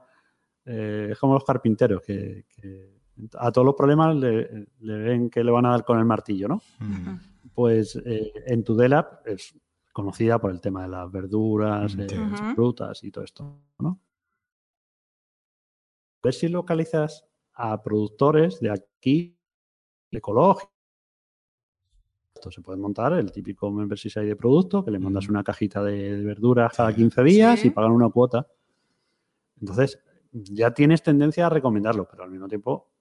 eh, 0.64 1.08
es 1.12 1.18
como 1.18 1.34
los 1.34 1.44
carpinteros, 1.44 2.02
que, 2.02 2.46
que 2.48 2.98
a 3.34 3.52
todos 3.52 3.66
los 3.66 3.74
problemas 3.74 4.16
le, 4.16 4.66
le 4.80 4.98
ven 4.98 5.28
que 5.30 5.44
le 5.44 5.50
van 5.50 5.66
a 5.66 5.70
dar 5.70 5.84
con 5.84 5.98
el 5.98 6.04
martillo, 6.04 6.48
¿no? 6.48 6.56
Ujú. 6.80 7.18
Pues 7.54 8.00
eh, 8.04 8.32
en 8.46 8.64
Tudelab 8.64 9.20
es 9.26 9.54
conocida 9.92 10.38
por 10.38 10.52
el 10.52 10.60
tema 10.60 10.82
de 10.82 10.88
las 10.88 11.10
verduras, 11.10 11.96
Mm, 11.96 12.00
eh, 12.00 12.54
frutas 12.54 13.02
y 13.04 13.10
todo 13.10 13.24
esto, 13.24 13.60
¿no? 13.78 14.00
Ver 16.22 16.34
si 16.34 16.48
localizas 16.48 17.28
a 17.60 17.82
productores 17.82 18.60
de 18.60 18.70
aquí, 18.70 19.36
ecológicos. 20.12 20.72
Esto 22.34 22.52
se 22.52 22.62
puede 22.62 22.78
montar 22.78 23.12
el 23.14 23.32
típico 23.32 23.68
membership 23.70 24.20
de 24.20 24.36
producto, 24.36 24.84
que 24.84 24.92
le 24.92 25.00
mandas 25.00 25.24
Ujú. 25.24 25.32
una 25.32 25.42
cajita 25.42 25.82
de, 25.82 26.16
de 26.18 26.24
verduras 26.24 26.72
cada 26.76 26.90
Sí. 26.90 26.96
15 26.96 27.22
días 27.24 27.58
Sí. 27.60 27.68
y 27.68 27.70
pagan 27.72 27.90
una 27.90 28.08
cuota. 28.10 28.46
Entonces, 29.60 29.98
ya 30.32 30.72
tienes 30.72 31.02
tendencia 31.02 31.46
a 31.46 31.50
recomendarlo, 31.50 32.06
pero 32.08 32.22
al 32.22 32.30
mismo 32.30 32.46
tiempo 32.46 32.92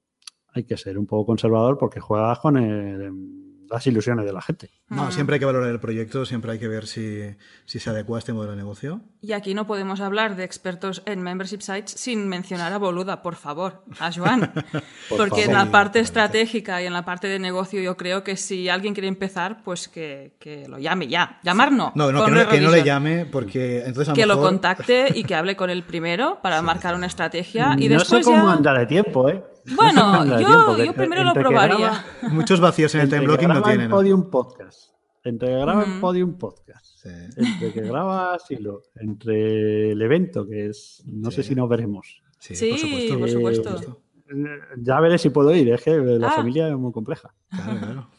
hay 0.47 0.63
que 0.63 0.75
ser 0.75 0.97
un 0.97 1.05
poco 1.05 1.27
conservador 1.27 1.77
porque 1.77 1.99
juegas 1.99 2.39
con 2.39 2.57
el- 2.57 3.46
las 3.69 3.85
ilusiones 3.87 4.25
de 4.25 4.33
la 4.33 4.41
gente. 4.41 4.69
No, 4.89 5.03
Ujú. 5.03 5.11
siempre 5.11 5.35
hay 5.35 5.39
que 5.39 5.45
valorar 5.45 5.69
el 5.69 5.79
proyecto, 5.79 6.25
siempre 6.25 6.51
hay 6.53 6.59
que 6.59 6.67
ver 6.67 6.87
si, 6.87 7.35
si 7.65 7.79
se 7.79 7.89
adecua 7.89 8.17
a 8.17 8.19
este 8.19 8.33
modelo 8.33 8.51
de 8.51 8.57
negocio. 8.57 9.01
Y 9.21 9.33
aquí 9.33 9.53
no 9.53 9.67
podemos 9.67 9.99
hablar 9.99 10.35
de 10.35 10.43
expertos 10.43 11.03
en 11.05 11.21
membership 11.21 11.59
sites 11.61 11.91
sin 11.91 12.27
mencionar 12.27 12.71
a 12.71 12.77
Boluda, 12.77 13.21
por 13.21 13.35
favor, 13.35 13.83
a 13.99 14.11
Joan. 14.11 14.51
Porque 15.09 15.43
en 15.45 15.53
la 15.53 15.69
parte 15.71 15.99
estratégica 15.99 16.81
y 16.81 16.85
en 16.85 16.93
la 16.93 17.03
parte 17.03 17.27
de 17.27 17.39
negocio 17.39 17.81
yo 17.81 17.97
creo 17.97 18.23
que 18.23 18.37
si 18.37 18.69
alguien 18.69 18.93
quiere 18.93 19.07
empezar, 19.07 19.63
pues 19.63 19.87
que, 19.87 20.35
que 20.39 20.67
lo 20.67 20.77
llame 20.79 21.07
ya. 21.07 21.39
Llamar 21.43 21.71
no. 21.71 21.91
No, 21.95 22.11
no, 22.11 22.25
que 22.25 22.31
no, 22.31 22.47
que 22.49 22.61
no 22.61 22.71
le 22.71 22.83
llame 22.83 23.25
porque 23.25 23.79
entonces 23.85 24.09
a 24.09 24.13
Que 24.13 24.25
lo 24.25 24.35
mejor- 24.35 24.49
contacte 24.51 25.07
y 25.13 25.23
que 25.23 25.35
hable 25.35 25.55
con 25.55 25.69
él 25.69 25.83
primero 25.83 26.39
para 26.41 26.61
marcar 26.61 26.95
una 26.95 27.07
estrategia 27.07 27.75
y 27.77 27.89
no 27.89 27.99
después 27.99 28.25
sé 28.25 28.31
cómo 28.31 28.47
ya... 28.47 28.53
anda 28.53 28.73
de 28.73 28.85
tiempo, 28.85 29.27
¿eh? 29.29 29.43
Bueno, 29.75 30.25
yo- 30.39 30.93
primero 30.93 31.23
lo 31.23 31.29
entre 31.29 31.43
probaría. 31.43 31.77
graba- 31.77 32.03
Muchos 32.31 32.59
vacíos 32.59 32.93
en 32.95 33.01
el 33.01 33.09
time 33.09 33.25
blocking 33.25 33.49
no 33.49 33.61
tienen. 33.61 33.89
Podium 33.89 34.29
Podcast, 34.29 34.91
entre 35.23 35.49
que 35.49 35.55
graba 35.59 35.83
el. 35.83 35.99
Podium 35.99 36.37
Podcast, 36.37 36.85
Sí. 37.03 37.09
entre 37.37 37.73
que 37.73 37.81
graba 37.81 38.37
Silo, 38.39 38.83
entre 38.95 39.91
el 39.91 40.01
evento, 40.01 40.45
que 40.47 40.67
es, 40.67 41.03
no 41.05 41.31
sé 41.31 41.43
si 41.43 41.55
nos 41.55 41.67
veremos. 41.69 42.21
Sí, 42.39 42.55
Sí, 42.55 42.69
por 42.69 42.79
supuesto. 42.79 43.19
por 43.19 43.29
supuesto. 43.29 43.63
supuesto. 43.77 44.01
Eh, 44.29 44.59
Ya 44.77 44.99
veré 44.99 45.17
si 45.17 45.29
puedo 45.29 45.53
ir, 45.55 45.71
es 45.73 45.81
que 45.83 45.97
la 45.97 46.27
Ah. 46.27 46.31
familia 46.31 46.67
es 46.69 46.75
muy 46.77 46.91
compleja. 46.91 47.33
Claro, 47.49 47.79
claro. 47.79 48.09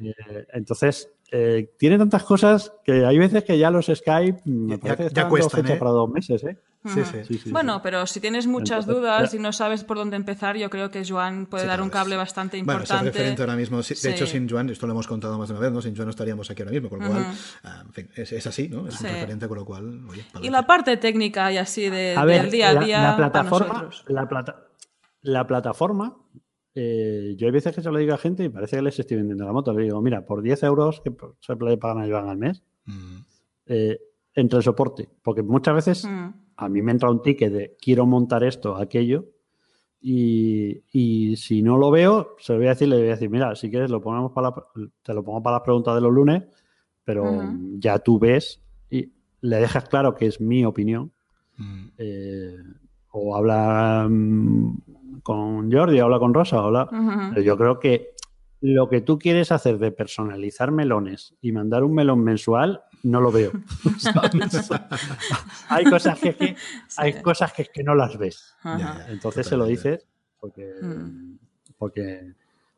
Eh, 0.00 0.46
entonces, 0.54 1.10
eh, 1.36 1.74
tiene 1.78 1.98
tantas 1.98 2.22
cosas 2.22 2.72
que 2.84 3.04
hay 3.04 3.18
veces 3.18 3.42
que 3.42 3.58
ya 3.58 3.68
los 3.70 3.86
Skype 3.86 4.42
me 4.44 4.76
Ya- 4.76 4.80
parece 4.80 5.02
ya 5.04 5.22
dando 5.22 5.28
cuestan, 5.30 5.66
¿eh? 5.66 5.76
para 5.76 5.90
dos 5.90 6.08
meses, 6.08 6.44
¿eh? 6.44 6.56
Sí, 6.86 7.00
sí. 7.02 7.24
Sí, 7.24 7.38
sí, 7.38 7.50
Bueno, 7.50 7.76
sí. 7.76 7.80
pero 7.82 8.06
si 8.06 8.20
tienes 8.20 8.46
muchas 8.46 8.80
Entonces, 8.84 8.94
dudas 9.02 9.32
ya- 9.32 9.38
y 9.38 9.40
no 9.40 9.52
sabes 9.52 9.82
por 9.84 9.96
dónde 9.96 10.16
empezar, 10.16 10.56
yo 10.58 10.68
creo 10.70 10.90
que 10.90 11.02
Joan 11.04 11.46
puede 11.46 11.62
Sí, 11.64 11.68
dar 11.68 11.80
un 11.80 11.88
cable 11.90 12.16
bastante 12.16 12.58
Bueno, 12.62 12.82
es 12.82 12.90
el 12.90 12.96
importante. 12.96 13.10
referente 13.10 13.42
ahora 13.42 13.56
mismo. 13.56 13.82
Sí, 13.82 13.94
De 13.94 14.00
Sí. 14.00 14.08
hecho, 14.10 14.26
sin 14.26 14.48
Joan, 14.48 14.68
esto 14.68 14.86
lo 14.86 14.92
hemos 14.92 15.06
contado 15.08 15.36
más 15.38 15.48
de 15.48 15.54
una 15.54 15.62
vez, 15.62 15.72
¿no? 15.72 15.80
Sin 15.80 15.96
Joan 15.96 16.06
no 16.06 16.10
estaríamos 16.10 16.50
aquí 16.50 16.60
ahora 16.62 16.72
mismo, 16.72 16.90
con 16.90 17.00
lo 17.00 17.08
cual, 17.08 17.26
ah, 17.64 17.82
en 17.86 17.92
fin, 17.94 18.10
es, 18.14 18.30
es 18.32 18.46
así, 18.46 18.68
¿no? 18.68 18.86
Es 18.86 18.94
Sí. 18.96 19.06
un 19.06 19.12
referente, 19.12 19.48
con 19.48 19.56
lo 19.58 19.64
cual, 19.64 20.02
oye, 20.08 20.24
Y 20.42 20.50
la 20.50 20.66
parte 20.66 20.96
técnica 20.98 21.50
y 21.50 21.56
así 21.56 21.88
de, 21.88 22.14
A 22.16 22.24
ver, 22.26 22.42
del 22.42 22.50
día 22.50 22.68
a 22.68 22.72
la- 22.74 22.80
día 22.84 22.98
la, 23.02 23.16
para 23.16 23.32
plataforma, 23.32 23.90
la, 24.08 24.28
plata- 24.28 24.56
la 25.22 25.46
plataforma, 25.46 26.16
eh, 26.74 27.34
yo 27.36 27.46
hay 27.46 27.52
veces 27.52 27.74
que 27.74 27.82
se 27.82 27.90
lo 27.90 27.98
digo 27.98 28.14
a 28.14 28.18
gente 28.18 28.44
y 28.44 28.48
parece 28.48 28.76
que 28.76 28.82
les 28.82 28.98
estoy 28.98 29.16
vendiendo 29.18 29.44
la 29.44 29.52
moto. 29.52 29.72
Le 29.72 29.84
digo, 29.84 30.00
mira, 30.02 30.24
por 30.26 30.42
10 30.42 30.62
euros 30.64 31.00
que 31.00 31.12
se 31.40 31.54
le 31.56 31.76
pagan 31.78 31.98
a 32.02 32.06
Iván 32.06 32.28
al 32.28 32.36
mes, 32.38 32.62
Mm, 32.86 33.16
eh, 33.66 33.98
entre 34.34 34.58
el 34.58 34.62
soporte. 34.62 35.08
Porque 35.22 35.42
muchas 35.42 35.74
veces 35.74 36.04
Mm. 36.04 36.28
a 36.56 36.68
mí 36.68 36.82
me 36.82 36.92
entra 36.92 37.10
un 37.10 37.22
ticket 37.22 37.52
de 37.52 37.76
quiero 37.80 38.04
montar 38.06 38.44
esto, 38.44 38.76
aquello, 38.76 39.26
y, 40.00 40.82
y 40.92 41.36
si 41.36 41.62
no 41.62 41.78
lo 41.78 41.90
veo, 41.90 42.36
se 42.38 42.52
lo 42.52 42.58
voy 42.58 42.66
a 42.66 42.70
decir, 42.70 42.88
le 42.88 42.96
voy 42.98 43.06
a 43.06 43.10
decir, 43.12 43.30
mira, 43.30 43.54
si 43.56 43.70
quieres 43.70 43.90
lo 43.90 44.02
ponemos 44.02 44.32
para 44.32 44.50
la- 44.50 44.66
te 45.02 45.14
lo 45.14 45.24
pongo 45.24 45.42
para 45.42 45.56
las 45.56 45.62
preguntas 45.64 45.94
de 45.94 46.00
los 46.02 46.12
lunes, 46.12 46.42
pero 47.04 47.42
ya 47.78 47.98
tú 48.00 48.18
ves 48.18 48.60
y 48.90 49.10
le 49.40 49.56
dejas 49.60 49.88
claro 49.88 50.14
que 50.14 50.26
es 50.26 50.40
mi 50.40 50.64
opinión. 50.64 51.10
mm, 51.56 51.86
eh, 51.98 52.56
o 53.12 53.36
habla 53.36 54.08
con 55.24 55.72
Jordi, 55.72 55.98
habla 55.98 56.20
con 56.20 56.32
Rosa, 56.32 56.58
habla... 56.60 56.86
Pero 57.30 57.42
yo 57.42 57.56
creo 57.56 57.80
que 57.80 58.10
lo 58.60 58.88
que 58.88 59.00
tú 59.00 59.18
quieres 59.18 59.50
hacer 59.52 59.78
de 59.78 59.90
personalizar 59.90 60.70
melones 60.70 61.34
y 61.40 61.50
mandar 61.52 61.82
un 61.82 61.94
melón 61.94 62.22
mensual, 62.22 62.82
no 63.02 63.20
lo 63.20 63.32
veo. 63.32 63.50
¿sabes? 63.98 64.70
hay 65.68 65.84
cosas 65.84 66.18
que, 66.20 66.56
hay 66.96 67.20
cosas 67.22 67.52
que, 67.52 67.62
es 67.62 67.70
que 67.70 67.82
no 67.82 67.94
las 67.94 68.16
ves. 68.16 68.54
Ajá. 68.62 68.78
Ya, 68.78 69.06
ya. 69.06 69.12
Entonces 69.12 69.46
se 69.46 69.56
lo 69.56 69.64
dices 69.66 70.06
porque, 70.38 70.70
Mm. 70.82 71.38
porque, 71.78 72.32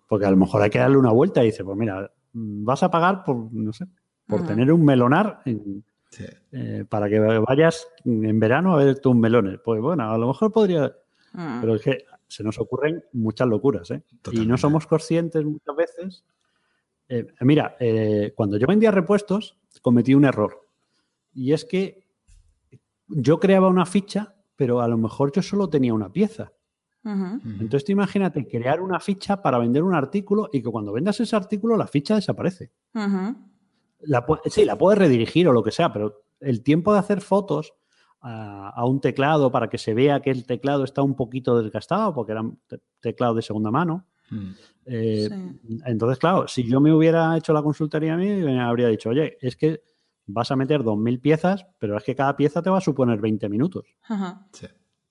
porque 0.09 0.25
a 0.27 0.31
lo 0.31 0.37
mejor 0.37 0.63
hay 0.63 0.71
que 0.71 0.79
darle 0.79 0.97
una 0.97 1.13
vuelta 1.13 1.43
y 1.43 1.47
dices, 1.47 1.63
pues 1.65 1.77
mira, 1.77 2.11
vas 2.33 2.83
a 2.83 2.91
pagar 2.91 3.23
por, 3.25 3.53
no 3.53 3.73
sé, 3.73 3.87
por 4.27 4.47
tener 4.47 4.73
un 4.73 4.85
melonar 4.85 5.41
en- 5.45 5.85
Sí. 6.11 6.25
eh, 6.53 6.85
para 6.89 7.09
que 7.09 7.19
vayas 7.21 7.87
en 8.05 8.39
verano 8.41 8.75
a 8.75 8.85
ver 8.85 9.01
tus 9.01 9.15
melones. 9.15 9.59
Pues 9.65 9.81
bueno, 9.81 10.11
a 10.11 10.17
lo 10.17 10.29
mejor 10.29 10.51
podría, 10.53 10.93
Mm. 11.33 11.61
pero 11.61 11.75
es 11.75 11.83
que 11.83 12.05
se 12.29 12.43
nos 12.43 12.59
ocurren 12.59 13.05
muchas 13.13 13.49
locuras, 13.49 13.91
¿eh? 13.91 14.03
Y 14.33 14.47
no 14.47 14.57
somos 14.57 14.87
conscientes 14.87 15.45
muchas 15.45 15.77
veces. 15.77 16.25
Eh, 17.09 17.27
mira, 17.41 17.77
eh, 17.79 18.33
cuando 18.35 18.57
yo 18.57 18.67
vendía 18.67 18.91
repuestos, 18.91 19.57
cometí 19.83 20.15
un 20.15 20.25
error. 20.25 20.67
Y 21.33 21.53
es 21.53 21.65
que 21.65 22.07
yo 23.09 23.39
creaba 23.39 23.69
una 23.69 23.87
ficha, 23.87 24.35
pero 24.57 24.81
a 24.81 24.89
lo 24.89 24.99
mejor 24.99 25.33
yo 25.33 25.43
solo 25.43 25.69
tenía 25.69 25.95
una 25.95 26.11
pieza. 26.11 26.53
Entonces 27.05 27.85
tú 27.85 27.93
imagínate 27.93 28.49
crear 28.49 28.81
una 28.81 28.99
ficha 28.99 29.41
para 29.41 29.59
vender 29.59 29.85
un 29.85 29.95
artículo 29.95 30.49
y 30.53 30.61
que 30.61 30.69
cuando 30.69 30.93
vendas 30.93 31.21
ese 31.21 31.37
artículo 31.37 31.77
la 31.77 31.87
ficha 31.87 32.17
desaparece. 32.17 32.73
La 34.01 34.27
sí, 34.47 34.65
la 34.65 34.77
puedes 34.77 34.99
redirigir 34.99 35.47
o 35.47 35.53
lo 35.53 35.63
que 35.63 35.71
sea, 35.71 35.93
pero 35.93 36.25
el 36.41 36.65
tiempo 36.65 36.93
de 36.93 36.99
hacer 36.99 37.21
fotos 37.21 37.75
a, 38.27 38.71
a 38.71 38.85
un 38.87 39.01
teclado 39.01 39.51
para 39.51 39.69
que 39.69 39.79
se 39.79 39.95
vea 39.95 40.21
que 40.21 40.31
el 40.31 40.45
teclado 40.45 40.85
está 40.85 41.03
un 41.03 41.15
poquito 41.15 41.61
desgastado, 41.63 42.13
porque 42.15 42.33
era 42.33 42.41
un 42.43 42.59
te- 42.67 42.81
teclado 43.01 43.35
de 43.35 43.43
segunda 43.43 43.71
mano. 43.71 44.05
Mm. 44.31 44.51
eh, 44.87 45.29
Sí. 45.31 45.79
Entonces, 45.87 46.19
claro, 46.19 46.49
si 46.49 46.65
yo 46.65 46.81
me 46.81 46.93
hubiera 46.93 47.37
hecho 47.37 47.53
la 47.53 47.63
consultoría 47.63 48.15
a 48.15 48.17
mí, 48.17 48.27
me 48.29 48.61
habría 48.61 48.89
dicho, 48.89 49.11
oye, 49.11 49.37
es 49.41 49.57
que 49.57 49.81
vas 50.27 50.51
a 50.51 50.57
meter 50.57 50.83
2.000 50.83 51.21
piezas, 51.21 51.67
pero 51.79 51.97
es 51.97 52.03
que 52.05 52.15
cada 52.17 52.37
pieza 52.37 52.61
te 52.63 52.71
va 52.71 52.79
a 52.79 52.81
suponer 52.81 53.21
20 53.21 53.49
minutos. 53.49 53.85
Ajá. 54.09 54.47
Sí. 54.53 54.67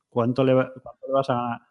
¿Cuánto 0.09 0.43
le, 0.43 0.53
va- 0.53 0.72
cuánto 0.84 1.07
le 1.07 1.13
vas 1.13 1.30
a 1.30 1.61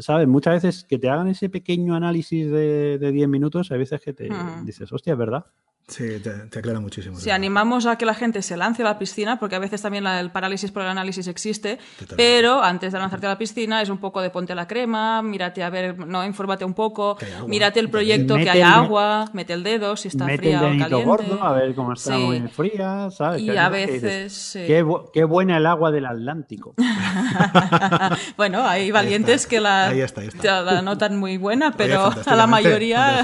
¿Sabes? 0.00 0.26
Muchas 0.26 0.54
veces 0.62 0.84
que 0.84 0.98
te 0.98 1.10
hagan 1.10 1.28
ese 1.28 1.50
pequeño 1.50 1.94
análisis 1.94 2.50
de, 2.50 2.98
de 2.98 3.12
10 3.12 3.28
minutos, 3.28 3.70
hay 3.72 3.78
veces 3.78 4.00
que 4.00 4.14
te 4.14 4.28
dices, 4.64 4.90
hostia, 4.90 5.12
es 5.12 5.18
verdad. 5.18 5.44
Sí, 5.88 6.20
te, 6.20 6.30
te 6.30 6.58
aclara 6.60 6.80
muchísimo. 6.80 7.16
Si 7.18 7.24
sí. 7.24 7.30
animamos 7.30 7.84
a 7.86 7.96
que 7.96 8.06
la 8.06 8.14
gente 8.14 8.40
se 8.40 8.56
lance 8.56 8.82
a 8.82 8.84
la 8.86 8.98
piscina, 8.98 9.38
porque 9.38 9.56
a 9.56 9.58
veces 9.58 9.82
también 9.82 10.04
la- 10.04 10.20
el 10.20 10.30
parálisis 10.30 10.70
por 10.70 10.82
el 10.82 10.88
análisis 10.88 11.26
existe, 11.26 11.76
Totalmente. 11.98 12.16
pero 12.16 12.62
antes 12.62 12.92
de 12.92 12.98
lanzarte 12.98 13.26
a 13.26 13.30
la 13.30 13.36
piscina 13.38 13.82
es 13.82 13.90
un 13.90 13.98
poco 13.98 14.22
de 14.22 14.30
ponte 14.30 14.54
la 14.54 14.66
crema, 14.66 15.20
mírate 15.22 15.62
a 15.62 15.68
ver, 15.70 15.98
no, 15.98 16.24
infórmate 16.24 16.64
un 16.64 16.72
poco, 16.72 17.18
mírate 17.46 17.80
el 17.80 17.90
proyecto, 17.90 18.36
que 18.36 18.48
hay 18.48 18.60
el- 18.60 18.64
agua, 18.66 19.28
mete 19.34 19.52
el 19.52 19.62
dedo 19.62 19.96
si 19.96 20.08
está 20.08 20.24
Mete 20.24 20.38
fría 20.38 20.58
el 20.60 20.64
o 20.64 20.78
caliente. 20.78 21.04
gordo 21.04 21.42
a 21.42 21.52
ver 21.52 21.74
cómo 21.74 21.92
está 21.92 22.16
Sí. 22.16 22.22
muy 22.22 22.40
fría, 22.48 23.10
¿sabes? 23.10 23.42
Y 23.42 23.50
a 23.50 23.54
cosas 23.54 23.70
que 23.72 23.78
dices, 23.86 24.02
veces, 24.02 24.32
sí. 24.32 24.64
Qué, 24.66 24.84
bu- 24.84 25.10
qué 25.12 25.24
buena 25.24 25.58
el 25.58 25.66
agua 25.66 25.90
del 25.90 26.06
Atlántico. 26.06 26.74
bueno, 28.36 28.66
hay 28.66 28.90
valientes 28.90 29.42
está. 29.42 29.48
que 29.50 29.60
la, 29.60 29.88
Ahí 29.88 30.00
está, 30.00 30.20
ahí 30.20 30.28
está. 30.28 30.62
la 30.62 30.82
notan 30.82 31.18
muy 31.18 31.36
buena, 31.36 31.66
Oye, 31.68 31.76
pero 31.76 32.12
a 32.26 32.36
la 32.36 32.46
mayoría 32.46 33.20
a 33.20 33.22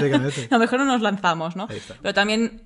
lo 0.51 0.59
mejor 0.59 0.79
no 0.79 0.85
nos 0.85 1.01
lanzamos, 1.01 1.55
¿no? 1.55 1.67
Ahí 1.69 1.77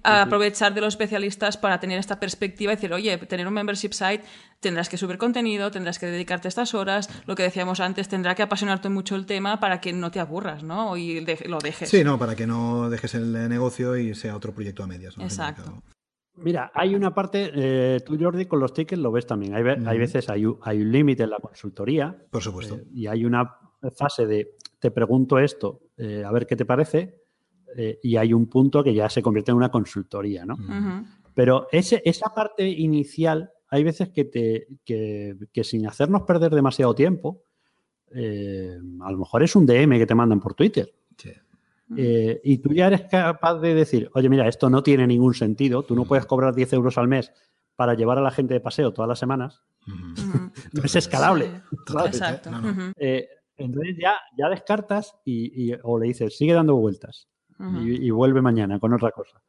aprovechar 0.04 0.74
de 0.74 0.82
los 0.82 0.94
especialistas 0.94 1.58
para 1.58 1.80
tener 1.80 2.00
esta 2.00 2.20
perspectiva 2.20 2.72
y 2.74 2.76
decir, 2.76 2.94
oye, 2.94 3.18
tener 3.18 3.48
un 3.48 3.54
membership 3.54 3.92
site 3.94 4.24
tendrás 4.60 4.90
que 4.90 4.98
subir 4.98 5.18
contenido, 5.18 5.72
tendrás 5.72 6.00
que 6.00 6.06
dedicarte 6.06 6.48
estas 6.48 6.74
horas, 6.74 7.10
lo 7.28 7.36
que 7.36 7.44
decíamos 7.44 7.80
antes, 7.80 8.08
tendrá 8.08 8.34
que 8.36 8.44
apasionarte 8.44 8.90
mucho 8.90 9.16
el 9.16 9.26
tema 9.26 9.60
para 9.60 9.82
que 9.82 9.92
no 9.94 10.10
te 10.12 10.20
aburras, 10.20 10.64
¿no? 10.64 10.96
Y 10.98 11.24
de- 11.26 11.46
lo 11.48 11.60
dejes. 11.60 11.90
Sí, 11.90 12.04
no, 12.04 12.18
para 12.18 12.36
que 12.36 12.48
no 12.48 12.90
dejes 12.90 13.14
el 13.16 13.34
negocio 13.50 13.98
y 13.98 14.16
sea 14.16 14.36
otro 14.36 14.54
proyecto 14.54 14.84
a 14.84 14.88
medias. 14.88 15.16
Exacto. 15.20 15.82
Mira, 16.36 16.72
hay 16.74 16.96
una 16.96 17.14
parte, 17.14 17.52
eh, 17.54 18.00
tú 18.04 18.18
Jordi, 18.20 18.46
con 18.48 18.60
los 18.60 18.74
tickets 18.74 19.00
lo 19.00 19.12
ves 19.12 19.28
también. 19.28 19.54
Hay, 19.54 19.62
ve- 19.64 19.78
hay 19.86 19.98
veces 20.00 20.30
hay, 20.30 20.46
un- 20.46 20.58
hay 20.64 20.82
un 20.82 20.92
límite 20.92 21.24
en 21.24 21.30
la 21.30 21.38
consultoría 21.38 22.16
Por 22.32 22.42
supuesto. 22.42 22.76
eh, 22.76 22.84
y 22.94 23.06
hay 23.08 23.24
una 23.26 23.56
fase 23.96 24.26
de 24.26 24.56
te 24.80 24.90
pregunto 24.92 25.38
esto, 25.40 25.82
eh, 25.98 26.24
a 26.26 26.32
ver 26.32 26.48
qué 26.48 26.56
te 26.56 26.66
parece, 26.66 27.22
eh, 27.78 28.00
y 28.04 28.16
hay 28.18 28.34
un 28.34 28.48
punto 28.48 28.84
que 28.84 28.94
ya 28.94 29.10
se 29.10 29.22
convierte 29.22 29.52
en 29.52 29.58
una 29.58 29.70
consultoría, 29.72 30.46
¿no? 30.46 30.56
Pero 31.34 31.68
ese, 31.72 32.02
esa 32.06 32.34
parte 32.34 32.68
inicial, 32.68 33.52
hay 33.70 33.84
veces 33.84 34.10
que, 34.10 34.26
te, 34.26 34.68
que, 34.86 35.36
que 35.52 35.64
sin 35.64 35.88
hacernos 35.88 36.22
perder 36.24 36.54
demasiado 36.54 36.94
tiempo, 36.94 37.44
eh, 38.14 38.78
a 39.02 39.12
lo 39.12 39.18
mejor 39.18 39.44
es 39.44 39.56
un 39.56 39.66
DM 39.66 39.98
que 39.98 40.06
te 40.06 40.16
mandan 40.16 40.40
por 40.40 40.54
Twitter. 40.54 40.94
Sí. 41.18 41.32
eh, 41.98 42.40
y 42.44 42.58
tú 42.60 42.74
ya 42.74 42.88
eres 42.88 43.02
capaz 43.04 43.60
de 43.60 43.74
decir, 43.76 44.10
oye, 44.14 44.30
mira, 44.30 44.48
esto 44.48 44.70
no 44.70 44.82
tiene 44.84 45.06
ningún 45.08 45.34
sentido, 45.34 45.84
tú 45.84 45.96
no 45.96 46.06
puedes 46.06 46.26
cobrar 46.26 46.54
10 46.56 46.74
euros 46.74 46.98
al 46.98 47.08
mes 47.08 47.32
para 47.76 47.94
llevar 47.96 48.18
a 48.18 48.22
la 48.22 48.32
gente 48.32 48.54
de 48.54 48.60
paseo 48.62 48.94
todas 48.94 49.10
las 49.10 49.20
semanas, 49.20 49.64
no 50.74 50.84
es 50.84 50.96
escalable. 50.96 51.46
Sí. 51.88 51.94
Exacto. 52.08 52.52
Eh, 52.98 53.28
entonces 53.58 53.96
ya, 54.00 54.16
ya 54.38 54.50
descartas 54.50 55.16
y, 55.26 55.72
y- 55.72 55.76
o 55.84 56.00
le 56.00 56.08
dices, 56.08 56.38
sigue 56.38 56.54
dando 56.54 56.76
vueltas 56.76 57.28
Y, 57.60 58.08
y 58.08 58.10
vuelve 58.12 58.42
mañana 58.42 58.80
con 58.80 58.94
otra 58.94 59.12
cosa. 59.12 59.42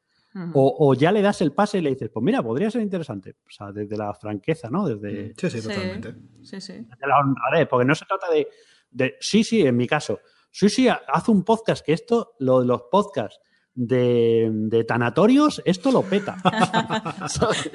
O, 0.52 0.74
o 0.80 0.94
ya 0.94 1.12
le 1.12 1.22
das 1.22 1.40
el 1.42 1.52
pase 1.52 1.78
y 1.78 1.80
le 1.80 1.90
dices, 1.90 2.10
pues 2.12 2.24
mira, 2.24 2.42
podría 2.42 2.68
ser 2.68 2.82
interesante. 2.82 3.36
O 3.46 3.50
sea, 3.50 3.70
desde 3.70 3.96
la 3.96 4.12
franqueza, 4.14 4.68
¿no? 4.68 4.84
Desde, 4.88 5.32
Sí, 5.36 5.48
sí, 5.48 5.60
Sí. 5.60 5.68
totalmente. 5.68 6.14
Sí, 6.42 6.60
sí. 6.60 6.72
desde 6.72 7.06
la 7.06 7.20
honradez, 7.20 7.68
porque 7.68 7.84
no 7.86 7.94
se 7.94 8.04
trata 8.04 8.28
de, 8.32 8.48
de, 8.90 9.14
sí, 9.20 9.44
sí, 9.44 9.62
en 9.62 9.76
mi 9.76 9.86
caso, 9.86 10.18
sí, 10.50 10.68
sí, 10.68 10.88
haz 10.88 11.28
un 11.28 11.44
podcast, 11.44 11.86
que 11.86 11.92
esto, 11.92 12.34
lo 12.40 12.60
de 12.60 12.66
los 12.66 12.82
podcasts 12.90 13.38
de, 13.74 14.50
de 14.52 14.82
tanatorios, 14.82 15.62
esto 15.64 15.92
lo 15.92 16.02
peta. 16.02 16.36
¿Sabes? 17.28 17.70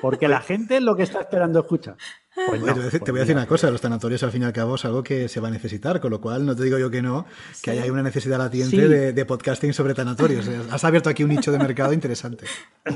porque 0.00 0.28
la 0.28 0.40
gente 0.40 0.76
es 0.76 0.82
lo 0.82 0.94
que 0.94 1.02
está 1.02 1.20
esperando 1.22 1.58
escucha. 1.60 1.96
Pues 2.34 2.60
no, 2.62 2.66
te 2.66 2.72
voy 2.72 2.80
a 2.80 2.84
decir, 2.84 2.90
te 2.92 2.98
pues 3.00 3.10
voy 3.12 3.18
a 3.18 3.22
decir 3.22 3.34
mira, 3.34 3.42
una 3.42 3.46
cosa, 3.48 3.70
los 3.70 3.80
tanatorios 3.80 4.22
al 4.22 4.30
fin 4.32 4.40
y 4.42 4.44
al 4.46 4.52
cabo 4.54 4.76
es 4.76 4.84
algo 4.86 5.02
que 5.02 5.28
se 5.28 5.38
va 5.38 5.48
a 5.48 5.50
necesitar, 5.50 6.00
con 6.00 6.10
lo 6.10 6.20
cual 6.20 6.46
no 6.46 6.56
te 6.56 6.64
digo 6.64 6.78
yo 6.78 6.90
que 6.90 7.02
no, 7.02 7.26
que 7.62 7.72
Sí. 7.72 7.78
hay 7.78 7.90
una 7.90 8.02
necesidad 8.02 8.38
latiente 8.38 8.70
Sí. 8.76 8.82
de, 8.82 9.12
de 9.12 9.24
podcasting 9.26 9.74
sobre 9.74 9.92
tanatorios. 9.94 10.48
Has 10.70 10.82
abierto 10.84 11.10
aquí 11.10 11.24
un 11.24 11.30
nicho 11.30 11.52
de 11.52 11.58
mercado 11.58 11.92
interesante. 11.92 12.46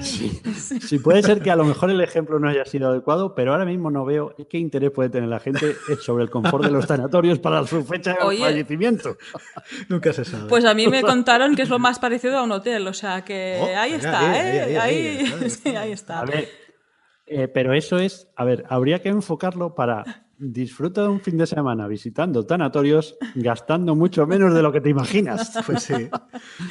Sí, 0.01 0.99
puede 0.99 1.23
ser 1.23 1.41
que 1.43 1.51
a 1.51 1.57
lo 1.57 1.65
mejor 1.65 1.91
el 1.91 2.01
ejemplo 2.01 2.39
no 2.39 2.49
haya 2.49 2.65
sido 2.65 2.89
adecuado, 2.89 3.35
pero 3.35 3.53
ahora 3.53 3.65
mismo 3.65 3.91
no 3.91 4.05
veo 4.05 4.35
qué 4.49 4.59
interés 4.59 4.91
puede 4.91 5.11
tener 5.11 5.29
la 5.29 5.39
gente 5.41 5.77
sobre 6.01 6.25
el 6.25 6.31
confort 6.31 6.65
de 6.65 6.71
los 6.71 6.87
tanatorios 6.87 7.39
para 7.39 7.67
su 7.67 7.85
fecha 7.85 8.13
de 8.15 8.19
Oye. 8.25 8.41
fallecimiento. 8.41 9.17
Nunca 9.89 10.13
se 10.13 10.25
sabe. 10.25 10.49
Pues 10.49 10.65
a 10.65 10.75
mí 10.75 10.89
me 10.89 11.03
contaron 11.03 11.55
que 11.55 11.63
es 11.63 11.69
lo 11.69 11.79
más 11.79 11.99
parecido 11.99 12.39
a 12.39 12.43
un 12.43 12.53
hotel, 12.53 12.87
o 12.89 12.95
sea 12.95 13.23
que 13.25 13.59
Oh, 13.61 13.67
ahí 13.79 13.93
venga, 13.93 13.97
está, 13.97 14.21
ahí, 14.31 14.57
¿eh? 14.57 14.61
ahí, 14.61 14.77
ahí, 14.77 15.27
sí, 15.41 15.45
está. 15.47 15.81
ahí 15.81 15.93
está. 15.93 16.21
A 16.21 16.25
ver, 16.25 16.49
eh, 17.27 17.49
pero 17.49 17.73
eso 17.75 17.99
es, 17.99 18.29
a 18.37 18.45
ver, 18.45 18.65
habría 18.69 19.01
que 19.03 19.09
enfocarlo 19.09 19.75
para 19.75 20.23
disfruta 20.39 21.01
de 21.01 21.09
un 21.09 21.21
fin 21.23 21.39
de 21.39 21.47
semana 21.47 21.89
visitando 21.89 22.45
tanatorios, 22.45 23.17
gastando 23.35 23.95
mucho 23.95 24.27
menos 24.27 24.53
de 24.55 24.61
lo 24.61 24.71
que 24.71 24.83
te 24.83 24.91
imaginas. 24.91 25.53
Pues 25.67 25.83
sí. 25.85 25.95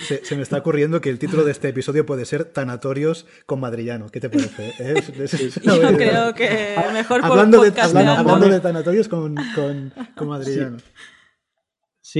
Se, 0.07 0.23
se 0.23 0.35
me 0.35 0.43
está 0.43 0.57
ocurriendo 0.59 1.01
que 1.01 1.09
el 1.09 1.17
título 1.17 1.43
de 1.43 1.51
este 1.51 1.69
episodio 1.69 2.05
puede 2.05 2.25
ser 2.25 2.45
Tanatorios 2.45 3.25
con 3.47 3.59
Madrillano. 3.59 4.07
¿Qué 4.09 4.19
te 4.19 4.29
parece? 4.29 4.71
Es- 4.77 5.09
es- 5.09 5.33
es 5.33 5.57
una 5.57 5.75
Yo 5.91 5.97
creo 5.97 6.33
que 6.35 6.75
mejor 6.93 7.21
por 7.21 7.31
hablando 7.31 7.61
de, 7.63 7.69
hablando, 7.81 8.11
de 8.13 8.17
hablando 8.19 8.49
de 8.49 8.59
tanatorios 8.59 9.07
con, 9.07 9.35
con, 9.55 9.91
con 10.15 10.27
Madrillano. 10.27 10.77
Sí, 10.77 10.85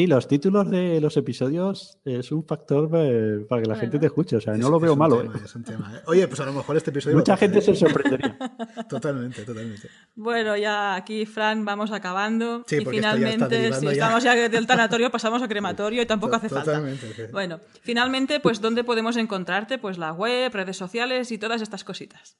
los 0.08 0.28
títulos 0.28 0.70
de 0.70 1.00
los 1.00 1.16
episodios 1.16 1.98
es 2.04 2.32
un 2.32 2.44
factor 2.46 2.90
eh, 2.96 3.46
para 3.48 3.62
que 3.62 3.70
la 3.70 3.76
gente 3.78 3.98
te 3.98 4.08
escuche, 4.08 4.36
o 4.36 4.42
sea, 4.42 4.54
no 4.54 4.66
Es- 4.66 4.70
lo 4.70 4.76
es 4.78 4.82
veo 4.84 4.94
un 4.94 5.00
malo. 5.00 5.22
tema, 5.22 5.36
¿eh? 5.38 5.42
es 5.46 5.56
un 5.56 5.64
tema, 5.64 5.94
¿eh? 5.96 6.02
Oye, 6.08 6.28
pues 6.28 6.40
a 6.42 6.46
lo 6.46 6.54
mejor 6.54 6.76
este 6.76 6.90
episodio. 6.90 7.16
Mucha 7.16 7.38
gente 7.38 7.62
se 7.62 7.74
sorprendería. 7.76 8.38
Totalmente, 8.90 9.44
totalmente. 9.44 9.90
Bueno, 10.16 10.56
ya 10.58 10.96
aquí, 10.96 11.26
Fran, 11.26 11.64
vamos 11.66 11.92
acabando. 11.92 12.64
Sí, 12.68 12.78
y 12.82 12.86
finalmente, 12.86 13.74
si 13.74 13.86
ya. 13.86 13.92
estamos 13.94 14.24
ya 14.24 14.36
del 14.50 14.68
tanatorio, 14.68 15.10
pasamos 15.10 15.42
a 15.42 15.48
crematorio 15.48 16.02
y 16.02 16.06
tampoco 16.06 16.36
hace 16.36 16.50
falta. 16.50 16.66
Totalmente. 16.66 17.14
sí. 17.14 17.22
Bueno, 17.32 17.60
finalmente, 17.82 18.40
pues, 18.40 18.62
¿dónde 18.62 18.84
podemos 18.84 19.18
encontrarte? 19.18 19.78
Pues 19.78 19.98
la 19.98 20.12
web, 20.14 20.52
redes 20.54 20.78
sociales 20.78 21.32
y 21.32 21.38
todas 21.38 21.62
estas 21.62 21.84
cositas. 21.84 22.38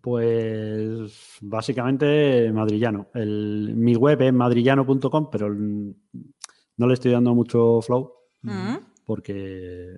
Pues 0.00 1.38
básicamente 1.40 2.52
madrillano. 2.52 3.08
El, 3.14 3.72
mi 3.76 3.94
web 3.96 4.20
es 4.22 4.32
madrillano.com, 4.32 5.28
pero 5.30 5.46
el- 5.48 5.94
no 6.76 6.86
le 6.86 6.94
estoy 6.94 7.12
dando 7.12 7.34
mucho 7.34 7.80
flow 7.82 8.12
Mm. 8.42 8.76
porque, 9.04 9.96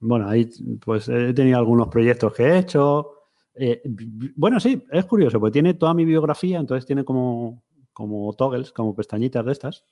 bueno, 0.00 0.28
ahí 0.28 0.48
pues 0.84 1.08
he 1.08 1.32
tenido 1.32 1.56
algunos 1.58 1.88
proyectos 1.88 2.32
que 2.34 2.42
he 2.44 2.58
hecho. 2.58 3.10
Eh, 3.54 3.80
bueno, 4.36 4.60
sí, 4.60 4.82
es 4.92 5.06
curioso, 5.06 5.40
porque 5.40 5.54
tiene 5.54 5.74
toda 5.74 5.94
mi 5.94 6.04
biografía, 6.04 6.58
entonces 6.58 6.84
tiene 6.84 7.04
como, 7.04 7.62
como 7.94 8.34
toggles, 8.34 8.70
como 8.72 8.94
pestañitas 8.94 9.46
de 9.46 9.52
estas. 9.52 9.84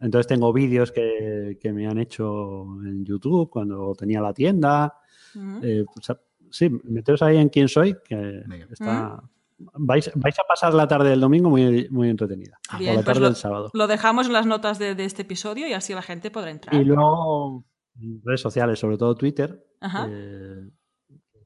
Entonces 0.00 0.28
tengo 0.28 0.52
vídeos 0.52 0.92
que, 0.92 1.58
que 1.60 1.72
me 1.72 1.88
han 1.88 1.98
hecho 1.98 2.62
en 2.84 3.04
YouTube 3.04 3.50
cuando 3.50 3.94
tenía 3.96 4.20
la 4.20 4.32
tienda. 4.32 4.94
Mm. 5.34 5.58
Eh, 5.62 5.84
pues, 5.92 6.16
sí, 6.50 6.70
meteos 6.84 7.22
ahí 7.22 7.36
en 7.36 7.48
quién 7.48 7.68
soy, 7.68 7.96
que 8.04 8.16
Venga. 8.46 8.66
está, 8.70 9.22
vais, 9.58 10.10
vais 10.14 10.38
a 10.38 10.42
pasar 10.48 10.74
la 10.74 10.86
tarde 10.88 11.10
del 11.10 11.20
domingo 11.20 11.50
muy, 11.50 11.88
muy 11.90 12.08
entretenida. 12.08 12.58
Bien, 12.78 12.92
o 12.92 12.94
la 12.96 12.98
pues 12.98 13.06
tarde 13.06 13.20
lo, 13.20 13.26
del 13.26 13.36
sábado. 13.36 13.70
lo 13.72 13.86
dejamos 13.86 14.26
en 14.26 14.32
las 14.32 14.46
notas 14.46 14.78
de, 14.78 14.94
de 14.94 15.04
este 15.04 15.22
episodio 15.22 15.66
y 15.68 15.72
así 15.72 15.94
la 15.94 16.02
gente 16.02 16.30
podrá 16.30 16.50
entrar. 16.50 16.74
Y 16.74 16.84
luego 16.84 17.64
en 18.00 18.20
redes 18.24 18.40
sociales, 18.40 18.78
sobre 18.78 18.96
todo 18.96 19.14
Twitter. 19.14 19.64
Ajá. 19.80 20.06
eh, 20.10 20.68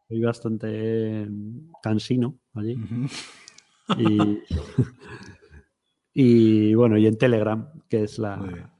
soy 0.08 0.20
bastante 0.20 1.28
cansino 1.82 2.38
allí. 2.54 2.76
Y, 3.98 4.38
y 6.12 6.74
bueno, 6.74 6.96
y 6.96 7.06
en 7.06 7.18
Telegram, 7.18 7.70
que 7.88 8.04
es 8.04 8.18
la, 8.18 8.70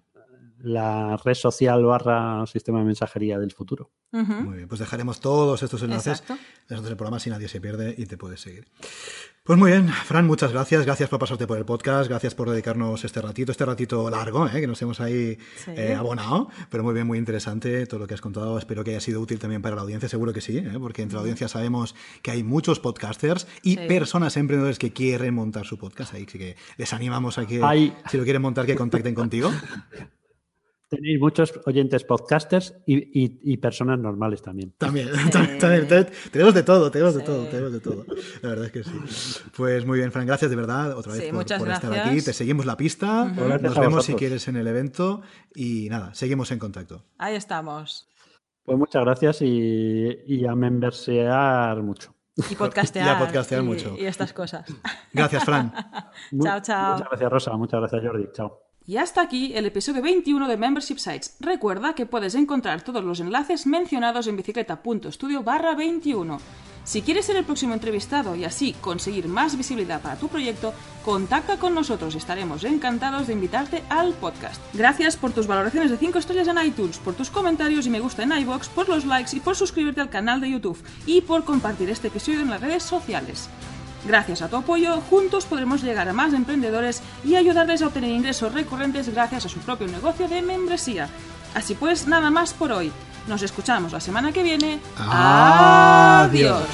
la 0.59 1.16
red 1.16 1.34
social 1.34 1.84
barra 1.84 2.46
sistema 2.46 2.78
de 2.80 2.84
mensajería 2.86 3.38
del 3.38 3.52
futuro. 3.52 3.90
Ujú. 4.15 4.32
Muy 4.32 4.57
bien, 4.59 4.69
pues 4.69 4.78
dejaremos 4.78 5.19
todos 5.20 5.62
estos 5.65 5.82
enlaces 5.82 6.20
Exacto. 6.20 6.39
en 6.70 6.85
del 6.85 6.97
programa 6.97 7.19
si 7.19 7.31
nadie 7.31 7.49
se 7.49 7.61
pierde 7.61 7.95
y 7.99 8.07
te 8.07 8.16
puedes 8.16 8.41
seguir. 8.41 8.66
Pues 9.43 9.59
muy 9.59 9.73
bien, 9.73 9.89
Fran, 9.89 10.27
muchas 10.27 10.53
gracias. 10.53 10.86
Gracias 10.86 11.11
por 11.11 11.19
pasarte 11.19 11.47
por 11.47 11.59
el 11.59 11.66
podcast, 11.66 12.09
gracias 12.09 12.35
por 12.35 12.49
dedicarnos 12.49 13.05
este 13.05 13.20
ratito, 13.20 13.53
este 13.53 13.66
ratito 13.66 14.09
largo, 14.09 14.47
¿eh? 14.49 14.61
que 14.61 14.66
nos 14.66 14.81
hemos 14.81 15.01
ahí 15.01 15.36
Sí. 15.62 15.73
eh, 15.77 15.95
abonado, 15.95 16.49
pero 16.70 16.82
muy 16.82 16.95
bien, 16.95 17.07
muy 17.07 17.19
interesante 17.19 17.85
todo 17.86 18.01
lo 18.01 18.07
que 18.07 18.15
has 18.15 18.23
contado. 18.23 18.57
Espero 18.57 18.85
que 18.85 18.93
haya 18.93 19.01
sido 19.01 19.20
útil 19.20 19.39
también 19.39 19.61
para 19.61 19.74
la 19.77 19.82
audiencia, 19.82 20.09
seguro 20.09 20.32
que 20.32 20.41
sí, 20.41 20.57
¿eh? 20.59 20.78
porque 20.81 21.03
entre 21.03 21.16
la 21.16 21.20
audiencia 21.20 21.49
sabemos 21.49 21.95
que 22.23 22.31
hay 22.31 22.43
muchos 22.43 22.81
podcasters 22.81 23.47
y 23.62 23.74
Sí. 23.77 23.81
personas 23.86 24.36
emprendedores 24.39 24.78
que 24.78 24.93
quieren 24.95 25.35
montar 25.35 25.66
su 25.66 25.77
podcast. 25.77 26.15
Ahí 26.15 26.24
sí 26.31 26.39
que 26.39 26.57
les 26.78 26.93
animamos 26.95 27.36
a 27.36 27.47
que, 27.47 27.61
Hay- 27.62 27.95
si 28.11 28.16
lo 28.16 28.24
quieren 28.24 28.41
montar, 28.41 28.65
que 28.65 28.77
contacten 28.77 29.15
contigo. 29.15 29.51
Tenéis 30.97 31.21
muchos 31.21 31.61
oyentes 31.66 32.05
podcasters 32.05 32.75
y, 32.87 32.97
y- 33.25 33.41
y 33.43 33.57
personas 33.59 33.99
normales 33.99 34.43
también. 34.43 34.73
También, 34.79 35.09
también, 35.33 35.59
también, 35.59 35.89
también. 35.89 36.09
tenemos 36.33 36.55
de 36.55 36.62
todo, 36.62 36.91
tenemos 36.91 37.15
de 37.15 37.21
Sí. 37.21 37.27
todo, 37.27 37.45
tenemos 37.47 37.73
de 37.73 37.81
todo. 37.81 38.05
La 38.43 38.49
verdad 38.51 38.65
es 38.66 38.73
que 38.73 38.85
sí. 38.85 38.91
Pues 39.57 39.85
muy 39.87 39.99
bien, 39.99 40.12
Fran, 40.12 40.27
gracias 40.27 40.51
de 40.51 40.57
verdad 40.57 40.97
otra 40.97 41.12
vez 41.12 41.23
Sí, 41.25 41.31
por, 41.33 41.43
estar 41.43 41.61
gracias. 41.65 42.07
aquí. 42.07 42.23
Te 42.23 42.33
seguimos 42.33 42.66
la 42.66 42.77
pista, 42.77 43.25
nos 43.25 43.79
vemos 43.79 44.05
si 44.05 44.15
quieres 44.15 44.47
en 44.49 44.57
el 44.57 44.66
evento 44.66 45.23
y 45.55 45.89
nada, 45.91 46.15
seguimos 46.15 46.51
en 46.53 46.59
contacto. 46.59 47.05
Ahí 47.19 47.35
estamos. 47.37 48.09
Pues 48.65 48.79
muchas 48.79 49.05
gracias 49.05 49.43
y, 49.43 50.09
y 50.27 50.47
a 50.47 50.55
membersear 50.55 51.83
mucho. 51.83 52.15
Y 52.51 52.55
podcastear. 52.55 53.07
Y 53.07 53.11
a 53.11 53.19
podcastear 53.19 53.62
y- 53.62 53.66
mucho. 53.66 53.95
Y 53.99 54.07
estas 54.07 54.33
cosas. 54.33 54.65
Gracias, 55.12 55.45
Fran. 55.45 55.73
Chao, 56.43 56.61
chao. 56.62 56.93
Muchas 56.95 57.09
gracias, 57.11 57.31
Rosa. 57.31 57.53
Muchas 57.57 57.81
gracias, 57.81 58.03
Jordi. 58.03 58.27
Chao. 58.33 58.64
Y 58.86 58.98
hasta 58.98 59.23
aquí 59.23 59.52
el 59.55 59.65
episodio 59.65 60.02
21 60.02 60.47
de 60.47 60.59
Membership 60.59 60.98
Sites. 60.98 61.36
Recuerda 61.40 61.94
que 61.94 62.05
puedes 62.05 62.35
encontrar 62.35 62.82
todos 62.82 63.02
los 63.02 63.19
enlaces 63.19 63.66
mencionados 63.66 64.27
en 64.27 64.36
bicicleta.studio 64.36 65.43
barra 65.43 65.74
21. 65.74 66.39
Si 66.85 67.01
quieres 67.01 67.24
ser 67.24 67.36
el 67.36 67.47
próximo 67.47 67.73
entrevistado 67.73 68.36
y 68.36 68.44
así 68.44 68.74
conseguir 68.82 69.27
más 69.27 69.56
visibilidad 69.56 70.02
para 70.02 70.16
tu 70.16 70.28
proyecto, 70.28 70.74
contacta 71.02 71.56
con 71.56 71.74
nosotros 71.74 72.15
estaremos 72.15 72.62
encantados 72.65 73.27
de 73.27 73.32
invitarte 73.32 73.82
al 73.89 74.12
podcast. 74.12 74.61
Gracias 74.74 75.16
por 75.16 75.32
tus 75.32 75.47
valoraciones 75.47 75.90
de 75.90 75.97
5 75.97 76.19
estrellas 76.19 76.48
en 76.48 76.62
iTunes, 76.62 76.98
por 76.98 77.15
tus 77.15 77.31
comentarios 77.31 77.86
y 77.86 77.90
me 77.90 78.01
gusta 78.01 78.24
en 78.24 78.32
iBox, 78.32 78.69
por 78.69 78.90
los 78.90 79.06
likes 79.06 79.35
y 79.35 79.40
por 79.40 79.56
suscribirte 79.56 80.02
al 80.02 80.11
canal 80.11 80.43
de 80.43 80.51
YouTube 80.51 80.85
y 81.06 81.23
por 81.23 81.44
compartir 81.44 81.89
este 81.89 82.09
episodio 82.09 82.40
en 82.40 82.51
las 82.51 82.61
redes 82.61 82.82
sociales. 82.82 83.48
Gracias 84.06 84.43
a 84.43 84.48
tu 84.48 84.56
apoyo, 84.56 85.01
juntos 85.09 85.47
podremos 85.47 85.82
llegar 85.82 86.09
a 86.09 86.12
más 86.12 86.32
emprendedores 86.35 87.02
y 87.24 87.36
ayudarles 87.36 87.82
a 87.82 87.86
obtener 87.86 88.10
ingresos 88.10 88.52
recurrentes 88.52 89.09
gracias 89.09 89.47
a 89.47 89.48
su 89.48 89.60
propio 89.60 89.86
negocio 89.86 90.28
de 90.28 90.43
membresía. 90.43 91.09
Así 91.55 91.74
pues, 91.74 92.06
nada 92.06 92.31
más 92.31 92.52
por 92.52 92.72
hoy. 92.72 92.93
Nos 93.26 93.43
escuchamos 93.43 93.93
la 93.93 94.01
semana 94.01 94.32
que 94.32 94.43
viene. 94.43 94.81
Adiós. 94.98 96.64